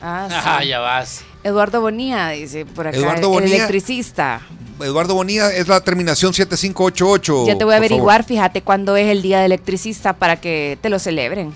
Ah, 0.03 0.27
sí. 0.29 0.37
Ah, 0.45 0.65
ya 0.69 0.81
vas. 0.81 1.23
Eduardo 1.45 1.81
Bonía 1.81 2.29
dice 2.31 2.67
por 2.67 2.87
acá, 2.87 2.97
Eduardo 2.97 3.29
el 3.39 3.43
Bonía. 3.43 3.57
electricista. 3.57 4.43
Eduardo 4.81 5.15
Bonilla 5.15 5.53
es 5.53 5.69
la 5.69 5.81
terminación 5.81 6.35
7588. 6.35 7.47
Ya 7.47 7.57
te 7.59 7.65
voy 7.65 7.75
a 7.75 7.77
favor. 7.77 7.87
averiguar, 7.87 8.25
fíjate 8.25 8.63
cuándo 8.63 8.97
es 8.97 9.07
el 9.09 9.23
día 9.23 9.39
del 9.39 9.47
electricista 9.53 10.13
para 10.15 10.41
que 10.41 10.79
te 10.81 10.89
lo 10.89 10.99
celebren. 10.99 11.53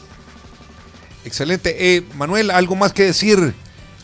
Excelente. 1.24 1.96
Eh, 1.96 2.02
Manuel, 2.14 2.50
¿algo 2.50 2.76
más 2.76 2.92
que 2.92 3.02
decir? 3.04 3.54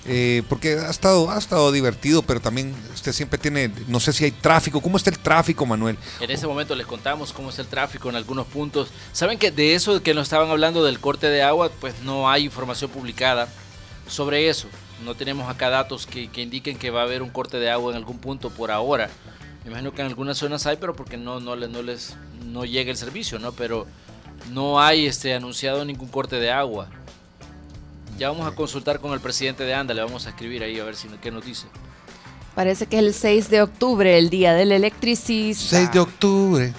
Eh, 0.04 0.42
porque 0.48 0.72
ha 0.74 0.90
estado, 0.90 1.30
ha 1.30 1.38
estado 1.38 1.70
divertido, 1.70 2.22
pero 2.22 2.40
también 2.40 2.74
usted 2.92 3.12
siempre 3.12 3.38
tiene, 3.38 3.70
no 3.86 4.00
sé 4.00 4.12
si 4.12 4.24
hay 4.24 4.32
tráfico. 4.32 4.80
¿Cómo 4.80 4.96
está 4.96 5.10
el 5.10 5.18
tráfico, 5.20 5.64
Manuel? 5.64 5.96
En 6.20 6.30
ese 6.32 6.48
momento 6.48 6.74
les 6.74 6.86
contamos 6.86 7.32
cómo 7.32 7.50
está 7.50 7.62
el 7.62 7.68
tráfico 7.68 8.08
en 8.08 8.16
algunos 8.16 8.46
puntos. 8.46 8.88
Saben 9.12 9.38
que 9.38 9.52
de 9.52 9.76
eso 9.76 10.02
que 10.02 10.14
nos 10.14 10.24
estaban 10.24 10.50
hablando 10.50 10.82
del 10.82 10.98
corte 10.98 11.28
de 11.28 11.42
agua, 11.44 11.70
pues 11.80 11.94
no 12.02 12.28
hay 12.28 12.44
información 12.44 12.90
publicada 12.90 13.46
sobre 14.06 14.48
eso. 14.48 14.68
No 15.04 15.14
tenemos 15.14 15.48
acá 15.48 15.68
datos 15.70 16.06
que, 16.06 16.28
que 16.28 16.42
indiquen 16.42 16.78
que 16.78 16.90
va 16.90 17.00
a 17.00 17.04
haber 17.04 17.22
un 17.22 17.30
corte 17.30 17.58
de 17.58 17.70
agua 17.70 17.90
en 17.90 17.96
algún 17.96 18.18
punto 18.18 18.50
por 18.50 18.70
ahora. 18.70 19.10
Me 19.64 19.70
imagino 19.70 19.92
que 19.92 20.02
en 20.02 20.08
algunas 20.08 20.38
zonas 20.38 20.66
hay, 20.66 20.76
pero 20.76 20.94
porque 20.94 21.16
no, 21.16 21.40
no, 21.40 21.56
le- 21.56 21.68
no 21.68 21.82
les 21.82 22.16
no 22.46 22.64
llega 22.64 22.90
el 22.90 22.96
servicio, 22.96 23.38
¿no? 23.38 23.52
Pero 23.52 23.86
no 24.50 24.80
hay 24.80 25.06
este 25.06 25.34
anunciado 25.34 25.84
ningún 25.84 26.08
corte 26.08 26.36
de 26.36 26.50
agua. 26.50 26.88
Ya 28.18 28.28
vamos 28.30 28.46
a 28.46 28.54
consultar 28.54 29.00
con 29.00 29.12
el 29.12 29.20
presidente 29.20 29.64
de 29.64 29.74
ANDA, 29.74 29.94
le 29.94 30.02
vamos 30.02 30.26
a 30.26 30.30
escribir 30.30 30.62
ahí 30.62 30.78
a 30.78 30.84
ver 30.84 30.94
si 30.96 31.08
qué 31.20 31.30
nos 31.30 31.44
dice. 31.44 31.66
Parece 32.54 32.86
que 32.86 32.98
es 32.98 33.02
el 33.04 33.14
6 33.14 33.48
de 33.50 33.62
octubre, 33.62 34.18
el 34.18 34.28
día 34.28 34.52
del 34.52 34.72
electricista. 34.72 35.76
6 35.78 35.92
de 35.92 35.98
octubre. 36.00 36.74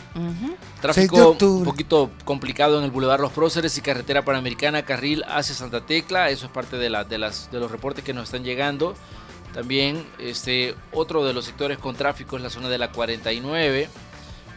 Tráfico 0.83 1.37
un 1.39 1.63
poquito 1.63 2.11
complicado 2.25 2.77
en 2.77 2.83
el 2.83 2.91
Boulevard 2.91 3.21
Los 3.21 3.31
Próceres 3.31 3.77
y 3.77 3.81
carretera 3.81 4.25
panamericana, 4.25 4.83
carril 4.83 5.23
hacia 5.29 5.55
Santa 5.55 5.85
Tecla. 5.85 6.29
Eso 6.29 6.47
es 6.47 6.51
parte 6.51 6.75
de, 6.75 6.89
la, 6.89 7.05
de, 7.05 7.17
las, 7.17 7.49
de 7.51 7.61
los 7.61 7.71
reportes 7.71 8.03
que 8.03 8.13
nos 8.13 8.25
están 8.25 8.43
llegando. 8.43 8.93
También 9.53 10.05
este, 10.19 10.75
otro 10.91 11.23
de 11.23 11.31
los 11.31 11.45
sectores 11.45 11.77
con 11.77 11.95
tráfico 11.95 12.35
es 12.35 12.43
la 12.43 12.49
zona 12.49 12.67
de 12.67 12.77
la 12.77 12.91
49. 12.91 13.87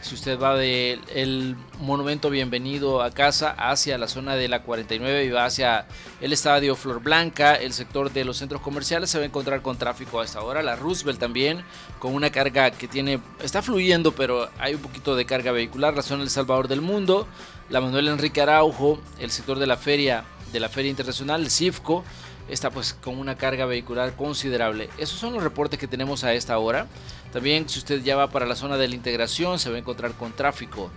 Si 0.01 0.13
usted 0.13 0.39
va 0.39 0.55
del 0.55 1.01
el 1.13 1.55
monumento 1.79 2.29
Bienvenido 2.29 3.01
a 3.01 3.11
Casa 3.11 3.49
hacia 3.57 3.97
la 3.97 4.07
zona 4.07 4.35
de 4.35 4.47
la 4.47 4.61
49 4.61 5.25
y 5.25 5.29
va 5.29 5.45
hacia 5.45 5.87
el 6.21 6.31
estadio 6.33 6.75
Flor 6.75 7.01
Blanca, 7.01 7.55
el 7.55 7.73
sector 7.73 8.11
de 8.13 8.23
los 8.23 8.37
centros 8.37 8.61
comerciales, 8.61 9.09
se 9.09 9.17
va 9.17 9.23
a 9.23 9.27
encontrar 9.27 9.61
con 9.61 9.77
tráfico 9.77 10.21
a 10.21 10.25
esta 10.25 10.41
hora. 10.41 10.61
La 10.61 10.75
Roosevelt 10.75 11.19
también, 11.19 11.63
con 11.99 12.13
una 12.13 12.29
carga 12.29 12.71
que 12.71 12.87
tiene, 12.87 13.19
está 13.41 13.61
fluyendo, 13.61 14.11
pero 14.13 14.49
hay 14.59 14.75
un 14.75 14.81
poquito 14.81 15.15
de 15.15 15.25
carga 15.25 15.51
vehicular. 15.51 15.95
La 15.95 16.03
zona 16.03 16.21
del 16.21 16.29
Salvador 16.29 16.67
del 16.67 16.81
Mundo, 16.81 17.27
la 17.69 17.81
Manuel 17.81 18.07
Enrique 18.07 18.41
Araujo, 18.41 18.99
el 19.19 19.31
sector 19.31 19.57
de 19.57 19.67
la 19.67 19.77
feria, 19.77 20.23
de 20.53 20.59
la 20.59 20.69
Feria 20.69 20.91
Internacional, 20.91 21.41
el 21.41 21.51
CIFCO, 21.51 22.05
está 22.49 22.69
pues 22.71 22.93
con 22.93 23.17
una 23.17 23.35
carga 23.35 23.65
vehicular 23.65 24.15
considerable. 24.15 24.89
Esos 24.97 25.19
son 25.19 25.33
los 25.33 25.43
reportes 25.43 25.79
que 25.79 25.87
tenemos 25.87 26.23
a 26.23 26.33
esta 26.33 26.57
hora. 26.57 26.87
También 27.33 27.67
si 27.67 27.79
usted 27.79 28.01
ya 28.03 28.15
va 28.15 28.29
para 28.29 28.45
la 28.45 28.55
zona 28.55 28.77
de 28.77 28.87
la 28.87 28.95
integración 28.95 29.59
se 29.59 29.69
va 29.69 29.75
a 29.75 29.79
encontrar 29.79 30.13
con 30.13 30.31
tráfico. 30.33 30.89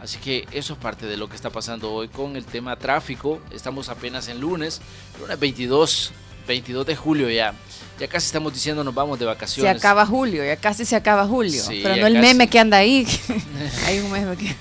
Así 0.00 0.18
que 0.18 0.46
eso 0.52 0.74
es 0.74 0.78
parte 0.78 1.06
de 1.06 1.16
lo 1.16 1.28
que 1.28 1.34
está 1.36 1.50
pasando 1.50 1.92
hoy 1.92 2.08
con 2.08 2.36
el 2.36 2.44
tema 2.44 2.76
tráfico. 2.76 3.40
Estamos 3.50 3.88
apenas 3.88 4.28
en 4.28 4.40
lunes, 4.40 4.80
lunes 5.20 5.38
22, 5.40 6.12
22 6.46 6.86
de 6.86 6.96
julio 6.96 7.28
ya. 7.28 7.52
Ya 7.98 8.06
casi 8.06 8.26
estamos 8.26 8.54
diciendo 8.54 8.84
nos 8.84 8.94
vamos 8.94 9.18
de 9.18 9.24
Se 9.24 9.26
vacaciones. 9.26 9.76
acaba 9.76 10.06
julio, 10.06 10.44
ya 10.44 10.56
casi 10.56 10.84
se 10.84 10.94
acaba 10.94 11.26
julio. 11.26 11.60
Sí, 11.62 11.80
Pero 11.82 11.96
no 11.96 12.06
el 12.06 12.14
casi. 12.14 12.26
meme 12.26 12.48
que 12.48 12.58
anda 12.60 12.76
ahí. 12.78 13.06
Hay 13.86 13.98
un 13.98 14.12
meme 14.12 14.36
que. 14.36 14.54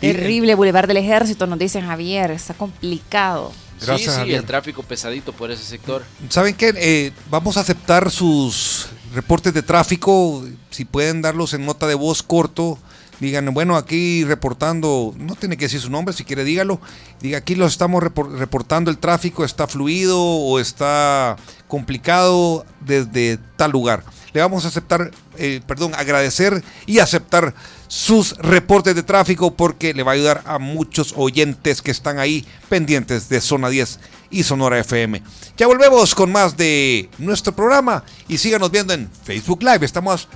Terrible, 0.00 0.54
Boulevard 0.54 0.86
del 0.86 0.98
Ejército, 0.98 1.46
nos 1.46 1.58
dicen 1.58 1.86
Javier, 1.86 2.30
está 2.30 2.52
complicado. 2.54 3.52
Gracias, 3.80 4.14
sí, 4.16 4.22
sí, 4.24 4.34
el 4.34 4.44
tráfico 4.44 4.82
pesadito 4.82 5.32
por 5.32 5.50
ese 5.50 5.64
sector. 5.64 6.02
¿Saben 6.28 6.54
qué? 6.54 6.72
Eh, 6.76 7.12
vamos 7.30 7.56
a 7.56 7.60
aceptar 7.60 8.10
sus 8.10 8.88
reportes 9.14 9.54
de 9.54 9.62
tráfico, 9.62 10.44
si 10.70 10.84
pueden 10.84 11.22
darlos 11.22 11.54
en 11.54 11.64
nota 11.64 11.86
de 11.86 11.94
voz 11.94 12.22
corto, 12.22 12.78
digan, 13.20 13.52
bueno, 13.54 13.76
aquí 13.76 14.22
reportando, 14.24 15.14
no 15.16 15.34
tiene 15.34 15.56
que 15.56 15.64
decir 15.64 15.80
su 15.80 15.90
nombre, 15.90 16.14
si 16.14 16.24
quiere 16.24 16.44
dígalo, 16.44 16.80
diga, 17.20 17.38
aquí 17.38 17.54
lo 17.54 17.66
estamos 17.66 18.02
repor- 18.02 18.30
reportando 18.36 18.90
el 18.90 18.98
tráfico, 18.98 19.44
está 19.44 19.66
fluido 19.66 20.20
o 20.20 20.60
está 20.60 21.36
complicado 21.66 22.64
desde 22.80 23.38
tal 23.56 23.70
lugar. 23.72 24.04
Le 24.34 24.40
vamos 24.42 24.64
a 24.66 24.68
aceptar, 24.68 25.10
eh, 25.38 25.62
perdón, 25.66 25.94
agradecer 25.94 26.62
y 26.86 26.98
aceptar 26.98 27.54
sus 27.88 28.36
reportes 28.36 28.94
de 28.94 29.02
tráfico 29.02 29.54
porque 29.54 29.94
le 29.94 30.02
va 30.02 30.12
a 30.12 30.14
ayudar 30.14 30.42
a 30.46 30.58
muchos 30.58 31.14
oyentes 31.16 31.82
que 31.82 31.90
están 31.90 32.18
ahí 32.18 32.46
pendientes 32.68 33.28
de 33.28 33.40
Zona 33.40 33.68
10 33.68 33.98
y 34.30 34.42
Sonora 34.42 34.78
FM. 34.78 35.22
Ya 35.56 35.66
volvemos 35.66 36.14
con 36.14 36.30
más 36.30 36.56
de 36.56 37.10
nuestro 37.18 37.54
programa 37.56 38.04
y 38.28 38.38
síganos 38.38 38.70
viendo 38.70 38.92
en 38.92 39.10
Facebook 39.24 39.62
Live. 39.62 39.84
Estamos 39.84 40.28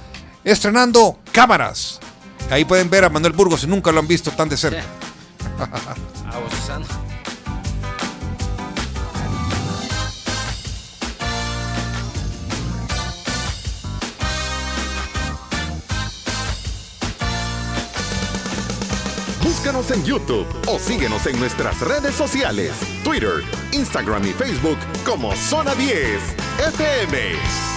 estrenando 0.44 1.18
cámaras. 1.30 2.00
Ahí 2.50 2.64
pueden 2.64 2.90
ver 2.90 3.04
a 3.04 3.08
Manuel 3.08 3.34
Burgos 3.34 3.60
si 3.60 3.66
nunca 3.66 3.92
lo 3.92 4.00
han 4.00 4.08
visto 4.08 4.30
tan 4.32 4.48
de 4.48 4.56
cerca. 4.56 4.84
Agua 6.26 6.48
Búscanos 19.72 19.90
en 19.96 20.04
YouTube 20.04 20.46
o 20.68 20.78
síguenos 20.78 21.26
en 21.26 21.38
nuestras 21.40 21.80
redes 21.80 22.14
sociales, 22.14 22.74
Twitter, 23.04 23.42
Instagram 23.72 24.22
y 24.26 24.32
Facebook 24.32 24.76
como 25.06 25.34
Zona 25.34 25.74
10 25.74 26.20
FM. 26.74 27.71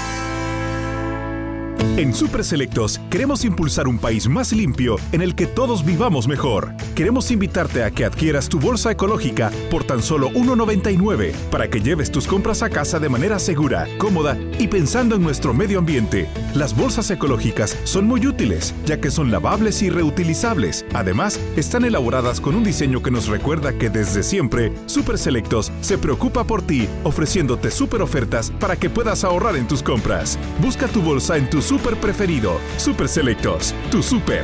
En 1.97 2.13
Super 2.13 2.43
Selectos 2.43 2.99
queremos 3.09 3.45
impulsar 3.45 3.87
un 3.87 3.97
país 3.97 4.27
más 4.27 4.51
limpio 4.51 4.97
en 5.13 5.21
el 5.21 5.33
que 5.33 5.47
todos 5.47 5.85
vivamos 5.85 6.27
mejor. 6.27 6.73
Queremos 6.93 7.31
invitarte 7.31 7.85
a 7.85 7.91
que 7.91 8.03
adquieras 8.03 8.49
tu 8.49 8.59
bolsa 8.59 8.91
ecológica 8.91 9.49
por 9.71 9.85
tan 9.85 10.03
solo 10.03 10.29
$1.99 10.31 11.31
para 11.49 11.69
que 11.69 11.79
lleves 11.79 12.11
tus 12.11 12.27
compras 12.27 12.63
a 12.63 12.69
casa 12.69 12.99
de 12.99 13.07
manera 13.07 13.39
segura, 13.39 13.87
cómoda 13.97 14.37
y 14.59 14.67
pensando 14.67 15.15
en 15.15 15.21
nuestro 15.21 15.53
medio 15.53 15.79
ambiente. 15.79 16.27
Las 16.53 16.75
bolsas 16.75 17.09
ecológicas 17.11 17.77
son 17.85 18.07
muy 18.07 18.27
útiles 18.27 18.75
ya 18.85 18.99
que 18.99 19.09
son 19.09 19.31
lavables 19.31 19.81
y 19.81 19.89
reutilizables. 19.89 20.85
Además, 20.93 21.39
están 21.55 21.85
elaboradas 21.85 22.41
con 22.41 22.55
un 22.55 22.65
diseño 22.65 23.01
que 23.01 23.11
nos 23.11 23.27
recuerda 23.27 23.71
que 23.71 23.89
desde 23.89 24.21
siempre 24.21 24.73
Super 24.85 25.17
Selectos 25.17 25.71
se 25.79 25.97
preocupa 25.97 26.43
por 26.43 26.61
ti 26.61 26.89
ofreciéndote 27.05 27.71
super 27.71 28.01
ofertas 28.01 28.51
para 28.59 28.75
que 28.75 28.89
puedas 28.89 29.23
ahorrar 29.23 29.55
en 29.55 29.65
tus 29.65 29.81
compras. 29.81 30.37
Busca 30.61 30.89
tu 30.89 31.01
bolsa 31.01 31.37
en 31.37 31.49
tu 31.49 31.61
super 31.61 31.84
preferido. 31.93 32.59
Super 32.77 33.07
Selectos, 33.07 33.75
tu 33.91 34.01
super. 34.01 34.43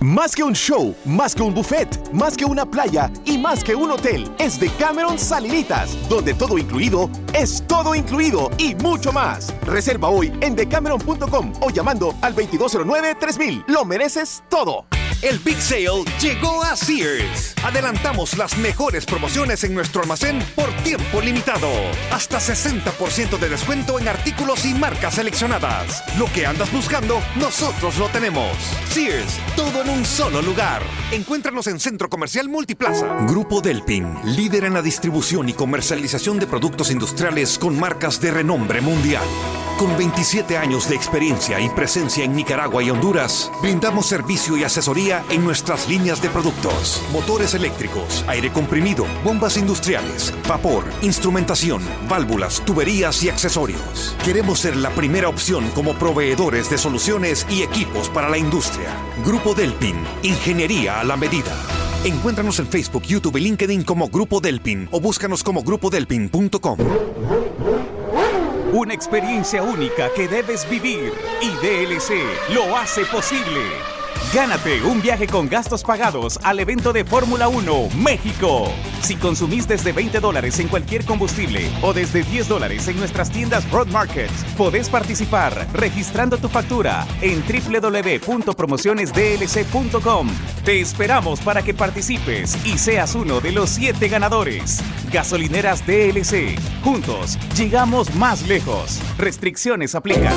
Más 0.00 0.34
que 0.34 0.42
un 0.42 0.52
show, 0.52 0.96
más 1.04 1.32
que 1.32 1.44
un 1.44 1.54
buffet, 1.54 2.12
más 2.12 2.36
que 2.36 2.44
una 2.44 2.66
playa 2.66 3.08
y 3.24 3.38
más 3.38 3.62
que 3.62 3.76
un 3.76 3.88
hotel, 3.88 4.28
es 4.40 4.58
de 4.58 4.68
Cameron 4.70 5.16
Salinitas, 5.16 5.96
donde 6.08 6.34
todo 6.34 6.58
incluido 6.58 7.08
es 7.32 7.62
todo 7.68 7.94
incluido 7.94 8.50
y 8.58 8.74
mucho 8.74 9.12
más. 9.12 9.54
Reserva 9.64 10.08
hoy 10.08 10.32
en 10.40 10.56
decameron.com 10.56 11.52
o 11.60 11.70
llamando 11.70 12.14
al 12.20 12.34
2209-3000. 12.34 13.64
Lo 13.68 13.84
mereces 13.84 14.42
todo. 14.48 14.86
El 15.22 15.38
Big 15.38 15.62
Sale 15.62 16.04
llegó 16.20 16.64
a 16.64 16.74
Sears. 16.74 17.54
Adelantamos 17.62 18.36
las 18.36 18.58
mejores 18.58 19.06
promociones 19.06 19.62
en 19.62 19.72
nuestro 19.72 20.02
almacén 20.02 20.40
por 20.56 20.68
tiempo 20.82 21.20
limitado. 21.20 21.70
Hasta 22.10 22.40
60% 22.40 23.38
de 23.38 23.48
descuento 23.48 24.00
en 24.00 24.08
artículos 24.08 24.64
y 24.64 24.74
marcas 24.74 25.14
seleccionadas. 25.14 26.02
Lo 26.18 26.26
que 26.32 26.44
andas 26.44 26.72
buscando, 26.72 27.22
nosotros 27.36 27.98
lo 27.98 28.08
tenemos. 28.08 28.48
Sears, 28.90 29.38
todo 29.54 29.82
en 29.82 29.90
un 29.90 30.04
solo 30.04 30.42
lugar. 30.42 30.82
Encuéntranos 31.12 31.68
en 31.68 31.78
Centro 31.78 32.10
Comercial 32.10 32.48
Multiplaza. 32.48 33.24
Grupo 33.28 33.60
Delpin, 33.60 34.12
líder 34.24 34.64
en 34.64 34.74
la 34.74 34.82
distribución 34.82 35.48
y 35.48 35.52
comercialización 35.52 36.40
de 36.40 36.48
productos 36.48 36.90
industriales 36.90 37.58
con 37.58 37.78
marcas 37.78 38.20
de 38.20 38.32
renombre 38.32 38.80
mundial. 38.80 39.22
Con 39.78 39.96
27 39.96 40.58
años 40.58 40.88
de 40.88 40.94
experiencia 40.94 41.58
y 41.58 41.68
presencia 41.70 42.24
en 42.24 42.36
Nicaragua 42.36 42.82
y 42.82 42.90
Honduras, 42.90 43.50
brindamos 43.62 44.06
servicio 44.06 44.56
y 44.56 44.64
asesoría 44.64 45.11
en 45.30 45.44
nuestras 45.44 45.88
líneas 45.88 46.22
de 46.22 46.30
productos. 46.30 47.02
Motores 47.12 47.54
eléctricos, 47.54 48.24
aire 48.28 48.50
comprimido, 48.50 49.06
bombas 49.24 49.56
industriales, 49.56 50.32
vapor, 50.48 50.84
instrumentación, 51.02 51.82
válvulas, 52.08 52.62
tuberías 52.64 53.22
y 53.22 53.28
accesorios. 53.28 54.16
Queremos 54.24 54.60
ser 54.60 54.76
la 54.76 54.90
primera 54.90 55.28
opción 55.28 55.68
como 55.74 55.94
proveedores 55.94 56.70
de 56.70 56.78
soluciones 56.78 57.46
y 57.50 57.62
equipos 57.62 58.08
para 58.08 58.28
la 58.30 58.38
industria. 58.38 58.88
Grupo 59.24 59.54
Delpin, 59.54 59.96
ingeniería 60.22 61.00
a 61.00 61.04
la 61.04 61.16
medida. 61.16 61.52
Encuéntranos 62.04 62.58
en 62.58 62.66
Facebook, 62.66 63.02
YouTube 63.02 63.36
y 63.36 63.40
LinkedIn 63.40 63.84
como 63.84 64.08
Grupo 64.08 64.40
Delpin 64.40 64.88
o 64.90 65.00
búscanos 65.00 65.42
como 65.42 65.62
grupodelpin.com. 65.62 66.78
Una 68.72 68.94
experiencia 68.94 69.62
única 69.62 70.10
que 70.14 70.26
debes 70.26 70.68
vivir 70.68 71.12
y 71.42 71.48
DLC 71.64 72.14
lo 72.54 72.74
hace 72.76 73.04
posible. 73.04 73.60
Gánate 74.30 74.82
un 74.82 75.00
viaje 75.02 75.26
con 75.26 75.48
gastos 75.48 75.82
pagados 75.82 76.38
al 76.42 76.60
evento 76.60 76.94
de 76.94 77.04
Fórmula 77.04 77.48
1 77.48 77.88
México. 77.96 78.72
Si 79.02 79.16
consumís 79.16 79.68
desde 79.68 79.92
20 79.92 80.20
dólares 80.20 80.58
en 80.58 80.68
cualquier 80.68 81.04
combustible 81.04 81.70
o 81.82 81.92
desde 81.92 82.22
10 82.22 82.48
dólares 82.48 82.88
en 82.88 82.98
nuestras 82.98 83.30
tiendas 83.30 83.70
Road 83.70 83.88
Markets, 83.88 84.44
podés 84.56 84.88
participar 84.88 85.66
registrando 85.74 86.38
tu 86.38 86.48
factura 86.48 87.06
en 87.20 87.42
www.promocionesdlc.com. 87.42 90.28
Te 90.64 90.80
esperamos 90.80 91.40
para 91.40 91.62
que 91.62 91.74
participes 91.74 92.56
y 92.64 92.78
seas 92.78 93.14
uno 93.14 93.40
de 93.40 93.52
los 93.52 93.68
7 93.70 94.08
ganadores. 94.08 94.82
Gasolineras 95.12 95.86
DLC. 95.86 96.58
Juntos 96.82 97.38
llegamos 97.54 98.14
más 98.14 98.48
lejos. 98.48 98.98
Restricciones 99.18 99.94
aplican. 99.94 100.32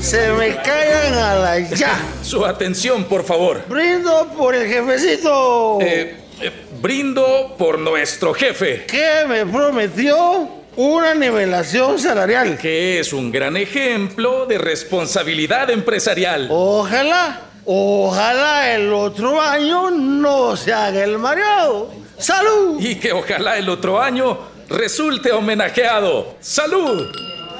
Se 0.00 0.32
me 0.32 0.56
callan 0.56 1.14
a 1.14 1.34
la 1.34 1.58
ya. 1.58 2.00
Su 2.22 2.44
atención, 2.46 3.04
por 3.04 3.24
favor. 3.24 3.62
Brindo 3.68 4.28
por 4.36 4.54
el 4.54 4.66
jefecito. 4.68 5.78
Eh, 5.80 6.16
eh, 6.40 6.52
brindo 6.80 7.54
por 7.58 7.78
nuestro 7.78 8.32
jefe. 8.32 8.86
que 8.86 9.24
me 9.28 9.44
prometió 9.44 10.48
una 10.76 11.14
nivelación 11.14 11.98
salarial. 11.98 12.56
Que 12.56 13.00
es 13.00 13.12
un 13.12 13.30
gran 13.32 13.56
ejemplo 13.56 14.46
de 14.46 14.58
responsabilidad 14.58 15.68
empresarial. 15.70 16.48
Ojalá, 16.50 17.40
ojalá 17.66 18.72
el 18.74 18.92
otro 18.92 19.40
año 19.40 19.90
no 19.90 20.56
se 20.56 20.72
haga 20.72 21.02
el 21.04 21.18
mareado. 21.18 21.90
¡Salud! 22.16 22.80
Y 22.80 22.94
que 22.96 23.12
ojalá 23.12 23.58
el 23.58 23.68
otro 23.68 24.00
año 24.00 24.38
resulte 24.68 25.32
homenajeado. 25.32 26.36
¡Salud! 26.40 27.08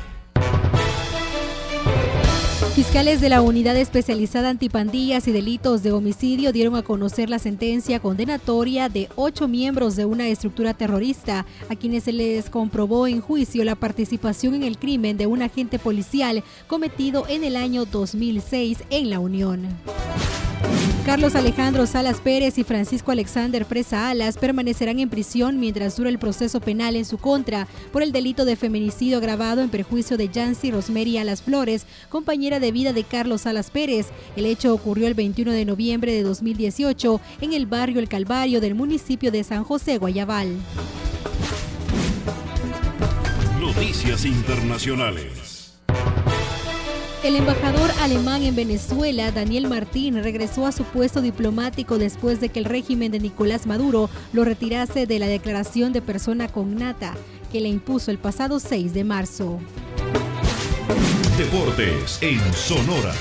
Fiscales 2.79 3.21
de 3.21 3.29
la 3.29 3.43
Unidad 3.43 3.77
Especializada 3.77 4.51
Antipandillas 4.51 5.27
y 5.27 5.33
Delitos 5.33 5.83
de 5.83 5.91
Homicidio 5.91 6.53
dieron 6.53 6.77
a 6.77 6.83
conocer 6.83 7.29
la 7.29 7.41
sentencia 7.41 7.99
condenatoria 7.99 8.89
de 8.89 9.09
ocho 9.17 9.49
miembros 9.49 9.97
de 9.97 10.05
una 10.05 10.29
estructura 10.29 10.75
terrorista 10.75 11.45
a 11.69 11.75
quienes 11.75 12.05
se 12.05 12.13
les 12.13 12.49
comprobó 12.51 13.09
en 13.09 13.21
juicio 13.21 13.65
la 13.65 13.75
participación 13.75 14.55
en 14.55 14.63
el 14.63 14.79
crimen 14.79 15.17
de 15.17 15.27
un 15.27 15.43
agente 15.43 15.81
policial 15.81 16.45
cometido 16.69 17.27
en 17.29 17.43
el 17.43 17.57
año 17.57 17.85
2006 17.85 18.85
en 18.91 19.11
la 19.11 19.19
Unión. 19.19 19.67
Carlos 21.09 21.35
Alejandro 21.35 21.87
Salas 21.87 22.21
Pérez 22.21 22.59
y 22.59 22.65
Francisco 22.65 23.13
Alexander 23.13 23.65
Presa 23.65 24.11
Alas 24.11 24.37
permanecerán 24.37 24.99
en 25.01 25.09
prisión 25.09 25.59
mientras 25.59 25.97
dura 25.97 26.11
el 26.11 26.19
proceso 26.19 26.61
penal 26.61 26.97
en 26.97 27.07
su 27.07 27.17
contra 27.17 27.67
por 27.93 28.03
el 28.03 28.13
delito 28.13 28.45
de 28.45 28.57
feminicidio 28.57 29.17
agravado 29.17 29.63
en 29.63 29.71
perjuicio 29.71 30.19
de 30.19 30.29
Yancy 30.29 30.71
Rosemary 30.71 31.17
Alas 31.17 31.41
Flores, 31.41 31.87
compañera 32.11 32.61
de 32.61 32.73
vida 32.73 32.93
de 32.93 33.05
Carlos 33.05 33.41
Salas 33.41 33.71
Pérez. 33.71 34.09
El 34.37 34.45
hecho 34.45 34.75
ocurrió 34.75 35.07
el 35.07 35.15
21 35.15 35.53
de 35.53 35.65
noviembre 35.65 36.13
de 36.13 36.23
2018 36.23 37.23
en 37.41 37.55
el 37.55 37.65
barrio 37.65 38.01
El 38.01 38.09
Calvario 38.11 38.61
del 38.61 38.75
municipio 38.75 39.33
de 39.33 39.45
San 39.45 39.65
José, 39.65 39.97
Guayabal. 39.97 40.55
Noticias 43.59 44.27
internacionales. 44.27 45.79
El 47.25 47.35
embajador 47.35 47.91
alemán 48.01 48.45
en 48.45 48.55
Venezuela, 48.55 49.33
Daniel 49.33 49.69
Martín, 49.69 50.23
regresó 50.23 50.67
a 50.67 50.73
su 50.73 50.85
puesto 50.85 51.21
diplomático 51.21 51.99
después 51.99 52.41
de 52.41 52.49
que 52.49 52.61
el 52.61 52.65
régimen 52.65 53.11
de 53.11 53.19
Nicolás 53.19 53.67
Maduro 53.67 54.09
lo 54.33 54.45
retirase 54.45 55.07
de 55.07 55.19
la 55.19 55.27
declaración 55.27 55.93
de 55.93 56.01
persona 56.01 56.47
cognata 56.47 57.15
que 57.51 57.61
le 57.61 57.69
impuso 57.69 58.13
el 58.13 58.19
pasado 58.19 58.61
6 58.61 58.95
de 58.95 59.03
marzo. 59.03 59.59
Deportes 61.37 62.19
en 62.23 62.41
Sonora. 62.55 63.15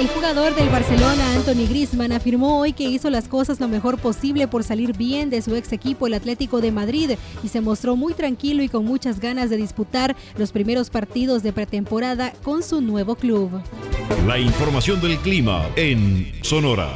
El 0.00 0.08
jugador 0.08 0.56
del 0.56 0.68
Barcelona, 0.70 1.34
Anthony 1.36 1.68
Griezmann, 1.68 2.10
afirmó 2.10 2.58
hoy 2.58 2.72
que 2.72 2.82
hizo 2.82 3.10
las 3.10 3.28
cosas 3.28 3.60
lo 3.60 3.68
mejor 3.68 3.96
posible 3.98 4.48
por 4.48 4.64
salir 4.64 4.96
bien 4.96 5.30
de 5.30 5.40
su 5.40 5.54
ex 5.54 5.72
equipo, 5.72 6.08
el 6.08 6.14
Atlético 6.14 6.60
de 6.60 6.72
Madrid, 6.72 7.12
y 7.44 7.48
se 7.48 7.60
mostró 7.60 7.94
muy 7.94 8.12
tranquilo 8.12 8.64
y 8.64 8.68
con 8.68 8.84
muchas 8.84 9.20
ganas 9.20 9.50
de 9.50 9.56
disputar 9.56 10.16
los 10.36 10.50
primeros 10.50 10.90
partidos 10.90 11.44
de 11.44 11.52
pretemporada 11.52 12.32
con 12.42 12.64
su 12.64 12.80
nuevo 12.80 13.14
club. 13.14 13.50
La 14.26 14.36
información 14.36 15.00
del 15.00 15.16
clima 15.18 15.64
en 15.76 16.32
Sonora. 16.42 16.90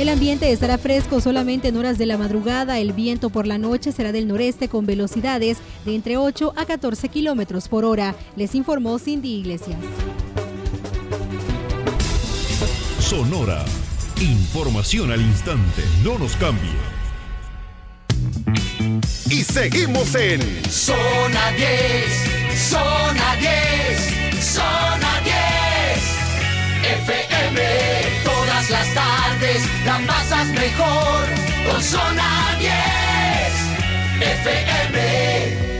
El 0.00 0.08
ambiente 0.08 0.50
estará 0.50 0.78
fresco 0.78 1.20
solamente 1.20 1.68
en 1.68 1.76
horas 1.76 1.98
de 1.98 2.06
la 2.06 2.16
madrugada. 2.16 2.78
El 2.78 2.94
viento 2.94 3.28
por 3.28 3.46
la 3.46 3.58
noche 3.58 3.92
será 3.92 4.12
del 4.12 4.26
noreste 4.26 4.66
con 4.66 4.86
velocidades 4.86 5.58
de 5.84 5.94
entre 5.94 6.16
8 6.16 6.54
a 6.56 6.64
14 6.64 7.10
kilómetros 7.10 7.68
por 7.68 7.84
hora. 7.84 8.14
Les 8.34 8.54
informó 8.54 8.98
Cindy 8.98 9.28
Iglesias. 9.28 9.78
Sonora. 12.98 13.62
Información 14.22 15.12
al 15.12 15.20
instante. 15.20 15.82
No 16.02 16.18
nos 16.18 16.34
cambie. 16.36 16.72
Y 19.28 19.44
seguimos 19.44 20.14
en 20.14 20.40
Zona 20.70 21.52
10, 21.52 22.58
Zona 22.70 23.36
10, 23.36 24.44
Zona 24.54 25.20
10. 25.24 25.49
FM, 26.82 27.60
todas 28.24 28.70
las 28.70 28.94
tardes 28.94 29.62
la 29.84 30.00
pasas 30.06 30.48
mejor 30.48 31.26
con 31.66 31.82
Zona 31.82 32.56
10. 32.58 32.70
FM. 34.20 35.79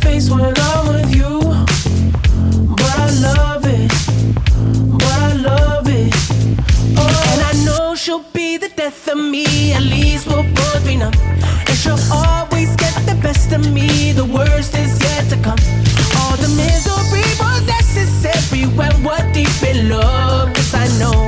face 0.00 0.30
when 0.30 0.54
I'm 0.56 0.88
with 0.88 1.14
you, 1.14 1.40
but 2.76 2.94
I 2.98 3.08
love 3.28 3.64
it, 3.66 3.90
but 5.00 5.14
I 5.26 5.32
love 5.34 5.86
it. 5.88 6.12
Oh, 6.96 7.30
and 7.30 7.40
I 7.50 7.52
know 7.64 7.94
she'll 7.94 8.24
be 8.32 8.56
the 8.56 8.68
death 8.68 9.08
of 9.08 9.18
me. 9.18 9.72
At 9.72 9.82
least 9.82 10.26
we'll 10.26 10.48
both 10.54 10.84
be 10.86 10.96
numb. 10.96 11.14
And 11.68 11.76
she'll 11.76 12.04
always 12.12 12.74
get 12.76 12.94
the 13.06 13.18
best 13.22 13.52
of 13.52 13.72
me. 13.72 14.12
The 14.12 14.24
worst 14.24 14.76
is 14.76 15.00
yet 15.00 15.28
to 15.30 15.36
come. 15.36 15.60
All 16.18 16.36
the 16.36 16.50
misery 16.56 17.28
was 17.42 17.60
necessary 17.66 18.64
when 18.78 18.92
we're 19.04 19.32
deep 19.32 19.62
in 19.62 19.88
love. 19.88 20.48
Yes, 20.56 20.74
I 20.74 20.86
know. 20.98 21.27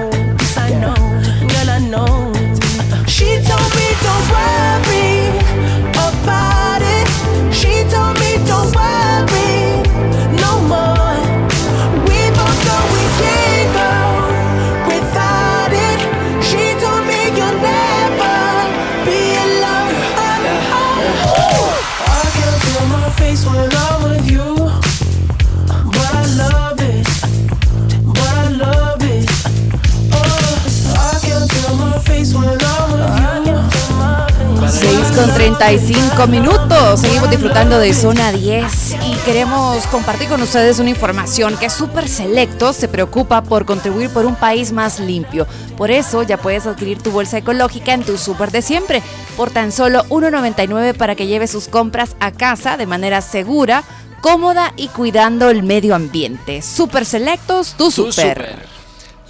6 35.61 35.81
con 36.17 36.27
35 36.27 36.27
minutos. 36.27 37.01
Seguimos 37.01 37.29
disfrutando 37.29 37.79
de 37.79 37.93
Zona 37.93 38.33
10 38.33 38.95
y 39.05 39.15
queremos 39.27 39.87
compartir 39.89 40.31
con 40.31 40.41
ustedes 40.41 40.79
una 40.79 40.89
información 40.89 41.55
que 41.59 41.69
Super 41.69 42.09
Selectos 42.09 42.77
se 42.77 42.89
preocupa 42.89 43.43
por 43.43 43.67
contribuir 43.67 44.09
por 44.09 44.25
un 44.25 44.37
país 44.37 44.73
más 44.73 45.01
limpio. 45.01 45.47
Por 45.77 45.91
eso 45.91 46.23
ya 46.23 46.39
puedes 46.39 46.67
adquirir 46.67 47.03
tu 47.03 47.11
bolsa 47.11 47.37
ecológica 47.37 47.93
en 47.93 48.05
tu 48.05 48.17
super 48.17 48.51
de 48.51 48.63
siempre 48.63 49.03
por 49.37 49.51
tan 49.51 49.71
solo 49.71 50.03
1.99 50.05 50.97
para 50.97 51.15
que 51.15 51.27
lleves 51.27 51.51
sus 51.51 51.69
compras 51.69 52.17
a 52.21 52.33
casa 52.33 52.79
de 52.79 52.87
manera 52.87 53.21
segura, 53.21 53.85
cómoda 54.23 54.73
y 54.79 54.89
cuidando 54.89 55.51
el 55.51 55.63
medio 55.63 55.95
ambiente. 55.95 56.63
Super 56.63 57.05
Selectos, 57.05 57.75
tu 57.77 57.91
super. 57.91 58.80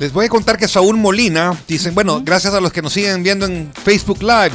Les 0.00 0.14
voy 0.14 0.24
a 0.24 0.28
contar 0.30 0.56
que 0.56 0.66
Saúl 0.66 0.96
Molina, 0.96 1.54
dicen, 1.68 1.94
bueno, 1.94 2.22
gracias 2.24 2.54
a 2.54 2.60
los 2.62 2.72
que 2.72 2.80
nos 2.80 2.94
siguen 2.94 3.22
viendo 3.22 3.44
en 3.44 3.70
Facebook 3.84 4.22
Live. 4.22 4.52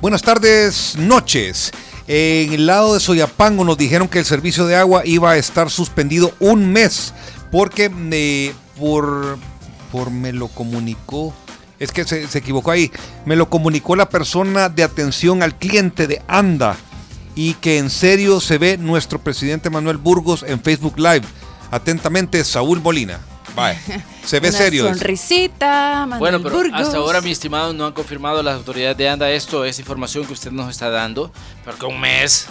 Buenas 0.00 0.22
tardes, 0.22 0.96
noches. 0.96 1.70
En 2.08 2.54
el 2.54 2.64
lado 2.64 2.94
de 2.94 3.00
Soyapango 3.00 3.62
nos 3.62 3.76
dijeron 3.76 4.08
que 4.08 4.20
el 4.20 4.24
servicio 4.24 4.64
de 4.64 4.74
agua 4.74 5.02
iba 5.04 5.32
a 5.32 5.36
estar 5.36 5.70
suspendido 5.70 6.32
un 6.40 6.72
mes 6.72 7.12
porque 7.52 7.92
eh, 8.10 8.54
por, 8.78 9.36
por 9.92 10.10
me 10.10 10.32
lo 10.32 10.48
comunicó. 10.48 11.34
Es 11.78 11.92
que 11.92 12.04
se, 12.04 12.26
se 12.26 12.38
equivocó 12.38 12.70
ahí. 12.70 12.90
Me 13.26 13.36
lo 13.36 13.50
comunicó 13.50 13.96
la 13.96 14.08
persona 14.08 14.70
de 14.70 14.82
atención 14.82 15.42
al 15.42 15.58
cliente 15.58 16.06
de 16.06 16.22
ANDA 16.26 16.74
y 17.34 17.52
que 17.52 17.76
en 17.76 17.90
serio 17.90 18.40
se 18.40 18.56
ve 18.56 18.78
nuestro 18.78 19.18
presidente 19.18 19.68
Manuel 19.68 19.98
Burgos 19.98 20.42
en 20.48 20.62
Facebook 20.62 20.96
Live. 20.96 21.24
Atentamente, 21.70 22.42
Saúl 22.44 22.80
Molina. 22.80 23.20
Bye. 23.56 23.76
Se 24.24 24.38
ve 24.38 24.52
serio. 24.52 24.84
Sonrisita, 24.86 26.06
Bueno, 26.18 26.40
pero 26.42 26.56
Burgos. 26.56 26.80
hasta 26.80 26.98
ahora, 26.98 27.20
mi 27.20 27.30
estimado, 27.30 27.72
no 27.72 27.86
han 27.86 27.92
confirmado 27.92 28.42
las 28.42 28.54
autoridades 28.56 28.96
de 28.96 29.08
ANDA 29.08 29.30
esto, 29.30 29.64
es 29.64 29.78
información 29.78 30.26
que 30.26 30.32
usted 30.34 30.50
nos 30.52 30.70
está 30.70 30.90
dando. 30.90 31.32
Pero 31.64 31.78
que 31.78 31.86
un 31.86 31.98
mes. 32.00 32.46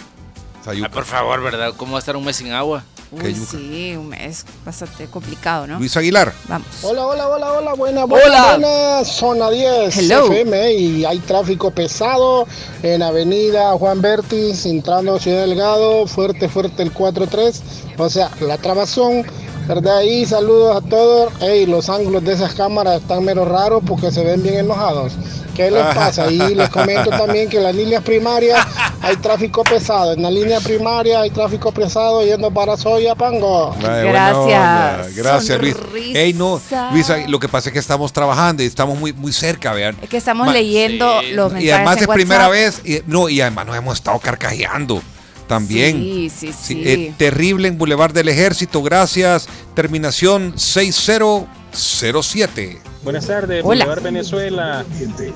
Por 0.92 1.04
favor, 1.04 1.42
¿verdad? 1.42 1.74
¿Cómo 1.76 1.92
va 1.92 1.98
a 1.98 2.00
estar 2.00 2.16
un 2.16 2.24
mes 2.24 2.36
sin 2.36 2.52
agua? 2.52 2.82
Uy, 3.12 3.36
sí, 3.36 3.94
un 3.96 4.08
mes 4.08 4.44
bastante 4.64 5.06
complicado, 5.06 5.68
¿no? 5.68 5.78
Luis 5.78 5.96
Aguilar. 5.96 6.32
Vamos. 6.48 6.66
Hola, 6.82 7.06
hola, 7.06 7.28
hola, 7.28 7.52
hola, 7.52 7.74
buena, 7.74 8.04
buena, 8.04 8.26
Hola. 8.26 8.56
buena, 8.58 9.04
zona 9.04 9.48
10 9.48 9.96
Hello. 9.96 10.26
FM 10.26 10.72
y 10.72 11.04
hay 11.04 11.20
tráfico 11.20 11.70
pesado 11.70 12.48
en 12.82 13.02
Avenida 13.02 13.72
Juan 13.78 14.02
Bertis, 14.02 14.66
entrando 14.66 15.14
a 15.14 15.20
Ciudad 15.20 15.42
Delgado, 15.46 16.08
fuerte, 16.08 16.48
fuerte 16.48 16.82
el 16.82 16.90
43, 16.92 17.62
o 17.98 18.10
sea, 18.10 18.30
la 18.40 18.58
trabazón 18.58 19.24
¿Verdad? 19.66 20.02
Y 20.02 20.24
saludos 20.26 20.76
a 20.76 20.88
todos. 20.88 21.32
Ey, 21.42 21.66
los 21.66 21.90
ángulos 21.90 22.22
de 22.22 22.34
esas 22.34 22.54
cámaras 22.54 23.00
están 23.02 23.24
mero 23.24 23.44
raros 23.44 23.82
porque 23.84 24.12
se 24.12 24.22
ven 24.22 24.40
bien 24.40 24.58
enojados. 24.58 25.14
¿Qué 25.56 25.72
les 25.72 25.84
pasa? 25.94 26.30
Y 26.30 26.54
les 26.54 26.68
comento 26.68 27.10
también 27.10 27.48
que 27.48 27.56
en 27.56 27.64
las 27.64 27.74
líneas 27.74 28.04
primarias 28.04 28.64
hay 29.02 29.16
tráfico 29.16 29.64
pesado. 29.64 30.12
En 30.12 30.22
la 30.22 30.30
línea 30.30 30.55
primaria 30.60 31.20
hay 31.20 31.30
tráfico 31.30 31.72
pesado 31.72 32.24
yendo 32.24 32.50
para 32.50 32.76
Soyapango. 32.76 33.70
Onda. 33.70 35.06
Gracias, 35.14 35.60
Luis. 35.60 35.76
Ey, 36.14 36.32
no, 36.32 36.60
Luisa, 36.92 37.18
lo 37.28 37.38
que 37.40 37.48
pasa 37.48 37.68
es 37.68 37.72
que 37.72 37.78
estamos 37.78 38.12
trabajando 38.12 38.62
y 38.62 38.66
estamos 38.66 38.98
muy, 38.98 39.12
muy 39.12 39.32
cerca, 39.32 39.72
vean. 39.72 39.96
Es 40.02 40.08
que 40.08 40.16
estamos 40.16 40.46
Ma- 40.46 40.52
leyendo 40.52 41.22
los 41.32 41.52
mensajes 41.52 41.64
Y 41.64 41.70
además 41.70 41.96
en 41.98 42.02
es 42.02 42.08
primera 42.08 42.48
vez, 42.48 42.80
y, 42.84 43.00
no, 43.06 43.28
y 43.28 43.40
además 43.40 43.66
nos 43.66 43.76
hemos 43.76 43.94
estado 43.96 44.18
carcajeando 44.18 45.02
también. 45.46 45.96
Sí, 45.98 46.30
sí, 46.34 46.52
sí. 46.52 46.82
eh, 46.84 47.12
terrible 47.16 47.68
en 47.68 47.78
Boulevard 47.78 48.12
del 48.12 48.28
Ejército, 48.28 48.82
gracias. 48.82 49.48
Terminación 49.74 50.54
6007. 50.56 52.78
Buenas 53.06 53.28
tardes, 53.28 53.62
Hola. 53.64 53.84
Boulevard 53.84 54.02
Venezuela, 54.02 54.84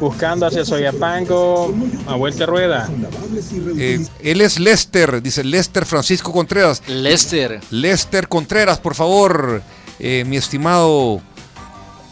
buscando 0.01 0.45
hacia 0.45 0.65
Soyapango, 0.65 1.73
a 2.09 2.17
vuelta 2.17 2.41
de 2.41 2.47
rueda. 2.47 2.89
Eh, 3.79 4.05
él 4.25 4.41
es 4.41 4.59
Lester, 4.59 5.23
dice 5.23 5.45
Lester 5.45 5.87
Francisco 5.87 6.33
Contreras. 6.33 6.83
Lester. 6.89 7.61
Lester 7.71 8.27
Contreras, 8.27 8.81
por 8.81 8.97
favor, 8.97 9.63
eh, 10.01 10.25
mi 10.27 10.37
estimado 10.37 11.21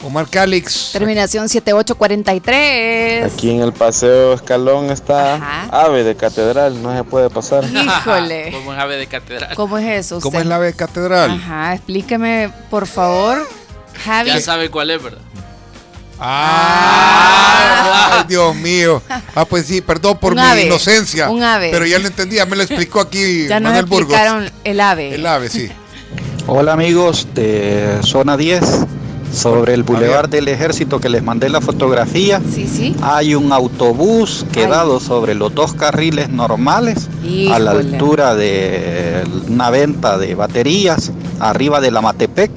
Omar 0.04 0.28
Calix. 0.30 0.90
Terminación 0.92 1.48
7843. 1.48 3.32
Aquí 3.32 3.50
en 3.50 3.60
el 3.60 3.72
Paseo 3.72 4.34
Escalón 4.34 4.92
está 4.92 5.64
Ave 5.72 6.04
de 6.04 6.14
Catedral, 6.14 6.80
no 6.80 6.96
se 6.96 7.02
puede 7.02 7.30
pasar. 7.30 7.64
Híjole. 7.74 8.52
Como 8.52 8.74
es 8.74 8.78
ave 8.78 8.96
de 8.96 9.08
catedral. 9.08 9.56
¿Cómo 9.56 9.76
es 9.76 10.06
eso? 10.06 10.20
¿Cómo 10.20 10.38
es 10.38 10.46
la 10.46 10.54
ave 10.54 10.72
catedral? 10.72 11.32
Ajá, 11.32 11.74
explíqueme, 11.74 12.52
por 12.70 12.86
favor. 12.86 13.44
Javi. 14.04 14.28
Ya 14.30 14.40
sabe 14.40 14.70
cuál 14.70 14.90
es, 14.90 15.02
¿verdad? 15.02 15.18
Ay, 16.20 18.24
Dios 18.28 18.54
mío. 18.56 19.02
Ah, 19.34 19.44
pues 19.44 19.66
sí, 19.66 19.80
perdón 19.80 20.18
por 20.18 20.32
Un 20.32 20.40
mi 20.40 20.46
ave, 20.46 20.66
inocencia. 20.66 21.30
un 21.30 21.42
ave. 21.42 21.70
Pero 21.70 21.86
ya 21.86 21.98
lo 21.98 22.06
entendí, 22.08 22.36
ya 22.36 22.46
me 22.46 22.56
lo 22.56 22.62
explicó 22.62 23.00
aquí 23.00 23.46
Ya 23.48 23.60
nos 23.60 23.70
Manuel 23.70 23.86
Burgos. 23.86 24.12
explicaron 24.14 24.50
el 24.64 24.80
ave. 24.80 25.14
El 25.14 25.26
ave, 25.26 25.48
sí. 25.48 25.68
Hola 26.46 26.72
amigos 26.72 27.28
de 27.34 27.98
Zona 28.02 28.36
10. 28.36 28.62
Sobre 29.32 29.74
el 29.74 29.82
Boulevard 29.82 30.30
del 30.30 30.48
Ejército 30.48 31.00
que 31.00 31.10
les 31.10 31.22
mandé 31.22 31.50
la 31.50 31.60
fotografía, 31.60 32.40
hay 33.02 33.34
un 33.34 33.52
autobús 33.52 34.46
quedado 34.52 35.00
sobre 35.00 35.34
los 35.34 35.54
dos 35.54 35.74
carriles 35.74 36.30
normales 36.30 37.08
a 37.52 37.58
la 37.58 37.72
altura 37.72 38.34
de 38.34 39.22
una 39.48 39.68
venta 39.68 40.16
de 40.16 40.34
baterías 40.34 41.12
arriba 41.40 41.82
de 41.82 41.90
la 41.90 42.00
Matepec 42.00 42.50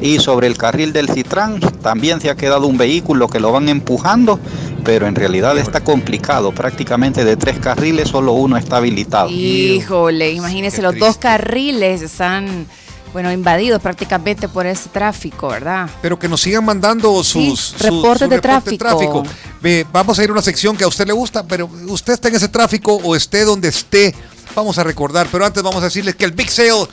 y 0.00 0.18
sobre 0.20 0.46
el 0.46 0.56
carril 0.56 0.92
del 0.92 1.08
Citrán 1.08 1.60
también 1.82 2.20
se 2.20 2.30
ha 2.30 2.36
quedado 2.36 2.66
un 2.66 2.78
vehículo 2.78 3.28
que 3.28 3.40
lo 3.40 3.50
van 3.52 3.68
empujando, 3.68 4.38
pero 4.84 5.06
en 5.06 5.14
realidad 5.14 5.58
está 5.58 5.80
complicado, 5.80 6.52
prácticamente 6.52 7.24
de 7.24 7.36
tres 7.36 7.58
carriles 7.58 8.08
solo 8.08 8.32
uno 8.32 8.56
está 8.56 8.76
habilitado. 8.76 9.28
Híjole, 9.30 10.32
imagínese, 10.32 10.82
los 10.82 10.98
dos 10.98 11.16
carriles 11.18 12.02
están, 12.02 12.66
bueno, 13.12 13.32
invadidos 13.32 13.82
prácticamente 13.82 14.48
por 14.48 14.66
ese 14.66 14.88
tráfico, 14.88 15.48
¿verdad? 15.48 15.88
Pero 16.00 16.18
que 16.18 16.28
nos 16.28 16.40
sigan 16.40 16.64
mandando 16.64 17.22
sus, 17.24 17.58
sus- 17.60 17.78
reportes 17.80 18.20
sus 18.20 18.30
de 18.30 18.36
reportes 18.40 18.78
tráfico. 18.78 19.24
Vamos 19.92 20.18
a 20.18 20.24
ir 20.24 20.30
a 20.30 20.32
una 20.32 20.42
sección 20.42 20.76
que 20.76 20.84
a 20.84 20.88
usted 20.88 21.06
le 21.06 21.12
gusta, 21.12 21.42
pero 21.44 21.68
usted 21.88 22.12
está 22.12 22.28
en 22.28 22.36
ese 22.36 22.48
tráfico 22.48 22.94
o 23.02 23.16
esté 23.16 23.44
donde 23.44 23.68
esté. 23.68 24.14
Vamos 24.54 24.78
a 24.78 24.84
recordar, 24.84 25.26
pero 25.30 25.44
antes 25.44 25.62
vamos 25.62 25.82
a 25.82 25.86
decirles 25.86 26.16
que 26.16 26.24
el 26.24 26.32
Big 26.32 26.50
Sale 26.50 26.86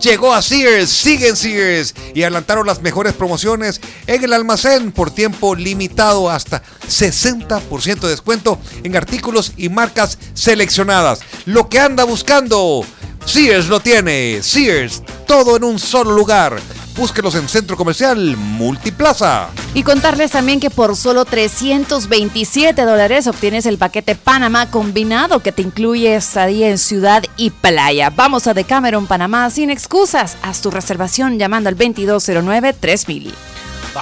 llegó 0.00 0.34
a 0.34 0.42
Sears, 0.42 0.90
sigue 0.90 1.28
en 1.28 1.36
Sears 1.36 1.94
y 2.14 2.22
adelantaron 2.22 2.66
las 2.66 2.82
mejores 2.82 3.12
promociones 3.12 3.80
en 4.06 4.24
el 4.24 4.32
almacén 4.32 4.92
por 4.92 5.10
tiempo 5.10 5.54
limitado 5.54 6.30
hasta 6.30 6.62
60% 6.88 8.00
de 8.00 8.08
descuento 8.08 8.58
en 8.82 8.96
artículos 8.96 9.52
y 9.56 9.68
marcas 9.68 10.18
seleccionadas. 10.34 11.20
Lo 11.44 11.68
que 11.68 11.78
anda 11.78 12.04
buscando, 12.04 12.84
Sears 13.24 13.68
lo 13.68 13.80
tiene. 13.80 14.42
Sears, 14.42 15.02
todo 15.26 15.56
en 15.56 15.64
un 15.64 15.78
solo 15.78 16.12
lugar. 16.12 16.60
Búsquelos 16.96 17.34
en 17.34 17.46
Centro 17.46 17.76
Comercial 17.76 18.36
Multiplaza. 18.38 19.48
Y 19.74 19.82
contarles 19.82 20.30
también 20.30 20.60
que 20.60 20.70
por 20.70 20.96
solo 20.96 21.26
327 21.26 22.82
dólares 22.82 23.26
obtienes 23.26 23.66
el 23.66 23.76
paquete 23.76 24.14
Panamá 24.14 24.70
combinado 24.70 25.40
que 25.40 25.52
te 25.52 25.60
incluye 25.60 26.16
estadía 26.16 26.70
en 26.70 26.78
ciudad 26.78 27.22
y 27.36 27.50
playa. 27.50 28.08
Vamos 28.08 28.46
a 28.46 28.54
Decameron, 28.54 29.06
Panamá 29.06 29.50
sin 29.50 29.68
excusas. 29.68 30.38
Haz 30.42 30.62
tu 30.62 30.70
reservación 30.70 31.38
llamando 31.38 31.68
al 31.68 31.76
2209-3000. 31.76 33.30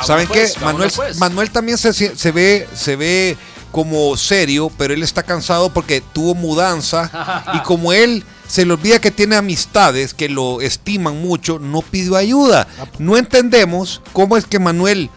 ¿Saben 0.04 0.28
pues, 0.28 0.52
qué? 0.52 0.64
Manuel, 0.64 0.92
pues. 0.94 1.18
Manuel 1.18 1.50
también 1.50 1.78
se, 1.78 1.92
se 1.92 2.30
ve, 2.30 2.68
se 2.74 2.94
ve 2.94 3.36
como 3.72 4.16
serio, 4.16 4.70
pero 4.78 4.94
él 4.94 5.02
está 5.02 5.24
cansado 5.24 5.68
porque 5.70 6.00
tuvo 6.00 6.36
mudanza 6.36 7.10
y 7.54 7.58
como 7.62 7.92
él 7.92 8.24
se 8.54 8.64
le 8.64 8.72
olvida 8.72 9.00
que 9.00 9.10
tiene 9.10 9.34
amistades 9.34 10.14
que 10.14 10.28
lo 10.28 10.60
estiman 10.60 11.20
mucho, 11.20 11.58
no 11.58 11.82
pidió 11.82 12.14
ayuda. 12.14 12.68
No 13.00 13.16
entendemos 13.16 14.00
cómo 14.12 14.36
es 14.36 14.44
que 14.46 14.60
Manuel 14.60 15.10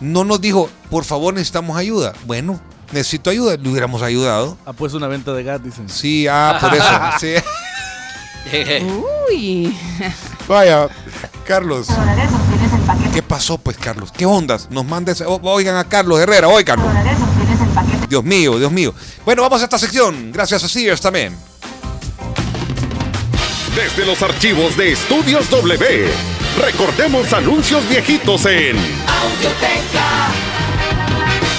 no 0.00 0.24
nos 0.24 0.40
dijo, 0.40 0.70
por 0.88 1.04
favor 1.04 1.34
necesitamos 1.34 1.76
ayuda. 1.76 2.14
Bueno, 2.24 2.58
necesito 2.90 3.28
ayuda, 3.28 3.58
le 3.58 3.68
hubiéramos 3.68 4.00
ayudado. 4.00 4.56
Ha 4.64 4.72
puesto 4.72 4.96
una 4.96 5.06
venta 5.06 5.34
de 5.34 5.42
gas, 5.42 5.62
dicen. 5.62 5.86
Sí, 5.90 6.26
ah, 6.28 6.56
por 6.58 6.72
eso. 6.72 6.88
sí. 7.20 8.84
Uy. 9.30 9.76
Vaya, 10.48 10.88
Carlos. 11.46 11.88
¿Qué 13.12 13.22
pasó, 13.22 13.58
pues, 13.58 13.76
Carlos? 13.76 14.10
¿Qué 14.16 14.24
ondas? 14.24 14.66
Nos 14.70 14.86
manda 14.86 15.12
ese- 15.12 15.26
Oigan 15.26 15.76
a 15.76 15.86
Carlos 15.86 16.18
Herrera, 16.20 16.48
oigan. 16.48 16.80
Dios 18.08 18.24
mío, 18.24 18.58
Dios 18.58 18.72
mío. 18.72 18.94
Bueno, 19.26 19.42
vamos 19.42 19.60
a 19.60 19.64
esta 19.64 19.78
sección. 19.78 20.32
Gracias 20.32 20.64
a 20.64 20.68
Sears 20.68 21.02
también. 21.02 21.36
Desde 23.78 24.04
los 24.04 24.20
archivos 24.22 24.76
de 24.76 24.90
Estudios 24.90 25.48
W, 25.50 26.08
recordemos 26.60 27.32
anuncios 27.32 27.88
viejitos 27.88 28.44
en 28.46 28.76
Audioteca. 28.76 30.32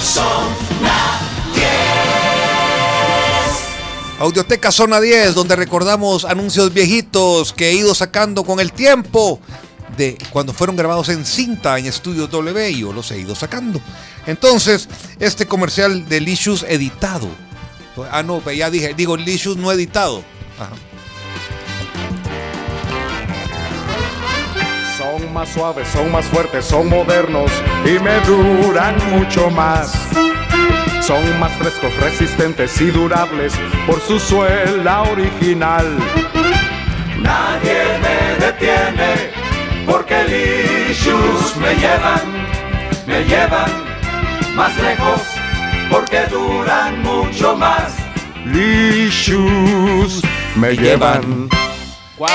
Zona 0.02 1.18
10. 1.54 1.64
Audioteca 4.18 4.70
Zona 4.70 5.00
10, 5.00 5.34
donde 5.34 5.56
recordamos 5.56 6.26
anuncios 6.26 6.74
viejitos 6.74 7.54
que 7.54 7.70
he 7.70 7.72
ido 7.72 7.94
sacando 7.94 8.44
con 8.44 8.60
el 8.60 8.74
tiempo 8.74 9.40
de 9.96 10.18
cuando 10.28 10.52
fueron 10.52 10.76
grabados 10.76 11.08
en 11.08 11.24
cinta 11.24 11.78
en 11.78 11.86
Estudios 11.86 12.30
W 12.30 12.70
y 12.70 12.80
yo 12.80 12.92
los 12.92 13.10
he 13.12 13.18
ido 13.18 13.34
sacando. 13.34 13.80
Entonces, 14.26 14.90
este 15.20 15.46
comercial 15.46 16.06
de 16.06 16.20
Licious 16.20 16.66
editado. 16.68 17.30
Ah, 18.10 18.22
no, 18.22 18.42
ya 18.50 18.68
dije, 18.68 18.92
digo 18.92 19.16
Licious 19.16 19.56
no 19.56 19.72
editado. 19.72 20.22
Ajá. 20.58 20.74
Son 25.30 25.34
más 25.34 25.48
suaves, 25.50 25.86
son 25.86 26.10
más 26.10 26.24
fuertes, 26.26 26.64
son 26.64 26.88
modernos 26.88 27.52
y 27.84 28.00
me 28.00 28.18
duran 28.22 28.96
mucho 29.10 29.48
más. 29.48 29.92
Son 31.00 31.38
más 31.38 31.52
frescos, 31.52 31.94
resistentes 31.98 32.80
y 32.80 32.90
durables 32.90 33.52
por 33.86 34.00
su 34.00 34.18
suela 34.18 35.02
original. 35.02 35.86
Nadie 37.22 37.78
me 38.02 38.44
detiene 38.44 39.30
porque 39.86 40.16
Licious 40.24 41.56
me 41.58 41.76
llevan, 41.76 42.46
me 43.06 43.22
llevan 43.22 43.70
más 44.56 44.76
lejos 44.82 45.20
porque 45.92 46.26
duran 46.26 47.04
mucho 47.04 47.54
más. 47.56 47.94
Licious 48.46 50.22
me 50.56 50.74
llevan. 50.74 51.48
Wow. 52.20 52.28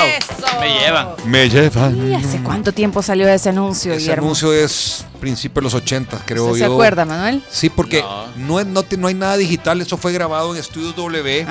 Me 0.60 0.78
llevan. 0.80 1.08
Me 1.26 1.48
llevan. 1.48 2.08
¿Y 2.10 2.14
hace 2.14 2.38
cuánto 2.42 2.72
tiempo 2.72 3.02
salió 3.02 3.28
ese 3.28 3.50
anuncio, 3.50 3.92
Ese 3.92 4.00
Guillermo? 4.00 4.24
anuncio 4.26 4.52
es 4.52 5.06
principio 5.20 5.60
de 5.60 5.64
los 5.64 5.74
80, 5.74 6.18
creo 6.26 6.46
¿Usted 6.46 6.58
yo. 6.58 6.66
se 6.66 6.72
acuerda, 6.72 7.04
Manuel? 7.04 7.40
Sí, 7.48 7.70
porque 7.70 8.04
no, 8.36 8.58
es- 8.58 8.66
no, 8.66 8.82
te- 8.82 8.96
no 8.96 9.06
hay 9.06 9.14
nada 9.14 9.36
digital, 9.36 9.80
eso 9.80 9.96
fue 9.96 10.12
grabado 10.12 10.52
en 10.54 10.60
Estudios 10.60 10.96
W, 10.96 11.46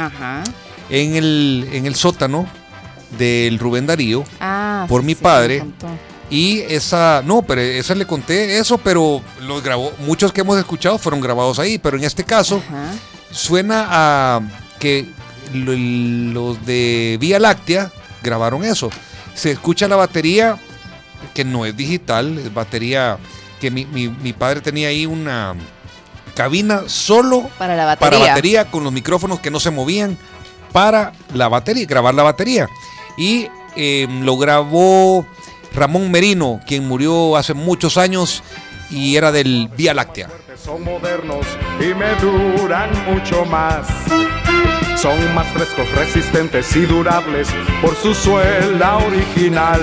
en, 0.90 1.16
el, 1.16 1.70
en 1.72 1.86
el 1.86 1.96
sótano 1.96 2.46
del 3.18 3.58
Rubén 3.58 3.88
Darío, 3.88 4.26
Ah, 4.42 4.86
por 4.90 5.00
sí, 5.02 5.08
mi 5.08 5.16
sí, 5.16 5.20
padre. 5.22 5.60
contó. 5.60 5.88
Y 6.30 6.60
esa, 6.60 7.22
no, 7.24 7.42
pero 7.44 7.62
esa 7.62 7.96
le 7.96 8.06
conté 8.06 8.58
eso, 8.58 8.78
pero 8.80 9.22
los 9.44 9.64
grabó, 9.64 9.94
muchos 10.00 10.34
que 10.34 10.42
hemos 10.42 10.58
escuchado 10.60 10.98
fueron 10.98 11.22
grabados 11.22 11.58
ahí, 11.60 11.78
pero 11.78 11.96
en 11.98 12.04
este 12.04 12.26
caso 12.26 12.62
suena 13.32 13.88
a 13.90 14.42
que 14.80 15.06
lo- 15.54 15.72
los 16.34 16.66
de 16.66 17.18
Vía 17.22 17.40
Láctea 17.40 17.92
grabaron 18.26 18.64
eso. 18.66 18.90
Se 19.34 19.52
escucha 19.52 19.88
la 19.88 19.96
batería, 19.96 20.58
que 21.34 21.46
no 21.46 21.66
es 21.66 21.76
digital, 21.78 22.38
es 22.40 22.54
batería 22.54 23.18
que 23.62 23.72
mi, 23.72 23.86
mi- 23.86 24.10
mi 24.10 24.34
padre 24.34 24.60
tenía 24.62 24.90
ahí 24.90 25.06
una 25.06 25.56
cabina 26.36 26.84
solo 26.88 27.50
Para 27.58 27.76
la 27.76 27.96
para 27.96 28.12
batería. 28.18 28.32
batería 28.34 28.66
con 28.72 28.84
los 28.84 28.92
micrófonos 28.92 29.40
que 29.40 29.50
no 29.52 29.60
se 29.60 29.72
movían 29.72 30.18
para 30.74 31.14
la 31.34 31.48
batería, 31.48 31.86
grabar 31.86 32.14
la 32.14 32.24
batería. 32.24 32.68
Y 33.18 33.48
eh, 33.78 34.08
lo 34.22 34.36
grabó 34.38 35.26
Ramón 35.74 36.12
Merino, 36.12 36.60
quien 36.68 36.86
murió 36.88 37.38
hace 37.38 37.54
muchos 37.54 37.98
años 37.98 38.44
y 38.90 39.16
era 39.16 39.32
del 39.32 39.70
Vía 39.78 39.94
Láctea. 39.94 40.30
Son 40.62 40.84
modernos 40.84 41.46
y 41.80 41.94
me 41.94 42.16
duran 42.16 42.90
mucho 43.06 43.46
más. 43.46 43.88
Son 44.96 45.36
más 45.36 45.48
frescos, 45.48 45.90
resistentes 45.92 46.76
y 46.76 46.86
durables 46.86 47.48
por 47.82 47.96
su 47.96 48.16
suela 48.16 48.98
original. 48.98 49.82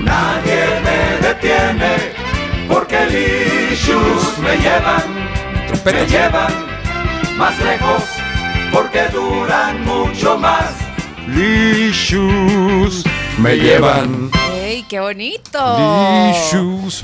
Nadie 0.00 0.80
me 0.84 1.26
detiene 1.26 2.12
porque 2.68 2.98
Licious 3.06 4.38
me 4.38 4.56
llevan, 4.56 5.02
me 5.84 6.06
llevan 6.06 6.52
más 7.36 7.58
lejos 7.58 8.04
porque 8.72 9.08
duran 9.08 9.84
mucho 9.84 10.38
más. 10.38 10.74
Licious 11.26 13.04
me 13.38 13.56
llevan. 13.56 14.30
¡Ey, 14.62 14.84
qué 14.88 15.00
bonito! 15.00 15.58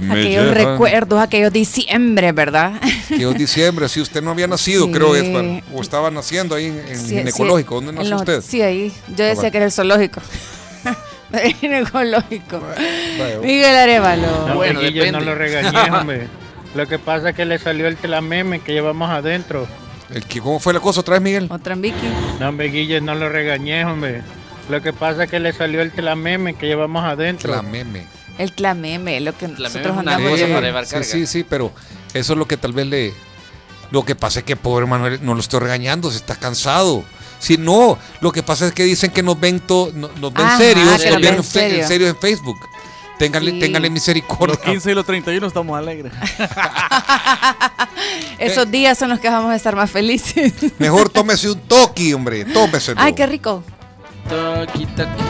Me 0.00 0.12
aquellos 0.12 0.24
llevan. 0.24 0.55
recuerdos, 0.55 1.20
aquellos 1.20 1.52
diciembre, 1.52 2.32
¿verdad? 2.32 2.72
Que 3.09 3.28
es 3.28 3.34
diciembre, 3.36 3.88
si 3.88 4.00
usted 4.00 4.22
no 4.22 4.30
había 4.30 4.46
nacido, 4.46 4.86
Sí. 4.86 4.92
creo 4.92 5.14
es, 5.16 5.62
o 5.74 5.80
estaba 5.82 6.10
naciendo 6.10 6.55
ahí 6.55 6.66
en, 6.66 6.78
en 6.78 6.98
Sí, 6.98 7.16
ginecológico. 7.18 7.80
sí, 7.80 7.84
¿Dónde 7.86 7.92
nació 8.00 8.10
los- 8.12 8.20
usted? 8.22 8.42
Sí, 8.42 8.62
ahí. 8.62 8.92
Yo 9.16 9.24
Ah, 9.24 9.28
decía 9.28 9.50
que 9.50 9.56
era 9.59 9.66
el 9.66 9.72
zoológico. 9.72 10.20
El 11.32 11.52
ginecológico. 11.56 12.59
Miguel 13.42 13.76
Arevalo. 13.76 14.48
No, 14.48 14.55
Bueno, 14.55 14.80
no 15.12 15.20
lo 15.20 15.34
regañé, 15.34 15.90
hombre. 15.92 16.26
Lo 16.74 16.86
que 16.86 16.98
pasa 16.98 17.30
es 17.30 17.36
que 17.36 17.44
le 17.44 17.59
salió 17.59 17.86
el 17.86 17.96
telameme 17.96 18.60
que 18.60 18.72
llevamos 18.72 19.10
adentro. 19.10 19.66
El 20.10 20.24
que, 20.24 20.40
¿Cómo 20.40 20.59
fue 20.59 20.72
la 20.72 20.80
cosa 20.80 21.00
otra 21.00 21.14
vez, 21.14 21.22
Miguel? 21.22 21.46
Otra 21.50 21.74
en 21.74 21.82
Vicky. 21.82 22.09
No, 22.40 22.48
hombre, 22.48 22.68
Guille, 22.68 23.02
no 23.02 23.14
lo 23.14 23.28
regañé, 23.28 23.84
hombre. 23.84 24.22
Lo 24.69 24.82
que 24.82 24.93
pasa 24.93 25.24
es 25.24 25.31
que 25.31 25.40
le 25.40 25.53
salió 25.53 25.81
el 25.81 25.93
telameme 25.93 26.55
que 26.55 26.66
llevamos 26.66 27.05
adentro. 27.05 27.55
La 27.55 27.62
meme. 27.62 28.07
El 28.39 28.53
clameme, 28.53 29.20
lo 29.20 29.36
que 29.36 29.49
nosotros 29.49 29.74
es 29.77 29.86
una 29.90 29.99
andamos. 30.15 30.31
cosa 30.31 30.47
para 30.47 30.61
llevar 30.66 30.86
sí, 30.86 30.93
carga. 30.93 31.07
sí, 31.07 31.27
sí, 31.27 31.45
pero 31.49 31.73
eso 32.15 32.32
es 32.35 32.39
lo 32.39 32.47
que 32.47 32.57
tal 32.57 32.73
vez 32.73 32.86
le... 32.86 33.12
Lo 33.90 34.05
que 34.05 34.15
pasa 34.15 34.40
es 34.40 34.45
que 34.45 34.55
pobre 34.55 34.86
Manuel 34.86 35.19
no 35.23 35.35
lo 35.35 35.40
estoy 35.40 35.61
regañando, 35.61 36.11
se 36.11 36.19
está 36.19 36.36
cansado. 36.36 37.03
Si 37.40 37.57
no, 37.57 37.99
lo 38.20 38.31
que 38.32 38.43
pasa 38.43 38.66
es 38.66 38.73
que 38.73 38.85
dicen 38.85 39.11
que 39.11 39.23
nos 39.23 39.40
ven, 39.40 39.61
to- 39.61 39.90
no- 39.95 40.11
nos 40.20 40.32
ven 40.32 40.47
Ajá, 40.47 40.59
serios, 40.59 40.86
nos 40.86 41.20
ven 41.20 41.35
en, 41.35 41.45
fe- 41.45 41.65
en 41.65 41.70
serio. 41.70 41.89
serio 41.89 42.09
en 42.09 42.16
Facebook. 42.16 42.57
Ténganle, 43.19 43.53
Sí. 43.53 43.59
ténganle 43.61 43.90
misericordia. 43.90 44.55
Los 44.55 44.65
15 44.65 44.90
y 44.93 44.95
los 44.95 45.05
31 45.07 45.47
estamos 45.47 45.77
alegres. 45.77 46.12
Esos 48.39 48.70
días 48.70 48.97
son 48.99 49.11
los 49.11 49.20
que 49.20 49.28
vamos 49.28 49.51
a 49.51 49.57
estar 49.57 49.74
más 49.74 49.90
felices. 49.90 50.53
Mejor 50.78 51.09
tómese 51.09 51.51
un 51.51 51.61
toki, 51.61 52.12
hombre, 52.12 52.45
tómeselo. 52.45 53.01
Ay, 53.01 53.15
qué 53.15 53.27
rico. 53.27 53.65
Toqui, 54.28 54.84
toqui. 54.94 55.24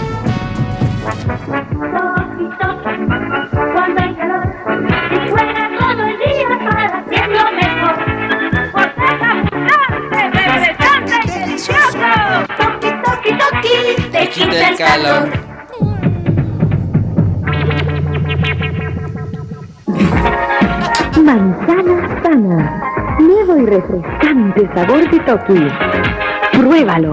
Cuando 3.72 4.02
hay 4.02 4.14
calor 4.14 4.44
y 5.10 5.28
fuera 5.28 5.64
todo 5.78 6.02
el 6.02 6.16
día 6.18 6.50
para 6.64 6.84
hacerlo 6.98 7.42
mejor. 7.60 7.96
Por 8.72 8.86
refrescante, 10.34 11.16
delicioso. 11.38 12.08
Toqui, 12.58 12.90
toqui, 13.04 13.30
toqui, 13.38 13.76
te 14.10 14.22
quita 14.30 14.68
el 14.68 14.76
calor. 14.76 15.24
Manzana 21.24 21.96
sana. 22.22 22.56
Nuevo 23.20 23.56
y 23.58 23.66
refrescante 23.66 24.60
sabor 24.74 25.02
de 25.08 25.18
Toki. 25.20 25.68
Pruébalo. 26.52 27.12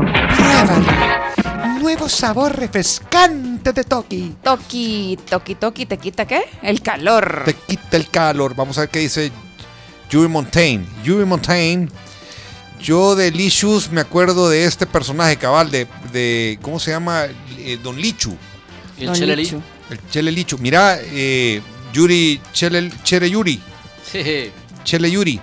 Nuevo 1.85 2.09
sabor 2.09 2.57
refrescante 2.57 3.71
de 3.71 3.83
Toki. 3.83 4.37
Toki, 4.41 5.19
toki, 5.29 5.53
toki, 5.53 5.85
¿te 5.85 5.99
quita 5.99 6.25
qué? 6.25 6.41
El 6.63 6.81
calor. 6.81 7.43
Te 7.45 7.53
quita 7.53 7.95
el 7.95 8.09
calor. 8.09 8.55
Vamos 8.55 8.79
a 8.79 8.81
ver 8.81 8.89
qué 8.89 8.97
dice 9.01 9.31
Yuri 10.09 10.27
Montaigne. 10.27 10.83
Yuri 11.03 11.25
Montaigne. 11.25 11.87
Yo 12.81 13.15
de 13.15 13.29
Licious 13.29 13.91
me 13.91 14.01
acuerdo 14.01 14.49
de 14.49 14.65
este 14.65 14.87
personaje 14.87 15.37
cabal 15.37 15.69
de, 15.69 15.85
de 16.11 16.57
¿cómo 16.63 16.79
se 16.79 16.89
llama? 16.89 17.25
Eh, 17.59 17.77
Don 17.83 18.01
Lichu. 18.01 18.35
¿Y 18.97 19.01
el 19.01 19.05
Don 19.05 19.15
Chele 19.15 19.35
Lichu. 19.35 19.61
El 19.91 20.09
Chele 20.09 20.31
Lichu. 20.31 20.57
Mira, 20.57 20.97
eh, 20.99 21.61
Yuri, 21.93 22.41
Chele, 22.51 22.91
Chere 23.03 23.29
Yuri. 23.29 23.61
Sí. 24.11 24.51
Chele 24.83 25.11
Yuri. 25.11 25.39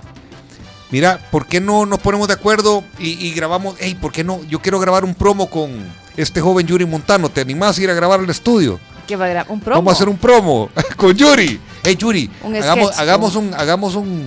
Mira, 0.91 1.25
¿por 1.31 1.47
qué 1.47 1.61
no 1.61 1.85
nos 1.85 1.99
ponemos 1.99 2.27
de 2.27 2.33
acuerdo 2.33 2.83
y, 2.99 3.27
y 3.27 3.31
grabamos? 3.31 3.77
Hey, 3.79 3.95
¿por 3.95 4.11
qué 4.11 4.25
no? 4.25 4.43
Yo 4.43 4.61
quiero 4.61 4.81
grabar 4.81 5.05
un 5.05 5.15
promo 5.15 5.49
con 5.49 6.02
este 6.17 6.41
joven 6.41 6.65
Yuri 6.67 6.85
Montano. 6.85 7.29
¿Te 7.29 7.41
animás 7.41 7.77
a 7.77 7.81
ir 7.81 7.89
a 7.89 7.93
grabar 7.93 8.19
al 8.19 8.29
estudio? 8.29 8.79
¿Qué 9.07 9.15
va 9.15 9.25
a 9.25 9.29
grabar? 9.29 9.51
¿Un 9.51 9.59
promo? 9.59 9.77
Vamos 9.81 9.93
a 9.93 9.95
hacer 9.95 10.09
un 10.09 10.17
promo 10.17 10.69
con 10.97 11.13
Yuri. 11.13 11.59
Hey, 11.83 11.95
Yuri, 11.97 12.29
Un 12.43 12.55
hagamos, 12.55 12.87
sketch, 12.87 12.99
hagamos 13.01 13.35
un, 13.35 13.53
hagamos 13.53 13.95
un, 13.95 14.25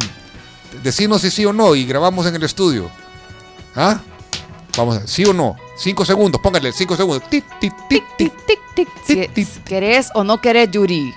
decinos 0.82 1.22
si 1.22 1.30
sí 1.30 1.44
o 1.46 1.52
no 1.52 1.74
y 1.74 1.86
grabamos 1.86 2.26
en 2.26 2.34
el 2.34 2.42
estudio. 2.42 2.90
¿Ah? 3.74 4.00
Vamos 4.76 4.98
a, 4.98 5.06
sí 5.06 5.24
o 5.24 5.32
no. 5.32 5.56
Cinco 5.78 6.04
segundos, 6.04 6.40
póngale 6.40 6.72
cinco 6.72 6.96
segundos. 6.96 7.28
Tic, 7.30 7.44
tic, 7.58 7.72
tic, 7.88 8.04
tic. 8.18 8.32
Tic, 8.74 8.90
tic. 9.32 9.46
Si- 9.46 9.60
¿Querés 9.62 10.10
o 10.14 10.22
no 10.24 10.40
querés, 10.40 10.70
Yuri? 10.70 11.14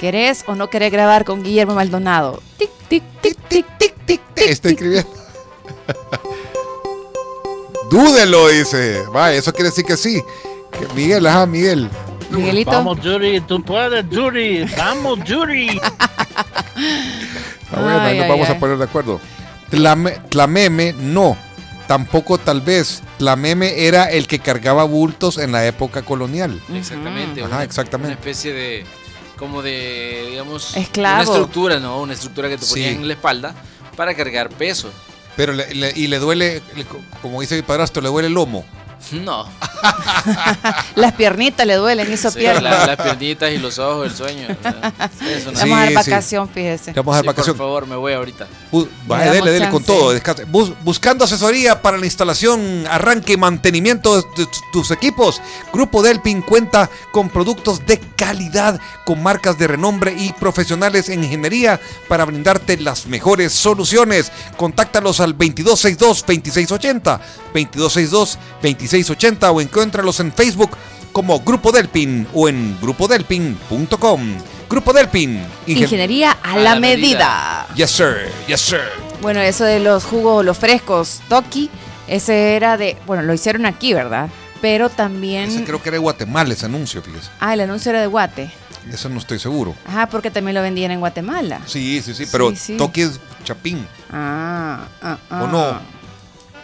¿Querés 0.00 0.44
o 0.48 0.54
no 0.56 0.68
querés 0.70 0.90
grabar 0.90 1.24
con 1.24 1.42
Guillermo 1.44 1.74
Maldonado? 1.74 2.42
Tic, 2.58 2.70
tic, 2.88 3.04
tic, 3.20 3.36
tic, 3.48 3.66
tic, 3.78 3.94
tic, 4.06 4.20
tic. 4.34 4.48
Está 4.48 4.68
escribiendo. 4.70 5.10
Dúdelo, 7.90 8.48
dice. 8.48 9.02
Va, 9.14 9.32
eso 9.32 9.52
quiere 9.52 9.70
decir 9.70 9.84
que 9.84 9.96
sí. 9.96 10.22
Que 10.78 10.86
Miguel, 10.94 11.26
ajá, 11.26 11.44
Miguel. 11.46 11.90
Miguelito. 12.30 12.70
Vamos, 12.70 13.00
Yuri, 13.02 13.40
tú 13.40 13.62
puedes, 13.62 14.08
Yuri. 14.08 14.64
Vamos, 14.76 15.18
Yuri. 15.24 15.80
Ah, 17.72 17.80
bueno, 17.82 18.00
ahí 18.00 18.12
Ay, 18.12 18.16
nos 18.18 18.24
ay, 18.24 18.30
vamos 18.30 18.48
ay. 18.48 18.56
a 18.56 18.58
poner 18.58 18.78
de 18.78 18.84
acuerdo. 18.84 19.20
Tlame- 19.70 20.20
Tlameme, 20.28 20.92
no. 20.92 21.36
Tampoco 21.86 22.38
tal 22.38 22.60
vez. 22.60 23.02
Tlameme 23.18 23.86
era 23.86 24.10
el 24.10 24.26
que 24.26 24.38
cargaba 24.40 24.84
bultos 24.84 25.38
en 25.38 25.52
la 25.52 25.64
época 25.66 26.02
colonial. 26.02 26.60
Exactamente. 26.74 27.42
Ajá, 27.42 27.54
una- 27.56 27.62
exactamente. 27.64 28.08
Una 28.12 28.20
especie 28.20 28.52
de. 28.52 28.84
Como 29.36 29.62
de, 29.62 30.26
digamos. 30.30 30.76
Esclavo. 30.76 31.14
Una 31.14 31.22
estructura, 31.22 31.80
¿no? 31.80 32.00
Una 32.00 32.12
estructura 32.14 32.48
que 32.48 32.58
te 32.58 32.64
Sí. 32.64 32.70
ponían 32.72 32.94
en 32.94 33.06
la 33.08 33.14
espalda 33.14 33.54
para 33.96 34.14
cargar 34.14 34.48
peso. 34.48 34.90
Pero 35.36 35.52
le- 35.52 35.92
y 35.96 36.06
le 36.08 36.18
duele, 36.18 36.62
le- 36.76 36.84
como 37.22 37.40
dice 37.40 37.56
mi 37.56 37.62
padrastro, 37.62 38.02
le 38.02 38.08
duele 38.08 38.28
el 38.28 38.34
lomo. 38.34 38.64
No. 39.12 39.46
Las 40.94 41.12
piernitas 41.14 41.66
le 41.66 41.74
duelen, 41.74 42.12
hizo 42.12 42.30
Sí, 42.30 42.38
piernas. 42.40 42.62
la- 42.62 42.86
las 42.86 42.96
piernitas 42.96 43.50
y 43.50 43.58
los 43.58 43.78
ojos, 43.78 44.06
el 44.06 44.14
sueño. 44.14 44.46
eso 45.26 45.52
no. 45.52 45.58
Vamos 45.58 45.76
a 45.78 45.80
dar 45.80 45.88
Sí, 45.88 45.94
vacación, 45.94 46.48
fíjese. 46.48 46.92
Vamos 46.92 47.12
a 47.14 47.16
dar 47.16 47.22
Sí, 47.24 47.26
vacación. 47.28 47.56
Por 47.56 47.66
favor, 47.66 47.86
me 47.86 47.96
voy 47.96 48.12
ahorita. 48.12 48.46
Bu- 48.70 48.86
vaya, 49.06 49.32
dele, 49.32 49.50
dele 49.52 49.70
con 49.70 49.82
todo. 49.82 50.12
descanse. 50.12 50.44
Bus- 50.44 50.72
buscando 50.84 51.24
asesoría 51.24 51.80
para 51.80 51.96
la 51.98 52.04
instalación, 52.04 52.86
arranque 52.88 53.32
y 53.32 53.36
mantenimiento 53.36 54.16
de 54.16 54.22
tu- 54.36 54.48
tus 54.72 54.90
equipos. 54.90 55.40
Grupo 55.72 56.02
Delpin 56.02 56.42
cuenta 56.42 56.88
con 57.10 57.30
productos 57.30 57.84
de 57.86 57.98
calidad, 57.98 58.78
con 59.04 59.22
marcas 59.22 59.58
de 59.58 59.66
renombre 59.66 60.14
y 60.16 60.32
profesionales 60.34 61.08
en 61.08 61.24
ingeniería 61.24 61.80
para 62.06 62.24
brindarte 62.26 62.76
las 62.76 63.06
mejores 63.06 63.52
soluciones. 63.54 64.30
Contáctalos 64.56 65.20
al 65.20 65.36
2262-2680, 65.38 67.18
2262-2680 67.54 68.89
o 69.52 69.60
encuéntralos 69.60 70.20
en 70.20 70.32
Facebook 70.32 70.70
como 71.12 71.40
Grupo 71.40 71.72
Delpin 71.72 72.26
o 72.34 72.48
en 72.48 72.76
grupodelpin.com. 72.80 74.20
Grupo 74.68 74.92
Delpin. 74.92 75.40
ingen- 75.66 75.82
Ingeniería 75.82 76.32
a 76.42 76.56
la 76.58 76.78
medida. 76.78 77.66
Yes, 77.74 77.90
sir. 77.90 78.30
Yes, 78.46 78.60
sir. 78.60 78.80
Bueno, 79.20 79.40
eso 79.40 79.64
de 79.64 79.80
los 79.80 80.04
jugos, 80.04 80.44
los 80.44 80.56
frescos, 80.58 81.20
Toki, 81.28 81.68
ese 82.06 82.54
era 82.56 82.76
de, 82.76 82.96
bueno, 83.06 83.22
lo 83.22 83.34
hicieron 83.34 83.66
aquí, 83.66 83.92
¿verdad? 83.92 84.28
Pero 84.60 84.88
también, 84.90 85.48
Ese 85.50 85.64
creo 85.64 85.82
que 85.82 85.88
era 85.88 85.96
de 85.96 86.00
Guatemala 86.00 86.52
ese 86.52 86.66
anuncio, 86.66 87.02
fíjese. 87.02 87.30
ah, 87.40 87.54
el 87.54 87.60
anuncio 87.62 87.90
era 87.90 88.00
de 88.00 88.06
Guate. 88.06 88.50
Eso 88.92 89.08
no 89.08 89.18
estoy 89.18 89.38
seguro. 89.38 89.74
Ajá, 89.86 90.06
porque 90.06 90.30
también 90.30 90.54
lo 90.54 90.62
vendían 90.62 90.90
en 90.90 91.00
Guatemala. 91.00 91.60
Sí, 91.66 92.00
sí, 92.02 92.14
sí, 92.14 92.24
pero 92.30 92.50
Sí, 92.50 92.56
sí. 92.56 92.76
Toki 92.76 93.02
es 93.02 93.20
Chapín, 93.44 93.86
Ah, 94.12 94.80
ah, 95.02 95.18
ah. 95.30 95.42
¿o 95.44 95.46
no? 95.48 95.80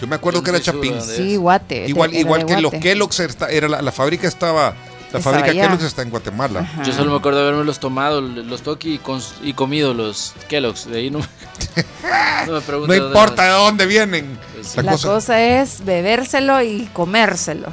Yo 0.00 0.06
me 0.06 0.16
acuerdo 0.16 0.42
que 0.42 0.50
era 0.50 0.60
Chapín. 0.60 1.00
Sí, 1.00 1.36
Guate. 1.36 1.86
Igual, 1.88 2.10
era 2.10 2.20
igual 2.20 2.46
que 2.46 2.60
los. 2.60 2.72
Kellogg's, 2.72 3.20
está- 3.20 3.48
era 3.50 3.68
la, 3.68 3.80
la 3.82 3.92
fábrica 3.92 4.28
estaba, 4.28 4.70
la 4.70 5.06
Estaba 5.06 5.22
fábrica 5.22 5.50
allá. 5.52 5.62
Kellogg's 5.62 5.84
está 5.84 6.02
en 6.02 6.10
Guatemala. 6.10 6.60
Ajá. 6.60 6.82
Yo 6.82 6.92
solo 6.92 7.10
me 7.12 7.16
acuerdo 7.16 7.38
de 7.40 7.46
haberme 7.46 7.64
los 7.64 7.80
tomado, 7.80 8.20
los 8.20 8.62
toki 8.62 9.00
y, 9.42 9.52
comido 9.54 9.94
los 9.94 10.34
Kellogg's. 10.48 10.86
De 10.90 10.98
ahí 10.98 11.10
no, 11.10 11.20
no 12.46 12.52
me 12.52 12.60
pregunto 12.60 12.88
No 12.88 12.94
importa 12.94 13.44
de 13.44 13.50
dónde 13.50 13.86
vienen. 13.86 14.38
Pues 14.54 14.76
La 14.76 14.82
La 14.82 14.92
cosa- 14.92 15.08
cosa 15.08 15.40
es 15.42 15.84
bebérselo 15.84 16.60
y 16.62 16.88
comérselo. 16.92 17.68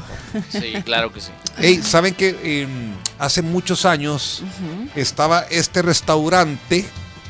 Sí, 0.49 0.73
claro 0.85 1.11
que 1.11 1.19
sí. 1.21 1.29
Ey, 1.59 1.81
¿saben 1.83 2.13
que 2.15 2.67
hace 3.19 3.41
muchos 3.41 3.85
años 3.85 4.43
estaba 4.95 5.41
este 5.49 5.81
restaurante 5.81 6.85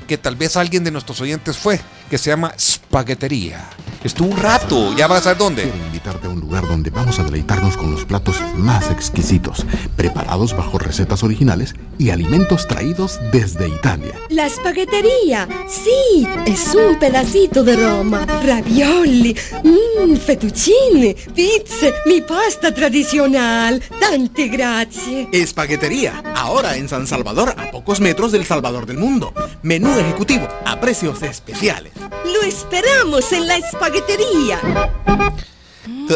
que 0.07 0.17
tal 0.17 0.35
vez 0.35 0.55
alguien 0.57 0.83
de 0.83 0.91
nuestros 0.91 1.19
oyentes 1.21 1.57
fue, 1.57 1.79
que 2.09 2.17
se 2.17 2.29
llama 2.29 2.53
Spaghettería? 2.59 3.65
Estuvo 4.03 4.27
un 4.27 4.37
rato, 4.37 4.93
ya 4.97 5.07
vas 5.07 5.19
a 5.19 5.23
saber 5.23 5.37
dónde. 5.37 5.61
Quiero 5.63 5.77
invitarte 5.77 6.27
a 6.27 6.29
un 6.29 6.41
lugar 6.41 6.67
donde 6.67 6.89
vamos 6.89 7.19
a 7.19 7.23
deleitarnos 7.23 7.77
con 7.77 7.91
los 7.91 8.03
platos 8.03 8.35
más 8.57 8.91
exquisitos, 8.91 9.65
preparados 9.95 10.55
bajo 10.57 10.77
recetas 10.77 11.23
originales 11.23 11.73
y 11.97 12.09
alimentos 12.09 12.67
traídos 12.67 13.19
desde 13.31 13.69
Italia. 13.69 14.13
La 14.27 14.49
spaghetteria, 14.49 15.47
sì, 15.69 16.27
es 16.45 16.75
un 16.75 16.99
pedacito 16.99 17.63
de 17.63 17.77
Roma. 17.77 18.25
Ravioli, 18.43 19.37
mmm, 19.63 20.15
fettuccine, 20.17 21.15
pizze, 21.33 21.93
mi 22.05 22.19
pasta 22.19 22.73
tradicional. 22.73 23.81
Tante 24.01 24.49
grazie. 24.49 25.29
Espaguetería, 25.31 26.21
ahora 26.35 26.75
en 26.75 26.89
San 26.89 27.07
Salvador, 27.07 27.55
a 27.57 27.71
pocos 27.71 28.01
metros 28.01 28.33
del 28.33 28.45
Salvador 28.45 28.85
del 28.85 28.97
Mundo. 28.97 29.33
Menú 29.61 29.97
ejecutivo, 29.97 30.49
a 30.65 30.81
precios 30.81 31.21
especiales. 31.21 31.93
Lo 32.25 32.41
esperamos 32.41 33.31
en 33.31 33.47
la 33.47 33.57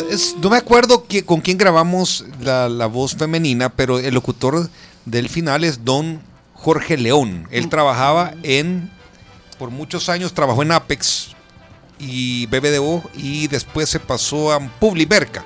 Es- 0.09 0.35
no 0.41 0.49
me 0.49 0.57
acuerdo 0.57 1.05
que- 1.07 1.23
con 1.23 1.41
quién 1.41 1.57
grabamos 1.57 2.25
la, 2.41 2.69
la 2.69 2.85
voz 2.87 3.15
femenina, 3.15 3.69
pero 3.69 3.99
el 3.99 4.13
locutor 4.13 4.69
del 5.05 5.29
final 5.29 5.63
es 5.63 5.83
don 5.85 6.21
Jorge 6.53 6.97
León. 6.97 7.47
Él 7.51 7.69
trabajaba 7.69 8.33
en, 8.43 8.89
por 9.57 9.69
muchos 9.71 10.09
años 10.09 10.33
trabajó 10.33 10.61
en 10.63 10.71
Apex 10.71 11.29
y 11.99 12.45
BBDO 12.47 13.03
y 13.15 13.47
después 13.47 13.89
se 13.89 13.99
pasó 13.99 14.51
a 14.51 14.59
Publiberca. 14.59 15.45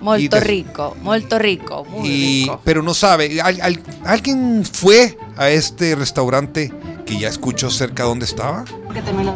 Molto 0.00 0.38
rico, 0.40 0.94
molto 1.00 1.38
rico, 1.38 1.84
muy 1.86 2.08
Y, 2.08 2.42
rico. 2.44 2.60
pero 2.62 2.82
no 2.82 2.92
sabe, 2.92 3.40
al- 3.40 3.60
al- 3.62 3.82
¿alguien 4.04 4.62
fue 4.70 5.16
a 5.36 5.48
este 5.48 5.94
restaurante 5.94 6.70
que 7.06 7.18
ya 7.18 7.28
escuchó 7.28 7.70
cerca 7.70 8.04
dónde 8.04 8.24
estaba? 8.24 8.64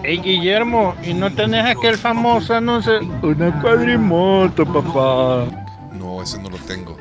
Hey 0.02 0.20
Guillermo, 0.22 0.94
¿y 1.04 1.12
no 1.14 1.32
tenés 1.32 1.64
aquel 1.66 1.98
famoso 1.98 2.54
anuncio? 2.54 3.00
Una 3.22 3.60
cuadrimoto, 3.60 4.64
papá. 4.64 5.44
No, 5.92 6.22
ese 6.22 6.38
no 6.38 6.48
lo 6.48 6.56
tengo. 6.58 6.96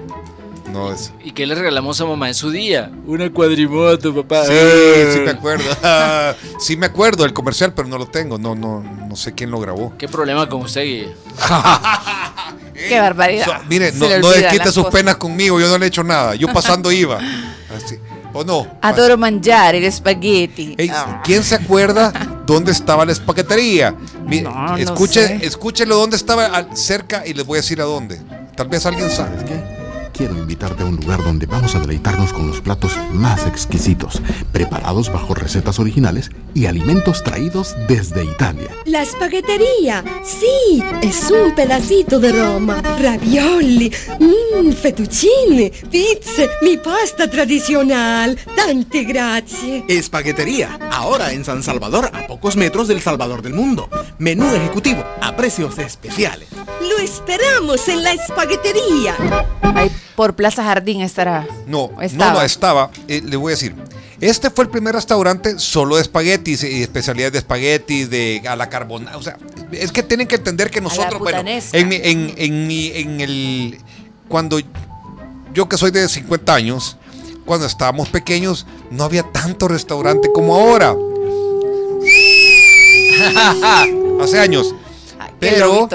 No, 0.72 0.92
es... 0.92 1.14
¿Y 1.24 1.32
qué 1.32 1.46
le 1.48 1.56
regalamos 1.56 2.00
a 2.02 2.06
mamá 2.06 2.28
en 2.28 2.34
su 2.34 2.52
día? 2.52 2.92
Una 3.06 3.30
cuadrimoto, 3.32 4.14
papá. 4.14 4.44
Sí, 4.46 4.52
Eh. 4.54 5.12
sí 5.14 5.20
me 5.22 5.32
acuerdo. 5.32 5.64
Ah, 5.82 6.34
sí 6.60 6.76
me 6.76 6.86
acuerdo 6.88 7.24
del 7.24 7.32
comercial, 7.34 7.74
pero 7.74 7.88
no 7.88 7.98
lo 7.98 8.06
tengo. 8.08 8.38
No, 8.38 8.54
no, 8.54 8.84
no 8.84 9.16
sé 9.16 9.34
quién 9.34 9.50
lo 9.50 9.60
grabó. 9.62 9.94
¿Qué 9.98 10.08
problema 10.10 10.50
con 10.50 10.62
usted, 10.64 10.84
Guille? 10.84 11.16
Qué 12.90 13.00
barbaridad. 13.00 13.46
So- 13.46 13.66
mire, 13.70 13.92
Se 13.92 13.98
no, 13.98 14.20
no 14.20 14.30
desquite 14.30 14.66
sus 14.66 14.84
cosas. 14.84 14.92
penas 14.92 15.16
conmigo, 15.16 15.60
yo 15.60 15.68
no 15.70 15.78
le 15.78 15.86
he 15.86 15.88
hecho 15.88 16.04
nada. 16.04 16.36
Yo 16.36 16.48
pasando 16.52 16.92
iba. 16.92 17.18
Así. 17.76 17.98
¿O 18.38 18.44
no? 18.44 18.68
Adoro 18.82 19.18
mangiare 19.18 19.80
gli 19.80 19.90
spaghetti. 19.90 20.76
Ey, 20.78 20.90
Ah. 20.94 21.24
¿Quién 21.24 21.44
se 21.44 21.56
acuerda 21.56 22.14
dónde 22.46 22.72
estaba 22.72 23.04
la 23.04 23.12
espaguetería? 23.12 23.96
Mire, 24.28 24.44
No, 24.44 24.68
no 24.68 24.78
escuche, 24.78 25.26
sé. 25.26 25.40
escúchelo 25.42 25.96
dónde 25.96 26.18
estaba 26.18 26.68
cerca 26.76 27.26
y 27.26 27.34
les 27.34 27.44
voy 27.44 27.58
a 27.58 27.62
decir 27.62 27.82
a 27.82 27.86
dónde. 27.86 28.22
Tal 28.56 28.68
vez 28.68 28.86
alguien 28.86 29.10
sabe. 29.10 29.32
Quiero 30.18 30.36
invitarte 30.36 30.82
a 30.82 30.88
un 30.88 30.96
lugar 30.96 31.24
donde 31.24 31.46
vamos 31.46 31.76
a 31.76 31.80
deleitarnos 31.80 32.34
con 32.34 32.48
los 32.48 32.60
platos 32.60 32.98
más 33.14 33.46
exquisitos, 33.46 34.20
preparados 34.52 35.14
bajo 35.14 35.36
recetas 35.36 35.78
originales 35.78 36.32
y 36.56 36.66
alimentos 36.66 37.24
traídos 37.24 37.76
desde 37.88 38.26
Italia. 38.26 38.68
La 38.86 39.06
spaghetteria, 39.06 40.04
sì, 40.24 40.84
es 41.04 41.30
un 41.30 41.54
pedacito 41.54 42.20
de 42.20 42.32
Roma. 42.32 42.82
Ravioli, 43.00 43.94
mmm, 44.20 44.72
fettuccine, 44.72 45.72
pizze, 45.92 46.50
mi 46.64 46.78
pasta 46.78 47.30
tradicional. 47.30 48.40
Tante 48.56 49.04
grazie. 49.04 49.86
Espaguetería, 49.88 50.80
ahora 50.92 51.32
en 51.32 51.46
San 51.46 51.62
Salvador, 51.62 52.10
a 52.12 52.26
pocos 52.26 52.58
metros 52.58 52.88
del 52.88 53.02
Salvador 53.02 53.44
del 53.44 53.54
Mundo. 53.54 53.88
Menú 54.18 54.52
ejecutivo, 54.56 55.06
a 55.22 55.36
precios 55.36 55.78
especiales. 55.78 56.50
Lo 56.82 56.98
esperamos 56.98 57.88
en 57.88 58.04
la 58.04 58.14
spaghetteria. 58.26 59.16
Ahí 59.62 59.92
por 60.18 60.34
Plaza 60.34 60.64
Jardín 60.64 61.02
estará. 61.02 61.46
No, 61.68 61.92
no, 61.96 62.02
Estaba. 62.02 62.34
no, 62.34 62.42
estaba. 62.42 62.90
Eh, 63.08 63.22
le 63.24 63.38
voy 63.38 63.52
a 63.52 63.56
decir. 63.56 63.76
Este 64.20 64.50
fue 64.50 64.64
el 64.64 64.72
primer 64.72 64.96
restaurante 64.96 65.60
solo 65.60 65.98
de 65.98 66.02
espaguetis 66.02 66.64
y 66.64 66.82
especialidades 66.82 67.34
de 67.34 67.38
espaguetis, 67.38 68.10
de 68.10 68.42
a 68.50 68.56
la 68.56 68.68
carbonara. 68.68 69.16
O 69.16 69.22
sea, 69.22 69.38
es 69.72 69.92
que 69.92 70.02
tienen 70.02 70.28
que 70.28 70.38
entender 70.38 70.72
que 70.72 70.82
nosotros, 70.82 71.20
bueno, 71.20 71.38
en, 71.48 71.94
en, 71.94 72.34
en, 72.36 72.68
mi- 72.68 72.92
en 72.96 73.22
el. 73.22 73.78
Cuando 74.28 74.58
yo 75.54 75.70
que 75.70 75.78
soy 75.78 75.92
de 75.92 76.10
50 76.10 76.52
años, 76.52 76.98
cuando 77.46 77.68
estábamos 77.68 78.10
pequeños, 78.10 78.66
no 78.90 79.04
había 79.04 79.22
tanto 79.22 79.68
restaurante 79.68 80.32
como 80.34 80.56
ahora. 80.56 80.96
Hace 84.24 84.40
años. 84.40 84.74
Pero. 85.40 85.88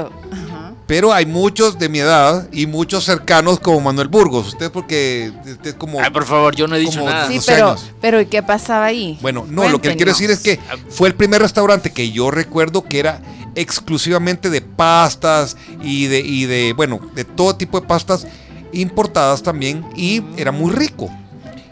Pero 0.93 1.11
hay 1.11 1.25
muchos 1.25 1.79
de 1.79 1.89
mi 1.89 2.01
edad 2.01 2.47
y 2.53 2.67
muchos 2.67 3.05
cercanos 3.05 3.59
como 3.61 3.81
Manuel 3.81 4.09
Burgos. 4.09 4.49
Usted 4.49 4.71
porque 4.71 5.33
usted 5.43 5.71
es 5.71 5.75
como... 5.75 5.99
Ay, 5.99 6.11
por 6.11 6.27
favor, 6.27 6.55
yo 6.55 6.67
no 6.67 6.77
he 6.77 6.81
dicho 6.81 7.03
nada. 7.03 7.29
Sí, 7.29 7.37
12 7.37 7.51
pero, 7.51 7.69
años. 7.71 7.91
pero 8.03 8.21
¿y 8.21 8.27
qué 8.27 8.43
pasaba 8.43 8.85
ahí? 8.85 9.19
Bueno, 9.23 9.47
no, 9.49 9.67
lo 9.71 9.81
que 9.81 9.89
él 9.89 9.97
quiere 9.97 10.13
decir 10.13 10.31
es 10.31 10.41
que 10.41 10.61
fue 10.91 11.09
el 11.09 11.15
primer 11.15 11.41
restaurante 11.41 11.95
que 11.95 12.11
yo 12.11 12.31
recuerdo 12.31 12.85
que 12.85 12.99
era 12.99 13.23
exclusivamente 13.55 14.51
de 14.51 14.61
pastas 14.61 15.57
y 15.83 16.09
de, 16.09 16.21
y 16.21 16.45
de 16.45 16.75
bueno, 16.75 17.01
de 17.15 17.25
todo 17.25 17.57
tipo 17.57 17.81
de 17.81 17.87
pastas 17.87 18.27
importadas 18.73 19.43
también 19.43 19.87
y 19.97 20.23
era 20.37 20.53
muy 20.53 20.73
rico. 20.73 21.09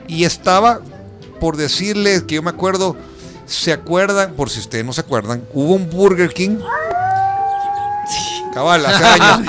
Y 0.08 0.24
estaba, 0.24 0.80
por 1.40 1.58
decirles 1.58 2.22
que 2.22 2.36
yo 2.36 2.42
me 2.42 2.48
acuerdo, 2.48 2.96
se 3.44 3.70
acuerdan, 3.74 4.32
por 4.32 4.48
si 4.48 4.60
ustedes 4.60 4.86
no 4.86 4.94
se 4.94 5.02
acuerdan, 5.02 5.44
hubo 5.52 5.74
un 5.74 5.90
Burger 5.90 6.32
King. 6.32 6.56
Cabal, 8.54 8.84
hace 8.86 9.04
años. 9.04 9.40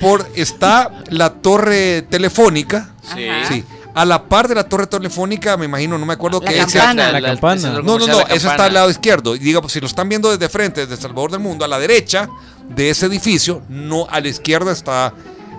Por, 0.00 0.28
está 0.34 0.90
la 1.10 1.30
torre 1.34 2.02
telefónica. 2.02 2.90
Sí. 3.14 3.26
Sí. 3.48 3.64
A 3.94 4.04
la 4.06 4.24
par 4.24 4.48
de 4.48 4.54
la 4.54 4.64
torre 4.64 4.86
telefónica, 4.86 5.56
me 5.58 5.66
imagino, 5.66 5.98
no 5.98 6.06
me 6.06 6.14
acuerdo 6.14 6.40
La 6.42 6.50
qué 6.50 6.60
es. 6.60 6.66
campana. 6.72 7.12
La 7.12 7.20
La- 7.20 7.28
campana. 7.30 7.68
el 7.68 7.84
No, 7.84 7.98
no, 7.98 8.06
no, 8.06 8.20
eso 8.20 8.48
está 8.50 8.64
al 8.66 8.74
lado 8.74 8.88
izquierdo. 8.90 9.34
Y 9.36 9.38
digamos, 9.38 9.70
si 9.72 9.80
lo 9.80 9.86
están 9.86 10.08
viendo 10.08 10.30
desde 10.30 10.48
frente, 10.48 10.86
desde 10.86 11.00
Salvador 11.00 11.30
del 11.30 11.40
Mundo, 11.40 11.64
a 11.64 11.68
la 11.68 11.78
derecha 11.78 12.28
de 12.68 12.88
ese 12.90 13.06
edificio, 13.06 13.62
no, 13.68 14.06
a 14.08 14.20
la 14.20 14.28
izquierda 14.28 14.72
está 14.72 15.12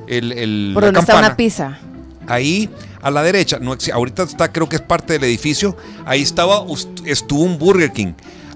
el, 0.07 0.31
el- 0.31 0.71
Por 0.73 0.81
la 0.83 0.87
donde 0.87 0.99
está 1.01 1.17
una 1.19 1.35
pizza. 1.35 1.77
Ahí, 2.27 2.69
a 3.01 3.11
la 3.11 3.21
derecha, 3.21 3.59
no, 3.59 3.75
ahorita 3.93 4.23
está, 4.23 4.51
creo 4.51 4.67
que 4.67 4.77
es 4.77 4.81
parte 4.81 5.13
del 5.13 5.25
edificio. 5.25 5.77
Ahí 6.05 6.21
estaba, 6.23 6.63
estuvo 7.05 7.43
un 7.43 7.59
Burger 7.59 7.91
King. 7.91 8.13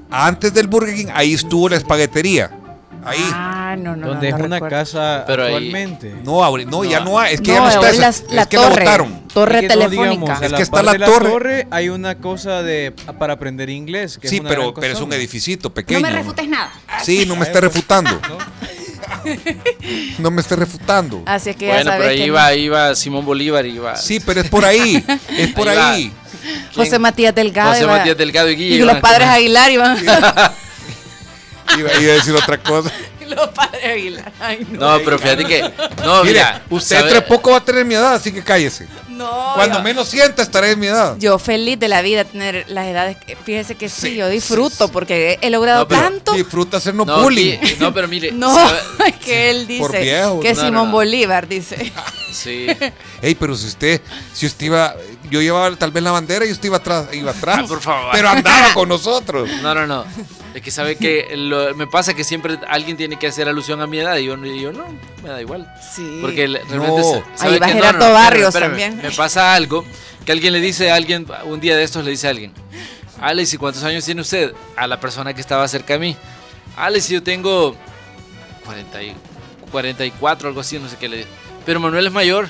Antes 0.09 0.53
del 0.55 0.67
Burger 0.67 0.95
King, 0.95 1.07
ahí 1.13 1.33
estuvo 1.33 1.69
la 1.69 1.75
espaguetería. 1.75 2.49
Ahí. 3.07 3.29
Ah, 3.33 3.75
no, 3.79 3.95
no. 3.95 4.07
Donde 4.07 4.29
no, 4.29 4.35
es 4.35 4.39
no 4.41 4.45
una 4.47 4.55
recuerdo. 4.57 4.75
casa 4.77 5.23
Pero 5.25 5.43
ahí- 5.43 5.53
actualmente. 5.53 6.13
No, 6.23 6.43
ahora- 6.43 6.63
no, 6.65 6.83
ya 6.83 6.99
no 6.99 7.19
hay. 7.19 7.35
Es 7.35 7.41
que 7.41 7.51
No, 7.51 7.57
ya 7.57 7.61
no 7.61 7.69
está 7.69 7.89
esa. 7.89 8.09
es 8.09 8.25
la- 8.29 8.41
es 8.43 8.47
que 8.47 8.57
la 8.57 8.63
torre. 8.69 8.83
botaron. 8.83 9.27
Torre 9.33 9.55
Es 9.55 9.61
que 9.61 9.67
no, 9.67 9.73
telefónica. 9.73 10.09
digamos, 10.21 10.41
Es 10.41 10.53
que 10.53 10.61
está 10.63 10.83
la 10.83 10.93
de 10.93 10.99
torre. 11.05 11.67
Hay 11.71 11.89
una 11.89 12.15
cosa 12.15 12.63
de 12.63 12.93
para 13.19 13.33
aprender 13.33 13.69
inglés. 13.69 14.17
Que 14.17 14.27
Sí, 14.27 14.35
es 14.35 14.41
una 14.41 14.49
pero, 14.49 14.73
pero 14.73 14.93
es 14.93 14.99
un 15.01 15.13
edificito 15.13 15.69
No 15.69 15.73
pequeño. 15.75 15.99
me 16.01 16.09
refutes 16.11 16.47
nada. 16.49 16.71
Sí, 17.03 17.25
no 17.25 17.35
me 17.35 17.45
esté 17.45 17.61
refutando. 17.61 18.19
No 20.19 20.31
me 20.31 20.41
esté 20.41 20.55
refutando. 20.55 21.21
Así 21.25 21.51
es 21.51 21.55
que 21.55 21.67
ya 21.67 21.73
Bueno, 21.75 21.91
pero 21.97 22.09
ahí 22.09 22.17
que 22.17 22.25
iba, 22.25 22.53
iba 22.55 22.95
Simón 22.95 23.25
Bolívar, 23.25 23.65
iba 23.65 23.95
Sí, 23.95 24.19
pero 24.19 24.41
es 24.41 24.49
por 24.49 24.65
ahí. 24.65 25.03
Es 25.37 25.51
por 25.53 25.67
Ahí. 25.69 26.11
José 26.75 26.97
Matías 26.99 27.33
Delgado. 27.35 27.71
José 27.71 27.83
iba- 27.83 27.97
Matías 27.97 28.17
Delgado 28.17 28.49
y 28.49 28.55
Guille 28.55 28.75
Y 28.75 28.79
los 28.79 28.97
padres. 28.97 29.27
Aguilar 29.29 29.71
iban. 29.71 29.97
Iba, 31.77 31.93
iba 32.01 32.11
a 32.13 32.15
decir 32.15 32.35
otra 32.35 32.57
cosa. 32.61 32.91
los 33.27 33.49
padres 33.49 33.83
Aguilar. 33.83 34.31
Ay, 34.39 34.65
no. 34.71 34.79
No, 34.97 35.03
pero 35.03 35.19
fíjate 35.19 35.43
que. 35.45 35.61
No, 36.03 36.23
Mire, 36.23 36.33
mira. 36.39 36.61
usted 36.69 37.01
entre 37.01 37.21
poco 37.21 37.51
va 37.51 37.57
a 37.57 37.65
tener 37.65 37.83
mi 37.85 37.93
edad, 37.95 38.13
así 38.13 38.31
que 38.31 38.41
cállese. 38.43 38.87
No, 39.09 39.51
Cuando 39.55 39.77
yo- 39.79 39.83
menos 39.83 40.07
sienta, 40.07 40.43
estaré 40.43 40.71
en 40.71 40.79
mi 40.79 40.87
edad. 40.87 41.15
Yo 41.19 41.37
feliz 41.39 41.77
de 41.79 41.87
la 41.87 42.01
vida 42.01 42.23
tener 42.23 42.65
las 42.69 42.85
edades. 42.87 43.17
que- 43.17 43.35
Fíjese 43.35 43.75
que 43.75 43.89
sí, 43.89 44.15
yo 44.15 44.29
disfruto 44.29 44.89
porque 44.89 45.39
he 45.41 45.49
logrado 45.49 45.81
No, 45.81 45.87
pero 45.87 46.01
tanto. 46.01 46.33
Disfruta 46.33 46.77
hacernos 46.77 47.05
No, 47.07 47.21
bullying. 47.23 47.57
No, 47.79 47.93
pero 47.93 48.07
mire. 48.07 48.31
No, 48.31 48.55
que 49.25 49.49
él 49.49 49.65
Por 49.79 49.91
dice 49.91 50.03
viejo. 50.03 50.39
que 50.39 50.53
No, 50.53 50.61
Simón 50.61 50.73
no. 50.87 50.91
Bolívar 50.91 51.47
dice. 51.47 51.91
Sí. 52.31 52.67
Ey, 53.21 53.33
pero 53.35 53.55
si 53.55 53.65
usted, 53.67 53.99
si 54.33 54.45
usted 54.45 54.65
iba, 54.67 54.93
yo 55.31 55.41
llevaba 55.41 55.73
tal 55.75 55.91
vez 55.91 56.03
la 56.03 56.11
bandera 56.11 56.45
y 56.45 56.51
usted 56.51 56.65
iba 56.67 56.77
atrás, 56.77 57.07
iba 57.13 57.31
atrás. 57.31 57.61
Ah, 57.63 57.65
por 57.67 57.81
favor. 57.81 58.09
Pero 58.11 58.29
andaba 58.29 58.73
con 58.75 58.87
nosotros. 58.89 59.49
No, 59.63 59.73
no, 59.73 59.87
no. 59.87 60.05
Es 60.57 60.63
que 60.63 60.71
sabe 60.71 60.95
que 60.95 61.35
lo- 61.37 61.75
me 61.75 61.85
pasa 61.85 62.15
que 62.15 62.23
siempre 62.23 62.57
alguien 62.67 62.97
tiene 62.97 63.19
que 63.19 63.27
hacer 63.27 63.47
alusión 63.47 63.79
a 63.79 63.85
mi 63.85 63.99
edad 63.99 64.17
y 64.17 64.25
yo, 64.25 64.35
y 64.43 64.59
yo 64.59 64.73
no, 64.73 64.85
me 65.21 65.29
da 65.29 65.39
igual. 65.39 65.71
Sí. 65.93 66.17
Porque 66.19 66.47
realmente 66.47 66.87
No. 67.01 67.23
sabe 67.35 67.53
Ahí 67.53 67.59
va 67.59 67.67
que- 67.67 67.73
Gerardo 67.73 67.99
espérame, 67.99 68.13
Barrios 68.13 68.47
espérame. 68.47 68.69
también. 68.71 68.97
Me 69.03 69.11
pasa 69.11 69.53
algo 69.53 69.85
que 70.25 70.31
alguien 70.31 70.53
le 70.53 70.59
dice 70.59 70.89
a 70.89 70.95
alguien, 70.95 71.27
un 71.45 71.59
día 71.59 71.77
de 71.77 71.83
estos 71.83 72.03
le 72.03 72.09
dice 72.09 72.25
a 72.25 72.31
alguien, 72.31 72.53
Alex, 73.21 73.53
¿y 73.53 73.57
cuántos 73.57 73.83
años 73.83 74.03
tiene 74.03 74.21
usted? 74.21 74.51
A 74.75 74.87
la 74.87 74.99
persona 74.99 75.31
que 75.35 75.41
estaba 75.41 75.67
cerca 75.67 75.93
de 75.93 75.99
mí. 75.99 76.17
Alex, 76.75 77.07
yo 77.09 77.21
tengo 77.21 77.75
40 78.65 79.03
y- 79.03 79.15
44, 79.71 80.47
algo 80.49 80.61
así, 80.61 80.79
no 80.79 80.89
sé 80.89 80.95
qué 80.99 81.07
le 81.07 81.27
Pero 81.67 81.81
Manuel 81.81 82.07
es 82.07 82.13
mayor. 82.13 82.47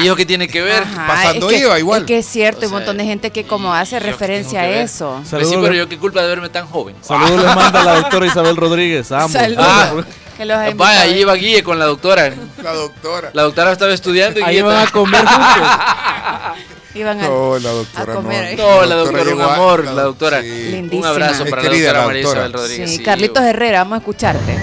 ¿Y 0.00 0.04
yo 0.06 0.14
qué 0.14 0.24
tiene 0.24 0.46
que 0.46 0.62
ver? 0.62 0.84
Ajá, 0.84 1.32
es 1.32 1.44
que- 1.44 1.56
Es 1.56 2.04
que 2.04 2.18
es 2.18 2.26
cierto, 2.26 2.60
hay 2.60 2.66
un 2.66 2.72
montón 2.74 2.96
de 2.96 3.04
gente 3.04 3.30
que 3.32 3.44
como 3.44 3.74
hace 3.74 3.98
referencia 3.98 4.60
a 4.60 4.68
eso. 4.68 5.20
Pues 5.28 5.48
sí, 5.48 5.56
pero 5.60 5.74
yo 5.74 5.88
qué 5.88 5.98
culpa 5.98 6.22
de 6.22 6.28
verme 6.28 6.48
tan 6.48 6.64
joven. 6.66 6.94
Saludos 7.02 7.42
le 7.44 7.54
manda 7.54 7.82
la 7.82 7.94
doctora 7.96 8.26
Isabel 8.26 8.56
Rodríguez. 8.56 9.10
Ambos. 9.10 9.32
Saludos. 9.32 9.66
Ah, 9.68 9.92
Que 10.36 10.44
los 10.44 10.56
ha 10.56 10.70
Vaya, 10.74 11.00
ahí 11.00 11.20
iba 11.20 11.34
Guille 11.34 11.64
con 11.64 11.76
la 11.78 11.86
doctora. 11.86 12.32
La 12.62 12.72
doctora. 12.72 13.30
La 13.32 13.42
doctora 13.42 13.72
estaba 13.72 13.92
estudiando 13.92 14.38
y 14.38 14.42
Ahí 14.44 14.62
van 14.62 14.86
a 14.86 14.90
comer 14.92 15.24
juntos. 15.26 15.68
Iban 16.94 17.20
a, 17.20 17.22
No, 17.28 17.58
la 17.58 17.70
doctora 17.70 18.12
a 18.12 18.16
comer 18.16 18.56
no. 18.56 18.64
No, 18.80 18.84
la 18.86 18.94
doctora, 18.94 19.34
un 19.34 19.40
a- 19.40 19.54
amor, 19.54 19.84
la 19.84 19.92
la 19.92 20.02
doctora. 20.02 20.40
sí. 20.40 20.88
Un 20.92 21.04
abrazo 21.04 21.42
Es 21.44 21.50
para 21.50 21.62
la 21.64 21.68
doctora 21.70 22.00
la 22.00 22.06
María. 22.06 22.22
Isabel 22.22 22.52
Rodríguez. 22.52 22.90
Sí, 22.90 22.96
sí. 22.98 23.02
Carlitos 23.02 23.42
Herrera, 23.42 23.78
vamos 23.80 23.96
a 23.96 23.98
escucharte. 23.98 24.56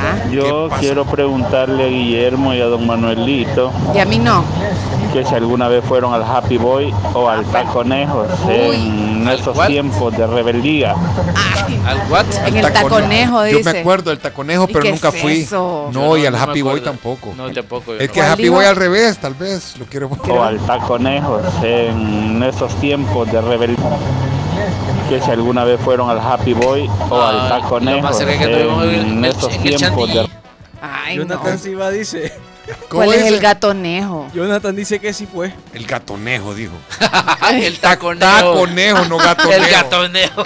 Ajá. 0.00 0.28
Yo 0.30 0.68
quiero 0.80 1.04
preguntarle 1.04 1.84
a 1.84 1.88
Guillermo 1.88 2.54
y 2.54 2.60
a 2.60 2.66
don 2.66 2.86
Manuelito 2.86 3.70
Y 3.94 3.98
a 3.98 4.04
mí 4.04 4.18
no. 4.18 4.44
que 5.12 5.24
si 5.24 5.34
alguna 5.34 5.68
vez 5.68 5.84
fueron 5.84 6.14
al 6.14 6.22
Happy 6.22 6.56
Boy 6.56 6.92
o 7.14 7.28
al 7.28 7.44
Taconejos 7.46 8.26
en 8.48 9.28
esos 9.28 9.66
tiempos 9.66 10.16
de 10.16 10.26
rebeldía. 10.26 10.94
¿Al 11.86 11.98
what? 12.10 12.24
En 12.46 12.56
el 12.56 12.72
taconejo, 12.72 13.46
Yo 13.46 13.58
dice. 13.58 13.72
me 13.72 13.78
acuerdo 13.80 14.10
del 14.10 14.18
taconejo, 14.18 14.66
¿Y 14.68 14.72
pero 14.72 14.84
nunca 14.90 15.08
es 15.08 15.16
fui. 15.20 15.40
eso? 15.40 15.90
No, 15.92 16.16
y 16.16 16.22
Yo 16.22 16.28
al 16.28 16.34
no 16.34 16.40
Happy 16.42 16.62
Boy 16.62 16.80
tampoco. 16.80 17.32
No, 17.36 17.50
tampoco. 17.50 17.92
yo 17.94 17.98
Es 17.98 18.08
no. 18.08 18.14
que 18.14 18.20
¿Cuál 18.20 18.32
Happy? 18.32 18.48
Boy 18.48 18.64
al 18.64 18.76
revés, 18.76 19.18
tal 19.18 19.34
vez. 19.34 19.76
Lo 19.78 19.84
quiero 19.86 20.08
o 20.08 20.42
al 20.42 20.58
Taconejos 20.60 21.42
en 21.62 22.42
esos 22.42 22.72
tiempos 22.76 23.30
de 23.30 23.40
rebeldía. 23.40 23.84
Que 25.10 25.20
si 25.20 25.28
alguna 25.28 25.64
vez 25.64 25.80
fueron 25.80 26.08
al 26.08 26.20
Happy 26.20 26.52
Boy 26.52 26.88
o 27.10 27.20
Ah, 27.20 27.56
al 27.56 28.14
cerca 28.14 28.38
que 28.38 28.46
tuvimos 28.46 28.84
en 28.84 29.24
el 29.24 29.34
tiempos 29.60 30.14
de. 30.14 30.30
Ay, 30.80 31.16
no. 31.16 31.24
Jonathan 31.24 31.58
Silva 31.58 31.90
dice. 31.90 32.32
¿Cuál 32.88 33.14
es 33.14 33.24
el 33.24 33.40
gatonejo? 33.40 34.28
Jonathan 34.32 34.76
dice 34.76 35.00
que 35.00 35.12
sí 35.12 35.26
fue. 35.26 35.52
El 35.74 35.84
gatonejo, 35.84 36.54
dijo. 36.54 36.74
el 37.52 37.80
taconejo. 37.80 38.24
Taconejo, 38.30 39.04
no 39.06 39.16
gatonejo. 39.18 39.52
El 39.64 39.70
gatonejo. 39.72 40.44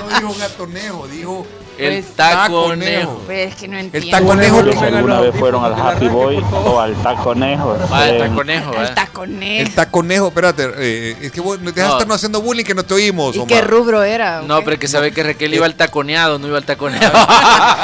No 0.00 0.16
dijo 0.16 0.34
gatonejo, 0.38 1.08
dijo 1.08 1.46
El 1.78 2.04
taconejo. 2.04 2.62
taconejo. 2.68 3.22
Pues 3.26 3.48
es 3.52 3.56
que 3.56 3.68
no 3.68 3.78
entiendo. 3.78 4.10
taconejo 4.10 4.64
Que 4.64 4.78
alguna 4.86 5.20
vez 5.20 5.34
fueron 5.38 5.64
al 5.64 5.74
Happy 5.74 6.08
Boy 6.08 6.42
o 6.52 6.80
al 6.80 6.94
Taconejos 6.94 7.78
Ah, 7.90 8.08
el 8.08 8.18
taconejo. 8.18 8.72
El 8.74 8.94
taconejo. 8.94 9.60
El 9.62 9.74
taconejo, 9.74 10.28
espérate. 10.28 10.70
eh, 10.78 11.16
es 11.22 11.32
que 11.32 11.40
vos 11.40 11.58
dejas 11.60 11.74
de 11.74 11.82
No. 11.82 11.88
estarnos 11.92 12.16
haciendo 12.16 12.40
bullying 12.42 12.64
que 12.64 12.74
no 12.74 12.84
te 12.84 12.94
oímos, 12.94 13.34
¿Y 13.34 13.38
Omar. 13.38 13.48
qué 13.48 13.60
rubro 13.62 14.02
era? 14.02 14.42
No, 14.42 14.62
pero 14.62 14.78
que 14.78 14.88
sabe 14.88 15.12
que 15.12 15.22
Raquel 15.22 15.52
iba 15.54 15.66
al 15.66 15.74
taconeado, 15.74 16.38
no 16.38 16.46
iba 16.48 16.58
al 16.58 16.64
taconeado. 16.64 17.12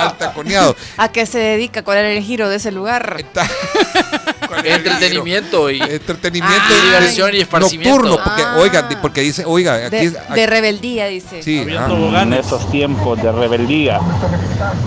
Al 0.01 0.17
taconeado. 0.19 0.77
¿A 0.97 1.09
qué 1.11 1.27
se 1.27 1.39
dedica? 1.39 1.83
¿Cuál 1.83 1.99
era 1.99 2.11
el 2.13 2.23
giro 2.23 2.49
de 2.49 2.57
ese 2.57 2.71
lugar? 2.73 3.23
Entretenimiento 4.65 5.71
y 5.71 5.81
Entretenimiento 5.81 6.65
Ay. 6.69 6.87
diversión 6.89 7.35
y 7.35 7.39
esparcimiento. 7.41 7.91
nocturno, 7.99 8.25
porque, 8.25 8.43
Ah. 8.43 8.57
oiga, 8.59 8.89
porque 9.01 9.21
dice, 9.23 9.45
oiga, 9.47 9.75
aquí, 9.87 10.09
De, 10.09 10.19
aquí- 10.19 10.35
de 10.35 10.47
rebeldía, 10.47 11.07
dice. 11.07 11.43
sí, 11.43 11.61
Había 11.61 11.85
ajá. 11.87 12.23
en 12.23 12.33
esos 12.35 12.71
tiempos 12.71 13.21
de 13.23 13.33
rebeldía. 13.33 13.99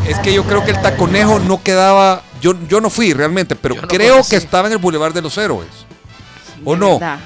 es 0.08 0.18
que 0.20 0.34
yo 0.34 0.44
creo 0.44 0.64
que 0.64 0.72
el 0.72 0.82
taconejo 0.82 1.40
no 1.40 1.62
quedaba, 1.64 2.22
yo, 2.42 2.54
yo 2.68 2.82
no 2.82 2.90
fui 2.90 3.14
realmente, 3.14 3.56
pero 3.56 3.76
no 3.76 3.88
creo 3.88 4.12
conocí. 4.14 4.30
que 4.32 4.36
estaba 4.38 4.68
en 4.68 4.74
el 4.74 4.80
Boulevard 4.80 5.14
de 5.14 5.22
los 5.22 5.38
Héroes. 5.38 5.70
¿O 6.66 6.76
no? 6.76 7.00
¿Verdad? 7.00 7.20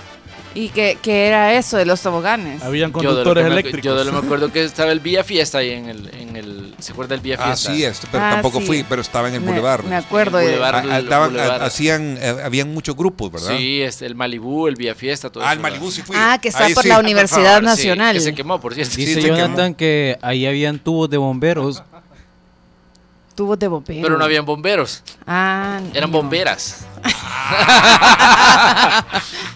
¿Y 0.56 0.70
qué, 0.70 0.98
qué 1.04 1.28
era 1.28 1.54
eso 1.54 1.78
de 1.78 1.86
los 1.86 2.02
toboganes? 2.02 2.64
Habían 2.64 2.92
Yo 2.92 2.98
de, 3.00 3.04
lo 3.04 3.10
conductores 3.10 3.44
me, 3.46 3.52
eléctricos. 3.52 3.84
yo 3.84 3.96
de 3.96 4.06
lo 4.06 4.12
que 4.12 4.18
me 4.20 4.26
acuerdo 4.26 4.52
que 4.52 4.64
estaba 4.64 4.92
el 4.92 5.00
Vía 5.02 5.24
Fiesta 5.24 5.60
ahí 5.60 5.70
en 5.72 5.88
el, 5.88 6.10
en 6.16 6.36
el 6.36 6.57
¿se 6.80 6.92
acuerda 6.92 7.16
del 7.16 7.22
Vía 7.22 7.38
Ah, 7.40 7.46
Fiesta? 7.48 7.74
sí, 7.74 7.84
este, 7.84 8.08
pero 8.12 8.24
Ah, 8.24 8.32
tampoco 8.34 8.60
sí. 8.60 8.66
fui, 8.68 8.86
pero 8.88 9.02
estaba 9.02 9.28
en 9.30 9.36
el 9.36 9.42
Me- 9.42 9.48
Boulevard. 9.48 9.84
Me 9.86 9.96
acuerdo. 9.96 10.40
El 10.40 10.46
Boulevard. 10.48 10.76
Ah, 10.76 10.82
ah, 11.12 11.20
Boulevard. 11.28 11.62
ah, 11.62 11.66
hacían, 11.66 12.18
eh, 12.22 12.36
habían 12.44 12.74
muchos 12.74 12.96
grupos, 12.96 13.32
¿verdad? 13.32 13.58
Sí, 13.58 13.82
este, 13.82 14.06
el 14.06 14.16
Malibú, 14.16 14.68
el 14.68 14.76
Vía 14.76 14.94
Fiesta, 14.96 15.30
todo 15.30 15.44
Ah, 15.44 15.48
eso. 15.48 15.54
el 15.54 15.60
Malibú 15.60 15.92
sí 15.92 16.02
fui. 16.02 16.16
Ah, 16.20 16.38
que 16.42 16.50
está 16.50 16.66
Ahí 16.66 16.74
por 16.74 16.84
sí. 16.84 16.90
la 16.90 16.96
Ah, 16.96 17.00
Universidad 17.00 17.44
favor, 17.46 17.60
sí, 17.62 17.66
Nacional. 17.66 18.14
que 18.16 18.20
se 18.22 18.36
quemó, 18.36 18.60
por 18.62 18.74
cierto. 18.76 18.94
Sí, 18.94 19.06
Dice. 19.06 19.22
Jonathan 19.22 19.74
que 19.74 20.18
ahí 20.22 20.46
habían 20.46 20.80
tubos 20.80 21.10
de 21.10 21.18
bomberos. 21.18 21.82
Tubos 23.36 23.60
de 23.60 23.68
bombero. 23.68 24.02
Pero 24.02 24.18
no 24.18 24.24
habían 24.26 24.46
bomberos, 24.46 25.04
Ah, 25.28 25.80
eran 25.94 26.10
no. 26.10 26.18
bomberas. 26.18 26.86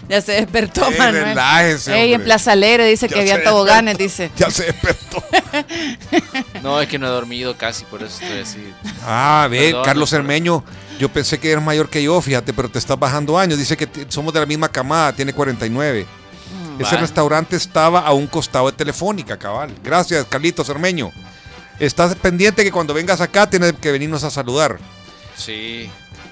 ya 0.08 0.20
se 0.20 0.32
despertó, 0.32 0.88
Ey, 0.88 0.98
Manuel. 0.98 1.38
Ey, 1.88 2.14
en. 2.14 2.22
Plaza 2.22 2.52
Alegre 2.52 2.86
dice 2.86 3.08
Ya 3.08 3.14
que 3.14 3.20
habían 3.22 3.38
se 3.38 3.42
toboganes, 3.44 3.98
dice. 3.98 4.30
Ya 4.36 4.50
se 4.52 4.66
despertó. 4.66 5.20
No, 6.62 6.80
es 6.80 6.88
que 6.88 6.98
no 6.98 7.06
he 7.06 7.10
dormido 7.10 7.56
casi, 7.56 7.84
por 7.84 8.02
eso 8.02 8.22
estoy 8.22 8.38
así. 8.40 8.72
Ah, 9.04 9.48
ve, 9.50 9.66
Perdón, 9.68 9.84
Carlos 9.84 10.10
pero- 10.10 10.64
yo 10.98 11.08
pensé 11.08 11.38
que 11.40 11.50
eres 11.50 11.64
mayor 11.64 11.88
que 11.88 12.02
yo, 12.02 12.20
fíjate, 12.20 12.52
pero 12.52 12.68
te 12.68 12.78
estás 12.78 12.98
bajando 12.98 13.36
años. 13.38 13.58
Dice 13.58 13.76
que 13.76 13.88
somos 14.08 14.32
de 14.32 14.40
la 14.40 14.46
misma 14.46 14.68
camada, 14.68 15.12
tiene 15.12 15.32
49. 15.32 16.06
Ese 16.78 16.94
Va. 16.94 17.00
restaurante 17.00 17.56
estaba 17.56 18.00
a 18.00 18.12
un 18.12 18.26
costado 18.26 18.66
de 18.70 18.76
Telefónica, 18.76 19.36
cabal. 19.38 19.74
Gracias, 19.82 20.24
Carlitos 20.26 20.66
Cermeño. 20.66 21.10
Estás 21.78 22.14
pendiente 22.14 22.62
que 22.62 22.70
cuando 22.70 22.94
vengas 22.94 23.20
acá 23.20 23.48
tienes 23.50 23.72
que 23.74 23.90
venirnos 23.90 24.22
a 24.24 24.30
saludar. 24.30 24.78
Sí. 25.36 25.90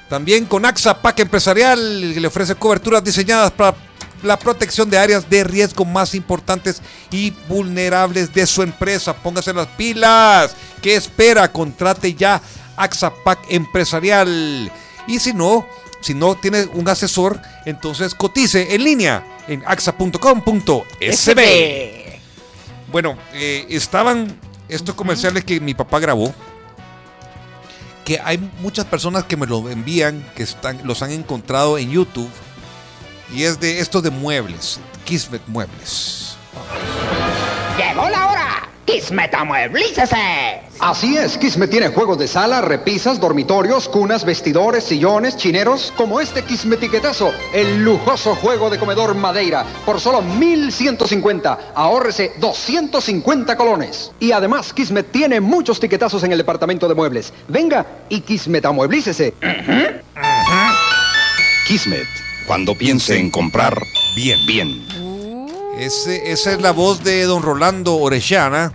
También 0.08 0.44
con 0.46 0.64
AXA 0.64 1.00
Pack 1.00 1.20
Empresarial, 1.20 2.10
que 2.14 2.20
le 2.20 2.28
ofrece 2.28 2.54
coberturas 2.54 3.02
diseñadas 3.02 3.50
para 3.50 3.74
la 4.22 4.38
protección 4.38 4.90
de 4.90 4.98
áreas 4.98 5.28
de 5.28 5.44
riesgo 5.44 5.84
más 5.84 6.14
importantes 6.14 6.82
y 7.10 7.30
vulnerables 7.48 8.32
de 8.32 8.46
su 8.46 8.62
empresa. 8.62 9.14
Póngase 9.14 9.52
las 9.52 9.68
pilas. 9.68 10.54
¿Qué 10.82 10.94
espera? 10.96 11.50
Contrate 11.52 12.14
ya 12.14 12.40
AXA 12.76 13.12
Pack 13.24 13.40
Empresarial. 13.48 14.70
Y 15.06 15.18
si 15.18 15.32
no, 15.32 15.66
si 16.00 16.14
no 16.14 16.34
tiene 16.34 16.64
un 16.72 16.88
asesor, 16.88 17.40
entonces 17.64 18.14
cotice 18.14 18.74
en 18.74 18.84
línea 18.84 19.24
en 19.48 19.62
axa.com.sb. 19.66 21.40
Bueno, 22.90 23.16
eh, 23.34 23.66
estaban 23.68 24.38
estos 24.68 24.94
comerciales 24.94 25.44
que 25.44 25.60
mi 25.60 25.74
papá 25.74 25.98
grabó. 26.00 26.34
Que 28.04 28.18
hay 28.24 28.38
muchas 28.60 28.86
personas 28.86 29.24
que 29.24 29.36
me 29.36 29.46
lo 29.46 29.68
envían, 29.68 30.24
que 30.34 30.42
están, 30.42 30.80
los 30.84 31.02
han 31.02 31.12
encontrado 31.12 31.78
en 31.78 31.90
YouTube. 31.90 32.30
Y 33.32 33.44
es 33.44 33.60
de 33.60 33.78
estos 33.78 34.02
de 34.02 34.10
muebles, 34.10 34.80
Kismet 35.04 35.42
Muebles. 35.46 36.36
Llegó 37.76 38.08
la 38.08 38.26
hora. 38.26 38.70
Kismet 38.86 39.32
amueblícese. 39.34 40.16
Así 40.80 41.16
es, 41.16 41.38
Kismet 41.38 41.70
tiene 41.70 41.88
juegos 41.88 42.18
de 42.18 42.26
sala, 42.26 42.60
repisas, 42.60 43.20
dormitorios, 43.20 43.88
cunas, 43.88 44.24
vestidores, 44.24 44.82
sillones, 44.82 45.36
chineros, 45.36 45.92
como 45.96 46.20
este 46.20 46.42
Kismetiquetazo, 46.42 47.30
el 47.54 47.84
lujoso 47.84 48.34
juego 48.34 48.68
de 48.68 48.78
comedor 48.78 49.14
Madeira, 49.14 49.64
por 49.86 50.00
solo 50.00 50.22
1150. 50.22 51.72
Ahórrese 51.74 52.32
250 52.38 53.56
colones. 53.56 54.10
Y 54.18 54.32
además, 54.32 54.72
Kismet 54.72 55.12
tiene 55.12 55.40
muchos 55.40 55.78
tiquetazos 55.78 56.24
en 56.24 56.32
el 56.32 56.38
departamento 56.38 56.88
de 56.88 56.94
muebles. 56.94 57.32
Venga 57.46 57.86
y 58.08 58.22
Kismet 58.22 58.64
amueblícese. 58.64 59.34
Kismet, 61.68 62.08
cuando 62.50 62.74
piense 62.74 63.16
en 63.16 63.30
comprar 63.30 63.80
bien, 64.16 64.44
bien. 64.44 64.84
Ese- 65.78 66.32
esa 66.32 66.50
es 66.52 66.60
la 66.60 66.72
voz 66.72 67.04
de 67.04 67.22
don 67.22 67.44
Rolando 67.44 67.94
Orellana, 67.94 68.72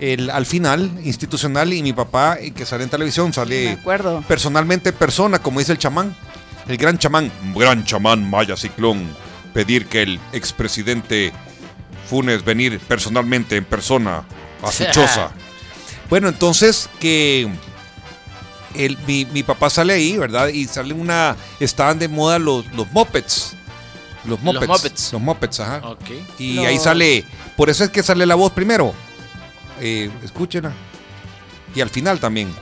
el, 0.00 0.30
al 0.30 0.46
final, 0.46 0.90
institucional, 1.04 1.70
y 1.74 1.82
mi 1.82 1.92
papá, 1.92 2.38
eh, 2.40 2.52
que 2.52 2.64
sale 2.64 2.84
en 2.84 2.88
televisión, 2.88 3.34
sale 3.34 3.72
acuerdo. 3.72 4.24
personalmente 4.26 4.94
persona, 4.94 5.40
como 5.40 5.58
dice 5.58 5.72
el 5.72 5.78
chamán, 5.78 6.16
el 6.68 6.78
gran 6.78 6.96
chamán, 6.96 7.30
gran 7.54 7.84
chamán 7.84 8.30
Maya 8.30 8.56
Ciclón, 8.56 9.06
pedir 9.52 9.84
que 9.88 10.00
el 10.04 10.18
expresidente 10.32 11.30
Funes 12.08 12.42
venir 12.42 12.80
personalmente 12.80 13.56
en 13.58 13.66
persona 13.66 14.24
a 14.62 14.72
su 14.72 14.86
choza. 14.86 15.32
Bueno, 16.08 16.28
entonces 16.30 16.88
que 17.00 17.46
el- 18.74 18.98
mi, 19.06 19.24
mi 19.26 19.42
papá 19.42 19.70
sale 19.70 19.92
ahí, 19.94 20.16
¿verdad? 20.16 20.48
Y 20.48 20.66
sale 20.66 20.94
una, 20.94 21.36
estaban 21.60 21.98
de 21.98 22.08
moda 22.08 22.38
los, 22.38 22.66
los 22.72 22.90
mopeds. 22.92 23.54
Los 24.24 24.40
Los 24.42 24.54
mopeds. 24.54 24.66
mopeds. 24.68 25.12
Los 25.12 25.22
mopeds, 25.22 25.60
ajá. 25.60 25.80
Ok. 25.88 26.10
Y 26.38 26.54
Los- 26.56 26.66
ahí 26.66 26.78
sale, 26.78 27.24
por 27.56 27.70
eso 27.70 27.84
es 27.84 27.90
que 27.90 28.02
sale 28.02 28.26
la 28.26 28.34
voz 28.34 28.52
primero. 28.52 28.92
Eh, 29.80 30.10
escúchenla. 30.24 30.72
Y 31.74 31.80
al 31.80 31.90
final 31.90 32.18
también. 32.18 32.52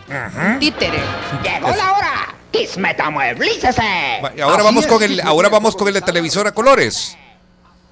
Títere. 0.61 0.99
Llegó 1.43 1.69
la 1.75 1.93
hora. 1.93 2.35
Kismet 2.53 2.99
ahora 3.01 4.63
vamos 4.63 4.87
con 4.87 5.03
el, 5.03 5.21
ahora 5.21 5.49
vamos 5.49 5.77
con 5.77 5.89
el 5.89 5.95
de 5.95 6.01
televisor 6.03 6.47
a 6.47 6.53
colores. 6.53 7.17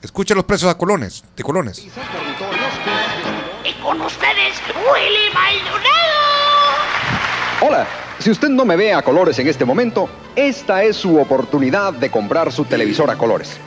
Escuchen 0.02 0.36
los 0.36 0.44
precios 0.44 0.70
a 0.70 0.76
colones, 0.78 1.22
de 1.36 1.42
colones. 1.42 1.78
Y 3.64 3.72
con 3.82 4.00
ustedes, 4.00 4.54
Willy 4.74 5.32
Maldonado. 5.32 5.84
Hola, 7.62 7.86
si 8.24 8.30
usted 8.30 8.48
no 8.48 8.64
me 8.64 8.74
ve 8.74 8.94
a 8.94 9.02
colores 9.02 9.38
en 9.38 9.48
este 9.48 9.66
momento, 9.66 10.08
esta 10.34 10.82
es 10.82 10.96
su 10.96 11.18
oportunidad 11.18 11.92
de 11.92 12.10
comprar 12.10 12.50
su 12.50 12.64
televisor 12.64 13.10
a 13.10 13.18
colores. 13.18 13.58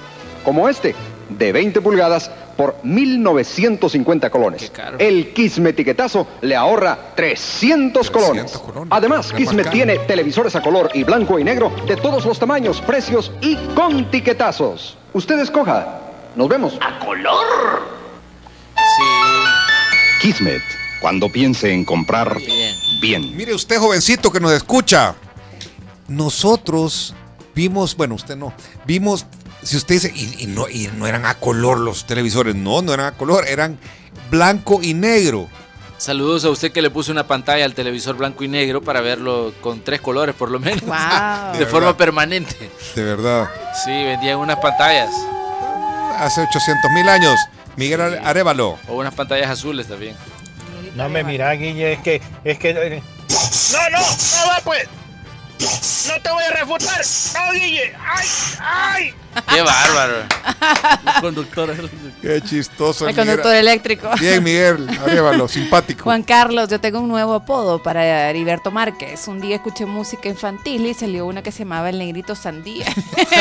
Como 0.44 0.68
este, 0.68 0.96
de 1.30 1.52
20 1.52 1.80
pulgadas 1.80 2.32
por 2.58 2.82
1.950 2.82 4.32
colones. 4.32 4.72
El 4.98 5.32
Kismet 5.32 5.76
tiquetazo 5.76 6.28
le 6.42 6.56
ahorra 6.56 6.98
300 7.14 8.10
colones. 8.10 8.60
Además, 8.90 9.32
Kismet 9.32 9.70
tiene 9.70 10.00
televisores 10.00 10.56
a 10.56 10.62
color 10.64 10.90
y 10.96 11.04
blanco 11.04 11.38
y 11.38 11.44
negro 11.44 11.72
de 11.88 11.96
todos 11.96 12.26
los 12.26 12.40
tamaños, 12.40 12.82
precios 12.82 13.32
y 13.42 13.58
con 13.76 14.10
tiquetazos. 14.10 14.98
Usted 15.14 15.38
escoja. 15.38 16.00
Nos 16.36 16.50
vemos. 16.50 16.80
¡A 16.82 16.98
color! 17.06 17.84
Kismet, 20.20 20.64
cuando 21.02 21.30
piense 21.32 21.74
en 21.74 21.86
comprar 21.86 22.38
bien. 23.02 23.36
Mire 23.36 23.54
usted, 23.54 23.78
jovencito 23.78 24.32
que 24.32 24.40
nos 24.40 24.52
escucha. 24.52 25.16
Nosotros 26.08 27.14
vimos, 27.54 27.96
bueno, 27.98 28.16
usted 28.16 28.36
no, 28.38 28.54
vimos, 28.86 29.26
si 29.62 29.76
usted 29.78 29.96
dice, 29.96 30.12
y, 30.16 30.44
y 30.44 30.48
no, 30.48 30.70
y 30.70 30.90
no 30.96 31.06
eran 31.08 31.26
a 31.26 31.36
color 31.36 31.80
los 31.80 32.06
televisores, 32.06 32.56
no, 32.56 32.82
no 32.82 32.94
eran 32.94 33.08
a 33.08 33.12
color, 33.18 33.46
eran 33.48 33.78
blanco 34.32 34.80
y 34.82 34.94
negro. 34.94 35.48
Saludos 35.98 36.46
a 36.46 36.50
usted 36.52 36.72
que 36.72 36.82
le 36.82 36.92
puso 36.92 37.12
una 37.12 37.26
pantalla 37.26 37.66
al 37.66 37.74
televisor 37.74 38.16
blanco 38.16 38.44
y 38.44 38.48
negro 38.48 38.82
para 38.84 39.02
verlo 39.02 39.52
con 39.62 39.82
tres 39.82 40.00
colores 40.00 40.36
por 40.36 40.52
lo 40.52 40.60
menos. 40.60 40.82
Wow. 40.86 41.54
De, 41.54 41.60
De 41.60 41.66
forma 41.66 41.98
permanente. 41.98 42.70
De 42.96 43.04
verdad. 43.04 43.50
Sí, 43.84 43.92
vendían 43.92 44.38
unas 44.38 44.58
pantallas. 44.60 45.10
Hace 46.20 46.42
800 46.42 46.92
mil 46.92 47.10
años, 47.10 47.40
Miguel 47.76 48.00
Are- 48.02 48.20
Arevalo. 48.20 48.78
O 48.88 48.96
unas 48.98 49.14
pantallas 49.14 49.50
azules 49.50 49.88
también. 49.88 50.16
No 50.98 51.10
me 51.10 51.24
mira, 51.24 51.52
Guille, 51.54 51.94
es 51.94 52.00
que, 52.00 52.22
es 52.44 52.58
que. 52.60 52.70
eh, 52.72 53.04
No, 53.72 53.90
no, 53.92 54.00
no 54.00 54.50
va 54.50 54.60
pues. 54.64 54.88
No 55.60 56.22
te 56.22 56.30
voy 56.32 56.44
a 56.44 56.52
refutar. 56.52 57.02
No, 57.36 57.52
Guille. 57.54 57.94
Ay, 58.06 58.28
ay. 58.60 59.14
Qué 59.54 59.62
bárbaro. 59.62 60.16
conductor. 61.22 61.90
Qué 62.22 62.42
chistoso. 62.42 63.08
El 63.08 63.16
conductor 63.16 63.54
eléctrico. 63.56 64.10
Bien, 64.20 64.44
Miguel 64.44 64.88
Arevalo, 65.04 65.48
simpático. 65.48 66.04
Juan 66.04 66.24
Carlos, 66.24 66.70
yo 66.70 66.80
tengo 66.80 67.00
un 67.00 67.08
nuevo 67.08 67.34
apodo 67.36 67.82
para 67.82 68.30
Heriberto 68.30 68.72
Márquez. 68.72 69.28
Un 69.28 69.40
día 69.40 69.58
escuché 69.58 69.86
música 69.86 70.30
infantil 70.30 70.86
y 70.88 70.94
salió 70.96 71.26
una 71.28 71.42
que 71.44 71.52
se 71.52 71.60
llamaba 71.60 71.90
El 71.90 72.00
Negrito 72.00 72.34
Sandía. 72.36 72.86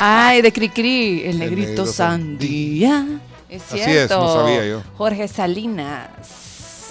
Ay, 0.00 0.40
de 0.42 0.52
Cricri, 0.52 1.24
El 1.26 1.38
Negrito 1.38 1.60
Negrito 1.60 1.86
Sandía. 1.86 3.06
Es 3.48 3.62
Así 3.70 3.78
cierto. 3.82 4.14
es, 4.14 4.20
no 4.20 4.34
sabía 4.34 4.66
yo. 4.66 4.82
Jorge 4.96 5.28
Salinas. 5.28 6.10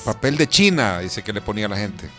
Papel 0.05 0.37
de 0.37 0.47
China, 0.47 0.99
dice 0.99 1.21
que 1.23 1.33
le 1.33 1.41
ponía 1.41 1.65
a 1.65 1.69
la 1.69 1.77
gente. 1.77 2.09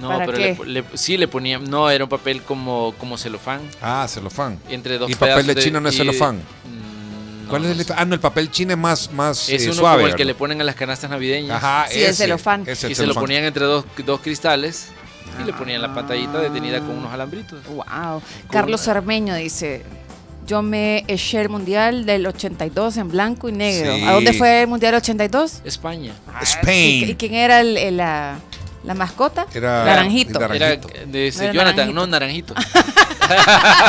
No, 0.00 0.08
¿Para 0.08 0.24
pero 0.26 0.38
qué? 0.38 0.58
le- 0.64 0.82
le- 0.82 0.84
sí 0.94 1.16
le 1.18 1.28
ponían. 1.28 1.64
No, 1.68 1.90
era 1.90 2.04
un 2.04 2.10
papel 2.10 2.42
como, 2.42 2.94
como 2.98 3.18
celofán. 3.18 3.60
Ah, 3.82 4.06
celofán. 4.08 4.58
Entre 4.70 4.96
dos 4.98 5.10
Y 5.10 5.14
papel 5.14 5.46
de 5.46 5.54
China 5.56 5.80
no 5.80 5.88
es 5.90 5.94
y- 5.94 5.98
celofán. 5.98 6.36
Mm, 6.36 7.48
¿Cuál 7.48 7.66
es 7.66 7.78
el 7.78 7.94
Ah, 7.96 8.04
no, 8.06 8.14
el 8.14 8.20
papel 8.20 8.50
chino 8.50 8.72
es 8.72 8.78
más, 8.78 9.12
más 9.12 9.48
Es 9.50 9.62
eh, 9.62 9.66
uno 9.66 9.74
suave. 9.74 9.96
como 9.98 10.08
el 10.08 10.14
que 10.16 10.24
le 10.24 10.34
ponen 10.34 10.60
a 10.62 10.64
las 10.64 10.74
canastas 10.74 11.10
navideñas. 11.10 11.62
Ajá, 11.62 11.86
Sí, 11.90 12.02
el 12.02 12.14
celofán. 12.14 12.62
ese, 12.66 12.86
el 12.86 12.92
y 12.92 12.94
se 12.94 13.06
lo 13.06 13.12
ponían 13.14 13.44
entre 13.44 13.66
dos, 13.66 13.84
dos 14.06 14.20
cristales 14.20 14.88
y 15.38 15.44
le 15.44 15.52
ponían 15.52 15.82
la 15.82 15.94
pantallita 15.94 16.38
detenida 16.40 16.78
con 16.80 16.90
unos 16.96 17.12
alambritos. 17.12 17.62
Wow. 17.66 18.22
Carlos 18.50 18.80
Cermeño 18.82 19.34
dice. 19.34 19.82
Yo 20.52 20.60
me 20.60 21.02
eché 21.08 21.40
el 21.40 21.48
mundial 21.48 22.04
del 22.04 22.26
82 22.26 22.98
en 22.98 23.08
blanco 23.08 23.48
y 23.48 23.52
negro. 23.52 23.96
Sí. 23.96 24.04
¿A 24.04 24.12
dónde 24.12 24.34
fue 24.34 24.60
el 24.60 24.66
mundial 24.68 24.94
82? 24.96 25.62
España. 25.64 26.12
Spain. 26.42 27.08
¿Y 27.08 27.14
quién 27.14 27.32
era 27.32 27.60
el- 27.60 27.78
el- 27.78 27.96
la, 27.96 28.36
la 28.84 28.92
mascota? 28.92 29.46
Era- 29.54 29.82
Naranjito. 29.86 30.38
el 30.38 30.44
Era 30.44 30.48
Naranjito. 30.68 30.88
de 31.06 31.28
ese- 31.28 31.38
No 31.38 31.52
era 31.62 31.72
Jonathan, 31.72 31.94
naranjito. 31.94 31.94
no, 31.94 32.06
naranjito. 32.06 32.54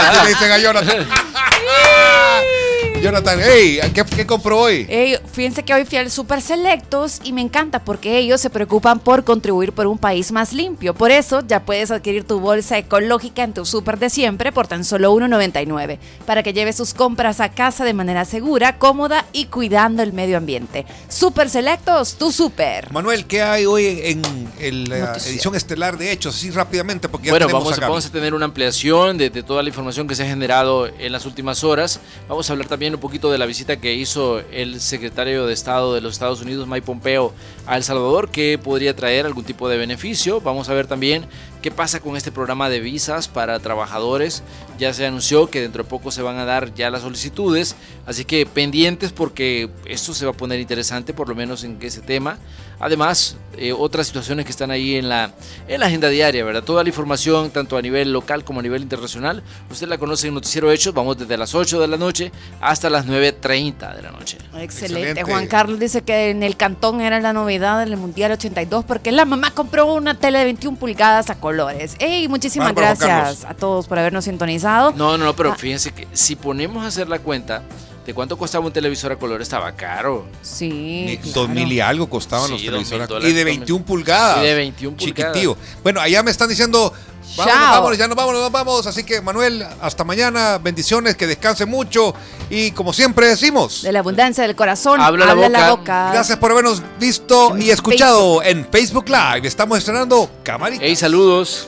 Así 0.07 0.23
le 0.23 0.29
dicen 0.29 0.51
a 0.53 0.57
Jonathan. 0.57 1.05
Jonathan, 3.01 3.37
hey, 3.43 3.79
¿qué, 3.93 4.05
qué 4.05 4.25
compró 4.25 4.59
hoy? 4.61 4.85
Ey, 4.87 5.17
fíjense 5.29 5.63
que 5.63 5.73
hoy 5.73 5.83
fui 5.83 5.97
al 5.97 6.09
Super 6.09 6.41
Selectos 6.41 7.19
y 7.23 7.33
me 7.33 7.41
encanta 7.41 7.83
porque 7.83 8.17
ellos 8.17 8.39
se 8.39 8.49
preocupan 8.49 8.99
por 8.99 9.25
contribuir 9.25 9.73
por 9.73 9.87
un 9.87 9.97
país 9.97 10.31
más 10.31 10.53
limpio. 10.53 10.93
Por 10.93 11.11
eso 11.11 11.41
ya 11.45 11.65
puedes 11.65 11.91
adquirir 11.91 12.23
tu 12.23 12.39
bolsa 12.39 12.77
ecológica 12.77 13.43
en 13.43 13.53
tu 13.53 13.65
super 13.65 13.99
de 13.99 14.09
siempre 14.09 14.53
por 14.53 14.67
tan 14.67 14.85
solo 14.85 15.13
1.99 15.13 15.97
para 16.25 16.43
que 16.43 16.53
lleves 16.53 16.77
sus 16.77 16.93
compras 16.93 17.41
a 17.41 17.49
casa 17.49 17.83
de 17.83 17.93
manera 17.93 18.23
segura, 18.23 18.77
cómoda 18.77 19.25
y 19.33 19.45
cuidando 19.45 20.01
el 20.01 20.13
medio 20.13 20.37
ambiente. 20.37 20.85
Super 21.09 21.49
Selectos, 21.49 22.15
tu 22.15 22.31
super. 22.31 22.89
Manuel, 22.93 23.25
¿qué 23.25 23.41
hay 23.41 23.65
hoy 23.65 23.99
en, 24.03 24.21
en 24.59 24.89
la 24.89 25.15
edición 25.15 25.55
estelar 25.55 25.97
de 25.97 26.11
Hechos? 26.11 26.35
Así 26.35 26.51
rápidamente, 26.51 27.09
porque 27.09 27.27
ya 27.27 27.33
Bueno, 27.33 27.47
tenemos 27.47 27.65
vamos, 27.65 27.77
a 27.79 27.81
vamos 27.81 28.05
a 28.05 28.11
tener 28.11 28.33
una 28.33 28.45
ampliación 28.45 29.17
de, 29.17 29.29
de 29.29 29.43
toda 29.43 29.61
la 29.61 29.67
información 29.67 30.07
que 30.07 30.15
se 30.15 30.23
ha 30.23 30.27
generado 30.27 30.87
en 30.87 31.11
las 31.11 31.25
últimas 31.25 31.65
horas. 31.65 31.99
Vamos 32.29 32.49
a 32.49 32.53
hablar 32.53 32.67
también 32.69 32.82
un 32.91 32.99
poquito 32.99 33.31
de 33.31 33.37
la 33.37 33.45
visita 33.45 33.77
que 33.77 33.93
hizo 33.93 34.39
el 34.51 34.81
secretario 34.81 35.45
de 35.45 35.53
Estado 35.53 35.93
de 35.93 36.01
los 36.01 36.13
Estados 36.13 36.41
Unidos, 36.41 36.67
Mike 36.67 36.85
Pompeo, 36.85 37.33
a 37.65 37.77
El 37.77 37.83
Salvador, 37.83 38.29
que 38.29 38.57
podría 38.57 38.95
traer 38.95 39.25
algún 39.25 39.45
tipo 39.45 39.69
de 39.69 39.77
beneficio. 39.77 40.41
Vamos 40.41 40.67
a 40.67 40.73
ver 40.73 40.87
también 40.87 41.25
qué 41.63 41.71
pasa 41.71 42.01
con 42.01 42.17
este 42.17 42.31
programa 42.31 42.69
de 42.69 42.81
visas 42.81 43.29
para 43.29 43.57
trabajadores. 43.59 44.43
Ya 44.77 44.93
se 44.93 45.07
anunció 45.07 45.49
que 45.49 45.61
dentro 45.61 45.83
de 45.83 45.89
poco 45.89 46.11
se 46.11 46.21
van 46.21 46.37
a 46.37 46.45
dar 46.45 46.73
ya 46.75 46.91
las 46.91 47.03
solicitudes, 47.03 47.75
así 48.05 48.25
que 48.25 48.45
pendientes 48.45 49.13
porque 49.13 49.69
esto 49.85 50.13
se 50.13 50.25
va 50.25 50.31
a 50.31 50.35
poner 50.35 50.59
interesante, 50.59 51.13
por 51.13 51.29
lo 51.29 51.35
menos 51.35 51.63
en 51.63 51.79
ese 51.81 52.01
tema. 52.01 52.37
Además, 52.79 53.37
eh, 53.55 53.71
otras 53.71 54.07
situaciones 54.07 54.45
que 54.45 54.51
están 54.51 54.69
ahí 54.69 54.95
en 54.95 55.07
la, 55.07 55.31
en 55.69 55.79
la 55.79 55.85
agenda 55.85 56.09
diaria, 56.09 56.43
¿verdad? 56.43 56.63
Toda 56.63 56.83
la 56.83 56.89
información, 56.89 57.49
tanto 57.49 57.77
a 57.77 57.81
nivel 57.81 58.11
local 58.11 58.43
como 58.43 58.59
a 58.59 58.63
nivel 58.63 58.81
internacional, 58.81 59.41
usted 59.71 59.87
la 59.87 59.97
conoce 59.97 60.27
en 60.27 60.33
Noticiero 60.33 60.69
Hechos. 60.69 60.93
Vamos 60.93 61.17
desde 61.17 61.37
las 61.37 61.55
8 61.55 61.79
de 61.79 61.87
la 61.87 61.95
noche 61.95 62.33
hasta 62.59 62.89
las 62.89 63.07
9.30 63.07 63.95
de 63.95 64.01
la 64.01 64.11
noche. 64.11 64.37
Excelente. 64.37 64.63
Excelente. 64.63 65.23
Juan 65.23 65.47
Carlos 65.47 65.79
dice 65.79 66.01
que 66.01 66.31
en 66.31 66.43
el 66.43 66.57
cantón 66.57 66.99
era 66.99 67.21
la 67.21 67.31
novedad 67.31 67.85
del 67.85 67.95
Mundial 67.95 68.33
82 68.33 68.83
porque 68.83 69.13
la 69.13 69.23
mamá 69.23 69.51
compró 69.51 69.93
una 69.93 70.15
tele 70.15 70.39
de 70.39 70.45
21 70.45 70.77
pulgadas 70.77 71.29
a 71.29 71.35
colores. 71.53 71.95
Ey, 71.99 72.27
muchísimas 72.27 72.73
gracias 72.73 73.45
a 73.45 73.53
todos 73.53 73.87
por 73.87 73.99
habernos 73.99 74.25
sintonizado. 74.25 74.91
No, 74.95 75.17
no, 75.17 75.25
no, 75.25 75.35
pero 75.35 75.51
Ah. 75.51 75.55
fíjense 75.57 75.91
que 75.91 76.07
si 76.13 76.35
ponemos 76.35 76.83
a 76.83 76.87
hacer 76.87 77.07
la 77.07 77.19
cuenta 77.19 77.61
de 78.05 78.13
cuánto 78.13 78.37
costaba 78.37 78.65
un 78.65 78.73
televisor 78.73 79.11
a 79.11 79.15
color, 79.17 79.41
estaba 79.41 79.71
caro. 79.73 80.25
Sí. 80.41 81.19
Dos 81.33 81.47
mil 81.49 81.71
y 81.71 81.79
algo 81.79 82.09
costaban 82.09 82.47
Sí, 82.47 82.53
los 82.53 82.61
televisores. 82.89 83.07
Y 83.07 83.33
de 83.33 83.43
dos 83.43 83.45
mil. 83.45 83.45
21 83.45 83.85
pulgadas. 83.85 84.39
Y 84.43 84.47
de 84.47 84.55
21 84.55 84.97
pulgadas. 84.97 85.33
Chiquitío. 85.33 85.57
Bueno, 85.83 86.01
allá 86.01 86.23
me 86.23 86.31
están 86.31 86.49
diciendo. 86.49 86.91
Vámonos, 87.35 87.59
Chao. 87.59 87.71
vámonos, 87.73 87.97
ya 87.97 88.07
nos 88.07 88.15
vamos, 88.15 88.33
nos 88.35 88.51
vamos. 88.51 88.87
Así 88.87 89.03
que, 89.03 89.21
Manuel, 89.21 89.65
hasta 89.81 90.03
mañana. 90.03 90.57
Bendiciones, 90.59 91.15
que 91.15 91.25
descanse 91.27 91.65
mucho. 91.65 92.13
Y 92.49 92.71
como 92.71 92.93
siempre 92.93 93.27
decimos. 93.27 93.81
De 93.81 93.91
la 93.91 93.99
abundancia 93.99 94.43
del 94.43 94.55
corazón, 94.55 95.01
Habla 95.01 95.31
habla, 95.31 95.49
la 95.49 95.59
la 95.59 95.69
boca. 95.71 95.81
boca. 95.81 96.11
Gracias 96.13 96.37
por 96.37 96.51
habernos 96.51 96.81
visto 96.99 97.57
y 97.57 97.71
escuchado 97.71 98.43
en 98.43 98.67
Facebook 98.71 99.05
Live. 99.09 99.47
Estamos 99.47 99.77
estrenando 99.79 100.29
Camarita. 100.43 100.83
Hey, 100.85 100.95
saludos. 100.95 101.67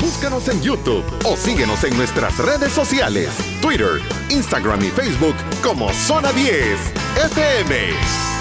Búscanos 0.00 0.48
en 0.48 0.60
YouTube 0.62 1.04
o 1.24 1.36
síguenos 1.36 1.82
en 1.84 1.96
nuestras 1.96 2.36
redes 2.38 2.72
sociales, 2.72 3.28
Twitter, 3.60 4.00
Instagram 4.30 4.82
y 4.84 4.90
Facebook 4.90 5.34
como 5.62 5.92
Zona 5.92 6.32
10 6.32 6.52
FM. 7.32 8.35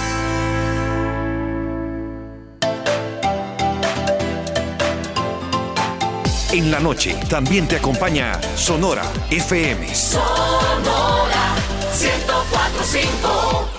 En 6.55 6.71
la 6.71 6.79
noche 6.79 7.13
también 7.29 7.67
te 7.67 7.75
acompaña 7.75 8.39
Sonora 8.55 9.03
FM. 9.29 9.93
Sonora 9.93 11.53
1045. 11.99 13.69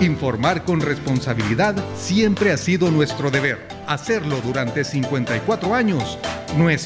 Informar 0.00 0.64
con 0.64 0.80
responsabilidad 0.80 1.76
siempre 1.96 2.50
ha 2.50 2.56
sido 2.56 2.90
nuestro 2.90 3.30
deber. 3.30 3.68
Hacerlo 3.86 4.40
durante 4.40 4.82
54 4.82 5.72
años, 5.72 6.18
nuestro 6.56 6.84